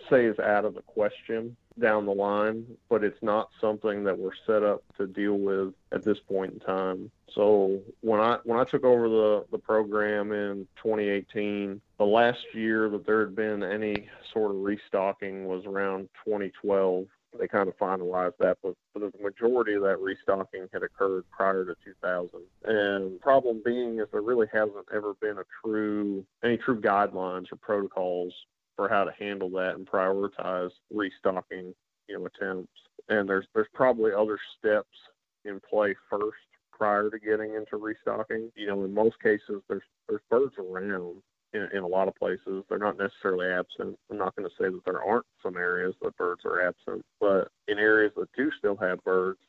say 0.10 0.26
is 0.26 0.40
out 0.40 0.66
of 0.66 0.74
the 0.74 0.82
question 0.82 1.56
down 1.80 2.06
the 2.06 2.14
line, 2.14 2.66
but 2.90 3.04
it's 3.04 3.22
not 3.22 3.50
something 3.60 4.04
that 4.04 4.18
we're 4.18 4.32
set 4.46 4.64
up 4.64 4.84
to 4.98 5.08
deal 5.08 5.36
with 5.36 5.74
at 5.92 6.04
this 6.04 6.20
point 6.20 6.54
in 6.54 6.60
time. 6.60 7.12
So 7.34 7.80
when 8.02 8.20
I 8.20 8.38
when 8.44 8.60
I 8.60 8.64
took 8.64 8.84
over 8.84 9.08
the 9.10 9.46
the 9.52 9.58
program 9.58 10.32
in 10.32 10.68
2018, 10.82 11.82
the 11.98 12.06
last 12.06 12.40
year 12.54 12.90
that 12.90 13.06
there 13.06 13.22
had 13.22 13.36
been 13.36 13.64
any 13.64 14.10
sort 14.34 14.52
of 14.52 14.62
restocking 14.62 15.46
was 15.46 15.66
around 15.66 16.10
2012. 16.26 17.06
They 17.40 17.48
kind 17.48 17.70
of 17.70 17.78
finalized 17.78 18.38
that, 18.40 18.58
but, 18.64 18.74
but 18.92 19.12
the 19.12 19.24
majority 19.24 19.76
of 19.76 19.84
that 19.84 20.00
restocking 20.00 20.68
had 20.74 20.82
occurred 20.82 21.26
prior 21.30 21.64
to 21.64 21.76
2000. 21.86 22.30
And 22.64 23.22
problem 23.22 23.62
being 23.64 24.00
is 24.00 24.08
there 24.12 24.24
really 24.24 24.48
hasn't 24.52 24.88
ever 24.92 25.14
been 25.14 25.38
a 25.38 25.44
true 25.64 26.26
any 26.44 26.58
true 26.58 26.82
guidelines 26.82 27.52
or 27.52 27.58
protocols 27.58 28.34
for 28.80 28.88
how 28.88 29.04
to 29.04 29.12
handle 29.20 29.50
that 29.50 29.76
and 29.76 29.86
prioritize 29.86 30.72
restocking, 30.90 31.76
you 32.08 32.18
know, 32.18 32.26
attempts. 32.28 32.72
And 33.10 33.28
there's 33.28 33.46
there's 33.54 33.68
probably 33.74 34.14
other 34.14 34.40
steps 34.58 34.88
in 35.44 35.60
play 35.70 35.94
first 36.10 36.38
prior 36.72 37.10
to 37.10 37.20
getting 37.20 37.56
into 37.56 37.76
restocking. 37.76 38.50
You 38.56 38.68
know, 38.68 38.86
in 38.86 38.94
most 38.94 39.20
cases, 39.22 39.62
there's 39.68 39.84
there's 40.08 40.22
birds 40.30 40.54
around 40.58 41.18
in, 41.52 41.68
in 41.74 41.84
a 41.84 41.88
lot 41.88 42.08
of 42.08 42.16
places. 42.16 42.64
They're 42.70 42.78
not 42.78 42.98
necessarily 42.98 43.48
absent. 43.48 44.00
I'm 44.10 44.18
not 44.18 44.34
going 44.38 44.48
to 44.48 44.56
say 44.56 44.70
that 44.70 44.86
there 44.86 45.04
aren't 45.04 45.26
some 45.44 45.58
areas 45.58 45.94
that 46.02 46.16
birds 46.16 46.46
are 46.46 46.66
absent, 46.66 47.04
but 47.20 47.50
in 47.68 47.80
areas 47.80 48.14
that 48.16 48.30
do 48.38 48.50
still 48.60 48.78
have 48.78 49.04
birds, 49.04 49.40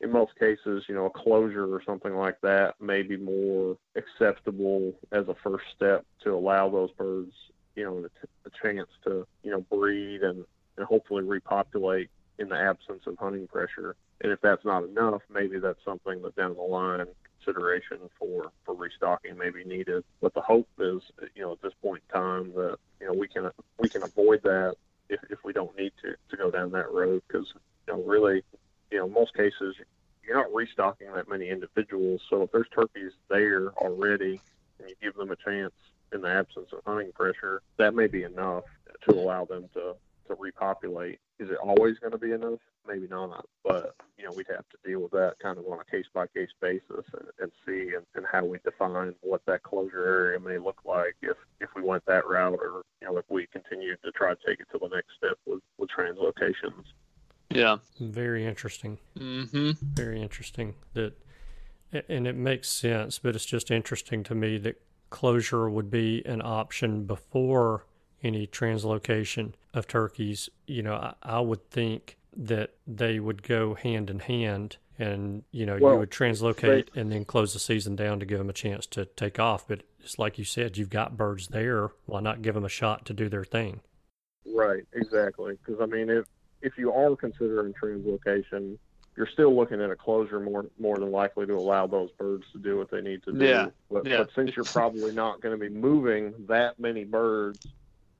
in 0.00 0.10
most 0.10 0.32
cases, 0.36 0.82
you 0.88 0.96
know, 0.96 1.06
a 1.06 1.10
closure 1.10 1.72
or 1.72 1.80
something 1.86 2.16
like 2.16 2.40
that 2.42 2.74
may 2.80 3.02
be 3.02 3.16
more 3.16 3.76
acceptable 3.94 4.94
as 5.12 5.28
a 5.28 5.36
first 5.44 5.66
step 5.76 6.04
to 6.24 6.34
allow 6.34 6.68
those 6.68 6.90
birds, 6.92 7.32
you 7.76 7.84
know, 7.84 7.98
a, 7.98 8.48
a 8.48 8.50
chance 8.62 8.88
to, 9.04 9.26
you 9.42 9.50
know, 9.50 9.60
breed 9.60 10.22
and, 10.22 10.44
and 10.76 10.86
hopefully 10.86 11.22
repopulate 11.22 12.10
in 12.38 12.48
the 12.48 12.56
absence 12.56 13.02
of 13.06 13.18
hunting 13.18 13.46
pressure. 13.46 13.96
And 14.22 14.32
if 14.32 14.40
that's 14.40 14.64
not 14.64 14.84
enough, 14.84 15.22
maybe 15.32 15.58
that's 15.58 15.84
something 15.84 16.22
that 16.22 16.36
down 16.36 16.54
the 16.54 16.62
line 16.62 17.06
consideration 17.40 17.98
for 18.18 18.50
for 18.64 18.74
restocking 18.74 19.36
may 19.36 19.50
be 19.50 19.64
needed. 19.64 20.04
But 20.20 20.34
the 20.34 20.40
hope 20.40 20.68
is, 20.78 21.02
you 21.34 21.42
know, 21.42 21.52
at 21.52 21.62
this 21.62 21.72
point 21.82 22.02
in 22.08 22.20
time 22.20 22.52
that 22.54 22.76
you 23.00 23.06
know 23.06 23.12
we 23.12 23.28
can 23.28 23.50
we 23.78 23.88
can 23.88 24.02
avoid 24.02 24.42
that 24.42 24.76
if, 25.08 25.20
if 25.30 25.38
we 25.44 25.52
don't 25.52 25.76
need 25.76 25.92
to 26.02 26.14
to 26.30 26.36
go 26.36 26.50
down 26.50 26.70
that 26.72 26.90
road 26.92 27.22
because 27.26 27.46
you 27.86 27.94
know 27.94 28.02
really 28.02 28.42
you 28.90 28.98
know 28.98 29.08
most 29.08 29.34
cases 29.34 29.76
you're 30.22 30.36
not 30.36 30.52
restocking 30.54 31.12
that 31.14 31.28
many 31.28 31.48
individuals. 31.48 32.20
So 32.28 32.42
if 32.42 32.52
there's 32.52 32.68
turkeys 32.74 33.12
there 33.28 33.70
already 33.72 34.40
and 34.78 34.88
you 34.88 34.94
give 35.02 35.14
them 35.14 35.30
a 35.30 35.36
chance 35.36 35.72
in 36.12 36.22
the 36.22 36.28
absence 36.28 36.68
of 36.72 36.80
hunting 36.86 37.12
pressure, 37.12 37.62
that 37.78 37.94
may 37.94 38.06
be 38.06 38.22
enough 38.22 38.64
to 39.08 39.14
allow 39.14 39.44
them 39.44 39.68
to 39.74 39.94
to 40.28 40.36
repopulate. 40.38 41.18
Is 41.40 41.50
it 41.50 41.56
always 41.56 41.98
going 41.98 42.12
to 42.12 42.18
be 42.18 42.32
enough? 42.32 42.60
Maybe 42.86 43.08
not, 43.08 43.46
but 43.64 43.94
you 44.16 44.24
know 44.24 44.32
we'd 44.34 44.46
have 44.48 44.64
to 44.70 44.78
deal 44.84 45.00
with 45.00 45.12
that 45.12 45.34
kind 45.42 45.58
of 45.58 45.66
on 45.66 45.78
a 45.80 45.90
case 45.90 46.06
by 46.12 46.26
case 46.28 46.50
basis 46.60 46.82
and, 47.12 47.28
and 47.40 47.52
see 47.66 47.94
and, 47.94 48.04
and 48.14 48.24
how 48.30 48.44
we 48.44 48.58
define 48.64 49.14
what 49.20 49.42
that 49.46 49.62
closure 49.62 50.06
area 50.06 50.40
may 50.40 50.58
look 50.58 50.80
like 50.84 51.14
if 51.22 51.36
if 51.60 51.68
we 51.76 51.82
went 51.82 52.04
that 52.06 52.26
route 52.26 52.58
or 52.60 52.82
you 53.00 53.08
know 53.08 53.16
if 53.16 53.24
we 53.28 53.46
continue 53.48 53.96
to 54.04 54.10
try 54.12 54.34
to 54.34 54.40
take 54.46 54.60
it 54.60 54.66
to 54.72 54.78
the 54.78 54.88
next 54.88 55.10
step 55.16 55.38
with 55.46 55.60
with 55.78 55.90
translocations. 55.90 56.84
Yeah. 57.50 57.78
Very 57.98 58.46
interesting. 58.46 58.98
Mm-hmm. 59.18 59.72
Very 59.82 60.22
interesting. 60.22 60.74
That, 60.94 61.14
and 62.08 62.26
it 62.26 62.36
makes 62.36 62.68
sense, 62.68 63.18
but 63.18 63.34
it's 63.34 63.44
just 63.44 63.70
interesting 63.70 64.22
to 64.24 64.34
me 64.34 64.56
that 64.58 64.80
closure 65.10 65.68
would 65.68 65.90
be 65.90 66.22
an 66.26 66.40
option 66.42 67.04
before 67.04 67.84
any 68.22 68.46
translocation 68.46 69.52
of 69.74 69.86
turkeys. 69.86 70.48
You 70.66 70.82
know, 70.82 70.94
I, 70.94 71.14
I 71.22 71.40
would 71.40 71.68
think 71.70 72.16
that 72.36 72.74
they 72.86 73.18
would 73.18 73.42
go 73.42 73.74
hand 73.74 74.08
in 74.08 74.20
hand 74.20 74.76
and 74.98 75.42
you 75.50 75.66
know 75.66 75.78
Well, 75.80 75.94
you 75.94 75.98
would 76.00 76.10
translocate 76.10 76.88
and 76.94 77.10
then 77.10 77.24
close 77.24 77.52
the 77.54 77.58
season 77.58 77.96
down 77.96 78.20
to 78.20 78.26
give 78.26 78.38
them 78.38 78.50
a 78.50 78.52
chance 78.52 78.86
to 78.86 79.06
take 79.06 79.40
off 79.40 79.66
but 79.66 79.82
it's 79.98 80.18
like 80.18 80.38
you 80.38 80.44
said 80.44 80.76
you've 80.76 80.90
got 80.90 81.16
birds 81.16 81.48
there 81.48 81.90
why 82.06 82.20
not 82.20 82.42
give 82.42 82.54
them 82.54 82.64
a 82.64 82.68
shot 82.68 83.04
to 83.06 83.12
do 83.12 83.28
their 83.28 83.42
thing 83.42 83.80
Right, 84.46 84.84
exactly. 84.92 85.58
Because 85.64 85.80
I 85.80 85.86
mean, 85.86 86.08
if 86.10 86.24
if 86.62 86.76
you 86.76 86.92
are 86.92 87.16
considering 87.16 87.72
translocation, 87.82 88.78
you're 89.16 89.28
still 89.28 89.54
looking 89.54 89.80
at 89.80 89.90
a 89.90 89.96
closure 89.96 90.40
more 90.40 90.66
more 90.78 90.98
than 90.98 91.10
likely 91.10 91.46
to 91.46 91.54
allow 91.54 91.86
those 91.86 92.10
birds 92.12 92.44
to 92.52 92.58
do 92.58 92.78
what 92.78 92.90
they 92.90 93.00
need 93.00 93.22
to 93.24 93.32
do. 93.32 93.44
Yeah, 93.44 93.68
But, 93.90 94.06
yeah. 94.06 94.18
but 94.18 94.30
since 94.34 94.56
you're 94.56 94.64
probably 94.64 95.12
not 95.12 95.40
going 95.40 95.58
to 95.58 95.60
be 95.60 95.68
moving 95.68 96.32
that 96.48 96.78
many 96.78 97.04
birds, 97.04 97.58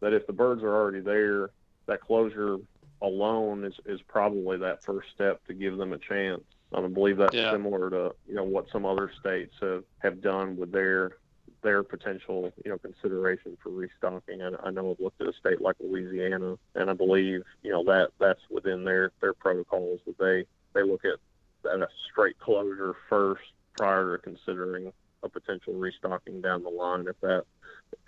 that 0.00 0.12
if 0.12 0.26
the 0.26 0.32
birds 0.32 0.62
are 0.62 0.74
already 0.74 1.00
there, 1.00 1.50
that 1.86 2.00
closure 2.00 2.58
alone 3.02 3.64
is 3.64 3.74
is 3.86 4.00
probably 4.02 4.58
that 4.58 4.84
first 4.84 5.08
step 5.14 5.44
to 5.46 5.54
give 5.54 5.76
them 5.76 5.92
a 5.92 5.98
chance. 5.98 6.42
I 6.72 6.86
believe 6.86 7.16
that's 7.16 7.34
Yeah. 7.34 7.50
similar 7.50 7.90
to 7.90 8.14
you 8.28 8.34
know 8.34 8.44
what 8.44 8.66
some 8.70 8.84
other 8.84 9.10
states 9.20 9.54
have 9.60 9.84
have 10.00 10.20
done 10.20 10.56
with 10.56 10.70
their 10.72 11.12
their 11.62 11.82
potential, 11.82 12.50
you 12.64 12.70
know, 12.70 12.78
consideration 12.78 13.56
for 13.62 13.68
restocking. 13.70 14.40
And 14.40 14.56
I 14.62 14.70
know 14.70 14.92
I've 14.92 15.00
looked 15.00 15.20
at 15.20 15.28
a 15.28 15.32
state 15.34 15.60
like 15.60 15.76
Louisiana, 15.78 16.56
and 16.74 16.88
I 16.88 16.94
believe, 16.94 17.42
you 17.62 17.70
know, 17.70 17.84
that 17.84 18.10
that's 18.18 18.40
within 18.50 18.84
their 18.84 19.12
their 19.20 19.34
protocols 19.34 20.00
that 20.06 20.16
they 20.18 20.46
they 20.74 20.82
look 20.82 21.04
at 21.04 21.18
at 21.70 21.80
a 21.80 21.88
straight 22.10 22.38
closure 22.38 22.96
first 23.08 23.42
prior 23.76 24.16
to 24.16 24.22
considering 24.22 24.92
a 25.22 25.28
potential 25.28 25.74
restocking 25.74 26.40
down 26.40 26.62
the 26.62 26.70
line. 26.70 27.06
If 27.06 27.20
that, 27.20 27.44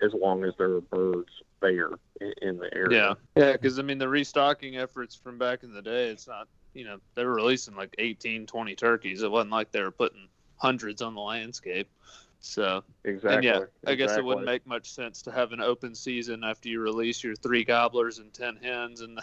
as 0.02 0.12
long 0.14 0.44
as 0.44 0.54
there 0.58 0.72
are 0.72 0.80
birds 0.80 1.30
there 1.60 1.90
in, 2.20 2.32
in 2.40 2.56
the 2.58 2.72
area. 2.74 3.16
Yeah. 3.36 3.42
Yeah, 3.42 3.52
because 3.52 3.78
I 3.78 3.82
mean 3.82 3.98
the 3.98 4.08
restocking 4.08 4.76
efforts 4.76 5.14
from 5.14 5.38
back 5.38 5.62
in 5.62 5.72
the 5.72 5.82
day, 5.82 6.08
it's 6.08 6.26
not 6.26 6.48
you 6.74 6.84
know 6.84 6.98
they 7.14 7.24
were 7.24 7.34
releasing 7.34 7.74
like 7.74 7.94
18, 7.98 8.46
20 8.46 8.74
turkeys. 8.74 9.22
It 9.22 9.30
wasn't 9.30 9.52
like 9.52 9.72
they 9.72 9.82
were 9.82 9.90
putting 9.90 10.28
hundreds 10.56 11.02
on 11.02 11.14
the 11.14 11.20
landscape. 11.20 11.88
So 12.42 12.82
Exactly. 13.04 13.34
and 13.36 13.44
yeah, 13.44 13.60
I 13.86 13.94
guess 13.94 14.16
it 14.16 14.24
wouldn't 14.24 14.46
make 14.46 14.66
much 14.66 14.90
sense 14.90 15.22
to 15.22 15.32
have 15.32 15.52
an 15.52 15.60
open 15.60 15.94
season 15.94 16.42
after 16.44 16.68
you 16.68 16.80
release 16.80 17.22
your 17.22 17.36
three 17.36 17.64
gobblers 17.64 18.18
and 18.18 18.32
ten 18.34 18.56
hens 18.56 19.00
in 19.00 19.14
the, 19.14 19.22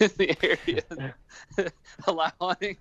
in 0.00 0.10
the 0.16 0.58
area. 0.66 0.82
and 1.58 1.72
Allow 2.06 2.32
hunting. 2.40 2.78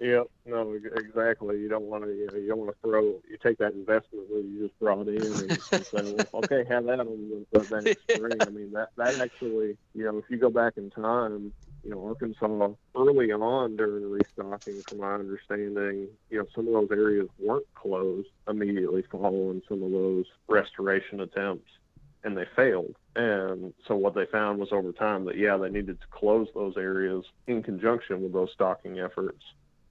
Yep. 0.00 0.26
No, 0.46 0.76
exactly. 0.96 1.60
You 1.60 1.68
don't 1.68 1.84
want 1.84 2.02
to. 2.02 2.10
You, 2.10 2.26
know, 2.26 2.38
you 2.38 2.48
don't 2.48 2.58
want 2.58 2.70
to 2.70 2.76
throw. 2.82 3.02
You 3.02 3.38
take 3.40 3.58
that 3.58 3.74
investment 3.74 4.28
that 4.28 4.44
you 4.44 4.66
just 4.66 4.78
brought 4.80 5.06
in 5.06 5.22
and, 5.22 5.50
and 5.50 5.86
say, 5.86 6.02
well, 6.02 6.26
okay, 6.34 6.64
have 6.68 6.84
that 6.86 6.98
on 6.98 7.06
the, 7.52 7.60
the 7.60 7.80
next 7.80 8.02
spring. 8.02 8.40
I 8.44 8.50
mean, 8.50 8.72
that 8.72 8.88
that 8.96 9.20
actually, 9.20 9.76
you 9.94 10.04
know, 10.04 10.18
if 10.18 10.24
you 10.28 10.38
go 10.38 10.50
back 10.50 10.74
in 10.76 10.90
time, 10.90 11.52
you 11.84 11.90
know, 11.90 12.06
Arkansas 12.06 12.70
early 12.96 13.32
on 13.32 13.76
during 13.76 14.02
the 14.02 14.08
restocking, 14.08 14.82
from 14.88 14.98
my 14.98 15.14
understanding, 15.14 16.08
you 16.30 16.38
know, 16.38 16.46
some 16.54 16.66
of 16.68 16.72
those 16.72 16.90
areas 16.90 17.28
weren't 17.38 17.66
closed 17.74 18.28
immediately 18.48 19.02
following 19.10 19.62
some 19.68 19.82
of 19.82 19.90
those 19.90 20.26
restoration 20.48 21.20
attempts, 21.20 21.70
and 22.24 22.36
they 22.36 22.46
failed. 22.54 22.94
And 23.16 23.74
so 23.86 23.96
what 23.96 24.14
they 24.14 24.26
found 24.26 24.58
was 24.58 24.72
over 24.72 24.92
time 24.92 25.24
that 25.26 25.36
yeah, 25.36 25.56
they 25.56 25.68
needed 25.68 26.00
to 26.00 26.06
close 26.10 26.48
those 26.54 26.76
areas 26.76 27.24
in 27.46 27.62
conjunction 27.62 28.22
with 28.22 28.32
those 28.32 28.50
stocking 28.54 28.98
efforts 29.00 29.42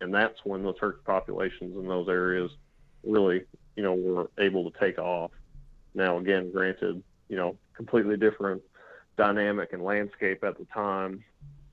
and 0.02 0.14
that's 0.14 0.44
when 0.44 0.64
the 0.64 0.74
turkey 0.74 1.00
populations 1.06 1.78
in 1.78 1.88
those 1.88 2.10
areas 2.10 2.52
really, 3.04 3.44
you 3.76 3.84
know, 3.84 3.94
were 3.94 4.30
able 4.40 4.70
to 4.70 4.80
take 4.80 4.98
off. 4.98 5.32
Now, 5.94 6.18
again, 6.18 6.52
granted, 6.52 7.02
you 7.30 7.38
know, 7.38 7.56
completely 7.76 8.18
different 8.18 8.64
dynamic 9.16 9.74
and 9.74 9.84
landscape 9.84 10.44
at 10.44 10.58
the 10.58 10.66
time 10.66 11.24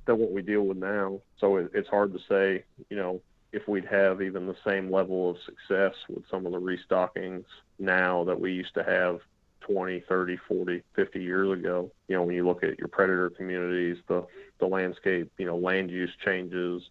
than 0.09 0.19
what 0.19 0.33
we 0.33 0.43
deal 0.43 0.63
with 0.63 0.79
now. 0.79 1.21
So 1.39 1.59
it, 1.59 1.71
it's 1.73 1.89
hard 1.89 2.13
to 2.15 2.19
say, 2.29 2.65
you 2.91 2.97
know, 2.97 3.21
if 3.53 3.69
we'd 3.69 3.85
have 3.85 4.21
even 4.21 4.47
the 4.47 4.57
same 4.67 4.91
level 4.91 5.31
of 5.31 5.37
success 5.45 5.95
with 6.09 6.25
some 6.31 6.45
of 6.45 6.53
the 6.53 6.59
restockings 6.59 7.45
now 7.79 8.25
that 8.25 8.41
we 8.41 8.53
used 8.53 8.75
to 8.75 8.83
have 8.83 9.21
20, 9.61 10.01
30, 10.09 10.37
40, 10.49 10.83
50 10.95 11.23
years 11.23 11.59
ago. 11.59 11.91
You 12.09 12.17
know, 12.17 12.23
when 12.23 12.35
you 12.35 12.47
look 12.47 12.65
at 12.65 12.79
your 12.79 12.89
predator 12.89 13.31
communities, 13.31 13.99
the 14.09 14.27
the 14.59 14.67
landscape, 14.67 15.31
you 15.39 15.47
know, 15.47 15.57
land 15.57 15.91
use 15.91 16.11
changes, 16.25 16.83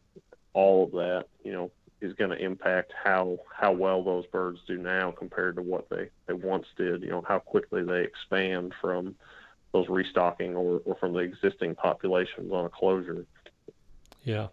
all 0.53 0.85
of 0.85 0.91
that, 0.91 1.25
you 1.43 1.51
know, 1.51 1.69
is 2.01 2.13
going 2.13 2.29
to 2.29 2.37
impact 2.37 2.93
how 3.03 3.39
how 3.53 3.71
well 3.71 4.03
those 4.03 4.25
birds 4.27 4.59
do 4.67 4.77
now 4.77 5.11
compared 5.11 5.55
to 5.55 5.61
what 5.61 5.89
they 5.89 6.09
they 6.27 6.33
once 6.33 6.67
did. 6.77 7.01
You 7.01 7.09
know, 7.09 7.23
how 7.27 7.39
quickly 7.39 7.83
they 7.83 8.03
expand 8.03 8.73
from 8.79 9.15
those 9.77 9.89
restocking 9.89 10.55
or, 10.55 10.81
or 10.85 10.95
from 10.95 11.13
the 11.13 11.19
existing 11.19 11.75
populations 11.75 12.51
on 12.51 12.65
a 12.65 12.69
closure. 12.69 13.25
yeah 14.23 14.47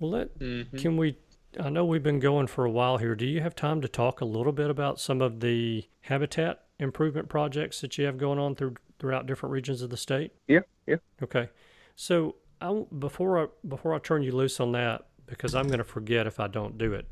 well 0.00 0.10
let 0.10 0.38
Mm-hmm. 0.38 0.76
Can 0.76 0.96
we? 0.96 1.16
I 1.58 1.70
know 1.70 1.84
we've 1.84 2.02
been 2.02 2.20
going 2.20 2.46
for 2.46 2.64
a 2.64 2.70
while 2.70 2.98
here. 2.98 3.14
Do 3.14 3.26
you 3.26 3.40
have 3.40 3.54
time 3.54 3.80
to 3.80 3.88
talk 3.88 4.20
a 4.20 4.24
little 4.24 4.52
bit 4.52 4.70
about 4.70 5.00
some 5.00 5.20
of 5.22 5.40
the 5.40 5.84
habitat 6.02 6.64
improvement 6.78 7.28
projects 7.28 7.80
that 7.80 7.96
you 7.98 8.04
have 8.04 8.18
going 8.18 8.38
on 8.38 8.54
through 8.54 8.74
throughout 8.98 9.26
different 9.26 9.52
regions 9.52 9.82
of 9.82 9.90
the 9.90 9.96
state? 9.96 10.32
Yeah, 10.46 10.60
yeah. 10.86 10.96
Okay. 11.22 11.48
So 11.96 12.36
I, 12.60 12.84
before 12.98 13.42
I 13.42 13.46
before 13.66 13.94
I 13.94 13.98
turn 13.98 14.22
you 14.22 14.32
loose 14.32 14.60
on 14.60 14.72
that, 14.72 15.06
because 15.26 15.54
I'm 15.54 15.66
going 15.66 15.78
to 15.78 15.84
forget 15.84 16.26
if 16.26 16.38
I 16.38 16.46
don't 16.48 16.78
do 16.78 16.92
it 16.92 17.06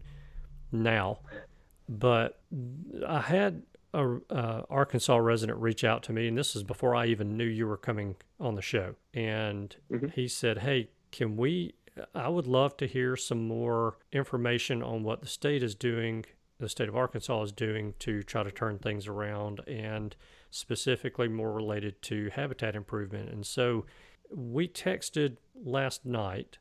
now, 0.71 1.19
but 1.89 2.41
I 3.09 3.21
had 3.21 3.63
a 3.97 4.21
uh, 4.31 4.63
Arkansas 4.69 5.17
resident 5.17 5.59
reach 5.59 5.83
out 5.85 6.03
to 6.05 6.13
me, 6.13 6.29
and 6.29 6.37
this 6.37 6.55
is 6.55 6.63
before 6.63 6.95
I 6.95 7.07
even 7.07 7.37
knew 7.37 7.45
you 7.47 7.67
were 7.67 7.77
coming 7.77 8.17
on 8.39 8.55
the 8.55 8.63
show, 8.63 8.95
and 9.15 9.75
Mhm. 9.91 10.13
he 10.13 10.29
said, 10.29 10.59
"Hey, 10.59 10.91
can 11.11 11.37
we? 11.37 11.75
I 12.15 12.29
would 12.29 12.47
love 12.47 12.77
to 12.79 12.87
hear 12.87 13.17
some 13.17 13.49
more 13.49 13.97
information 14.13 14.83
on 14.83 15.03
what 15.03 15.21
the 15.23 15.27
state 15.27 15.63
is 15.63 15.75
doing." 15.75 16.25
The 16.59 16.69
state 16.69 16.89
of 16.89 16.97
Arkansas 16.97 17.43
is 17.43 17.53
doing 17.53 17.95
to 18.01 18.23
try 18.23 18.43
to 18.43 18.51
turn 18.51 18.79
things 18.79 19.07
around, 19.07 19.61
and 19.67 20.15
specifically 20.51 21.29
more 21.29 21.53
related 21.53 22.01
to 22.03 22.31
habitat 22.31 22.75
improvement. 22.77 23.31
And 23.31 23.47
so, 23.47 23.87
we 24.31 24.69
texted 24.69 25.37
last 25.55 26.05
night 26.05 26.59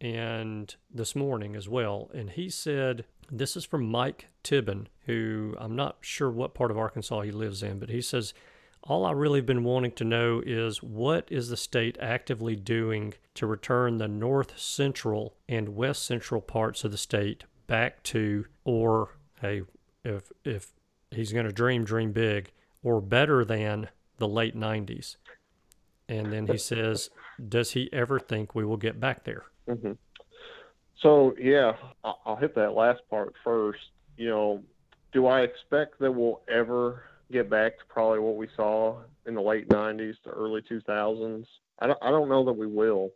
and 0.00 0.74
this 0.90 1.14
morning 1.14 1.54
as 1.54 1.68
well. 1.68 2.10
And 2.14 2.30
he 2.30 2.48
said, 2.48 3.04
This 3.34 3.56
is 3.56 3.64
from 3.64 3.90
Mike 3.90 4.28
Tibben, 4.44 4.88
who 5.06 5.56
I'm 5.58 5.74
not 5.74 5.96
sure 6.02 6.30
what 6.30 6.52
part 6.52 6.70
of 6.70 6.76
Arkansas 6.76 7.22
he 7.22 7.30
lives 7.30 7.62
in, 7.62 7.78
but 7.78 7.88
he 7.88 8.02
says, 8.02 8.34
All 8.82 9.06
I 9.06 9.12
really 9.12 9.38
have 9.38 9.46
been 9.46 9.64
wanting 9.64 9.92
to 9.92 10.04
know 10.04 10.42
is 10.44 10.82
what 10.82 11.26
is 11.30 11.48
the 11.48 11.56
state 11.56 11.96
actively 11.98 12.56
doing 12.56 13.14
to 13.36 13.46
return 13.46 13.96
the 13.96 14.06
north 14.06 14.58
central 14.60 15.34
and 15.48 15.70
west 15.74 16.04
central 16.04 16.42
parts 16.42 16.84
of 16.84 16.92
the 16.92 16.98
state 16.98 17.44
back 17.66 18.02
to, 18.04 18.44
or 18.64 19.16
hey, 19.40 19.62
if 20.04 20.30
if 20.44 20.72
he's 21.10 21.32
going 21.32 21.46
to 21.46 21.52
dream, 21.52 21.84
dream 21.84 22.12
big, 22.12 22.52
or 22.82 23.00
better 23.00 23.46
than 23.46 23.88
the 24.18 24.28
late 24.28 24.54
90s. 24.54 25.16
And 26.06 26.30
then 26.30 26.46
he 26.46 26.58
says, 26.58 27.08
Does 27.48 27.70
he 27.70 27.88
ever 27.94 28.20
think 28.20 28.54
we 28.54 28.64
will 28.66 28.76
get 28.76 29.00
back 29.00 29.24
there? 29.24 29.44
hmm 29.66 29.92
So 31.00 31.34
yeah, 31.38 31.72
I'll 32.04 32.36
hit 32.36 32.54
that 32.54 32.74
last 32.74 33.00
part 33.10 33.34
first. 33.42 33.80
You 34.16 34.28
know, 34.28 34.62
do 35.12 35.26
I 35.26 35.40
expect 35.40 35.98
that 36.00 36.12
we'll 36.12 36.42
ever 36.48 37.04
get 37.30 37.50
back 37.50 37.78
to 37.78 37.84
probably 37.88 38.20
what 38.20 38.36
we 38.36 38.48
saw 38.56 38.98
in 39.26 39.34
the 39.34 39.40
late 39.40 39.68
'90s 39.68 40.14
to 40.24 40.30
early 40.30 40.62
2000s? 40.62 41.46
I 41.78 41.86
don't. 41.86 41.98
I 42.02 42.10
don't 42.10 42.28
know 42.28 42.44
that 42.44 42.52
we 42.52 42.66
will. 42.66 43.10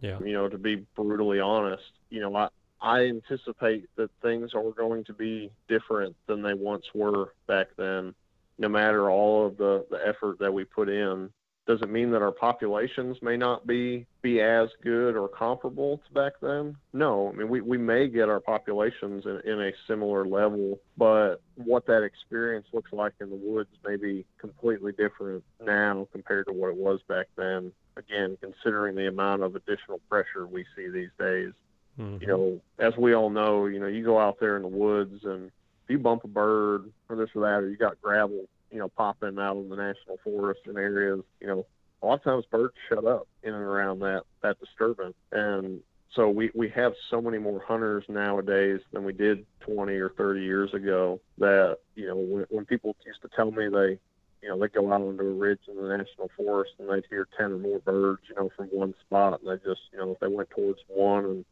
Yeah. 0.00 0.18
You 0.20 0.32
know, 0.32 0.48
to 0.48 0.58
be 0.58 0.86
brutally 0.96 1.40
honest, 1.40 1.82
you 2.10 2.20
know, 2.20 2.34
I 2.34 2.48
I 2.80 3.06
anticipate 3.06 3.88
that 3.96 4.10
things 4.22 4.54
are 4.54 4.70
going 4.70 5.04
to 5.04 5.12
be 5.12 5.50
different 5.68 6.16
than 6.26 6.42
they 6.42 6.54
once 6.54 6.84
were 6.94 7.34
back 7.46 7.68
then. 7.76 8.14
No 8.58 8.68
matter 8.68 9.10
all 9.10 9.46
of 9.46 9.56
the 9.56 9.86
the 9.90 9.98
effort 10.06 10.38
that 10.40 10.52
we 10.52 10.64
put 10.64 10.88
in, 10.88 11.30
does 11.68 11.82
it 11.82 11.90
mean 11.90 12.10
that 12.12 12.22
our 12.22 12.32
populations 12.32 13.18
may 13.20 13.36
not 13.36 13.66
be 13.66 14.06
be 14.22 14.40
as 14.40 14.70
good 14.82 15.14
or 15.14 15.28
comparable 15.28 15.98
to 15.98 16.14
back 16.14 16.32
then? 16.40 16.74
No. 16.94 17.28
I 17.28 17.36
mean, 17.36 17.50
we, 17.50 17.60
we 17.60 17.76
may 17.76 18.08
get 18.08 18.30
our 18.30 18.40
populations 18.40 19.26
in, 19.26 19.42
in 19.44 19.60
a 19.60 19.70
similar 19.86 20.26
level, 20.26 20.80
but 20.96 21.42
what 21.56 21.86
that 21.86 22.02
experience 22.02 22.66
looks 22.72 22.90
like 22.90 23.12
in 23.20 23.28
the 23.28 23.36
woods 23.36 23.68
may 23.86 23.96
be 23.96 24.24
completely 24.38 24.92
different 24.92 25.44
now 25.62 26.08
compared 26.10 26.46
to 26.46 26.54
what 26.54 26.70
it 26.70 26.76
was 26.76 27.00
back 27.06 27.26
then. 27.36 27.70
Again, 27.98 28.38
considering 28.40 28.96
the 28.96 29.06
amount 29.06 29.42
of 29.42 29.54
additional 29.54 30.00
pressure 30.08 30.46
we 30.46 30.64
see 30.74 30.88
these 30.88 31.10
days. 31.18 31.52
Mhm. 32.00 32.22
You 32.22 32.26
know, 32.28 32.60
as 32.78 32.96
we 32.96 33.14
all 33.14 33.28
know, 33.28 33.66
you 33.66 33.78
know, 33.78 33.88
you 33.88 34.04
go 34.04 34.18
out 34.18 34.40
there 34.40 34.56
in 34.56 34.62
the 34.62 34.68
woods 34.68 35.22
and 35.24 35.46
if 35.84 35.90
you 35.90 35.98
bump 35.98 36.24
a 36.24 36.28
bird 36.28 36.90
or 37.10 37.16
this 37.16 37.28
or 37.34 37.42
that, 37.42 37.62
or 37.62 37.68
you 37.68 37.76
got 37.76 38.00
gravel, 38.00 38.46
you 38.70 38.78
know, 38.78 38.88
popping 38.88 39.38
out 39.38 39.56
of 39.56 39.68
the 39.68 39.76
national 39.76 40.18
forest 40.22 40.60
and 40.66 40.76
areas, 40.76 41.20
you 41.40 41.46
know, 41.46 41.66
a 42.02 42.06
lot 42.06 42.14
of 42.14 42.24
times 42.24 42.44
birds 42.50 42.74
shut 42.88 43.04
up 43.04 43.26
in 43.42 43.54
and 43.54 43.62
around 43.62 44.00
that 44.00 44.22
that 44.42 44.58
disturbance. 44.60 45.16
And 45.32 45.80
so 46.14 46.28
we 46.28 46.50
we 46.54 46.68
have 46.70 46.92
so 47.10 47.20
many 47.20 47.38
more 47.38 47.60
hunters 47.66 48.04
nowadays 48.08 48.80
than 48.92 49.04
we 49.04 49.12
did 49.12 49.44
20 49.60 49.94
or 49.94 50.10
30 50.10 50.40
years 50.42 50.72
ago. 50.74 51.20
That 51.38 51.78
you 51.94 52.06
know, 52.06 52.16
when, 52.16 52.46
when 52.50 52.64
people 52.66 52.94
used 53.04 53.22
to 53.22 53.28
tell 53.34 53.50
me 53.50 53.68
they 53.68 53.98
you 54.42 54.48
know, 54.48 54.58
they 54.58 54.68
go 54.68 54.92
out 54.92 55.00
onto 55.00 55.22
a 55.22 55.32
ridge 55.32 55.60
in 55.68 55.76
the 55.76 55.96
national 55.96 56.30
forest 56.36 56.72
and 56.78 56.88
they'd 56.88 57.04
hear 57.10 57.26
10 57.36 57.52
or 57.52 57.58
more 57.58 57.78
birds, 57.80 58.22
you 58.28 58.36
know, 58.36 58.50
from 58.56 58.66
one 58.66 58.94
spot. 59.04 59.40
And 59.40 59.50
they 59.50 59.64
just, 59.68 59.80
you 59.92 59.98
know, 59.98 60.12
if 60.12 60.20
they 60.20 60.28
went 60.28 60.50
towards 60.50 60.78
one 60.86 61.24
and 61.24 61.44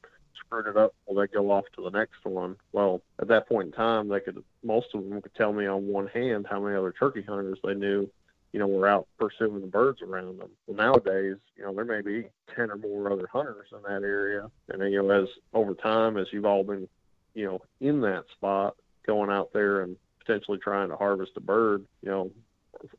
screwed 0.44 0.66
it 0.66 0.76
up, 0.76 0.94
well, 1.06 1.16
they 1.16 1.32
go 1.32 1.50
off 1.50 1.64
to 1.74 1.82
the 1.82 1.90
next 1.90 2.24
one. 2.24 2.56
Well, 2.72 3.02
at 3.20 3.28
that 3.28 3.48
point 3.48 3.66
in 3.66 3.72
time, 3.72 4.08
they 4.08 4.20
could, 4.20 4.42
most 4.62 4.88
of 4.94 5.08
them 5.08 5.20
could 5.20 5.34
tell 5.34 5.52
me 5.52 5.66
on 5.66 5.86
one 5.86 6.08
hand 6.08 6.46
how 6.48 6.60
many 6.60 6.76
other 6.76 6.92
turkey 6.92 7.22
hunters 7.22 7.58
they 7.64 7.74
knew, 7.74 8.08
you 8.52 8.60
know, 8.60 8.66
were 8.66 8.88
out 8.88 9.06
pursuing 9.18 9.60
the 9.60 9.66
birds 9.66 10.02
around 10.02 10.38
them. 10.38 10.50
Well, 10.66 10.76
nowadays, 10.76 11.36
you 11.56 11.64
know, 11.64 11.74
there 11.74 11.84
may 11.84 12.00
be 12.00 12.28
10 12.54 12.70
or 12.70 12.76
more 12.76 13.12
other 13.12 13.28
hunters 13.30 13.68
in 13.72 13.82
that 13.82 14.06
area. 14.06 14.50
And 14.68 14.82
you 14.92 15.02
know, 15.02 15.10
as 15.10 15.28
over 15.52 15.74
time, 15.74 16.16
as 16.16 16.26
you've 16.32 16.46
all 16.46 16.64
been, 16.64 16.88
you 17.34 17.46
know, 17.46 17.60
in 17.80 18.00
that 18.02 18.24
spot, 18.32 18.76
going 19.06 19.30
out 19.30 19.52
there 19.52 19.82
and 19.82 19.96
potentially 20.18 20.58
trying 20.58 20.88
to 20.88 20.96
harvest 20.96 21.32
a 21.36 21.40
bird, 21.40 21.84
you 22.02 22.10
know, 22.10 22.30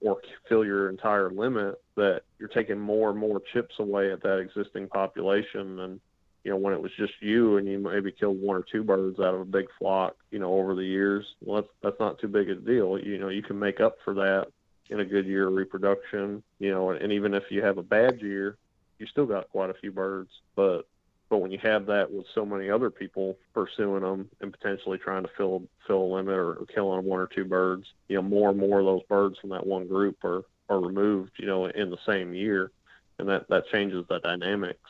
or 0.01 0.17
fill 0.47 0.65
your 0.65 0.89
entire 0.89 1.29
limit 1.29 1.75
that 1.95 2.21
you're 2.39 2.49
taking 2.49 2.79
more 2.79 3.09
and 3.09 3.19
more 3.19 3.41
chips 3.53 3.75
away 3.79 4.11
at 4.11 4.23
that 4.23 4.39
existing 4.39 4.87
population 4.87 5.79
and 5.79 5.99
you 6.47 6.53
know 6.53 6.57
when 6.57 6.73
it 6.73 6.81
was 6.81 6.93
just 6.97 7.11
you 7.19 7.57
and 7.57 7.67
you 7.67 7.77
maybe 7.77 8.09
killed 8.09 8.41
one 8.41 8.55
or 8.55 8.63
two 8.63 8.81
birds 8.81 9.19
out 9.19 9.33
of 9.33 9.41
a 9.41 9.45
big 9.45 9.67
flock 9.77 10.15
you 10.31 10.39
know 10.39 10.53
over 10.53 10.75
the 10.75 10.85
years 10.85 11.35
well 11.41 11.61
that's 11.61 11.73
that's 11.83 11.99
not 11.99 12.17
too 12.19 12.29
big 12.29 12.49
a 12.49 12.55
deal. 12.55 12.97
You 12.97 13.17
know 13.17 13.27
you 13.27 13.43
can 13.43 13.59
make 13.59 13.81
up 13.81 13.97
for 14.05 14.13
that 14.13 14.47
in 14.89 15.01
a 15.01 15.05
good 15.05 15.25
year 15.25 15.49
of 15.49 15.53
reproduction 15.53 16.41
you 16.59 16.71
know 16.71 16.91
and, 16.91 17.01
and 17.01 17.11
even 17.11 17.33
if 17.33 17.43
you 17.49 17.61
have 17.61 17.77
a 17.77 17.83
bad 17.83 18.21
year 18.21 18.57
you 18.97 19.07
still 19.07 19.25
got 19.25 19.49
quite 19.49 19.69
a 19.69 19.73
few 19.73 19.91
birds. 19.91 20.29
But 20.55 20.87
but 21.29 21.39
when 21.39 21.51
you 21.51 21.59
have 21.61 21.85
that 21.87 22.09
with 22.09 22.25
so 22.33 22.45
many 22.45 22.69
other 22.69 22.89
people 22.89 23.37
pursuing 23.53 24.03
them 24.03 24.29
and 24.39 24.49
potentially 24.49 24.97
trying 24.97 25.23
to 25.23 25.29
fill 25.35 25.63
fill 25.85 26.03
a 26.03 26.13
limit 26.15 26.35
or, 26.35 26.53
or 26.53 26.65
killing 26.65 27.03
one 27.03 27.19
or 27.19 27.27
two 27.27 27.43
birds, 27.43 27.85
you 28.07 28.15
know, 28.15 28.21
more 28.21 28.51
and 28.51 28.57
more 28.59 28.79
of 28.79 28.85
those 28.85 29.03
birds 29.09 29.37
from 29.39 29.49
that 29.49 29.67
one 29.67 29.87
group 29.87 30.23
are 30.23 30.43
are 30.69 30.79
removed, 30.79 31.31
you 31.37 31.45
know, 31.45 31.65
in 31.65 31.89
the 31.89 31.97
same 32.05 32.33
year, 32.33 32.71
and 33.19 33.27
that 33.27 33.49
that 33.49 33.67
changes 33.67 34.05
the 34.07 34.19
dynamics 34.19 34.89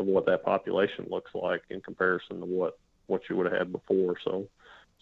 of 0.00 0.06
what 0.06 0.26
that 0.26 0.44
population 0.44 1.06
looks 1.10 1.34
like 1.34 1.62
in 1.70 1.80
comparison 1.80 2.40
to 2.40 2.46
what 2.46 2.78
what 3.06 3.22
you 3.28 3.36
would 3.36 3.46
have 3.46 3.58
had 3.58 3.72
before. 3.72 4.16
So, 4.22 4.46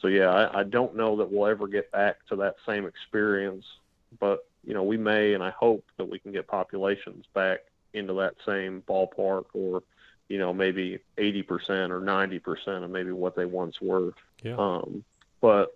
so 0.01 0.09
yeah, 0.09 0.31
I, 0.31 0.61
I 0.61 0.63
don't 0.65 0.97
know 0.97 1.17
that 1.17 1.31
we'll 1.31 1.47
ever 1.47 1.67
get 1.67 1.93
back 1.93 2.17
to 2.29 2.37
that 2.37 2.57
same 2.67 2.87
experience, 2.87 3.67
but 4.19 4.47
you 4.65 4.75
know, 4.75 4.83
we 4.83 4.97
may, 4.97 5.35
and 5.35 5.43
I 5.43 5.51
hope 5.51 5.85
that 5.99 6.09
we 6.09 6.19
can 6.19 6.33
get 6.33 6.47
populations 6.47 7.27
back 7.35 7.61
into 7.93 8.15
that 8.15 8.35
same 8.47 8.83
ballpark 8.89 9.45
or 9.53 9.83
you 10.29 10.39
know, 10.39 10.53
maybe 10.53 10.99
80% 11.17 11.91
or 11.91 12.01
90% 12.01 12.85
of 12.85 12.91
maybe 12.91 13.13
what 13.13 13.35
they 13.35 13.47
once 13.47 13.81
were. 13.81 14.13
Yeah. 14.43 14.57
Um, 14.59 15.05
but 15.41 15.75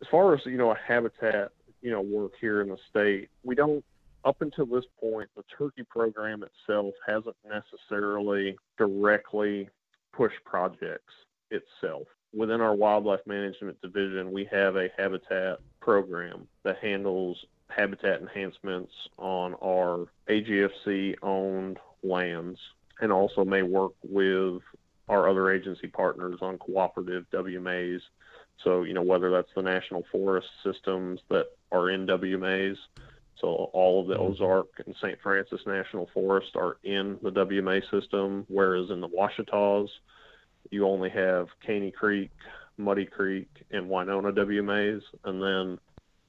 as 0.00 0.08
far 0.08 0.34
as, 0.34 0.44
you 0.46 0.56
know, 0.56 0.70
a 0.70 0.76
habitat, 0.76 1.52
you 1.82 1.90
know, 1.90 2.00
work 2.00 2.32
here 2.40 2.62
in 2.62 2.68
the 2.70 2.78
state, 2.88 3.28
we 3.42 3.54
don't, 3.54 3.84
up 4.24 4.40
until 4.40 4.66
this 4.66 4.84
point, 5.00 5.28
the 5.36 5.44
turkey 5.56 5.82
program 5.82 6.42
itself 6.42 6.94
hasn't 7.06 7.36
necessarily 7.44 8.56
directly 8.78 9.68
pushed 10.12 10.42
projects 10.44 11.12
itself. 11.50 12.06
Within 12.34 12.60
our 12.60 12.74
wildlife 12.74 13.26
management 13.26 13.80
division, 13.80 14.32
we 14.32 14.48
have 14.50 14.76
a 14.76 14.88
habitat 14.96 15.58
program 15.80 16.48
that 16.64 16.78
handles 16.78 17.44
habitat 17.68 18.20
enhancements 18.20 18.92
on 19.18 19.54
our 19.62 20.06
AGFC 20.28 21.14
owned 21.22 21.78
lands 22.02 22.58
and 23.00 23.12
also 23.12 23.44
may 23.44 23.62
work 23.62 23.92
with 24.02 24.62
our 25.08 25.28
other 25.28 25.50
agency 25.50 25.86
partners 25.86 26.38
on 26.40 26.58
cooperative 26.58 27.26
WMAs. 27.32 28.00
So, 28.62 28.82
you 28.82 28.94
know, 28.94 29.02
whether 29.02 29.30
that's 29.30 29.52
the 29.54 29.62
national 29.62 30.04
forest 30.10 30.48
systems 30.64 31.20
that 31.28 31.46
are 31.72 31.90
in 31.90 32.06
WMAs. 32.06 32.76
So 33.40 33.70
all 33.72 34.00
of 34.00 34.06
the 34.06 34.14
mm-hmm. 34.14 34.42
Ozark 34.42 34.68
and 34.84 34.94
St. 35.00 35.18
Francis 35.22 35.60
National 35.66 36.08
Forest 36.14 36.56
are 36.56 36.76
in 36.84 37.18
the 37.22 37.30
WMA 37.30 37.82
system, 37.90 38.46
whereas 38.48 38.90
in 38.90 39.00
the 39.00 39.08
Ouachitas, 39.08 39.88
you 40.70 40.86
only 40.86 41.10
have 41.10 41.48
Caney 41.64 41.90
Creek, 41.90 42.30
Muddy 42.78 43.06
Creek, 43.06 43.48
and 43.70 43.88
Winona 43.88 44.32
WMAs. 44.32 45.02
And 45.24 45.42
then 45.42 45.78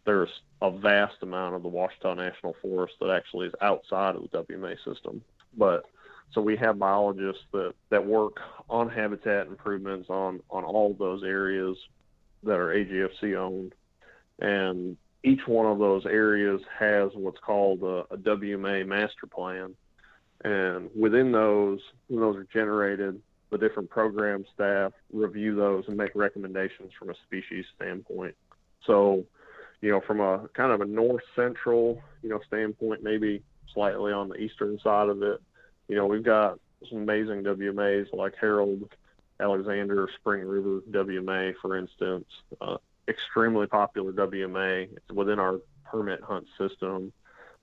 there's 0.06 0.30
a 0.62 0.72
vast 0.72 1.16
amount 1.22 1.56
of 1.56 1.64
the 1.64 1.70
Ouachita 1.70 2.16
National 2.16 2.56
Forest 2.62 2.96
that 3.00 3.10
actually 3.10 3.48
is 3.48 3.54
outside 3.62 4.16
of 4.16 4.24
the 4.24 4.44
WMA 4.44 4.76
system. 4.84 5.22
But 5.58 5.86
so 6.34 6.42
we 6.42 6.58
have 6.58 6.80
biologists 6.80 7.44
that, 7.54 7.74
that 7.90 8.06
work 8.06 8.38
on 8.70 8.90
habitat 8.90 9.48
improvements 9.48 10.10
on, 10.10 10.42
on 10.50 10.64
all 10.64 10.94
those 10.94 11.24
areas 11.24 11.78
that 12.44 12.60
are 12.60 12.74
AGFC 12.74 13.36
owned. 13.36 13.74
And 14.40 14.98
each 15.26 15.48
one 15.48 15.66
of 15.66 15.80
those 15.80 16.06
areas 16.06 16.62
has 16.78 17.10
what's 17.16 17.40
called 17.40 17.82
a, 17.82 18.14
a 18.14 18.18
WMA 18.18 18.86
master 18.86 19.28
plan. 19.28 19.74
And 20.44 20.90
within 20.98 21.32
those, 21.32 21.80
when 22.08 22.22
those 22.22 22.36
are 22.38 22.48
generated, 22.54 23.20
the 23.50 23.58
different 23.58 23.90
program 23.90 24.46
staff 24.54 24.92
review 25.12 25.56
those 25.56 25.86
and 25.88 25.98
make 25.98 26.12
recommendations 26.14 26.92
from 26.98 27.10
a 27.10 27.14
species 27.26 27.66
standpoint. 27.76 28.36
So, 28.86 29.26
you 29.82 29.90
know, 29.90 30.02
from 30.06 30.20
a 30.20 30.48
kind 30.54 30.72
of 30.72 30.82
a 30.82 30.86
north 30.86 31.24
central, 31.36 32.02
you 32.22 32.30
know, 32.30 32.40
standpoint, 32.48 33.02
maybe 33.02 33.42
slightly 33.74 34.12
on 34.12 34.30
the 34.30 34.36
eastern 34.36 34.80
side 34.84 35.10
of 35.10 35.24
it, 35.24 35.42
you 35.88 35.96
know, 35.96 36.06
we've 36.06 36.24
got 36.24 36.60
some 36.90 37.00
amazing 37.00 37.44
WMAs 37.44 38.14
like 38.14 38.34
Harold 38.40 38.90
Alexander 39.40 40.08
Spring 40.20 40.46
River 40.46 40.82
WMA, 40.92 41.54
for 41.62 41.78
instance, 41.78 42.26
uh, 42.62 42.78
extremely 43.08 43.68
popular 43.68 44.12
WMA. 44.12 44.90
It's 44.96 45.12
within 45.12 45.40
our 45.40 45.60
permit 45.84 46.22
hunt 46.22 46.48
system. 46.58 47.12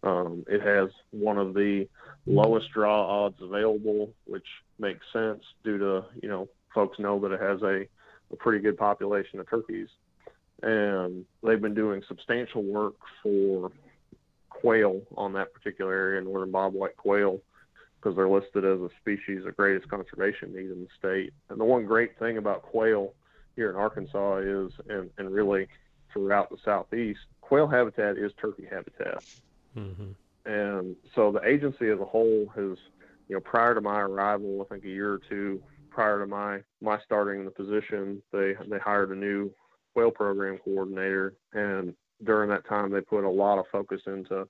Um, 0.02 0.44
it 0.48 0.62
has 0.62 0.90
one 1.10 1.38
of 1.38 1.54
the 1.54 1.88
lowest 2.26 2.70
draw 2.72 3.24
odds 3.24 3.40
available, 3.40 4.12
which 4.26 4.46
makes 4.78 5.04
sense 5.12 5.42
due 5.64 5.78
to, 5.78 6.04
you 6.20 6.28
know, 6.28 6.48
folks 6.74 6.98
know 6.98 7.20
that 7.20 7.32
it 7.32 7.40
has 7.40 7.62
a, 7.62 7.86
a 8.32 8.36
pretty 8.36 8.60
good 8.60 8.76
population 8.76 9.38
of 9.38 9.48
turkeys. 9.48 9.88
And 10.62 11.24
they've 11.42 11.60
been 11.60 11.74
doing 11.74 12.02
substantial 12.06 12.62
work 12.62 12.94
for 13.22 13.70
quail 14.48 15.02
on 15.16 15.32
that 15.34 15.52
particular 15.52 15.92
area, 15.92 16.20
northern 16.20 16.52
bobwhite 16.52 16.96
quail 16.96 17.40
because 18.02 18.16
they're 18.16 18.28
listed 18.28 18.64
as 18.64 18.80
a 18.80 18.88
species 19.00 19.44
of 19.46 19.56
greatest 19.56 19.88
conservation 19.88 20.52
need 20.52 20.70
in 20.70 20.80
the 20.80 20.88
state. 20.98 21.32
And 21.50 21.60
the 21.60 21.64
one 21.64 21.86
great 21.86 22.18
thing 22.18 22.36
about 22.36 22.62
quail 22.62 23.12
here 23.56 23.70
in 23.70 23.76
Arkansas 23.76 24.38
is, 24.38 24.72
and, 24.88 25.10
and 25.18 25.30
really 25.32 25.68
throughout 26.12 26.50
the 26.50 26.56
southeast, 26.64 27.20
quail 27.40 27.66
habitat 27.66 28.16
is 28.16 28.32
turkey 28.40 28.66
habitat. 28.70 29.24
Mm-hmm. 29.76 30.12
And 30.50 30.96
so 31.14 31.32
the 31.32 31.46
agency 31.46 31.88
as 31.88 32.00
a 32.00 32.04
whole 32.04 32.50
has, 32.54 32.78
you 33.28 33.36
know, 33.36 33.40
prior 33.40 33.74
to 33.74 33.80
my 33.80 34.00
arrival, 34.00 34.60
I 34.60 34.72
think 34.72 34.84
a 34.84 34.88
year 34.88 35.12
or 35.12 35.20
two 35.28 35.62
prior 35.90 36.18
to 36.20 36.26
my 36.26 36.60
my 36.80 36.98
starting 37.04 37.44
the 37.44 37.50
position, 37.50 38.22
they 38.32 38.54
they 38.68 38.78
hired 38.78 39.10
a 39.10 39.14
new 39.14 39.50
quail 39.92 40.10
program 40.10 40.58
coordinator, 40.64 41.34
and 41.52 41.94
during 42.24 42.48
that 42.50 42.66
time 42.66 42.90
they 42.90 43.00
put 43.00 43.24
a 43.24 43.30
lot 43.30 43.58
of 43.58 43.66
focus 43.70 44.00
into 44.06 44.48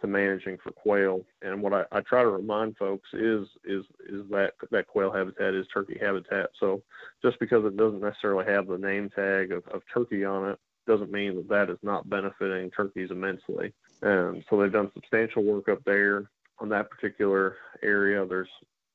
to 0.00 0.06
managing 0.06 0.58
for 0.62 0.72
quail. 0.72 1.22
And 1.42 1.62
what 1.62 1.72
I, 1.72 1.84
I 1.92 2.00
try 2.00 2.22
to 2.22 2.28
remind 2.28 2.76
folks 2.76 3.08
is 3.12 3.48
is 3.64 3.84
is 4.08 4.28
that 4.30 4.52
that 4.70 4.86
quail 4.86 5.12
habitat 5.12 5.54
is 5.54 5.66
turkey 5.72 5.98
habitat. 6.00 6.50
So 6.60 6.82
just 7.22 7.38
because 7.38 7.64
it 7.64 7.76
doesn't 7.76 8.00
necessarily 8.00 8.44
have 8.46 8.66
the 8.66 8.78
name 8.78 9.10
tag 9.10 9.52
of, 9.52 9.66
of 9.68 9.82
turkey 9.92 10.24
on 10.24 10.50
it 10.50 10.58
doesn't 10.86 11.10
mean 11.10 11.36
that 11.36 11.48
that 11.48 11.70
is 11.70 11.78
not 11.82 12.08
benefiting 12.08 12.70
turkeys 12.70 13.10
immensely. 13.10 13.72
And 14.02 14.44
so 14.48 14.60
they've 14.60 14.72
done 14.72 14.90
substantial 14.94 15.42
work 15.42 15.68
up 15.68 15.82
there 15.84 16.30
on 16.58 16.68
that 16.68 16.90
particular 16.90 17.56
area. 17.82 18.24
There's 18.26 18.48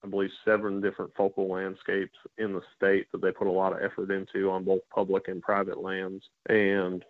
I 0.04 0.08
believe 0.08 0.32
seven 0.44 0.82
different 0.82 1.12
focal 1.16 1.48
landscapes 1.48 2.18
in 2.38 2.54
the 2.54 2.62
state 2.76 3.12
that 3.12 3.22
they 3.22 3.32
put 3.32 3.48
a 3.48 3.52
lot 3.52 3.74
of 3.74 3.84
effort 3.84 4.10
into 4.12 4.50
on 4.50 4.64
both 4.64 4.82
public 4.94 5.28
and 5.28 5.42
private 5.42 5.80
lands. 5.80 6.24
And 6.50 7.06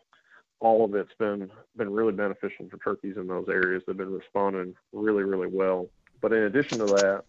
all 0.62 0.86
of 0.86 0.94
it's 0.94 1.14
been 1.18 1.50
been 1.76 1.92
really 1.92 2.14
beneficial 2.14 2.68
for 2.70 2.78
turkeys 2.78 3.18
in 3.18 3.28
those 3.28 3.50
areas. 3.50 3.84
They've 3.86 3.98
been 3.98 4.14
responding 4.14 4.76
really, 4.94 5.24
really 5.24 5.48
well. 5.48 5.88
But 6.22 6.34
in 6.34 6.44
addition 6.44 6.78
to 6.78 6.86
that, 6.86 7.24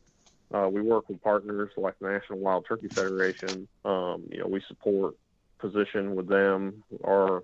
uh, 0.54 0.68
we 0.68 0.82
work 0.82 1.08
with 1.08 1.20
partners 1.22 1.70
like 1.78 1.98
the 1.98 2.10
National 2.10 2.38
Wild 2.38 2.66
Turkey 2.68 2.88
Federation. 2.88 3.66
Um, 3.86 4.24
you 4.30 4.38
know, 4.38 4.46
we 4.46 4.60
support 4.68 5.16
position 5.58 6.14
with 6.14 6.28
them. 6.28 6.84
Our 7.04 7.42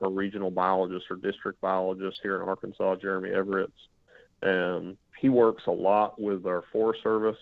our 0.00 0.10
regional 0.10 0.50
biologist 0.50 1.06
or 1.10 1.16
district 1.16 1.60
biologist 1.60 2.20
here 2.22 2.40
in 2.40 2.48
Arkansas, 2.48 2.96
Jeremy 2.96 3.30
Everett, 3.30 3.72
and 4.42 4.96
he 5.18 5.28
works 5.28 5.64
a 5.66 5.72
lot 5.72 6.20
with 6.20 6.46
our 6.46 6.62
Forest 6.72 7.02
Service 7.02 7.38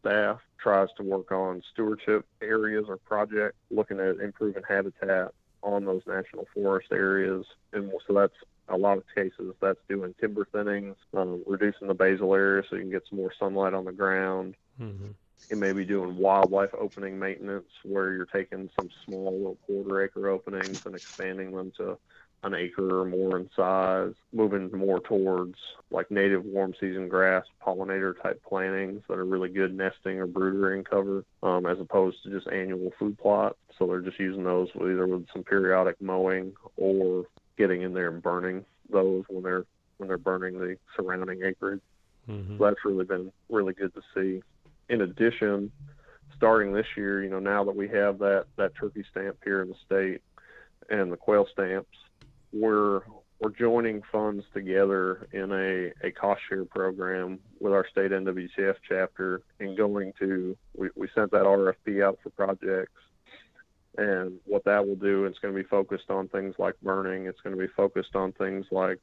staff. 0.00 0.38
Tries 0.58 0.88
to 0.96 1.02
work 1.02 1.30
on 1.30 1.62
stewardship 1.72 2.24
areas 2.40 2.86
or 2.88 2.96
projects, 2.96 3.56
looking 3.70 4.00
at 4.00 4.16
improving 4.20 4.62
habitat 4.66 5.32
on 5.64 5.84
those 5.84 6.02
national 6.06 6.46
forest 6.54 6.88
areas. 6.92 7.44
And 7.72 7.90
so 8.06 8.14
that's 8.14 8.34
a 8.68 8.76
lot 8.76 8.98
of 8.98 9.04
cases 9.14 9.54
that's 9.60 9.78
doing 9.88 10.14
timber 10.20 10.46
thinnings, 10.52 10.96
um, 11.14 11.42
reducing 11.46 11.88
the 11.88 11.94
basal 11.94 12.34
area 12.34 12.62
so 12.68 12.76
you 12.76 12.82
can 12.82 12.90
get 12.90 13.02
some 13.08 13.18
more 13.18 13.32
sunlight 13.38 13.74
on 13.74 13.84
the 13.84 13.92
ground. 13.92 14.54
Mm-hmm. 14.80 15.08
It 15.50 15.58
may 15.58 15.72
be 15.72 15.84
doing 15.84 16.16
wildlife 16.16 16.70
opening 16.78 17.18
maintenance 17.18 17.68
where 17.82 18.12
you're 18.12 18.24
taking 18.26 18.70
some 18.78 18.88
small 19.04 19.32
little 19.32 19.58
quarter 19.66 20.02
acre 20.02 20.28
openings 20.28 20.86
and 20.86 20.94
expanding 20.94 21.50
them 21.50 21.72
to 21.76 21.98
an 22.44 22.54
acre 22.54 23.00
or 23.00 23.04
more 23.04 23.38
in 23.38 23.48
size, 23.56 24.14
moving 24.32 24.70
more 24.72 25.00
towards 25.00 25.56
like 25.90 26.10
native 26.10 26.44
warm 26.44 26.74
season 26.80 27.08
grass, 27.08 27.44
pollinator 27.64 28.20
type 28.22 28.42
plantings 28.46 29.02
that 29.08 29.18
are 29.18 29.24
really 29.24 29.48
good 29.48 29.74
nesting 29.74 30.18
or 30.18 30.26
broodering 30.26 30.84
cover, 30.84 31.24
um, 31.42 31.66
as 31.66 31.78
opposed 31.80 32.22
to 32.22 32.30
just 32.30 32.48
annual 32.48 32.90
food 32.98 33.18
plots. 33.18 33.56
So 33.78 33.86
they're 33.86 34.00
just 34.00 34.18
using 34.18 34.44
those 34.44 34.68
either 34.76 35.06
with 35.06 35.26
some 35.32 35.44
periodic 35.44 36.00
mowing 36.00 36.52
or 36.76 37.24
getting 37.56 37.82
in 37.82 37.94
there 37.94 38.10
and 38.10 38.22
burning 38.22 38.64
those 38.90 39.24
when 39.28 39.42
they're 39.42 39.64
when 39.98 40.08
they're 40.08 40.18
burning 40.18 40.58
the 40.58 40.76
surrounding 40.96 41.42
acreage. 41.44 41.80
Mm-hmm. 42.28 42.58
So 42.58 42.64
that's 42.64 42.84
really 42.84 43.04
been 43.04 43.32
really 43.48 43.74
good 43.74 43.92
to 43.94 44.02
see. 44.14 44.42
In 44.88 45.02
addition, 45.02 45.70
starting 46.36 46.72
this 46.72 46.86
year, 46.96 47.22
you 47.22 47.30
know, 47.30 47.38
now 47.38 47.64
that 47.64 47.76
we 47.76 47.88
have 47.88 48.18
that 48.18 48.46
that 48.56 48.74
turkey 48.74 49.04
stamp 49.10 49.38
here 49.44 49.62
in 49.62 49.68
the 49.68 49.76
state 49.86 50.20
and 50.90 51.10
the 51.10 51.16
quail 51.16 51.46
stamps, 51.52 51.96
we're 52.54 53.00
we're 53.40 53.50
joining 53.50 54.00
funds 54.10 54.44
together 54.54 55.28
in 55.32 55.50
a, 55.52 56.06
a 56.06 56.12
cost 56.12 56.40
share 56.48 56.64
program 56.64 57.40
with 57.60 57.72
our 57.72 57.86
state 57.90 58.12
NWTF 58.12 58.76
chapter 58.88 59.42
and 59.60 59.76
going 59.76 60.12
to 60.20 60.56
we, 60.76 60.88
we 60.94 61.08
sent 61.14 61.30
that 61.32 61.42
RFP 61.42 62.02
out 62.02 62.18
for 62.22 62.30
projects. 62.30 62.92
And 63.96 64.38
what 64.44 64.64
that 64.64 64.86
will 64.86 64.96
do 64.96 65.24
it's 65.24 65.38
going 65.38 65.54
to 65.54 65.62
be 65.62 65.68
focused 65.68 66.10
on 66.10 66.28
things 66.28 66.54
like 66.58 66.74
burning. 66.82 67.26
It's 67.26 67.40
going 67.40 67.56
to 67.56 67.60
be 67.60 67.72
focused 67.76 68.14
on 68.16 68.32
things 68.32 68.66
like 68.70 69.00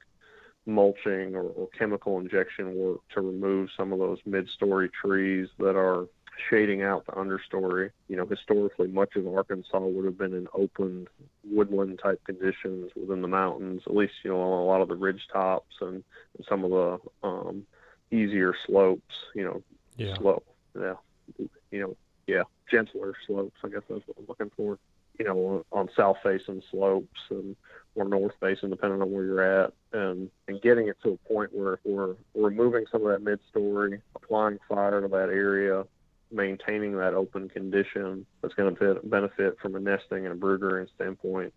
mulching 0.65 1.35
or, 1.35 1.43
or 1.43 1.67
chemical 1.77 2.19
injection 2.19 2.75
work 2.75 2.99
to 3.13 3.21
remove 3.21 3.69
some 3.75 3.91
of 3.93 3.99
those 3.99 4.19
mid-story 4.25 4.89
trees 4.89 5.49
that 5.59 5.75
are 5.75 6.07
shading 6.49 6.81
out 6.81 7.05
the 7.05 7.11
understory. 7.13 7.91
You 8.07 8.17
know, 8.17 8.25
historically, 8.25 8.87
much 8.87 9.15
of 9.15 9.27
Arkansas 9.27 9.79
would 9.79 10.05
have 10.05 10.17
been 10.17 10.33
in 10.33 10.47
open 10.53 11.07
woodland 11.43 11.99
type 12.01 12.21
conditions 12.25 12.91
within 12.95 13.21
the 13.21 13.27
mountains, 13.27 13.81
at 13.85 13.95
least, 13.95 14.13
you 14.23 14.31
know, 14.31 14.39
on 14.39 14.59
a 14.61 14.65
lot 14.65 14.81
of 14.81 14.87
the 14.87 14.95
ridge 14.95 15.21
tops 15.31 15.75
and, 15.81 16.03
and 16.37 16.45
some 16.47 16.63
of 16.63 16.71
the 16.71 17.27
um, 17.27 17.63
easier 18.11 18.53
slopes, 18.65 19.15
you 19.35 19.43
know, 19.43 19.61
Yeah. 19.97 20.15
slope. 20.17 20.45
Yeah. 20.79 20.95
You 21.37 21.79
know, 21.79 21.97
yeah, 22.27 22.43
gentler 22.69 23.13
slopes, 23.27 23.57
I 23.63 23.69
guess 23.69 23.81
that's 23.89 24.07
what 24.07 24.17
I'm 24.17 24.25
looking 24.27 24.51
for. 24.55 24.77
You 25.19 25.25
know, 25.25 25.65
on 25.71 25.89
south 25.95 26.17
facing 26.23 26.63
slopes 26.71 27.19
and 27.29 27.55
or 27.95 28.05
north 28.05 28.33
facing, 28.39 28.69
depending 28.69 29.01
on 29.01 29.11
where 29.11 29.23
you're 29.23 29.63
at, 29.63 29.73
and 29.91 30.29
and 30.47 30.61
getting 30.61 30.87
it 30.87 30.97
to 31.03 31.09
a 31.11 31.17
point 31.27 31.53
where 31.53 31.79
we're 31.83 32.15
removing 32.33 32.85
some 32.91 33.05
of 33.05 33.11
that 33.11 33.21
mid 33.21 33.39
story, 33.49 34.01
applying 34.15 34.57
fire 34.67 35.01
to 35.01 35.07
that 35.09 35.29
area, 35.29 35.83
maintaining 36.31 36.97
that 36.97 37.13
open 37.13 37.49
condition 37.49 38.25
that's 38.41 38.53
going 38.53 38.75
to 38.75 38.99
benefit 39.03 39.57
from 39.61 39.75
a 39.75 39.79
nesting 39.79 40.25
and 40.25 40.33
a 40.33 40.35
brood 40.35 40.61
rearing 40.61 40.87
standpoint, 40.95 41.53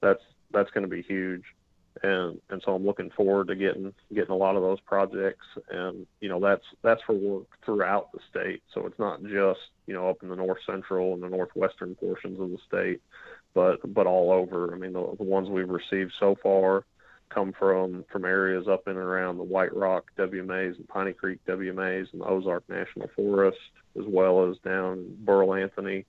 that's 0.00 0.22
that's 0.52 0.70
going 0.70 0.82
to 0.82 0.88
be 0.88 1.02
huge. 1.02 1.42
And 2.02 2.40
and 2.50 2.62
so 2.64 2.74
I'm 2.74 2.84
looking 2.84 3.10
forward 3.10 3.48
to 3.48 3.56
getting 3.56 3.94
getting 4.14 4.30
a 4.30 4.36
lot 4.36 4.56
of 4.56 4.62
those 4.62 4.80
projects, 4.80 5.46
and 5.70 6.06
you 6.20 6.28
know 6.28 6.40
that's 6.40 6.64
that's 6.82 7.02
for 7.06 7.14
work 7.14 7.46
throughout 7.64 8.12
the 8.12 8.20
state. 8.28 8.62
So 8.74 8.86
it's 8.86 8.98
not 8.98 9.22
just 9.22 9.60
you 9.86 9.94
know 9.94 10.10
up 10.10 10.22
in 10.22 10.28
the 10.28 10.36
north 10.36 10.58
central 10.66 11.14
and 11.14 11.22
the 11.22 11.28
northwestern 11.30 11.94
portions 11.94 12.38
of 12.38 12.50
the 12.50 12.58
state, 12.68 13.00
but 13.54 13.78
but 13.94 14.06
all 14.06 14.30
over. 14.30 14.74
I 14.74 14.78
mean 14.78 14.92
the, 14.92 15.14
the 15.16 15.24
ones 15.24 15.48
we've 15.48 15.70
received 15.70 16.12
so 16.20 16.36
far 16.42 16.84
come 17.28 17.52
from 17.58 18.04
from 18.10 18.24
areas 18.24 18.68
up 18.68 18.86
in 18.86 18.92
and 18.92 19.00
around 19.00 19.38
the 19.38 19.44
White 19.44 19.74
Rock 19.74 20.10
WMAs 20.18 20.76
and 20.76 20.88
Piney 20.88 21.12
Creek 21.12 21.40
WMAs 21.46 22.12
and 22.12 22.20
the 22.20 22.26
Ozark 22.26 22.68
National 22.68 23.08
Forest, 23.14 23.58
as 23.98 24.04
well 24.06 24.48
as 24.50 24.58
down 24.58 25.06
Beryl 25.20 25.54
Anthony, 25.54 26.04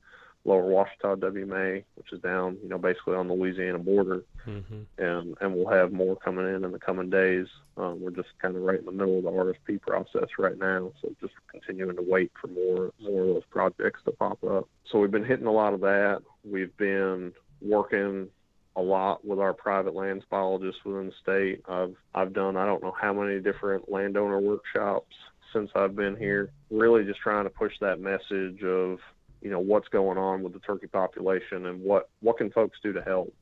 Lower 0.46 0.64
Ouachita 0.64 1.18
WMA, 1.18 1.84
which 1.96 2.14
is 2.14 2.22
down, 2.22 2.58
you 2.64 2.70
know, 2.70 2.78
basically 2.78 3.16
on 3.16 3.28
the 3.28 3.34
Louisiana 3.34 3.80
border. 3.80 4.24
Mm-hmm. 4.48 4.82
And 4.98 5.38
and 5.42 5.54
we'll 5.54 5.70
have 5.70 5.92
more 5.92 6.16
coming 6.16 6.48
in 6.48 6.64
in 6.64 6.72
the 6.72 6.80
coming 6.80 7.10
days. 7.10 7.48
Um, 7.76 8.02
we're 8.02 8.12
just 8.12 8.30
kind 8.42 8.56
of 8.56 8.62
right 8.64 8.80
in 8.80 8.86
the 8.86 8.92
middle 8.92 9.18
of 9.18 9.24
the 9.24 9.32
RFP 9.32 9.82
process 9.82 10.30
right 10.40 10.58
now, 10.58 10.92
so 11.02 11.14
just 11.20 11.34
continuing 11.52 11.96
to 11.98 12.02
wait 12.02 12.32
for 12.40 12.48
more 12.48 12.94
more 13.02 13.22
of 13.24 13.28
those 13.28 13.44
projects 13.50 14.02
to 14.06 14.12
pop 14.12 14.44
up. 14.44 14.68
So 14.90 15.00
we've 15.00 15.12
been 15.12 15.26
hitting 15.26 15.48
a 15.48 15.52
lot 15.52 15.74
of 15.74 15.82
that. 15.82 16.22
We've 16.44 16.76
been 16.78 17.34
working 17.62 18.30
a 18.78 18.82
lot 18.82 19.26
with 19.26 19.40
our 19.40 19.54
private 19.54 19.96
lands 19.96 20.24
biologists 20.30 20.86
within 20.86 21.08
the 21.08 21.14
state. 21.22 21.64
I've 21.68 21.96
I've 22.14 22.32
done 22.32 22.56
I 22.56 22.66
don't 22.66 22.84
know 22.84 22.96
how 23.00 23.12
many 23.12 23.40
different 23.40 23.92
landowner 23.92 24.40
workshops 24.40 25.16
since 25.52 25.72
I've 25.76 25.96
been 25.96 26.16
here. 26.16 26.52
Really 26.70 27.04
just 27.04 27.20
trying 27.20 27.46
to 27.46 27.50
push 27.50 27.74
that 27.82 28.00
message 28.00 28.64
of 28.64 29.00
you 29.42 29.50
know 29.50 29.60
what's 29.60 29.88
going 29.88 30.20
on 30.20 30.44
with 30.44 30.54
the 30.54 30.60
turkey 30.60 30.88
population 30.88 31.66
and 31.66 31.82
what 31.82 32.10
what 32.22 32.38
can 32.38 32.52
folks 32.52 32.78
do 32.82 32.94
to 32.94 33.02
help 33.02 33.34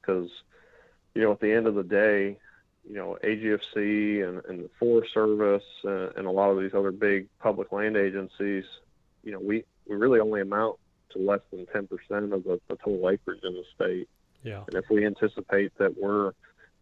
because 0.00 0.30
you 1.14 1.22
know 1.22 1.32
at 1.32 1.40
the 1.40 1.52
end 1.52 1.66
of 1.66 1.74
the 1.74 1.82
day 1.82 2.38
you 2.88 2.94
know 2.94 3.18
AGFC 3.24 4.26
and, 4.26 4.44
and 4.48 4.64
the 4.64 4.70
Forest 4.78 5.12
Service 5.12 5.64
and 5.82 6.26
a 6.26 6.30
lot 6.30 6.50
of 6.50 6.60
these 6.60 6.74
other 6.74 6.92
big 6.92 7.26
public 7.40 7.72
land 7.72 7.96
agencies 7.96 8.64
you 9.24 9.32
know 9.32 9.40
we 9.40 9.64
we 9.88 9.96
really 9.96 10.20
only 10.20 10.40
amount 10.40 10.76
to 11.10 11.18
less 11.18 11.40
than 11.50 11.64
10% 11.66 11.88
of 12.34 12.44
the, 12.44 12.60
the 12.68 12.76
total 12.76 13.08
acreage 13.08 13.40
in 13.42 13.54
the 13.54 13.64
state 13.74 14.08
Yeah. 14.48 14.62
and 14.66 14.76
if 14.76 14.88
we 14.90 15.04
anticipate 15.04 15.76
that 15.78 16.00
we're, 16.00 16.32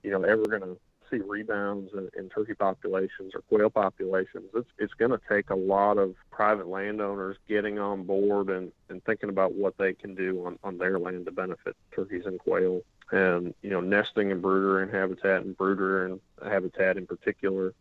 you 0.03 0.11
know, 0.11 0.23
ever 0.23 0.45
going 0.45 0.63
to 0.63 0.77
see 1.11 1.19
rebounds 1.19 1.93
in, 1.95 2.09
in 2.17 2.29
turkey 2.29 2.55
populations 2.55 3.35
or 3.35 3.41
quail 3.43 3.71
populations, 3.71 4.51
it's 4.55 4.69
it's 4.79 4.95
going 4.95 5.11
to 5.11 5.21
take 5.29 5.51
a 5.51 5.55
lot 5.55 5.99
of 5.99 6.15
private 6.31 6.69
landowners 6.69 7.37
getting 7.49 7.79
on 7.79 8.05
board 8.05 8.51
and, 8.51 8.73
and 8.89 9.05
thinking 9.05 9.29
about 9.29 9.55
what 9.55 9.77
they 9.79 9.93
can 9.93 10.15
do 10.15 10.47
on, 10.47 10.59
on 10.63 10.79
their 10.79 10.99
land 10.99 11.27
to 11.27 11.33
benefit 11.33 11.77
turkeys 11.93 12.27
and 12.27 12.39
quail. 12.39 12.83
And 13.11 13.55
you 13.63 13.71
know, 13.71 13.81
nesting 13.81 14.31
and 14.33 14.43
brooder 14.43 14.83
and 14.83 14.93
habitat 14.93 15.43
and 15.43 15.57
brooder 15.57 16.07
and 16.07 16.21
habitat 16.45 16.97
in 16.97 17.07
particular 17.07 17.75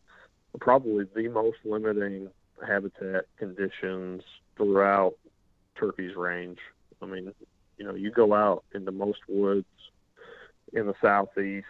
are 0.53 0.59
probably 0.59 1.05
the 1.15 1.27
most 1.27 1.57
limiting 1.63 2.29
habitat 2.65 3.25
conditions 3.37 4.23
throughout 4.55 5.15
turkey's 5.75 6.15
range. 6.15 6.59
I 7.01 7.05
mean, 7.05 7.33
you 7.77 7.85
know, 7.85 7.95
you 7.95 8.11
go 8.11 8.34
out 8.34 8.64
into 8.73 8.91
most 8.91 9.19
woods 9.27 9.65
in 10.73 10.88
the 10.88 10.95
southeast 11.02 11.68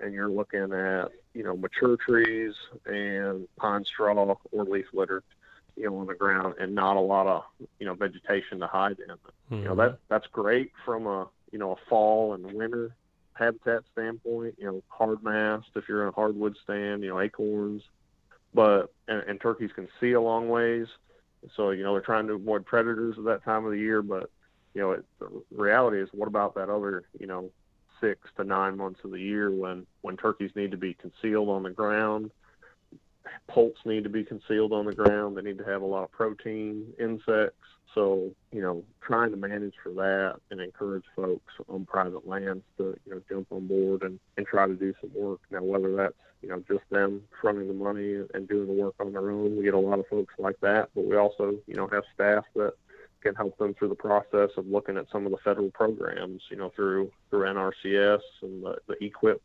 and 0.00 0.12
you're 0.12 0.28
looking 0.28 0.72
at, 0.72 1.10
you 1.34 1.42
know, 1.42 1.56
mature 1.56 1.96
trees 1.96 2.54
and 2.86 3.48
pine 3.56 3.84
straw 3.84 4.12
or 4.52 4.64
leaf 4.64 4.86
litter, 4.92 5.22
you 5.76 5.84
know, 5.84 5.96
on 5.98 6.06
the 6.06 6.14
ground 6.14 6.54
and 6.60 6.74
not 6.74 6.96
a 6.96 7.00
lot 7.00 7.26
of, 7.26 7.44
you 7.78 7.86
know, 7.86 7.94
vegetation 7.94 8.60
to 8.60 8.66
hide 8.66 8.98
in. 8.98 9.14
Mm-hmm. 9.14 9.54
You 9.54 9.64
know, 9.64 9.74
that 9.76 9.98
that's 10.08 10.26
great 10.28 10.72
from 10.84 11.06
a, 11.06 11.28
you 11.50 11.58
know, 11.58 11.72
a 11.72 11.88
fall 11.88 12.34
and 12.34 12.44
winter 12.52 12.94
habitat 13.34 13.82
standpoint, 13.92 14.56
you 14.58 14.66
know, 14.66 14.82
hard 14.88 15.22
mast 15.22 15.68
if 15.76 15.88
you're 15.88 16.02
in 16.02 16.08
a 16.08 16.12
hardwood 16.12 16.56
stand, 16.62 17.02
you 17.02 17.08
know, 17.08 17.20
acorns. 17.20 17.82
But 18.54 18.92
and, 19.06 19.22
and 19.28 19.40
turkeys 19.40 19.70
can 19.74 19.88
see 20.00 20.12
a 20.12 20.20
long 20.20 20.48
ways. 20.48 20.86
So, 21.54 21.70
you 21.70 21.84
know, 21.84 21.92
they're 21.92 22.00
trying 22.00 22.26
to 22.26 22.34
avoid 22.34 22.66
predators 22.66 23.16
at 23.16 23.24
that 23.24 23.44
time 23.44 23.64
of 23.64 23.70
the 23.70 23.78
year, 23.78 24.02
but 24.02 24.30
you 24.74 24.80
know, 24.80 24.92
it, 24.92 25.04
the 25.18 25.42
reality 25.50 26.00
is, 26.00 26.08
what 26.12 26.28
about 26.28 26.54
that 26.54 26.68
other, 26.68 27.04
you 27.18 27.26
know, 27.26 27.50
six 28.00 28.28
to 28.36 28.44
nine 28.44 28.76
months 28.76 29.00
of 29.04 29.10
the 29.10 29.20
year 29.20 29.50
when 29.50 29.86
when 30.02 30.16
turkeys 30.16 30.50
need 30.54 30.70
to 30.70 30.76
be 30.76 30.94
concealed 30.94 31.48
on 31.48 31.64
the 31.64 31.70
ground, 31.70 32.30
poults 33.48 33.80
need 33.84 34.04
to 34.04 34.10
be 34.10 34.24
concealed 34.24 34.72
on 34.72 34.86
the 34.86 34.94
ground. 34.94 35.36
They 35.36 35.42
need 35.42 35.58
to 35.58 35.64
have 35.64 35.82
a 35.82 35.86
lot 35.86 36.04
of 36.04 36.12
protein, 36.12 36.92
insects. 36.98 37.56
So, 37.94 38.30
you 38.52 38.60
know, 38.60 38.84
trying 39.00 39.30
to 39.30 39.36
manage 39.36 39.74
for 39.82 39.90
that 39.94 40.36
and 40.50 40.60
encourage 40.60 41.04
folks 41.16 41.52
on 41.68 41.86
private 41.86 42.28
lands 42.28 42.62
to, 42.76 42.96
you 43.06 43.14
know, 43.14 43.22
jump 43.28 43.48
on 43.50 43.66
board 43.66 44.02
and, 44.02 44.20
and 44.36 44.46
try 44.46 44.66
to 44.66 44.74
do 44.74 44.94
some 45.00 45.10
work. 45.14 45.40
Now, 45.50 45.62
whether 45.62 45.96
that's, 45.96 46.14
you 46.42 46.50
know, 46.50 46.62
just 46.68 46.84
them 46.90 47.22
fronting 47.40 47.66
the 47.66 47.74
money 47.74 48.22
and 48.34 48.46
doing 48.46 48.68
the 48.68 48.74
work 48.74 48.94
on 49.00 49.12
their 49.12 49.30
own, 49.30 49.56
we 49.56 49.64
get 49.64 49.74
a 49.74 49.78
lot 49.78 49.98
of 49.98 50.06
folks 50.06 50.34
like 50.38 50.60
that. 50.60 50.90
But 50.94 51.06
we 51.06 51.16
also, 51.16 51.56
you 51.66 51.74
know, 51.74 51.88
have 51.88 52.04
staff 52.14 52.44
that 52.54 52.74
can 53.22 53.34
help 53.34 53.56
them 53.58 53.74
through 53.74 53.88
the 53.88 53.94
process 53.94 54.50
of 54.56 54.66
looking 54.66 54.96
at 54.96 55.06
some 55.10 55.26
of 55.26 55.32
the 55.32 55.38
federal 55.38 55.70
programs, 55.70 56.42
you 56.50 56.56
know, 56.56 56.70
through 56.74 57.10
through 57.30 57.46
NRCS 57.46 58.20
and 58.42 58.62
the, 58.64 58.76
the 58.86 58.94
EQIP 58.96 59.40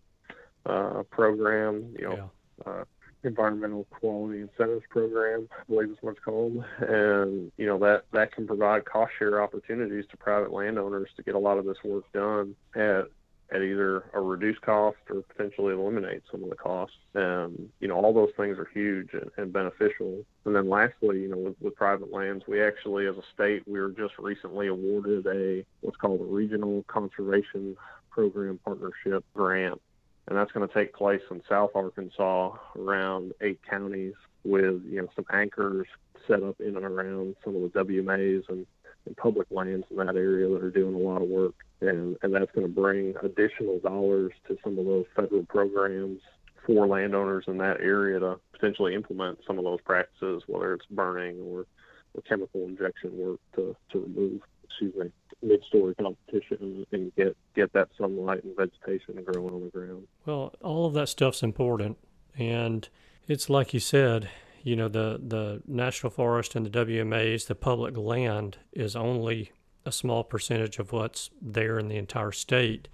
uh, 0.65 1.03
program, 1.11 1.93
you 1.97 2.07
know, 2.07 2.29
Yeah. 2.65 2.71
uh, 2.71 2.83
environmental 3.23 3.85
quality 3.85 4.41
incentives 4.41 4.83
program, 4.89 5.47
I 5.57 5.63
believe 5.67 5.91
is 5.91 5.97
what 6.01 6.11
it's 6.11 6.23
called, 6.23 6.63
and 6.79 7.51
you 7.57 7.65
know 7.65 7.79
that 7.79 8.03
that 8.11 8.31
can 8.33 8.45
provide 8.45 8.85
cost 8.85 9.13
share 9.17 9.41
opportunities 9.41 10.05
to 10.11 10.17
private 10.17 10.51
landowners 10.51 11.09
to 11.15 11.23
get 11.23 11.35
a 11.35 11.39
lot 11.39 11.57
of 11.57 11.65
this 11.65 11.77
work 11.83 12.03
done 12.13 12.55
at 12.75 13.05
at 13.53 13.61
either 13.61 14.05
a 14.13 14.19
reduced 14.19 14.61
cost 14.61 14.97
or 15.09 15.21
potentially 15.21 15.73
eliminate 15.73 16.23
some 16.31 16.43
of 16.43 16.49
the 16.49 16.55
costs. 16.55 16.97
And 17.13 17.69
you 17.79 17.87
know 17.87 17.95
all 17.95 18.13
those 18.13 18.31
things 18.35 18.57
are 18.57 18.69
huge 18.73 19.09
and, 19.13 19.29
and 19.37 19.53
beneficial. 19.53 20.25
And 20.45 20.55
then 20.55 20.69
lastly, 20.69 21.21
you 21.21 21.29
know 21.29 21.37
with, 21.37 21.55
with 21.61 21.75
private 21.75 22.11
lands, 22.11 22.45
we 22.47 22.61
actually 22.61 23.07
as 23.07 23.15
a 23.15 23.23
state 23.33 23.67
we 23.67 23.79
were 23.79 23.91
just 23.91 24.17
recently 24.17 24.67
awarded 24.67 25.25
a 25.27 25.65
what's 25.81 25.97
called 25.97 26.21
a 26.21 26.25
regional 26.25 26.83
conservation 26.87 27.77
program 28.11 28.59
partnership 28.63 29.23
grant 29.33 29.81
and 30.27 30.37
that's 30.37 30.51
going 30.51 30.67
to 30.67 30.73
take 30.73 30.93
place 30.93 31.21
in 31.31 31.41
South 31.49 31.71
Arkansas 31.75 32.55
around 32.77 33.33
eight 33.41 33.59
counties 33.69 34.13
with 34.43 34.81
you 34.89 35.01
know 35.01 35.07
some 35.15 35.25
anchors 35.31 35.87
set 36.27 36.41
up 36.43 36.59
in 36.59 36.75
and 36.77 36.85
around 36.85 37.35
some 37.43 37.55
of 37.55 37.61
the 37.61 37.83
WMAs 37.83 38.47
and, 38.49 38.65
and 39.05 39.17
public 39.17 39.47
lands 39.51 39.85
in 39.89 39.97
that 39.97 40.15
area 40.15 40.47
that 40.47 40.63
are 40.63 40.71
doing 40.71 40.95
a 40.95 40.97
lot 40.97 41.21
of 41.21 41.27
work 41.27 41.55
and 41.81 42.17
and 42.21 42.33
that's 42.33 42.51
going 42.53 42.67
to 42.67 42.73
bring 42.73 43.13
additional 43.23 43.79
dollars 43.79 44.31
to 44.47 44.57
some 44.63 44.77
of 44.77 44.85
those 44.85 45.05
federal 45.15 45.43
programs 45.45 46.19
for 46.65 46.87
landowners 46.87 47.43
in 47.47 47.57
that 47.57 47.81
area 47.81 48.19
to 48.19 48.39
potentially 48.53 48.95
implement 48.95 49.37
some 49.45 49.57
of 49.57 49.63
those 49.63 49.81
practices 49.81 50.43
whether 50.47 50.73
it's 50.73 50.85
burning 50.87 51.39
or, 51.41 51.65
or 52.13 52.21
chemical 52.27 52.61
injection 52.65 53.11
work 53.17 53.39
to, 53.55 53.75
to 53.91 53.99
remove 53.99 54.41
excuse 54.63 54.95
me 54.95 55.11
mid-story 55.43 55.93
competition 55.95 56.85
and 56.91 57.15
get 57.15 57.35
get 57.55 57.71
that 57.73 57.89
sunlight 57.97 58.43
and 58.43 58.55
vegetation 58.55 59.23
growing 59.23 59.53
on 59.53 59.61
the 59.61 59.69
ground. 59.69 60.07
Well, 60.25 60.53
all 60.61 60.85
of 60.85 60.93
that 60.93 61.09
stuff's 61.09 61.43
important, 61.43 61.97
and 62.37 62.87
it's 63.27 63.49
like 63.49 63.73
you 63.73 63.79
said. 63.79 64.29
You 64.63 64.75
know, 64.77 64.87
the 64.87 65.19
the 65.21 65.61
national 65.67 66.09
forest 66.11 66.55
and 66.55 66.65
the 66.65 66.69
WMAs, 66.85 67.47
the 67.47 67.55
public 67.55 67.97
land, 67.97 68.57
is 68.71 68.95
only 68.95 69.51
a 69.85 69.91
small 69.91 70.23
percentage 70.23 70.79
of 70.79 70.91
what's 70.93 71.29
there 71.41 71.77
in 71.77 71.89
the 71.89 71.97
entire 71.97 72.31
state, 72.31 72.87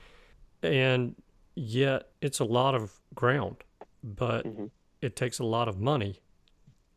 and 0.63 1.15
yet 1.55 2.09
it's 2.21 2.39
a 2.39 2.45
lot 2.45 2.73
of 2.75 2.93
ground, 3.13 3.57
but 4.03 4.45
Mm-hmm. 4.45 4.65
it 5.01 5.15
takes 5.15 5.37
a 5.39 5.43
lot 5.45 5.67
of 5.67 5.79
money 5.79 6.19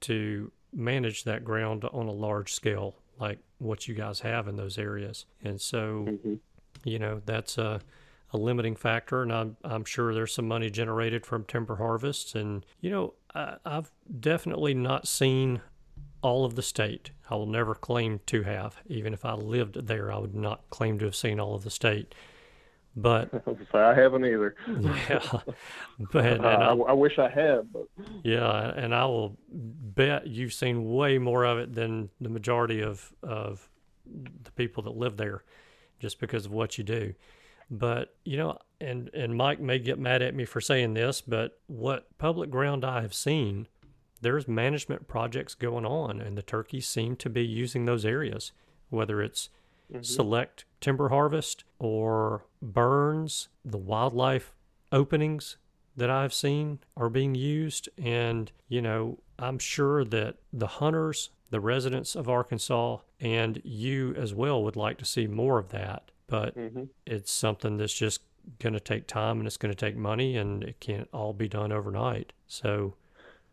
to 0.00 0.50
manage 0.72 1.24
that 1.24 1.44
ground 1.44 1.84
on 1.92 2.06
a 2.08 2.12
large 2.12 2.52
scale, 2.54 2.96
like 3.20 3.38
what 3.58 3.86
you 3.86 3.94
guys 3.94 4.20
have 4.20 4.48
in 4.48 4.56
those 4.56 4.78
areas, 4.78 5.26
and 5.44 5.60
so 5.60 6.06
Mm-hmm. 6.08 6.34
you 6.84 6.98
know 6.98 7.20
that's 7.26 7.58
a, 7.58 7.80
a 8.32 8.38
limiting 8.38 8.74
factor 8.76 9.20
and 9.22 9.30
I'm, 9.32 9.56
I'm 9.62 9.84
sure 9.84 10.14
there's 10.14 10.34
some 10.34 10.48
money 10.48 10.70
generated 10.70 11.26
from 11.26 11.44
timber 11.44 11.76
harvests 11.76 12.34
and 12.34 12.64
you 12.80 12.90
know 12.90 13.12
I, 13.34 13.56
i've 13.64 13.90
definitely 14.20 14.74
not 14.74 15.06
seen 15.08 15.60
all 16.22 16.44
of 16.44 16.54
the 16.54 16.62
state. 16.62 17.10
I 17.28 17.34
will 17.34 17.46
never 17.46 17.74
claim 17.74 18.20
to 18.26 18.42
have. 18.42 18.76
Even 18.86 19.12
if 19.12 19.24
i 19.24 19.34
lived 19.34 19.86
there 19.86 20.12
i 20.12 20.18
would 20.18 20.34
not 20.34 20.68
claim 20.70 20.98
to 21.00 21.04
have 21.04 21.16
seen 21.16 21.40
all 21.40 21.54
of 21.54 21.64
the 21.64 21.70
state. 21.70 22.14
But 22.94 23.30
I 23.74 23.94
haven't 23.94 24.24
either. 24.26 24.54
yeah. 24.68 25.40
But 26.12 26.26
and 26.26 26.46
I, 26.46 26.52
I, 26.52 26.74
I 26.74 26.92
wish 26.92 27.18
I 27.18 27.28
had, 27.28 27.72
but 27.72 27.86
yeah 28.22 28.72
and 28.76 28.94
i 28.94 29.04
will 29.04 29.36
bet 29.48 30.26
you've 30.26 30.52
seen 30.52 30.92
way 30.92 31.18
more 31.18 31.44
of 31.44 31.58
it 31.58 31.74
than 31.74 32.10
the 32.20 32.28
majority 32.28 32.82
of 32.82 33.12
of 33.22 33.68
the 34.44 34.50
people 34.52 34.82
that 34.84 34.96
live 34.96 35.16
there 35.16 35.44
just 36.00 36.18
because 36.20 36.46
of 36.46 36.52
what 36.52 36.76
you 36.78 36.84
do. 36.84 37.14
But 37.70 38.14
you 38.24 38.36
know 38.36 38.58
and 38.82 39.08
and 39.14 39.36
mike 39.36 39.60
may 39.60 39.78
get 39.78 39.98
mad 39.98 40.20
at 40.22 40.34
me 40.34 40.44
for 40.44 40.60
saying 40.60 40.94
this 40.94 41.20
but 41.20 41.58
what 41.66 42.06
public 42.18 42.50
ground 42.50 42.84
i 42.84 43.00
have 43.00 43.14
seen 43.14 43.66
there's 44.20 44.46
management 44.46 45.08
projects 45.08 45.54
going 45.54 45.84
on 45.86 46.20
and 46.20 46.36
the 46.36 46.42
turkeys 46.42 46.86
seem 46.86 47.16
to 47.16 47.30
be 47.30 47.44
using 47.44 47.84
those 47.84 48.04
areas 48.04 48.52
whether 48.90 49.22
it's 49.22 49.48
select 50.02 50.64
timber 50.80 51.08
harvest 51.10 51.64
or 51.78 52.44
burns 52.60 53.48
the 53.64 53.78
wildlife 53.78 54.54
openings 54.90 55.56
that 55.94 56.08
I've 56.08 56.32
seen 56.32 56.78
are 56.96 57.10
being 57.10 57.34
used. 57.34 57.86
And, 58.02 58.50
you 58.68 58.80
know, 58.80 59.18
I'm 59.38 59.58
sure 59.58 60.04
that 60.06 60.36
the 60.50 60.66
hunters, 60.66 61.28
the 61.50 61.60
residents 61.60 62.14
of 62.16 62.30
Arkansas, 62.30 62.98
and 63.20 63.60
you 63.62 64.14
as 64.16 64.32
well 64.32 64.62
would 64.64 64.76
like 64.76 64.96
to 64.98 65.04
see 65.04 65.26
more 65.26 65.58
of 65.58 65.68
that. 65.68 66.10
But 66.28 66.56
Mhm. 66.56 66.88
it's 67.04 67.30
something 67.30 67.76
that's 67.76 67.92
just 67.92 68.22
going 68.58 68.72
to 68.72 68.80
take 68.80 69.06
time 69.06 69.38
and 69.38 69.46
it's 69.46 69.56
going 69.56 69.72
to 69.72 69.78
take 69.78 69.96
money 69.96 70.36
and 70.36 70.62
it 70.62 70.80
can't 70.80 71.08
all 71.12 71.32
be 71.32 71.48
done 71.48 71.72
overnight. 71.72 72.32
So, 72.46 72.94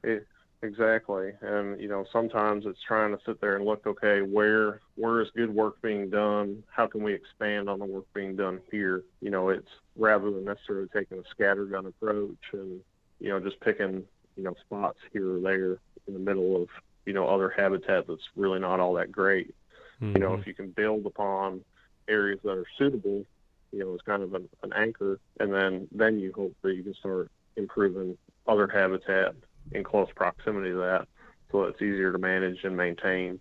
It, 0.03 0.28
exactly. 0.61 1.32
And 1.41 1.80
you 1.80 1.88
know, 1.88 2.06
sometimes 2.11 2.66
it's 2.66 2.82
trying 2.86 3.16
to 3.16 3.24
sit 3.26 3.41
there 3.41 3.56
and 3.56 3.66
look, 3.66 3.86
okay, 3.86 4.22
where 4.22 4.82
where 4.95 5.22
is 5.22 5.30
good 5.36 5.53
work 5.53 5.82
being 5.82 6.10
done? 6.10 6.64
How 6.70 6.88
can 6.88 7.03
we 7.03 7.14
expand 7.14 7.70
on 7.70 7.80
the 7.80 7.86
work 7.86 8.06
being 8.14 8.36
done 8.36 8.61
here? 8.72 9.03
You 9.22 9.30
know, 9.30 9.49
it's 9.49 9.70
rather 9.95 10.32
than 10.32 10.45
necessarily 10.45 10.88
taking 10.94 11.20
a 11.20 11.41
scattergun 11.41 11.88
approach 11.88 12.38
and 12.53 12.80
you 13.20 13.30
know 13.30 13.40
just 13.40 13.60
picking 13.60 14.03
you 14.36 14.44
know 14.44 14.56
spots 14.66 14.99
here 15.11 15.38
or 15.38 15.40
there 15.40 15.78
in 16.07 16.14
the 16.14 16.20
middle 16.20 16.61
of 16.61 16.70
you 17.06 17.14
know 17.14 17.28
other 17.28 17.49
habitat 17.49 18.07
that's 18.07 18.30
really 18.36 18.60
not 18.60 18.80
all 18.80 18.94
that 18.94 19.11
great. 19.11 19.53
You 20.02 20.14
know, 20.14 20.30
mhm. 20.30 20.40
if 20.40 20.48
you 20.48 20.53
can 20.53 20.70
build 20.70 21.06
upon 21.06 21.61
areas 22.07 22.40
that 22.44 22.52
are 22.52 22.66
suitable, 22.78 23.26
you 23.72 23.80
know, 23.80 23.94
as 23.94 24.02
kind 24.02 24.24
of 24.24 24.34
an, 24.34 24.50
an 24.64 24.74
anchor, 24.74 25.20
and 25.40 25.54
then 25.54 25.88
then 25.91 26.20
you 26.20 26.32
hope 26.36 26.56
that 26.62 26.76
you 26.76 26.84
can 26.84 26.94
start 26.96 27.30
improving 27.56 28.18
other 28.48 28.68
habitat 28.68 29.36
in 29.72 29.84
close 29.84 30.10
proximity 30.16 30.72
to 30.72 30.78
that, 30.78 31.08
so 31.52 31.64
it's 31.64 31.82
easier 31.82 32.12
to 32.12 32.18
manage 32.18 32.64
and 32.64 32.76
maintain. 32.76 33.40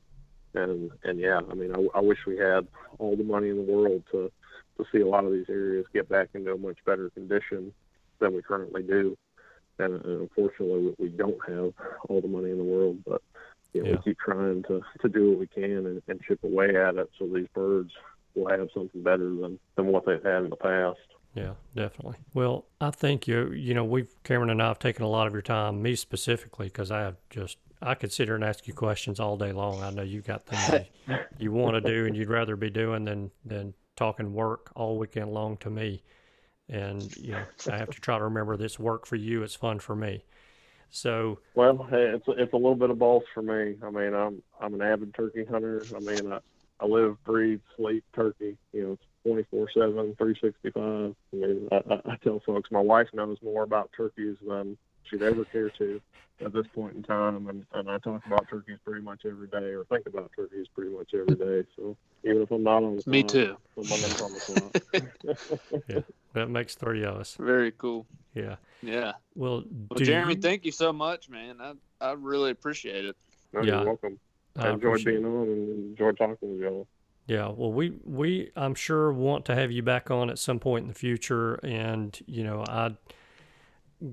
And 0.54 0.90
and 1.04 1.18
yeah, 1.18 1.40
I 1.50 1.54
mean, 1.54 1.74
I, 1.74 1.98
I 1.98 2.00
wish 2.00 2.18
we 2.26 2.36
had 2.38 2.66
all 2.98 3.16
the 3.16 3.24
money 3.24 3.48
in 3.48 3.56
the 3.56 3.72
world 3.72 4.02
to 4.12 4.30
to 4.78 4.84
see 4.92 5.00
a 5.00 5.06
lot 5.06 5.24
of 5.24 5.32
these 5.32 5.48
areas 5.48 5.86
get 5.92 6.08
back 6.08 6.28
into 6.34 6.52
a 6.52 6.58
much 6.58 6.78
better 6.86 7.10
condition 7.10 7.72
than 8.20 8.34
we 8.34 8.42
currently 8.42 8.82
do. 8.82 9.16
And, 9.78 9.94
and 10.04 10.22
unfortunately, 10.22 10.94
we, 10.98 11.08
don't 11.08 11.38
have 11.48 11.72
all 12.08 12.20
the 12.20 12.28
money 12.28 12.50
in 12.50 12.58
the 12.58 12.64
world, 12.64 12.98
but 13.06 13.22
you 13.72 13.82
know, 13.82 13.90
Yeah. 13.90 13.96
we 13.96 14.02
keep 14.02 14.18
trying 14.18 14.62
to, 14.64 14.82
to 15.02 15.08
do 15.08 15.30
what 15.30 15.38
we 15.40 15.46
can 15.46 15.86
and, 15.86 16.02
and 16.08 16.20
chip 16.22 16.42
away 16.42 16.76
at 16.76 16.96
it 16.96 17.10
so 17.18 17.26
these 17.26 17.46
birds 17.54 17.90
will 18.34 18.48
have 18.48 18.68
something 18.74 19.02
better 19.02 19.24
than, 19.24 19.58
than 19.76 19.86
what 19.86 20.06
they've 20.06 20.22
had 20.22 20.44
in 20.44 20.50
the 20.50 20.56
past. 20.56 20.98
Yeah, 21.34 21.52
definitely. 21.76 22.16
Well, 22.34 22.66
I 22.80 22.90
think 22.90 23.28
you 23.28 23.52
you 23.52 23.74
know 23.74 23.84
we've 23.84 24.10
Cameron 24.24 24.50
and 24.50 24.62
I 24.62 24.68
have 24.68 24.78
taken 24.78 25.04
a 25.04 25.08
lot 25.08 25.26
of 25.26 25.32
your 25.32 25.42
time, 25.42 25.82
me 25.82 25.94
specifically, 25.94 26.66
because 26.66 26.90
I 26.90 27.00
have 27.00 27.16
just 27.30 27.58
I 27.80 27.94
could 27.94 28.12
sit 28.12 28.28
here 28.28 28.34
and 28.34 28.44
ask 28.44 28.66
you 28.66 28.74
questions 28.74 29.20
all 29.20 29.36
day 29.36 29.52
long. 29.52 29.82
I 29.82 29.90
know 29.90 30.02
you've 30.02 30.26
got 30.26 30.46
things 30.46 30.86
you, 31.06 31.16
you 31.38 31.52
want 31.52 31.74
to 31.74 31.80
do 31.80 32.06
and 32.06 32.16
you'd 32.16 32.28
rather 32.28 32.56
be 32.56 32.70
doing 32.70 33.04
than 33.04 33.30
than 33.44 33.74
talking 33.96 34.32
work 34.32 34.70
all 34.74 34.98
weekend 34.98 35.32
long 35.32 35.56
to 35.58 35.70
me. 35.70 36.02
And 36.68 37.16
you 37.16 37.32
know 37.32 37.44
I 37.70 37.76
have 37.76 37.90
to 37.90 38.00
try 38.00 38.18
to 38.18 38.24
remember 38.24 38.56
this 38.56 38.78
work 38.78 39.06
for 39.06 39.16
you. 39.16 39.42
It's 39.42 39.54
fun 39.54 39.78
for 39.78 39.94
me. 39.94 40.24
So 40.90 41.38
Well, 41.54 41.86
hey, 41.90 42.14
it's 42.14 42.24
it's 42.26 42.52
a 42.52 42.56
little 42.56 42.74
bit 42.74 42.90
of 42.90 42.98
both 42.98 43.24
for 43.34 43.42
me. 43.42 43.76
I 43.82 43.90
mean, 43.90 44.14
I'm 44.14 44.42
I'm 44.60 44.74
an 44.74 44.82
avid 44.82 45.14
turkey 45.14 45.44
hunter. 45.44 45.84
I 45.94 46.00
mean, 46.00 46.32
I, 46.32 46.38
I 46.80 46.86
live, 46.86 47.22
breathe, 47.24 47.60
sleep 47.76 48.04
turkey. 48.14 48.56
You 48.72 48.82
know, 48.82 48.92
it's 48.92 49.02
24 49.24 49.68
7, 49.74 50.14
365. 50.16 50.82
I 51.32 51.36
mean, 51.36 51.68
I, 51.72 51.76
I, 51.76 52.12
I 52.12 52.16
tell 52.22 52.40
folks 52.46 52.70
my 52.70 52.80
wife 52.80 53.08
knows 53.12 53.38
more 53.42 53.64
about 53.64 53.90
turkeys 53.96 54.36
than 54.46 54.76
she'd 55.04 55.22
ever 55.22 55.44
care 55.46 55.70
to 55.70 56.00
at 56.44 56.52
this 56.52 56.66
point 56.74 56.94
in 56.94 57.02
time. 57.02 57.48
And, 57.48 57.66
and 57.74 57.90
I 57.90 57.98
talk 57.98 58.24
about 58.26 58.46
turkeys 58.48 58.78
pretty 58.84 59.00
much 59.02 59.22
every 59.26 59.48
day 59.48 59.72
or 59.74 59.84
think 59.86 60.06
about 60.06 60.30
turkeys 60.36 60.66
pretty 60.74 60.90
much 60.94 61.10
every 61.14 61.34
day. 61.34 61.66
So 61.76 61.96
even 62.24 62.42
if 62.42 62.50
I'm 62.52 62.62
not 62.62 62.84
on 62.84 62.96
the 62.96 63.10
Me 63.10 63.22
clock, 63.22 63.32
too. 63.32 63.56
I'm 63.76 63.92
on 63.92 64.00
the 64.32 65.60
clock. 65.66 66.04
that 66.34 66.48
makes 66.48 66.74
three 66.76 67.04
of 67.04 67.16
us. 67.16 67.36
Very 67.40 67.72
cool. 67.72 68.06
Yeah. 68.34 68.56
Yeah. 68.82 69.12
Well, 69.34 69.64
Well, 69.90 69.98
Jeremy, 69.98 70.34
you- 70.36 70.40
thank 70.40 70.64
you 70.64 70.70
so 70.72 70.92
much, 70.92 71.28
man. 71.28 71.56
I 71.60 71.72
I 72.00 72.12
really 72.12 72.52
appreciate 72.52 73.04
it. 73.04 73.16
No, 73.52 73.62
Yeah. 73.62 73.78
You're 73.78 73.86
welcome. 73.86 74.20
I, 74.58 74.70
enjoyed 74.70 75.04
being 75.04 75.24
on 75.24 75.48
and 75.48 75.90
enjoyed 75.90 76.18
talking 76.18 76.52
with 76.52 76.60
y'all. 76.60 76.86
Yeah, 77.26 77.48
well, 77.48 77.72
we 77.72 77.92
we 78.04 78.50
I'm 78.56 78.74
sure 78.74 79.12
want 79.12 79.44
to 79.46 79.54
have 79.54 79.70
you 79.70 79.82
back 79.82 80.10
on 80.10 80.30
at 80.30 80.38
some 80.38 80.58
point 80.58 80.82
in 80.82 80.88
the 80.88 80.94
future, 80.94 81.54
and 81.56 82.18
you 82.26 82.42
know 82.42 82.64
I 82.66 82.96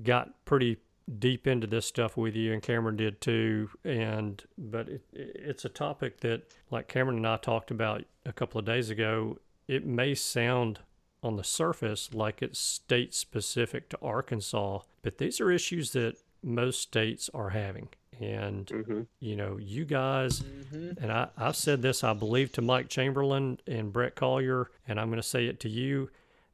got 0.02 0.44
pretty 0.44 0.78
deep 1.18 1.46
into 1.46 1.66
this 1.66 1.86
stuff 1.86 2.16
with 2.16 2.34
you, 2.34 2.52
and 2.52 2.62
Cameron 2.62 2.96
did 2.96 3.20
too. 3.20 3.70
And 3.84 4.42
but 4.58 4.88
it, 4.88 5.02
it's 5.12 5.64
a 5.64 5.70
topic 5.70 6.20
that, 6.20 6.42
like 6.70 6.88
Cameron 6.88 7.16
and 7.16 7.26
I 7.26 7.38
talked 7.38 7.70
about 7.70 8.04
a 8.24 8.32
couple 8.32 8.58
of 8.58 8.66
days 8.66 8.90
ago, 8.90 9.38
it 9.66 9.86
may 9.86 10.14
sound 10.14 10.80
on 11.22 11.36
the 11.36 11.44
surface 11.44 12.12
like 12.12 12.42
it's 12.42 12.58
state 12.58 13.14
specific 13.14 13.88
to 13.88 13.98
Arkansas, 14.02 14.80
but 15.02 15.18
these 15.18 15.40
are 15.40 15.50
issues 15.50 15.92
that 15.92 16.16
most 16.46 16.80
states 16.80 17.28
are 17.34 17.50
having. 17.50 17.88
And 18.18 18.70
hmm 18.70 19.02
you 19.20 19.36
know, 19.36 19.58
you 19.60 19.84
guys, 19.84 20.40
Mm-hmm. 20.40 21.02
and 21.02 21.12
I, 21.12 21.28
I've 21.36 21.56
said 21.56 21.82
this, 21.82 22.02
I 22.02 22.14
believe, 22.14 22.50
to 22.52 22.62
Mike 22.62 22.88
Chamberlain 22.88 23.58
and 23.66 23.92
Brett 23.92 24.14
Collier, 24.14 24.70
and 24.88 24.98
I'm 24.98 25.08
going 25.08 25.20
to 25.20 25.26
say 25.28 25.46
it 25.46 25.60
to 25.60 25.68
you 25.68 26.08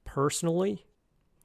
personally. 0.04 0.84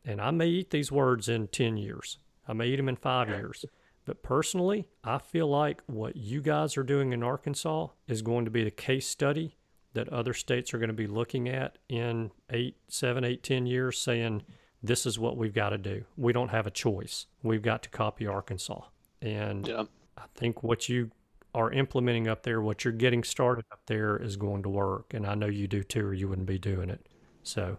And 0.05 0.21
I 0.21 0.31
may 0.31 0.47
eat 0.47 0.71
these 0.71 0.91
words 0.91 1.27
in 1.29 1.47
10 1.49 1.77
years, 1.77 2.17
I 2.47 2.53
may 2.53 2.67
eat 2.69 2.77
them 2.77 2.89
in 2.89 2.95
five 2.95 3.27
years. 3.29 3.65
But 4.05 4.23
personally, 4.23 4.87
I 5.03 5.17
feel 5.17 5.47
like 5.47 5.81
what 5.85 6.15
you 6.15 6.41
guys 6.41 6.77
are 6.77 6.83
doing 6.83 7.11
in 7.11 7.23
Arkansas 7.23 7.87
is 8.07 8.21
going 8.21 8.45
to 8.45 8.51
be 8.51 8.63
the 8.63 8.71
case 8.71 9.05
study 9.05 9.57
that 9.93 10.07
other 10.09 10.33
states 10.33 10.73
are 10.73 10.77
going 10.77 10.87
to 10.87 10.93
be 10.93 11.07
looking 11.07 11.49
at 11.49 11.77
in 11.89 12.31
eight, 12.49 12.77
seven, 12.87 13.25
eight, 13.25 13.43
ten 13.43 13.65
years, 13.65 13.99
saying, 13.99 14.43
this 14.83 15.05
is 15.05 15.17
what 15.17 15.37
we've 15.37 15.53
got 15.53 15.69
to 15.69 15.77
do. 15.77 16.05
We 16.15 16.33
don't 16.33 16.49
have 16.49 16.67
a 16.67 16.71
choice. 16.71 17.25
We've 17.43 17.61
got 17.61 17.83
to 17.83 17.89
copy 17.89 18.27
Arkansas. 18.27 18.81
And 19.21 19.67
Yeah. 19.67 19.85
I 20.17 20.23
think 20.35 20.63
what 20.63 20.89
you 20.89 21.11
are 21.53 21.71
implementing 21.71 22.27
up 22.27 22.43
there, 22.43 22.61
what 22.61 22.83
you're 22.83 22.93
getting 22.93 23.23
started 23.23 23.65
up 23.71 23.81
there, 23.87 24.17
is 24.17 24.37
going 24.37 24.63
to 24.63 24.69
work, 24.69 25.13
and 25.13 25.25
I 25.25 25.35
know 25.35 25.47
you 25.47 25.67
do 25.67 25.83
too, 25.83 26.05
or 26.05 26.13
you 26.13 26.27
wouldn't 26.27 26.47
be 26.47 26.59
doing 26.59 26.89
it. 26.89 27.07
So, 27.43 27.77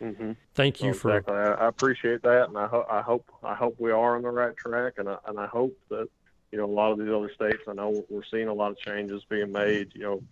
hmm 0.00 0.32
thank 0.54 0.82
you 0.82 0.92
for 0.92 1.16
exactly. 1.16 1.36
I, 1.36 1.52
I 1.52 1.68
appreciate 1.68 2.22
that, 2.22 2.48
and 2.48 2.58
I, 2.58 2.66
ho- 2.66 2.86
I 2.90 3.00
hope 3.02 3.30
I 3.42 3.54
hope 3.54 3.76
we 3.78 3.92
are 3.92 4.16
on 4.16 4.22
the 4.22 4.30
right 4.30 4.56
track, 4.56 4.94
and 4.98 5.08
I, 5.08 5.18
and 5.26 5.38
I 5.38 5.46
hope 5.46 5.76
that 5.90 6.08
you 6.50 6.58
know 6.58 6.64
a 6.64 6.66
lot 6.66 6.90
of 6.92 6.98
these 6.98 7.08
other 7.08 7.30
states. 7.32 7.62
I 7.68 7.74
know 7.74 8.04
we're 8.08 8.22
seeing 8.30 8.48
a 8.48 8.54
lot 8.54 8.72
of 8.72 8.78
changes 8.78 9.22
being 9.28 9.52
made. 9.52 9.92
You 9.94 10.02
know, 10.02 10.22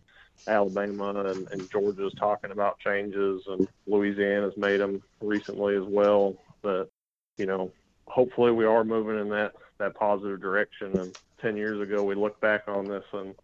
Alabama 0.47 1.15
and, 1.25 1.49
and 1.51 1.71
Georgia's 1.71 2.15
talking 2.19 2.51
about 2.51 2.79
changes, 2.79 3.43
and 3.47 3.69
Louisiana's 3.87 4.57
made 4.57 4.81
them 4.81 5.03
recently 5.21 5.77
as 5.77 5.85
well. 5.87 6.37
But 6.63 6.91
you 7.39 7.47
know, 7.47 7.73
hopefully 8.07 8.53
we 8.53 8.65
are 8.65 8.85
moving 8.85 9.19
in 9.19 9.29
that 9.31 9.53
that 9.79 9.95
positive 9.95 10.41
direction. 10.41 10.99
And 10.99 11.15
ten 11.41 11.57
years 11.57 11.81
ago, 11.81 12.03
we 12.03 12.15
look 12.15 12.41
back 12.41 12.69
on 12.69 12.89
this 12.89 13.05
and 13.13 13.35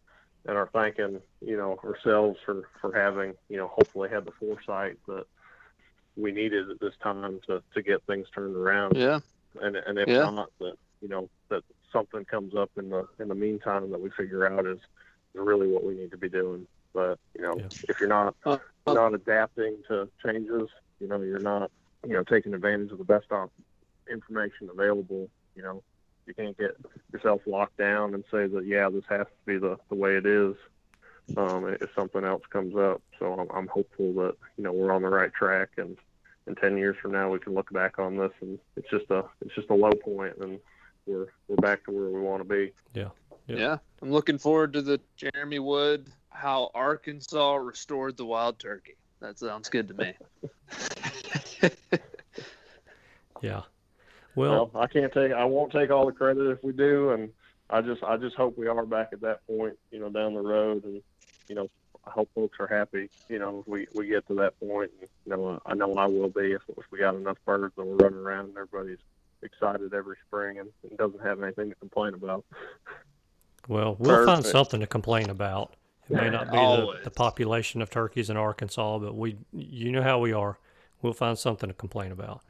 and 0.47 0.57
are 0.57 0.71
thanking 0.73 1.21
you 1.41 1.57
know 1.57 1.79
ourselves 1.85 2.39
for 2.45 2.69
for 2.81 2.93
having 2.93 3.35
you 3.49 3.57
know 3.57 3.69
hopefully 3.69 4.09
had 4.09 4.25
the 4.25 4.33
foresight 4.39 4.97
that 5.07 5.25
we 6.17 6.33
needed 6.33 6.71
at 6.71 6.81
this 6.81 6.95
time 7.03 7.41
to 7.47 7.63
to 7.75 7.83
get 7.83 8.03
things 8.05 8.27
turned 8.35 8.57
around. 8.57 8.97
Yeah. 8.97 9.21
And 9.61 9.77
and 9.77 9.99
if 9.99 10.09
Yeah. 10.09 10.31
not, 10.31 10.51
that 10.61 10.75
you 11.01 11.09
know 11.09 11.29
that 11.49 11.63
something 11.93 12.25
comes 12.25 12.55
up 12.55 12.71
in 12.77 12.91
the 12.91 13.07
in 13.19 13.29
the 13.29 13.35
meantime 13.35 13.91
that 13.91 14.01
we 14.01 14.11
figure 14.11 14.47
out 14.47 14.67
is 14.67 14.79
really 15.35 15.69
what 15.69 15.85
we 15.85 15.95
need 15.95 16.11
to 16.11 16.17
be 16.17 16.29
doing. 16.29 16.67
But 16.97 17.19
you 17.35 17.43
know, 17.43 17.59
Yeah. 17.59 17.69
if 17.91 18.01
you're 18.01 18.09
not 18.09 18.35
Uh, 18.47 18.57
not 18.87 19.13
adapting 19.13 19.83
to 19.87 20.09
changes, 20.25 20.71
you 20.99 21.07
know, 21.07 21.21
you're 21.21 21.39
not 21.39 21.71
you 22.07 22.15
know 22.15 22.25
taking 22.25 22.55
advantage 22.55 22.91
of 22.91 22.97
the 22.97 23.05
best 23.05 23.31
op- 23.31 23.53
information 24.11 24.71
available. 24.71 25.29
You 25.55 25.63
know, 25.63 25.83
you 26.27 26.33
can't 26.33 26.57
get 26.57 26.75
yourself 27.13 27.43
locked 27.47 27.77
down 27.77 28.15
and 28.15 28.25
say 28.31 28.47
that 28.47 28.65
yeah, 28.65 28.89
this 28.89 29.05
has 29.11 29.27
to 29.27 29.45
be 29.45 29.59
the 29.59 29.77
the 29.91 29.95
way 29.95 30.17
it 30.17 30.25
is. 30.25 30.57
Um, 31.37 31.67
if 31.69 31.91
something 31.95 32.25
else 32.25 32.45
comes 32.51 32.75
up, 32.77 33.03
so 33.19 33.35
I'm, 33.35 33.49
I'm 33.51 33.67
hopeful 33.67 34.15
that 34.15 34.37
you 34.57 34.65
know 34.65 34.73
we're 34.73 34.93
on 34.93 35.03
the 35.03 35.11
right 35.11 35.33
track, 35.35 35.71
and 35.77 35.99
in 36.47 36.55
10 36.55 36.79
years 36.79 36.97
from 37.03 37.13
now 37.13 37.29
we 37.29 37.41
can 37.41 37.53
look 37.53 37.71
back 37.73 37.99
on 37.99 38.17
this 38.17 38.31
and 38.41 38.59
it's 38.77 38.89
just 38.89 39.11
a 39.11 39.25
it's 39.43 39.55
just 39.55 39.69
a 39.69 39.75
low 39.75 39.93
point, 39.93 40.35
and 40.39 40.59
we're 41.05 41.27
we're 41.49 41.57
back 41.57 41.85
to 41.85 41.91
where 41.91 42.09
we 42.09 42.21
want 42.21 42.41
to 42.43 42.49
be. 42.49 42.73
Yeah. 42.95 43.11
Yeah. 43.49 43.79
I'm 44.03 44.11
looking 44.11 44.39
forward 44.39 44.73
to 44.73 44.83
the 44.83 45.01
Jeremy 45.17 45.61
Wood, 45.61 46.09
how 46.37 46.71
Arkansas 46.75 47.55
restored 47.57 48.17
the 48.17 48.27
wild 48.27 48.59
turkey. 48.59 48.97
That 49.21 49.39
sounds 49.39 49.69
good 49.69 49.89
to 49.89 49.95
me. 49.95 50.13
yeah. 53.43 53.63
Well, 54.35 54.71
Well, 54.73 54.83
I 54.83 54.87
can't 54.87 55.13
take 55.13 55.33
I 55.33 55.45
won't 55.45 55.73
take 55.73 55.91
all 55.91 56.05
the 56.05 56.13
credit 56.13 56.51
if 56.51 56.63
we 56.63 56.73
do, 56.73 57.11
and 57.11 57.31
I 57.71 57.81
just 57.81 58.03
I 58.03 58.19
just 58.19 58.37
hope 58.37 58.59
we 58.59 58.67
are 58.69 58.85
back 58.85 59.09
at 59.13 59.23
that 59.23 59.47
point, 59.47 59.79
you 59.91 59.99
know, 59.99 60.11
down 60.11 60.35
the 60.35 60.43
road, 60.43 60.85
and 60.85 61.03
you 61.49 61.55
know, 61.55 61.71
I 62.07 62.11
hope 62.11 62.29
folks 62.35 62.59
are 62.61 62.67
happy, 62.67 63.09
you 63.29 63.39
know, 63.39 63.61
if 63.61 63.67
we 63.67 63.87
we 63.95 64.09
get 64.09 64.27
to 64.29 64.35
that 64.35 64.61
point. 64.61 64.91
And, 65.01 65.09
you 65.25 65.33
know, 65.35 65.61
I 65.65 65.75
know 65.75 65.95
I 65.95 66.07
will 66.07 66.29
be 66.29 66.53
if, 66.53 66.63
if 66.77 66.85
we 66.91 66.99
got 66.99 67.15
enough 67.15 67.39
birds 67.47 67.73
and 67.79 67.87
we're 67.87 67.97
running 67.97 68.19
around 68.19 68.49
and 68.51 68.59
everybody's 68.59 68.99
excited 69.43 69.95
every 69.95 70.17
spring 70.27 70.59
and, 70.59 70.69
and 70.89 70.99
doesn't 70.99 71.23
have 71.23 71.43
anything 71.43 71.71
to 71.71 71.75
complain 71.77 72.13
about. 72.13 72.45
well, 73.69 73.97
we'll 73.99 74.27
find 74.27 74.45
something 74.45 74.81
to 74.81 74.87
complain 74.87 75.31
about. 75.31 75.75
It 76.09 76.15
may 76.15 76.31
not 76.31 76.51
be 76.51 76.57
the, 76.57 77.01
the 77.05 77.11
population 77.11 77.83
of 77.83 77.91
turkeys 77.91 78.31
in 78.31 78.37
Arkansas, 78.37 78.99
but 78.99 79.17
we, 79.17 79.37
you 79.53 79.91
know 79.91 80.03
how 80.03 80.19
we 80.19 80.33
are. 80.33 80.59
We'll 81.03 81.13
find 81.13 81.39
something 81.39 81.69
to 81.69 81.75
complain 81.75 82.13
about. 82.13 82.43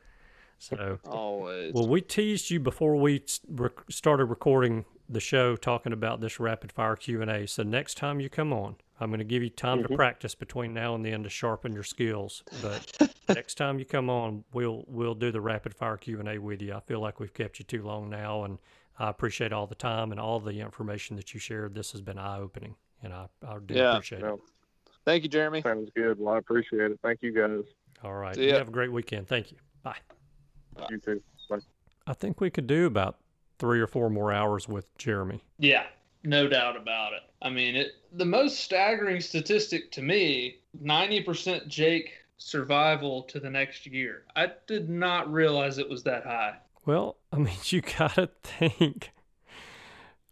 So, 0.58 0.98
Always. 1.06 1.74
Well, 1.74 1.88
we 1.88 2.00
teased 2.00 2.50
you 2.50 2.60
before 2.60 2.96
we 2.96 3.22
rec- 3.48 3.90
started 3.90 4.26
recording 4.26 4.84
the 5.08 5.20
show 5.20 5.56
talking 5.56 5.92
about 5.92 6.20
this 6.20 6.40
rapid 6.40 6.72
fire 6.72 6.96
Q&A. 6.96 7.46
So 7.46 7.62
next 7.62 7.96
time 7.96 8.20
you 8.20 8.28
come 8.28 8.52
on, 8.52 8.76
I'm 8.98 9.10
going 9.10 9.18
to 9.18 9.24
give 9.24 9.42
you 9.42 9.50
time 9.50 9.78
to 9.78 9.84
mm-hmm. 9.84 9.94
practice 9.94 10.34
between 10.34 10.72
now 10.72 10.94
and 10.94 11.04
then 11.04 11.22
to 11.22 11.28
sharpen 11.28 11.72
your 11.72 11.84
skills. 11.84 12.42
But 12.62 13.14
next 13.28 13.56
time 13.56 13.78
you 13.78 13.84
come 13.84 14.08
on, 14.08 14.44
we'll 14.52 14.84
we'll 14.88 15.14
do 15.14 15.30
the 15.30 15.40
rapid 15.40 15.74
fire 15.74 15.96
Q&A 15.96 16.38
with 16.38 16.62
you. 16.62 16.74
I 16.74 16.80
feel 16.80 17.00
like 17.00 17.20
we've 17.20 17.34
kept 17.34 17.58
you 17.58 17.64
too 17.64 17.82
long 17.82 18.08
now 18.08 18.44
and 18.44 18.58
I 18.98 19.10
appreciate 19.10 19.52
all 19.52 19.66
the 19.66 19.74
time 19.74 20.10
and 20.10 20.20
all 20.20 20.40
the 20.40 20.60
information 20.60 21.16
that 21.16 21.34
you 21.34 21.40
shared. 21.40 21.74
This 21.74 21.92
has 21.92 22.00
been 22.00 22.18
eye-opening 22.18 22.76
and 23.02 23.12
I, 23.12 23.26
I 23.46 23.58
do 23.64 23.74
Yeah. 23.74 23.92
appreciate 23.92 24.22
it. 24.22 24.34
Thank 25.04 25.22
you, 25.22 25.28
Jeremy. 25.28 25.62
sounds 25.62 25.90
good. 25.94 26.18
Well, 26.18 26.34
I 26.34 26.38
appreciate 26.38 26.90
it. 26.90 26.98
Thank 27.02 27.22
you 27.22 27.32
guys. 27.32 27.64
All 28.02 28.14
right. 28.14 28.34
See 28.34 28.44
You 28.44 28.50
ya. 28.50 28.58
have 28.58 28.68
a 28.68 28.72
great 28.72 28.90
weekend. 28.92 29.28
Thank 29.28 29.52
you. 29.52 29.58
Bye. 29.82 29.96
You 30.90 30.98
too. 30.98 31.22
Bye. 31.48 31.58
I 32.06 32.12
think 32.12 32.40
we 32.40 32.50
could 32.50 32.66
do 32.66 32.86
about 32.86 33.18
three 33.58 33.80
or 33.80 33.86
four 33.86 34.10
more 34.10 34.32
hours 34.32 34.68
with 34.68 34.96
Jeremy. 34.98 35.42
Yeah, 35.58 35.84
no 36.24 36.48
doubt 36.48 36.76
about 36.76 37.12
it. 37.12 37.22
I 37.40 37.50
mean, 37.50 37.76
it 37.76 37.92
the 38.12 38.24
most 38.24 38.60
staggering 38.60 39.20
statistic 39.20 39.90
to 39.92 40.02
me, 40.02 40.58
90% 40.82 41.68
Jake 41.68 42.12
survival 42.38 43.22
to 43.24 43.40
the 43.40 43.48
next 43.48 43.86
year. 43.86 44.24
I 44.34 44.50
did 44.66 44.90
not 44.90 45.32
realize 45.32 45.78
it 45.78 45.88
was 45.88 46.02
that 46.02 46.24
high. 46.24 46.56
Well, 46.84 47.16
I 47.32 47.36
mean, 47.38 47.54
you 47.64 47.80
gotta 47.80 48.28
think 48.42 49.12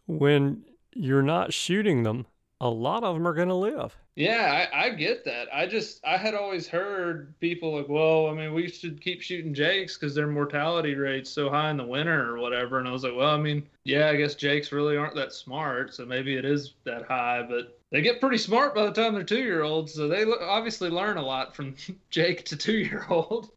when 0.06 0.64
you're 0.94 1.22
not 1.22 1.52
shooting 1.52 2.02
them, 2.02 2.26
a 2.64 2.68
lot 2.68 3.04
of 3.04 3.14
them 3.14 3.28
are 3.28 3.34
gonna 3.34 3.56
live. 3.56 3.94
Yeah, 4.16 4.66
I, 4.72 4.86
I 4.86 4.90
get 4.90 5.22
that. 5.26 5.48
I 5.52 5.66
just 5.66 6.00
I 6.02 6.16
had 6.16 6.34
always 6.34 6.66
heard 6.66 7.38
people 7.38 7.76
like, 7.76 7.90
well, 7.90 8.28
I 8.28 8.32
mean, 8.32 8.54
we 8.54 8.68
should 8.68 9.02
keep 9.02 9.20
shooting 9.20 9.52
jakes 9.52 9.98
because 9.98 10.14
their 10.14 10.26
mortality 10.26 10.94
rate's 10.94 11.28
so 11.28 11.50
high 11.50 11.70
in 11.70 11.76
the 11.76 11.84
winter 11.84 12.34
or 12.34 12.38
whatever. 12.38 12.78
And 12.78 12.88
I 12.88 12.90
was 12.92 13.04
like, 13.04 13.14
well, 13.14 13.30
I 13.34 13.36
mean, 13.36 13.66
yeah, 13.84 14.08
I 14.08 14.16
guess 14.16 14.34
jakes 14.34 14.72
really 14.72 14.96
aren't 14.96 15.14
that 15.14 15.34
smart, 15.34 15.94
so 15.94 16.06
maybe 16.06 16.36
it 16.36 16.46
is 16.46 16.72
that 16.84 17.04
high. 17.04 17.44
But 17.46 17.78
they 17.90 18.00
get 18.00 18.18
pretty 18.18 18.38
smart 18.38 18.74
by 18.74 18.86
the 18.86 18.92
time 18.92 19.12
they're 19.12 19.24
two 19.24 19.42
year 19.42 19.62
olds, 19.62 19.92
so 19.92 20.08
they 20.08 20.24
obviously 20.24 20.88
learn 20.88 21.18
a 21.18 21.22
lot 21.22 21.54
from 21.54 21.76
Jake 22.10 22.46
to 22.46 22.56
two 22.56 22.78
year 22.78 23.04
old. 23.10 23.50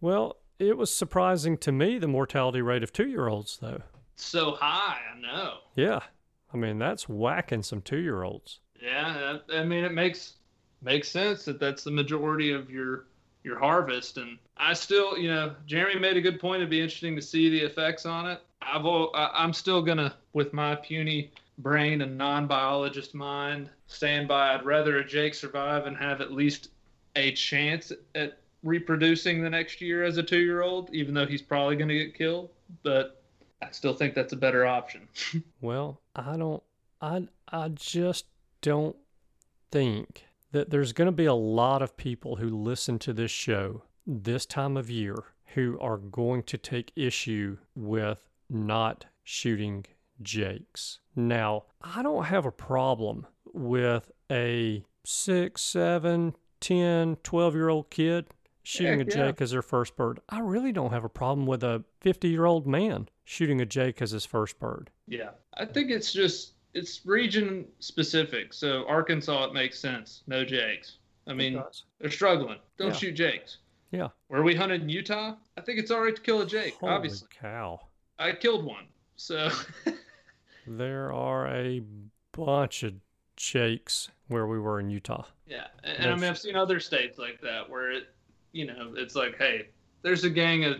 Well, 0.00 0.38
it 0.58 0.78
was 0.78 0.94
surprising 0.94 1.58
to 1.58 1.72
me 1.72 1.98
the 1.98 2.08
mortality 2.08 2.62
rate 2.62 2.82
of 2.82 2.90
two 2.90 3.06
year 3.06 3.28
olds, 3.28 3.58
though. 3.60 3.82
So 4.16 4.52
high, 4.52 5.00
I 5.14 5.20
know. 5.20 5.58
Yeah. 5.76 6.00
I 6.54 6.56
mean, 6.56 6.78
that's 6.78 7.08
whacking 7.08 7.64
some 7.64 7.82
two 7.82 7.98
year 7.98 8.22
olds. 8.22 8.60
Yeah, 8.80 9.38
I 9.52 9.64
mean, 9.64 9.84
it 9.84 9.92
makes 9.92 10.34
makes 10.82 11.08
sense 11.08 11.44
that 11.46 11.58
that's 11.58 11.84
the 11.84 11.90
majority 11.90 12.52
of 12.52 12.70
your 12.70 13.06
your 13.42 13.58
harvest. 13.58 14.16
And 14.18 14.38
I 14.56 14.72
still, 14.72 15.18
you 15.18 15.28
know, 15.28 15.54
Jeremy 15.66 15.98
made 15.98 16.16
a 16.16 16.20
good 16.20 16.40
point. 16.40 16.60
It'd 16.60 16.70
be 16.70 16.80
interesting 16.80 17.16
to 17.16 17.22
see 17.22 17.50
the 17.50 17.60
effects 17.60 18.06
on 18.06 18.30
it. 18.30 18.40
I've 18.62 18.86
I'm 19.14 19.52
still 19.52 19.82
gonna, 19.82 20.14
with 20.32 20.52
my 20.52 20.76
puny 20.76 21.32
brain 21.58 22.00
and 22.02 22.16
non-biologist 22.16 23.14
mind, 23.14 23.68
stand 23.86 24.28
by. 24.28 24.54
I'd 24.54 24.64
rather 24.64 24.98
a 24.98 25.04
Jake 25.04 25.34
survive 25.34 25.86
and 25.86 25.96
have 25.96 26.20
at 26.20 26.32
least 26.32 26.70
a 27.16 27.32
chance 27.32 27.92
at 28.14 28.38
reproducing 28.62 29.42
the 29.42 29.50
next 29.50 29.80
year 29.80 30.04
as 30.04 30.16
a 30.16 30.22
two-year-old, 30.22 30.90
even 30.94 31.14
though 31.14 31.26
he's 31.26 31.42
probably 31.42 31.76
gonna 31.76 31.94
get 31.94 32.14
killed. 32.14 32.48
But 32.82 33.22
I 33.62 33.70
still 33.70 33.94
think 33.94 34.14
that's 34.14 34.32
a 34.32 34.36
better 34.36 34.66
option. 34.66 35.08
Well, 35.60 36.00
I 36.14 36.36
don't, 36.36 36.62
I, 37.00 37.28
I 37.50 37.68
just 37.68 38.26
don't 38.60 38.96
think 39.72 40.26
that 40.52 40.70
there's 40.70 40.92
going 40.92 41.06
to 41.06 41.12
be 41.12 41.24
a 41.24 41.34
lot 41.34 41.80
of 41.80 41.96
people 41.96 42.36
who 42.36 42.48
listen 42.48 42.98
to 43.00 43.12
this 43.12 43.30
show 43.30 43.82
this 44.06 44.44
time 44.44 44.76
of 44.76 44.90
year 44.90 45.16
who 45.54 45.78
are 45.80 45.96
going 45.96 46.42
to 46.44 46.58
take 46.58 46.92
issue 46.94 47.56
with 47.74 48.28
not 48.50 49.06
shooting 49.22 49.86
jakes. 50.20 51.00
Now, 51.16 51.64
I 51.80 52.02
don't 52.02 52.24
have 52.24 52.44
a 52.44 52.52
problem 52.52 53.26
with 53.52 54.10
a 54.30 54.84
six, 55.04 55.62
seven, 55.62 56.34
10, 56.60 57.16
12 57.22 57.54
year 57.54 57.68
old 57.68 57.90
kid 57.90 58.26
shooting 58.64 58.98
Heck 58.98 59.08
a 59.14 59.18
yeah. 59.18 59.26
jake 59.26 59.40
as 59.40 59.52
their 59.52 59.62
first 59.62 59.94
bird. 59.96 60.18
I 60.28 60.40
really 60.40 60.72
don't 60.72 60.90
have 60.90 61.04
a 61.04 61.08
problem 61.08 61.46
with 61.46 61.62
a 61.62 61.84
50 62.00 62.28
year 62.28 62.44
old 62.46 62.66
man 62.66 63.08
shooting 63.24 63.60
a 63.60 63.66
jake 63.66 64.02
as 64.02 64.10
his 64.10 64.24
first 64.24 64.58
bird. 64.58 64.90
Yeah, 65.06 65.30
I 65.56 65.64
think 65.64 65.90
it's 65.90 66.12
just 66.12 66.54
it's 66.72 67.02
region 67.06 67.66
specific. 67.78 68.52
So 68.52 68.84
Arkansas, 68.88 69.44
it 69.44 69.52
makes 69.54 69.78
sense. 69.78 70.22
No 70.26 70.44
jakes. 70.44 70.98
I 71.28 71.32
mean, 71.34 71.62
they're 72.00 72.10
struggling. 72.10 72.58
Don't 72.76 72.88
Yeah. 72.88 72.94
shoot 72.94 73.12
jakes. 73.12 73.58
Yeah. 73.92 74.08
Where 74.26 74.42
we 74.42 74.56
hunted 74.56 74.82
in 74.82 74.88
Utah, 74.88 75.36
I 75.56 75.60
think 75.60 75.78
it's 75.78 75.90
all 75.92 76.00
right 76.02 76.16
to 76.16 76.20
kill 76.20 76.40
a 76.42 76.46
jake. 76.46 76.74
Holy 76.80 76.92
obviously, 76.92 77.28
cow. 77.40 77.80
I 78.18 78.32
killed 78.32 78.64
one. 78.64 78.86
So 79.16 79.50
There 80.66 81.12
are 81.12 81.46
a 81.46 81.82
bunch 82.32 82.82
of 82.82 82.94
jakes 83.36 84.10
where 84.28 84.46
we 84.46 84.58
were 84.58 84.80
in 84.80 84.90
Utah. 84.90 85.24
yeah, 85.46 85.66
and, 85.82 85.98
and 85.98 86.10
I 86.12 86.14
mean 86.16 86.24
I've 86.24 86.38
seen 86.38 86.56
other 86.56 86.80
states 86.80 87.18
like 87.18 87.40
that 87.42 87.68
where 87.68 87.90
it, 87.92 88.04
you 88.54 88.66
know, 88.66 88.94
it's 88.96 89.14
like, 89.14 89.36
hey, 89.36 89.68
there's 90.02 90.24
a 90.24 90.30
gang 90.30 90.64
of 90.64 90.76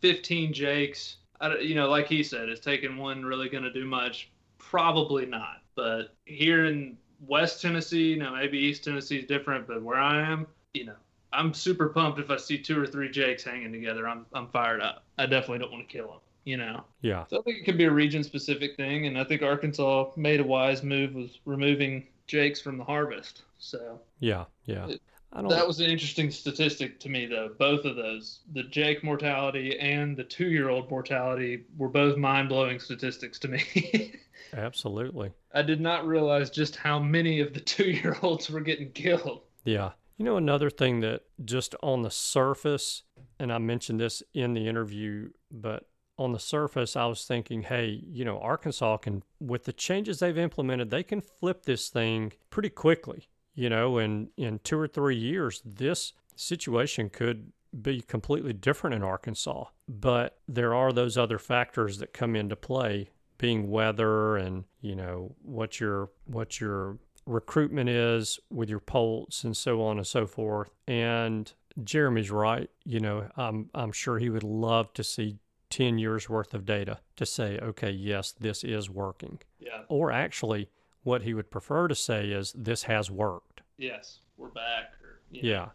15 0.00 0.52
jakes. 0.52 1.16
I, 1.40 1.48
don't- 1.48 1.62
you 1.62 1.74
know, 1.74 1.88
like 1.90 2.06
he 2.06 2.22
said, 2.22 2.48
is 2.48 2.60
taking 2.60 2.96
one 2.96 3.24
really 3.24 3.48
going 3.48 3.64
to 3.64 3.72
do 3.72 3.84
much? 3.84 4.30
Probably 4.58 5.26
not. 5.26 5.62
But 5.74 6.14
here 6.24 6.66
in 6.66 6.96
West 7.26 7.60
Tennessee, 7.60 8.10
you 8.10 8.16
know, 8.18 8.34
maybe 8.34 8.58
East 8.58 8.84
Tennessee 8.84 9.18
is 9.18 9.26
different, 9.26 9.66
but 9.66 9.82
where 9.82 9.98
I 9.98 10.22
am, 10.22 10.46
you 10.74 10.86
know, 10.86 10.94
I'm 11.32 11.52
super 11.52 11.88
pumped 11.88 12.18
if 12.18 12.30
I 12.30 12.36
see 12.36 12.58
two 12.58 12.80
or 12.80 12.86
three 12.86 13.10
jakes 13.10 13.44
hanging 13.44 13.72
together. 13.72 14.08
I'm 14.08 14.24
I'm 14.32 14.48
fired 14.48 14.80
up. 14.80 15.04
I 15.18 15.26
definitely 15.26 15.58
don't 15.58 15.72
want 15.72 15.86
to 15.86 15.92
kill 15.92 16.06
them. 16.08 16.20
You 16.44 16.56
know. 16.56 16.84
Yeah. 17.02 17.24
So 17.28 17.40
I 17.40 17.42
think 17.42 17.58
it 17.58 17.64
could 17.64 17.76
be 17.76 17.84
a 17.84 17.90
region 17.90 18.22
specific 18.22 18.76
thing, 18.76 19.06
and 19.06 19.18
I 19.18 19.24
think 19.24 19.42
Arkansas 19.42 20.12
made 20.16 20.40
a 20.40 20.44
wise 20.44 20.82
move 20.82 21.14
with 21.14 21.32
removing 21.44 22.06
jakes 22.26 22.60
from 22.60 22.78
the 22.78 22.84
harvest. 22.84 23.42
So 23.58 24.00
Yeah. 24.20 24.44
Yeah. 24.64 24.88
It- 24.88 25.02
I 25.36 25.42
don't 25.42 25.50
that 25.50 25.66
was 25.66 25.80
an 25.80 25.90
interesting 25.90 26.30
statistic 26.30 26.98
to 27.00 27.10
me, 27.10 27.26
though. 27.26 27.50
Both 27.58 27.84
of 27.84 27.94
those, 27.94 28.40
the 28.54 28.62
Jake 28.62 29.04
mortality 29.04 29.78
and 29.78 30.16
the 30.16 30.24
two-year-old 30.24 30.90
mortality, 30.90 31.64
were 31.76 31.90
both 31.90 32.16
mind-blowing 32.16 32.80
statistics 32.80 33.38
to 33.40 33.48
me. 33.48 34.14
absolutely. 34.56 35.32
I 35.52 35.60
did 35.60 35.78
not 35.78 36.06
realize 36.06 36.48
just 36.48 36.74
how 36.76 36.98
many 36.98 37.40
of 37.40 37.52
the 37.52 37.60
two-year-olds 37.74 38.48
were 38.48 38.62
getting 38.62 38.92
killed. 38.92 39.42
Yeah. 39.64 39.90
You 40.16 40.24
know, 40.24 40.38
another 40.38 40.70
thing 40.70 41.00
that 41.00 41.24
just 41.44 41.74
on 41.82 42.00
the 42.00 42.10
surface, 42.10 43.02
and 43.38 43.52
I 43.52 43.58
mentioned 43.58 44.00
this 44.00 44.22
in 44.32 44.54
the 44.54 44.66
interview, 44.66 45.28
but 45.50 45.84
on 46.16 46.32
the 46.32 46.40
surface, 46.40 46.96
I 46.96 47.04
was 47.04 47.26
thinking, 47.26 47.60
hey, 47.60 48.02
you 48.06 48.24
know, 48.24 48.38
Arkansas 48.40 48.96
can, 48.96 49.22
with 49.38 49.64
the 49.64 49.74
changes 49.74 50.20
they've 50.20 50.38
implemented, 50.38 50.88
they 50.88 51.02
can 51.02 51.20
flip 51.20 51.64
this 51.64 51.90
thing 51.90 52.32
pretty 52.48 52.70
quickly. 52.70 53.28
You 53.56 53.68
know, 53.68 53.98
and 53.98 54.28
in 54.36 54.60
two 54.62 54.78
or 54.78 54.86
three 54.86 55.16
years, 55.16 55.60
this 55.64 56.12
situation 56.36 57.10
could 57.10 57.50
be 57.82 58.00
completely 58.00 58.52
different 58.52 58.94
in 58.94 59.02
Arkansas. 59.02 59.64
But 59.88 60.38
there 60.46 60.74
are 60.74 60.92
those 60.92 61.18
other 61.18 61.38
factors 61.38 61.98
that 61.98 62.12
come 62.12 62.36
into 62.36 62.54
play, 62.54 63.10
being 63.38 63.70
weather 63.70 64.36
and, 64.36 64.64
you 64.80 64.94
know, 64.94 65.34
what 65.42 65.80
your 65.80 66.10
what 66.26 66.60
your 66.60 66.98
recruitment 67.26 67.88
is 67.90 68.38
with 68.50 68.70
your 68.70 68.80
Poults 68.80 69.44
and 69.44 69.56
so 69.56 69.82
on 69.82 69.98
and 69.98 70.06
so 70.06 70.26
forth. 70.26 70.70
And 70.86 71.52
Jeremy's 71.82 72.30
right. 72.30 72.70
You 72.84 73.00
know, 73.00 73.28
I'm 73.36 73.70
I'm 73.74 73.92
sure 73.92 74.18
he 74.18 74.30
would 74.30 74.44
love 74.44 74.92
to 74.94 75.04
see 75.04 75.38
10 75.70 75.98
years 75.98 76.28
worth 76.28 76.54
of 76.54 76.64
data 76.64 76.98
to 77.16 77.26
say, 77.26 77.58
okay, 77.58 77.90
yes, 77.90 78.32
this 78.38 78.62
is 78.64 78.88
working. 78.88 79.40
Yeah. 79.58 79.82
Or 79.88 80.12
actually, 80.12 80.70
what 81.06 81.22
he 81.22 81.32
would 81.34 81.50
prefer 81.50 81.86
to 81.86 81.94
say 81.94 82.30
is, 82.30 82.52
this 82.56 82.82
has 82.82 83.10
worked. 83.10 83.60
Yes, 83.78 84.18
we're 84.36 84.48
back. 84.48 84.92
Or, 85.02 85.20
know. 85.30 85.40
Yeah. 85.40 85.68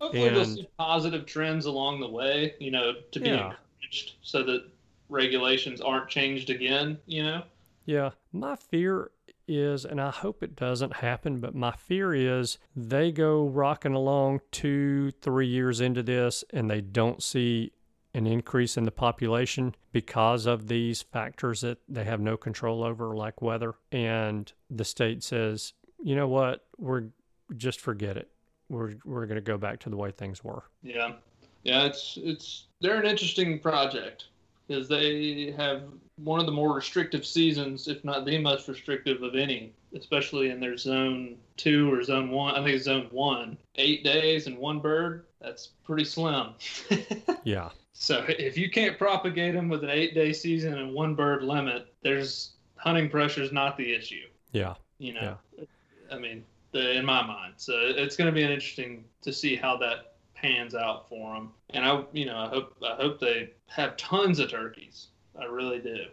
Hopefully, 0.00 0.30
we'll 0.30 0.44
see 0.46 0.68
positive 0.78 1.26
trends 1.26 1.66
along 1.66 2.00
the 2.00 2.08
way. 2.08 2.54
You 2.58 2.70
know, 2.70 2.94
to 3.12 3.20
be 3.20 3.28
Yeah. 3.28 3.50
encouraged, 3.50 4.14
so 4.22 4.42
that 4.44 4.64
regulations 5.10 5.80
aren't 5.82 6.08
changed 6.08 6.48
again. 6.48 6.98
You 7.06 7.22
know. 7.24 7.42
Yeah. 7.84 8.10
My 8.32 8.56
fear 8.56 9.10
is, 9.46 9.84
and 9.84 10.00
I 10.00 10.10
hope 10.10 10.42
it 10.42 10.56
doesn't 10.56 10.96
happen, 10.96 11.40
but 11.40 11.54
my 11.54 11.72
fear 11.72 12.14
is 12.14 12.58
they 12.76 13.12
go 13.12 13.46
rocking 13.46 13.94
along 13.94 14.40
two, 14.52 15.10
three 15.10 15.46
years 15.48 15.80
into 15.80 16.02
this 16.02 16.44
and 16.50 16.70
they 16.70 16.80
don't 16.80 17.22
see 17.22 17.72
an 18.18 18.26
increase 18.26 18.76
in 18.76 18.82
the 18.82 18.90
population 18.90 19.76
because 19.92 20.44
of 20.44 20.66
these 20.66 21.02
factors 21.02 21.60
that 21.60 21.78
they 21.88 22.02
have 22.02 22.18
no 22.20 22.36
control 22.36 22.82
over, 22.82 23.14
like 23.14 23.40
weather. 23.40 23.74
And 23.92 24.52
the 24.68 24.84
state 24.84 25.22
says, 25.22 25.72
you 26.02 26.16
know 26.16 26.26
what, 26.26 26.66
we're 26.76 27.04
just 27.56 27.80
forget 27.80 28.16
it. 28.16 28.28
We're, 28.68 28.94
we're 29.04 29.26
going 29.26 29.36
to 29.36 29.40
go 29.40 29.56
back 29.56 29.78
to 29.80 29.88
the 29.88 29.96
way 29.96 30.10
things 30.10 30.42
were. 30.42 30.64
Yeah, 30.82 31.12
yeah, 31.62 31.84
it's 31.84 32.18
it's 32.20 32.66
they're 32.80 33.00
an 33.00 33.06
interesting 33.06 33.60
project 33.60 34.26
because 34.66 34.88
they 34.88 35.54
have 35.56 35.84
one 36.16 36.40
of 36.40 36.46
the 36.46 36.52
more 36.52 36.74
restrictive 36.74 37.24
seasons, 37.24 37.86
if 37.86 38.04
not 38.04 38.26
the 38.26 38.36
most 38.38 38.66
restrictive 38.68 39.22
of 39.22 39.36
any, 39.36 39.72
especially 39.96 40.50
in 40.50 40.60
their 40.60 40.76
zone 40.76 41.36
two 41.56 41.92
or 41.92 42.02
zone 42.02 42.30
one. 42.30 42.56
I 42.56 42.64
think 42.64 42.76
it's 42.76 42.84
zone 42.84 43.06
one. 43.10 43.56
Eight 43.76 44.02
days 44.02 44.48
and 44.48 44.58
one 44.58 44.80
bird. 44.80 45.24
That's 45.40 45.68
pretty 45.84 46.04
slim. 46.04 46.54
Yeah. 47.44 47.70
So 48.00 48.24
if 48.28 48.56
you 48.56 48.70
can't 48.70 48.96
propagate 48.96 49.54
them 49.54 49.68
with 49.68 49.82
an 49.82 49.90
eight-day 49.90 50.32
season 50.32 50.78
and 50.78 50.94
one 50.94 51.14
bird 51.16 51.42
limit, 51.42 51.92
there's 52.02 52.52
hunting 52.76 53.10
pressure 53.10 53.42
is 53.42 53.52
not 53.52 53.76
the 53.76 53.92
issue. 53.92 54.26
Yeah. 54.52 54.74
You 54.98 55.14
know, 55.14 55.36
I 56.10 56.18
mean, 56.18 56.44
the, 56.72 56.96
in 56.96 57.04
my 57.04 57.22
mind. 57.26 57.54
So 57.56 57.72
it's 57.76 58.16
going 58.16 58.26
to 58.26 58.32
be 58.32 58.42
interesting 58.42 59.04
to 59.22 59.32
see 59.32 59.56
how 59.56 59.76
that 59.78 60.14
pans 60.34 60.74
out 60.74 61.08
for 61.08 61.34
them. 61.34 61.50
And 61.70 61.84
I, 61.84 62.04
you 62.12 62.24
know, 62.24 62.36
I 62.36 62.48
hope 62.48 62.76
I 62.86 62.94
hope 62.94 63.18
they 63.18 63.50
have 63.66 63.96
tons 63.96 64.38
of 64.38 64.50
turkeys. 64.50 65.08
I 65.38 65.44
really 65.44 65.80
do. 65.80 66.04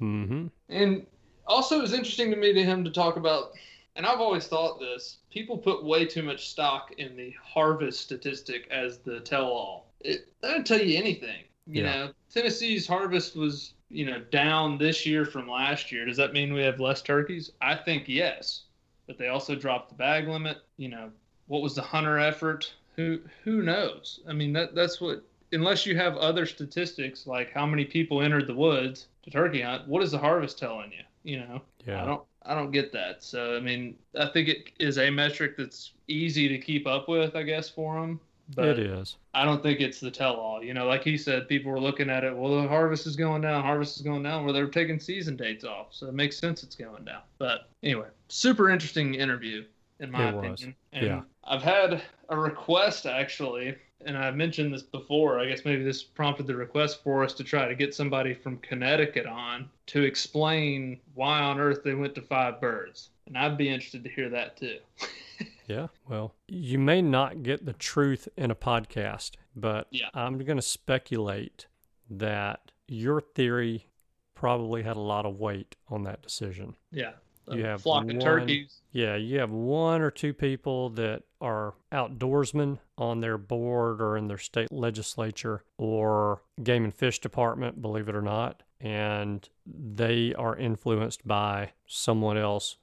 Mm-hmm. 0.00 0.46
And 0.68 1.06
also, 1.46 1.78
it 1.78 1.82
was 1.82 1.92
interesting 1.92 2.30
to 2.30 2.36
me 2.36 2.52
to 2.52 2.64
him 2.64 2.84
to 2.84 2.90
talk 2.90 3.16
about. 3.16 3.52
And 3.96 4.06
I've 4.06 4.20
always 4.20 4.46
thought 4.46 4.78
this: 4.78 5.18
people 5.30 5.58
put 5.58 5.84
way 5.84 6.04
too 6.04 6.22
much 6.22 6.50
stock 6.50 6.92
in 6.98 7.16
the 7.16 7.32
harvest 7.42 8.00
statistic 8.00 8.68
as 8.70 8.98
the 8.98 9.20
tell-all. 9.20 9.87
It 10.00 10.28
doesn't 10.40 10.66
tell 10.66 10.80
you 10.80 10.96
anything. 10.98 11.44
You 11.66 11.82
Yeah. 11.82 11.94
know, 12.06 12.12
Tennessee's 12.32 12.86
harvest 12.86 13.36
was, 13.36 13.74
you 13.90 14.06
know, 14.06 14.20
down 14.30 14.78
this 14.78 15.04
year 15.06 15.24
from 15.24 15.48
last 15.48 15.90
year. 15.92 16.04
Does 16.06 16.16
that 16.16 16.32
mean 16.32 16.52
we 16.52 16.62
have 16.62 16.80
less 16.80 17.02
turkeys? 17.02 17.52
I 17.60 17.74
think 17.74 18.04
yes, 18.08 18.64
but 19.06 19.18
they 19.18 19.28
also 19.28 19.54
dropped 19.54 19.90
the 19.90 19.94
bag 19.96 20.28
limit. 20.28 20.58
You 20.76 20.88
know, 20.88 21.10
what 21.46 21.62
was 21.62 21.74
the 21.74 21.82
hunter 21.82 22.18
effort? 22.18 22.72
Who 22.96 23.20
who 23.44 23.62
knows? 23.62 24.20
I 24.28 24.32
mean, 24.32 24.52
that 24.54 24.74
that's 24.74 25.00
what. 25.00 25.22
Unless 25.50 25.86
you 25.86 25.96
have 25.96 26.14
other 26.18 26.44
statistics 26.44 27.26
like 27.26 27.50
how 27.50 27.64
many 27.64 27.84
people 27.86 28.20
entered 28.20 28.46
the 28.46 28.54
woods 28.54 29.06
to 29.22 29.30
turkey 29.30 29.62
hunt, 29.62 29.88
what 29.88 30.02
is 30.02 30.10
the 30.10 30.18
harvest 30.18 30.58
telling 30.58 30.92
you? 30.92 31.04
You 31.24 31.38
know, 31.40 31.62
Yeah. 31.86 32.02
I 32.02 32.06
don't 32.06 32.22
I 32.42 32.54
don't 32.54 32.70
get 32.70 32.92
that. 32.92 33.22
So 33.24 33.56
I 33.56 33.60
mean, 33.60 33.96
I 34.18 34.26
think 34.26 34.48
it 34.48 34.70
is 34.78 34.98
a 34.98 35.10
metric 35.10 35.56
that's 35.56 35.92
easy 36.06 36.48
to 36.48 36.58
keep 36.58 36.86
up 36.86 37.08
with, 37.08 37.34
I 37.34 37.42
guess, 37.44 37.68
for 37.68 37.98
them. 38.00 38.20
But 38.54 38.64
it 38.66 38.78
is. 38.78 39.16
I 39.34 39.44
don't 39.44 39.62
think 39.62 39.80
it's 39.80 40.00
the 40.00 40.10
tell-all. 40.10 40.62
You 40.64 40.72
know, 40.74 40.86
like 40.86 41.04
he 41.04 41.18
said, 41.18 41.48
people 41.48 41.70
were 41.70 41.80
looking 41.80 42.08
at 42.08 42.24
it. 42.24 42.34
Well, 42.34 42.62
the 42.62 42.66
harvest 42.68 43.06
is 43.06 43.14
going 43.14 43.42
down. 43.42 43.62
Harvest 43.62 43.96
is 43.96 44.02
going 44.02 44.22
down. 44.22 44.44
Well, 44.44 44.54
they're 44.54 44.68
taking 44.68 44.98
season 44.98 45.36
dates 45.36 45.64
off, 45.64 45.88
so 45.90 46.06
it 46.06 46.14
makes 46.14 46.38
sense 46.38 46.62
it's 46.62 46.74
going 46.74 47.04
down. 47.04 47.20
But 47.38 47.68
anyway, 47.82 48.06
super 48.28 48.70
interesting 48.70 49.14
interview 49.14 49.64
in 50.00 50.10
my 50.10 50.28
It 50.30 50.34
was. 50.34 50.44
opinion. 50.44 50.74
And 50.92 51.06
Yeah. 51.06 51.20
I've 51.44 51.62
had 51.62 52.02
a 52.30 52.38
request 52.38 53.04
actually, 53.06 53.74
and 54.06 54.16
I 54.16 54.30
mentioned 54.30 54.72
this 54.72 54.82
before. 54.82 55.38
I 55.38 55.46
guess 55.46 55.64
maybe 55.64 55.82
this 55.84 56.02
prompted 56.02 56.46
the 56.46 56.56
request 56.56 57.02
for 57.02 57.22
us 57.24 57.34
to 57.34 57.44
try 57.44 57.68
to 57.68 57.74
get 57.74 57.94
somebody 57.94 58.32
from 58.32 58.58
Connecticut 58.58 59.26
on 59.26 59.68
to 59.88 60.02
explain 60.04 61.00
why 61.14 61.40
on 61.40 61.58
earth 61.60 61.82
they 61.84 61.94
went 61.94 62.14
to 62.14 62.22
five 62.22 62.60
birds. 62.60 63.10
And 63.26 63.36
I'd 63.36 63.58
be 63.58 63.68
interested 63.68 64.02
to 64.04 64.10
hear 64.10 64.28
that 64.30 64.56
too. 64.56 64.78
Yeah. 65.68 65.88
Well, 66.08 66.34
you 66.48 66.78
may 66.78 67.02
not 67.02 67.42
get 67.44 67.64
the 67.66 67.74
truth 67.74 68.28
in 68.36 68.50
a 68.50 68.54
podcast, 68.56 69.32
but 69.54 69.86
Yeah. 69.90 70.08
I'm 70.14 70.38
going 70.38 70.56
to 70.56 70.62
speculate 70.62 71.66
that 72.10 72.72
your 72.88 73.20
theory 73.20 73.86
probably 74.34 74.82
had 74.82 74.96
a 74.96 75.00
lot 75.00 75.26
of 75.26 75.38
weight 75.38 75.76
on 75.88 76.04
that 76.04 76.22
decision. 76.22 76.74
Yeah. 76.90 77.12
You 77.50 77.64
have 77.64 77.82
flock 77.82 78.04
one- 78.04 78.16
of 78.16 78.22
turkeys. 78.22 78.80
Yeah, 78.92 79.16
you 79.16 79.38
have 79.38 79.50
one 79.50 80.02
or 80.02 80.10
two 80.10 80.34
people 80.34 80.90
that 80.90 81.22
are 81.40 81.74
outdoorsmen 81.92 82.78
on 82.98 83.20
their 83.20 83.38
board 83.38 84.00
or 84.02 84.16
in 84.18 84.28
their 84.28 84.36
state 84.38 84.70
legislature 84.70 85.64
or 85.78 86.42
game 86.62 86.84
and 86.84 86.94
fish 86.94 87.18
department, 87.20 87.80
believe 87.80 88.08
it 88.08 88.14
or 88.14 88.20
not, 88.22 88.62
and 88.80 89.48
they 89.66 90.34
are 90.34 90.56
influenced 90.56 91.26
by 91.26 91.72
someone 91.86 92.36
else 92.36 92.76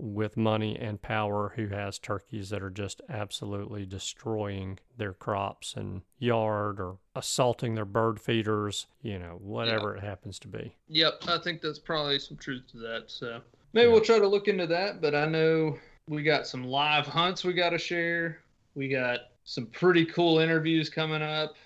with 0.00 0.36
money 0.36 0.78
and 0.78 1.02
power 1.02 1.52
who 1.56 1.68
has 1.68 1.98
turkeys 1.98 2.50
that 2.50 2.62
are 2.62 2.70
just 2.70 3.02
absolutely 3.08 3.84
destroying 3.84 4.78
their 4.96 5.12
crops 5.12 5.74
and 5.76 6.02
yard 6.18 6.80
or 6.80 6.96
assaulting 7.14 7.74
their 7.74 7.84
bird 7.84 8.18
feeders, 8.18 8.86
you 9.02 9.18
know, 9.18 9.38
whatever 9.40 9.94
it 9.94 10.02
happens 10.02 10.38
to 10.38 10.48
be. 10.48 10.74
Yep, 10.88 11.24
I 11.28 11.38
think 11.38 11.60
that's 11.60 11.78
probably 11.78 12.18
some 12.18 12.38
truth 12.38 12.62
to 12.72 12.78
that. 12.78 13.04
So 13.08 13.40
maybe 13.72 13.90
we'll 13.90 14.00
try 14.00 14.18
to 14.18 14.28
look 14.28 14.48
into 14.48 14.66
that. 14.68 15.00
But 15.00 15.14
I 15.14 15.26
know 15.26 15.78
we 16.08 16.22
got 16.22 16.46
some 16.46 16.64
live 16.64 17.06
hunts 17.06 17.44
we 17.44 17.52
got 17.52 17.70
to 17.70 17.78
share. 17.78 18.40
We 18.74 18.88
got 18.88 19.20
some 19.44 19.66
pretty 19.66 20.06
cool 20.06 20.38
interviews 20.38 20.88
coming 20.88 21.22
up. 21.22 21.56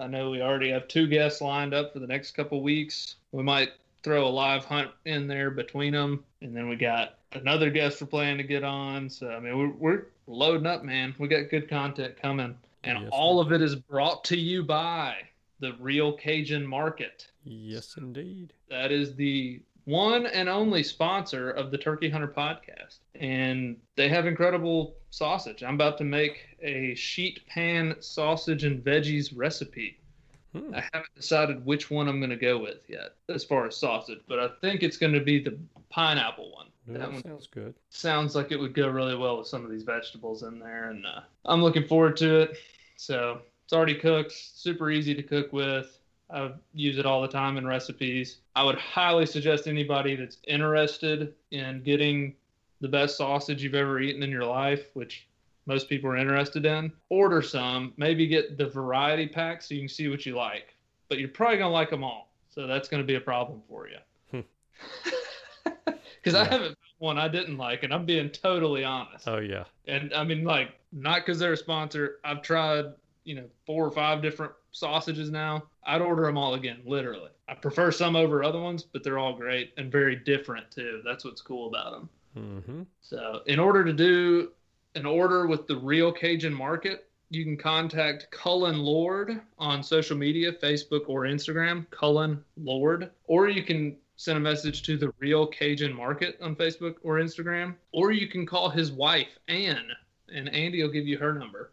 I 0.00 0.06
know 0.06 0.30
we 0.30 0.40
already 0.40 0.70
have 0.70 0.88
two 0.88 1.06
guests 1.06 1.40
lined 1.40 1.74
up 1.74 1.92
for 1.92 1.98
the 1.98 2.06
next 2.06 2.32
couple 2.32 2.62
weeks. 2.62 3.16
We 3.32 3.42
might 3.42 3.70
throw 4.02 4.26
a 4.26 4.28
live 4.28 4.64
hunt 4.64 4.90
in 5.04 5.26
there 5.26 5.50
between 5.50 5.92
them, 5.92 6.24
and 6.42 6.54
then 6.56 6.68
we 6.68 6.76
got 6.76 7.18
another 7.34 7.70
guest 7.70 8.00
we're 8.00 8.06
planning 8.06 8.38
to 8.38 8.44
get 8.44 8.64
on. 8.64 9.08
So 9.10 9.30
I 9.30 9.40
mean, 9.40 9.56
we're, 9.56 9.70
we're 9.70 10.06
loading 10.26 10.66
up, 10.66 10.84
man. 10.84 11.14
We 11.18 11.28
got 11.28 11.50
good 11.50 11.68
content 11.68 12.20
coming, 12.20 12.56
and 12.84 13.00
Yes, 13.00 13.08
all 13.12 13.40
of 13.40 13.52
it 13.52 13.62
is 13.62 13.76
brought 13.76 14.24
to 14.24 14.36
you 14.36 14.62
by 14.62 15.16
the 15.60 15.74
Real 15.80 16.12
Cajun 16.12 16.66
Market. 16.66 17.28
Yes, 17.44 17.96
indeed. 17.96 18.52
That 18.68 18.92
is 18.92 19.14
the 19.14 19.60
one 19.84 20.26
and 20.26 20.48
only 20.48 20.82
sponsor 20.82 21.50
of 21.50 21.70
the 21.70 21.78
Turkey 21.78 22.08
Hunter 22.08 22.28
podcast. 22.28 22.98
And 23.14 23.76
they 23.96 24.08
have 24.08 24.26
incredible 24.26 24.96
sausage. 25.10 25.62
I'm 25.62 25.74
about 25.74 25.98
to 25.98 26.04
make 26.04 26.56
a 26.62 26.94
sheet 26.94 27.46
pan 27.46 27.96
sausage 28.00 28.64
and 28.64 28.82
veggies 28.82 29.32
recipe. 29.34 29.98
Hmm. 30.52 30.74
I 30.74 30.84
haven't 30.92 31.14
decided 31.14 31.64
which 31.64 31.90
one 31.90 32.08
I'm 32.08 32.20
going 32.20 32.30
to 32.30 32.36
go 32.36 32.58
with 32.58 32.88
yet 32.88 33.14
as 33.28 33.44
far 33.44 33.66
as 33.66 33.76
sausage, 33.76 34.20
but 34.28 34.38
I 34.38 34.48
think 34.60 34.82
it's 34.82 34.96
going 34.96 35.12
to 35.12 35.20
be 35.20 35.42
the 35.42 35.58
pineapple 35.90 36.52
one. 36.52 36.68
That 36.86 37.00
That 37.00 37.12
one 37.12 37.22
sounds 37.22 37.46
good. 37.46 37.74
sounds 37.88 38.34
like 38.34 38.52
it 38.52 38.58
would 38.58 38.74
go 38.74 38.88
really 38.88 39.16
well 39.16 39.38
with 39.38 39.46
some 39.46 39.64
of 39.64 39.70
these 39.70 39.84
vegetables 39.84 40.42
in 40.42 40.58
there. 40.58 40.90
And 40.90 41.06
uh, 41.06 41.20
I'm 41.46 41.62
looking 41.62 41.86
forward 41.86 42.16
to 42.18 42.40
it. 42.40 42.58
So 42.96 43.40
it's 43.64 43.72
already 43.72 43.94
cooked, 43.94 44.32
super 44.32 44.90
easy 44.90 45.14
to 45.14 45.22
cook 45.22 45.52
with. 45.52 45.98
I 46.30 46.52
use 46.72 46.98
it 46.98 47.06
all 47.06 47.22
the 47.22 47.28
time 47.28 47.56
in 47.56 47.66
recipes. 47.66 48.38
I 48.56 48.64
would 48.64 48.78
highly 48.78 49.26
suggest 49.26 49.66
anybody 49.66 50.16
that's 50.16 50.38
interested 50.46 51.34
in 51.50 51.82
getting 51.82 52.34
the 52.80 52.88
best 52.88 53.16
sausage 53.16 53.62
you've 53.62 53.74
ever 53.74 54.00
eaten 54.00 54.22
in 54.22 54.30
your 54.30 54.44
life, 54.44 54.88
which 54.94 55.26
most 55.66 55.88
people 55.88 56.10
are 56.10 56.16
interested 56.16 56.66
in, 56.66 56.92
order 57.08 57.40
some. 57.40 57.92
Maybe 57.96 58.26
get 58.26 58.58
the 58.58 58.66
variety 58.66 59.26
pack 59.26 59.62
so 59.62 59.74
you 59.74 59.80
can 59.80 59.88
see 59.88 60.08
what 60.08 60.26
you 60.26 60.34
like. 60.34 60.74
But 61.08 61.18
you're 61.18 61.28
probably 61.28 61.58
going 61.58 61.68
to 61.68 61.72
like 61.72 61.90
them 61.90 62.04
all. 62.04 62.30
So 62.50 62.66
that's 62.66 62.88
going 62.88 63.02
to 63.02 63.06
be 63.06 63.14
a 63.14 63.20
problem 63.20 63.62
for 63.68 63.88
you. 63.88 63.98
Because 66.24 66.34
I 66.34 66.44
haven't 66.44 66.68
found 66.68 66.76
one 66.98 67.18
I 67.18 67.28
didn't 67.28 67.58
like, 67.58 67.82
and 67.82 67.92
I'm 67.92 68.06
being 68.06 68.30
totally 68.30 68.84
honest. 68.84 69.28
Oh 69.28 69.38
yeah. 69.38 69.64
And 69.86 70.12
I 70.14 70.24
mean, 70.24 70.44
like, 70.44 70.70
not 70.92 71.20
because 71.20 71.38
they're 71.38 71.52
a 71.52 71.56
sponsor. 71.56 72.18
I've 72.24 72.42
tried, 72.42 72.86
you 73.24 73.34
know, 73.34 73.44
four 73.66 73.86
or 73.86 73.90
five 73.90 74.22
different 74.22 74.52
sausages 74.72 75.30
now. 75.30 75.64
I'd 75.86 76.00
order 76.00 76.24
them 76.24 76.38
all 76.38 76.54
again, 76.54 76.80
literally. 76.86 77.30
I 77.48 77.54
prefer 77.54 77.90
some 77.90 78.16
over 78.16 78.42
other 78.42 78.60
ones, 78.60 78.84
but 78.84 79.04
they're 79.04 79.18
all 79.18 79.34
great 79.34 79.74
and 79.76 79.92
very 79.92 80.16
different 80.16 80.70
too. 80.70 81.02
That's 81.04 81.24
what's 81.24 81.42
cool 81.42 81.68
about 81.68 81.92
them. 81.92 82.08
Mm-hmm. 82.36 82.82
So, 83.02 83.42
in 83.46 83.58
order 83.58 83.84
to 83.84 83.92
do 83.92 84.52
an 84.94 85.06
order 85.06 85.46
with 85.46 85.66
the 85.66 85.76
real 85.76 86.10
Cajun 86.10 86.54
market, 86.54 87.08
you 87.30 87.44
can 87.44 87.56
contact 87.56 88.30
Cullen 88.30 88.78
Lord 88.78 89.40
on 89.58 89.82
social 89.82 90.16
media, 90.16 90.52
Facebook 90.52 91.02
or 91.08 91.22
Instagram, 91.22 91.88
Cullen 91.90 92.42
Lord, 92.56 93.10
or 93.26 93.48
you 93.48 93.62
can 93.62 93.96
send 94.16 94.36
a 94.38 94.40
message 94.40 94.82
to 94.82 94.96
the 94.96 95.12
real 95.18 95.46
Cajun 95.46 95.92
market 95.92 96.38
on 96.40 96.56
Facebook 96.56 96.96
or 97.02 97.16
Instagram, 97.16 97.74
or 97.92 98.12
you 98.12 98.28
can 98.28 98.46
call 98.46 98.70
his 98.70 98.92
wife, 98.92 99.38
Ann, 99.48 99.88
and 100.32 100.48
Andy 100.54 100.82
will 100.82 100.90
give 100.90 101.06
you 101.06 101.18
her 101.18 101.32
number. 101.32 101.72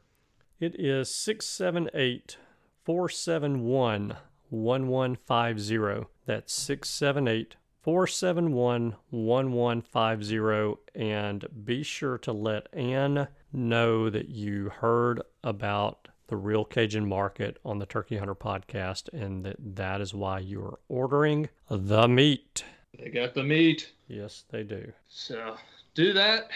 It 0.59 0.75
is 0.79 1.13
678 1.13 2.37
471 2.83 4.15
1150. 4.49 6.07
That's 6.25 6.53
678 6.53 7.55
471 7.81 8.95
1150. 9.09 10.81
And 10.93 11.47
be 11.63 11.83
sure 11.83 12.17
to 12.19 12.31
let 12.31 12.67
Ann 12.73 13.27
know 13.51 14.09
that 14.09 14.29
you 14.29 14.69
heard 14.69 15.21
about 15.43 16.09
the 16.31 16.37
Real 16.37 16.63
Cajun 16.63 17.05
Market 17.05 17.57
on 17.65 17.77
the 17.77 17.85
Turkey 17.85 18.15
Hunter 18.15 18.33
podcast 18.33 19.09
and 19.11 19.43
that 19.43 19.57
that 19.75 19.99
is 19.99 20.13
why 20.13 20.39
you 20.39 20.63
are 20.63 20.79
ordering 20.87 21.49
the 21.69 22.07
meat. 22.07 22.63
They 22.97 23.09
got 23.09 23.33
the 23.33 23.43
meat. 23.43 23.91
Yes, 24.07 24.45
they 24.49 24.63
do. 24.63 24.93
So 25.09 25.57
do 25.93 26.13
that. 26.13 26.49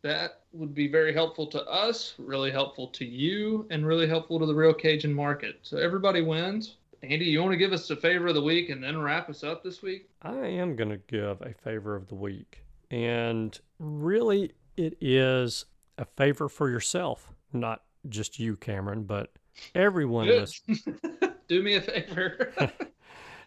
That 0.00 0.40
would 0.54 0.74
be 0.74 0.88
very 0.88 1.12
helpful 1.12 1.46
to 1.48 1.62
us, 1.66 2.14
really 2.16 2.50
helpful 2.50 2.86
to 2.86 3.04
you, 3.04 3.66
and 3.68 3.86
really 3.86 4.08
helpful 4.08 4.38
to 4.38 4.46
the 4.46 4.54
real 4.54 4.72
Cajun 4.72 5.12
market. 5.12 5.58
So 5.60 5.76
everybody 5.76 6.22
wins. 6.22 6.76
Andy, 7.02 7.26
you 7.26 7.42
want 7.42 7.52
to 7.52 7.58
give 7.58 7.74
us 7.74 7.90
a 7.90 7.96
favor 7.96 8.28
of 8.28 8.34
the 8.34 8.42
week 8.42 8.70
and 8.70 8.82
then 8.82 9.02
wrap 9.02 9.28
us 9.28 9.44
up 9.44 9.62
this 9.62 9.82
week? 9.82 10.08
I 10.22 10.46
am 10.46 10.76
going 10.76 10.88
to 10.88 11.00
give 11.08 11.42
a 11.42 11.52
favor 11.62 11.94
of 11.94 12.08
the 12.08 12.14
week. 12.14 12.64
And 12.90 13.58
really, 13.78 14.52
it 14.78 14.96
is 14.98 15.66
a 15.98 16.06
favor 16.06 16.48
for 16.48 16.70
yourself, 16.70 17.34
not 17.52 17.82
just 18.08 18.38
you, 18.38 18.56
Cameron, 18.56 19.04
but 19.04 19.30
everyone. 19.74 20.26
Do 21.48 21.62
me 21.62 21.74
a 21.74 21.80
favor. 21.80 22.52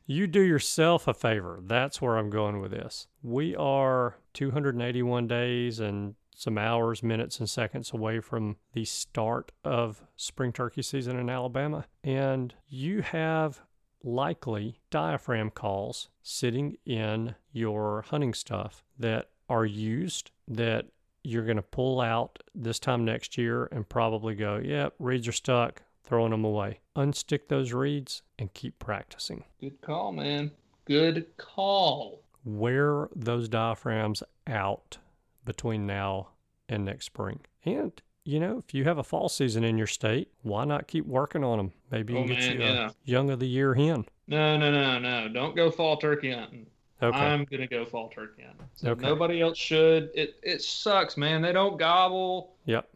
You 0.05 0.27
do 0.27 0.41
yourself 0.41 1.07
a 1.07 1.13
favor. 1.13 1.61
That's 1.63 2.01
where 2.01 2.17
I'm 2.17 2.29
going 2.29 2.59
with 2.59 2.71
this. 2.71 3.07
We 3.21 3.55
are 3.55 4.17
281 4.33 5.27
days 5.27 5.79
and 5.79 6.15
some 6.35 6.57
hours, 6.57 7.01
minutes, 7.01 7.39
and 7.39 7.49
seconds 7.49 7.93
away 7.93 8.19
from 8.19 8.57
the 8.73 8.83
start 8.83 9.51
of 9.63 10.03
spring 10.17 10.51
turkey 10.51 10.81
season 10.81 11.17
in 11.17 11.29
Alabama. 11.29 11.85
And 12.03 12.53
you 12.67 13.01
have 13.01 13.61
likely 14.03 14.81
diaphragm 14.89 15.49
calls 15.51 16.09
sitting 16.21 16.75
in 16.85 17.35
your 17.53 18.01
hunting 18.09 18.33
stuff 18.33 18.83
that 18.99 19.29
are 19.47 19.65
used 19.65 20.31
that 20.49 20.87
you're 21.23 21.45
going 21.45 21.57
to 21.57 21.61
pull 21.61 22.01
out 22.01 22.39
this 22.53 22.79
time 22.79 23.05
next 23.05 23.37
year 23.37 23.67
and 23.71 23.87
probably 23.87 24.35
go, 24.35 24.57
yep, 24.57 24.93
reeds 24.99 25.27
are 25.27 25.31
stuck, 25.33 25.81
throwing 26.03 26.31
them 26.31 26.43
away. 26.43 26.79
Unstick 26.95 27.47
those 27.47 27.71
reeds 27.73 28.21
and 28.37 28.53
keep 28.53 28.77
practicing. 28.79 29.43
Good 29.59 29.81
call, 29.81 30.11
man. 30.11 30.51
Good 30.85 31.27
call. 31.37 32.21
Wear 32.45 33.07
those 33.15 33.47
diaphragms 33.47 34.21
out 34.47 34.97
between 35.45 35.87
now 35.87 36.29
and 36.67 36.83
next 36.83 37.05
spring. 37.05 37.39
And, 37.63 37.93
you 38.25 38.39
know, 38.39 38.61
if 38.67 38.73
you 38.73 38.83
have 38.83 38.97
a 38.97 39.03
fall 39.03 39.29
season 39.29 39.63
in 39.63 39.77
your 39.77 39.87
state, 39.87 40.29
why 40.41 40.65
not 40.65 40.87
keep 40.87 41.05
working 41.05 41.43
on 41.43 41.57
them? 41.57 41.71
Maybe 41.89 42.13
you 42.13 42.19
Oh, 42.19 42.27
can 42.27 42.35
get 42.35 42.57
man, 42.57 42.75
you 42.75 42.83
a 42.83 42.93
young 43.05 43.29
of 43.29 43.39
the 43.39 43.47
year 43.47 43.73
hen. 43.75 44.05
No, 44.27 44.57
no, 44.57 44.71
no, 44.71 44.99
no. 44.99 45.29
Don't 45.29 45.55
go 45.55 45.71
fall 45.71 45.95
turkey 45.97 46.31
hunting. 46.31 46.67
Okay. 47.03 47.17
I'm 47.17 47.43
gonna 47.45 47.67
go 47.67 47.85
fall 47.85 48.09
turkey. 48.09 48.45
So 48.75 48.91
Okay. 48.91 49.05
Nobody 49.05 49.41
else 49.41 49.57
should. 49.57 50.09
It 50.15 50.35
it 50.41 50.61
sucks, 50.61 51.17
man. 51.17 51.41
They 51.41 51.51
don't 51.51 51.77
gobble. 51.77 52.55
Yep. 52.65 52.87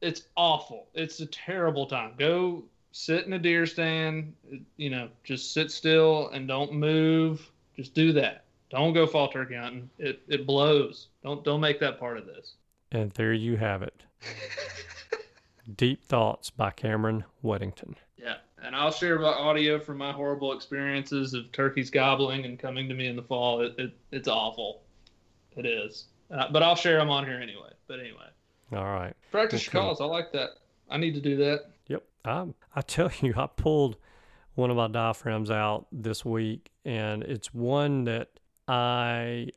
It's 0.00 0.22
awful. 0.36 0.88
It's 0.94 1.20
a 1.20 1.26
terrible 1.26 1.86
time. 1.86 2.14
Go 2.18 2.64
sit 2.92 3.26
in 3.26 3.34
a 3.34 3.38
deer 3.38 3.66
stand. 3.66 4.34
You 4.76 4.90
know, 4.90 5.08
just 5.24 5.52
sit 5.52 5.70
still 5.70 6.30
and 6.30 6.48
don't 6.48 6.72
move. 6.72 7.50
Just 7.76 7.94
do 7.94 8.12
that. 8.12 8.44
Don't 8.70 8.94
go 8.94 9.06
fall 9.06 9.28
turkey 9.28 9.56
hunting. 9.56 9.90
It 9.98 10.22
it 10.28 10.46
blows. 10.46 11.08
Don't 11.22 11.44
don't 11.44 11.60
make 11.60 11.80
that 11.80 12.00
part 12.00 12.16
of 12.16 12.26
this. 12.26 12.54
And 12.92 13.10
there 13.12 13.34
you 13.34 13.56
have 13.56 13.82
it. 13.82 14.02
Deep 15.76 16.02
Thoughts 16.02 16.50
by 16.50 16.70
Cameron 16.70 17.24
Weddington. 17.44 17.94
And 18.62 18.76
I'll 18.76 18.90
share 18.90 19.18
my 19.18 19.28
audio 19.28 19.78
from 19.78 19.98
my 19.98 20.12
horrible 20.12 20.52
experiences 20.52 21.34
of 21.34 21.50
turkeys 21.52 21.90
gobbling 21.90 22.44
and 22.44 22.58
coming 22.58 22.88
to 22.88 22.94
me 22.94 23.06
in 23.06 23.16
the 23.16 23.22
fall. 23.22 23.62
It, 23.62 23.74
it 23.78 23.92
it's 24.10 24.28
awful. 24.28 24.82
It 25.56 25.66
is. 25.66 26.06
Uh, 26.30 26.46
but 26.52 26.62
I'll 26.62 26.76
share 26.76 26.98
them 26.98 27.10
on 27.10 27.24
here 27.24 27.40
anyway. 27.40 27.70
But 27.86 28.00
anyway, 28.00 28.28
All 28.72 28.84
right. 28.84 29.14
practice 29.32 29.66
your 29.66 29.82
calls. 29.82 30.00
I 30.00 30.04
like 30.04 30.32
that. 30.32 30.50
I 30.88 30.96
need 30.96 31.14
to 31.14 31.20
do 31.20 31.36
that. 31.38 31.70
Yep. 31.88 32.04
I, 32.24 32.46
I 32.74 32.80
tell 32.82 33.10
you, 33.20 33.34
I 33.36 33.46
pulled 33.46 33.96
one 34.54 34.70
of 34.70 34.76
my 34.76 34.88
diaphragms 34.88 35.50
out 35.50 35.86
this 35.90 36.24
week, 36.24 36.70
and 36.84 37.22
it's 37.22 37.52
one 37.54 38.04
that 38.04 38.28
I 38.68 39.48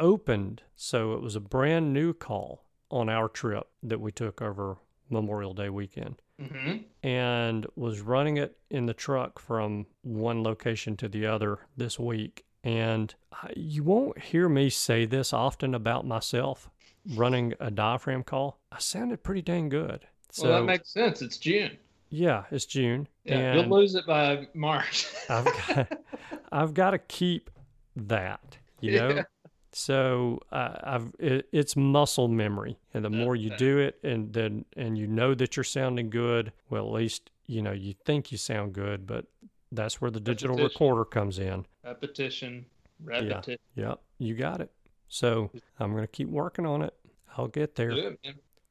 opened. 0.00 0.62
So 0.76 1.12
it 1.12 1.20
was 1.20 1.36
a 1.36 1.40
brand 1.40 1.92
new 1.92 2.12
call 2.12 2.64
on 2.90 3.08
our 3.08 3.28
trip 3.28 3.68
that 3.82 4.00
we 4.00 4.12
took 4.12 4.40
over 4.40 4.78
Memorial 5.10 5.52
Day 5.52 5.68
weekend 5.68 6.22
hmm 6.46 6.76
and 7.04 7.66
was 7.74 8.00
running 8.00 8.36
it 8.36 8.56
in 8.70 8.86
the 8.86 8.94
truck 8.94 9.38
from 9.40 9.86
one 10.02 10.42
location 10.44 10.96
to 10.96 11.08
the 11.08 11.26
other 11.26 11.58
this 11.76 11.98
week. 11.98 12.44
And 12.62 13.12
I- 13.32 13.52
you 13.56 13.82
won't 13.82 14.20
hear 14.20 14.48
me 14.48 14.70
say 14.70 15.04
this 15.04 15.32
often 15.32 15.74
about 15.74 16.06
myself 16.06 16.70
running 17.16 17.54
a 17.58 17.70
diaphragm 17.72 18.22
call. 18.22 18.60
I 18.70 18.78
sounded 18.78 19.24
pretty 19.24 19.42
dang 19.42 19.68
good. 19.68 20.06
So, 20.30 20.48
well, 20.48 20.60
that 20.60 20.66
makes 20.66 20.90
sense. 20.92 21.22
It's 21.22 21.38
June. 21.38 21.76
yeah, 22.08 22.44
it's 22.52 22.66
June. 22.66 23.08
Yeah, 23.24 23.38
and 23.38 23.60
you'll 23.68 23.80
lose 23.80 23.96
it 23.96 24.06
by 24.06 24.46
March. 24.54 25.08
I've 25.28 25.44
got, 25.44 26.02
I've 26.52 26.74
got 26.74 26.90
to 26.92 26.98
keep 26.98 27.50
that, 27.96 28.58
you 28.80 28.92
know. 28.98 29.08
Yeah. 29.16 29.22
So 29.72 30.40
uh, 30.50 30.76
I've 30.82 31.12
it, 31.18 31.48
it's 31.52 31.76
muscle 31.76 32.28
memory, 32.28 32.78
and 32.92 33.04
the 33.04 33.10
more 33.10 33.34
you 33.34 33.50
do 33.56 33.78
it, 33.78 33.98
and 34.02 34.32
then 34.32 34.64
and 34.76 34.98
you 34.98 35.06
know 35.06 35.34
that 35.34 35.56
you're 35.56 35.64
sounding 35.64 36.10
good. 36.10 36.52
Well, 36.68 36.86
at 36.86 36.92
least 36.92 37.30
you 37.46 37.62
know 37.62 37.72
you 37.72 37.94
think 38.04 38.30
you 38.30 38.38
sound 38.38 38.74
good, 38.74 39.06
but 39.06 39.26
that's 39.70 40.00
where 40.00 40.10
the 40.10 40.20
digital 40.20 40.56
Repetition. 40.56 40.74
recorder 40.74 41.04
comes 41.04 41.38
in. 41.38 41.66
repetition, 41.84 42.66
repetition. 43.02 43.58
Yeah, 43.74 43.88
Yep, 43.88 44.00
you 44.18 44.34
got 44.34 44.60
it. 44.60 44.70
So 45.08 45.50
I'm 45.80 45.94
gonna 45.94 46.06
keep 46.06 46.28
working 46.28 46.66
on 46.66 46.82
it. 46.82 46.94
I'll 47.36 47.48
get 47.48 47.74
there. 47.76 48.16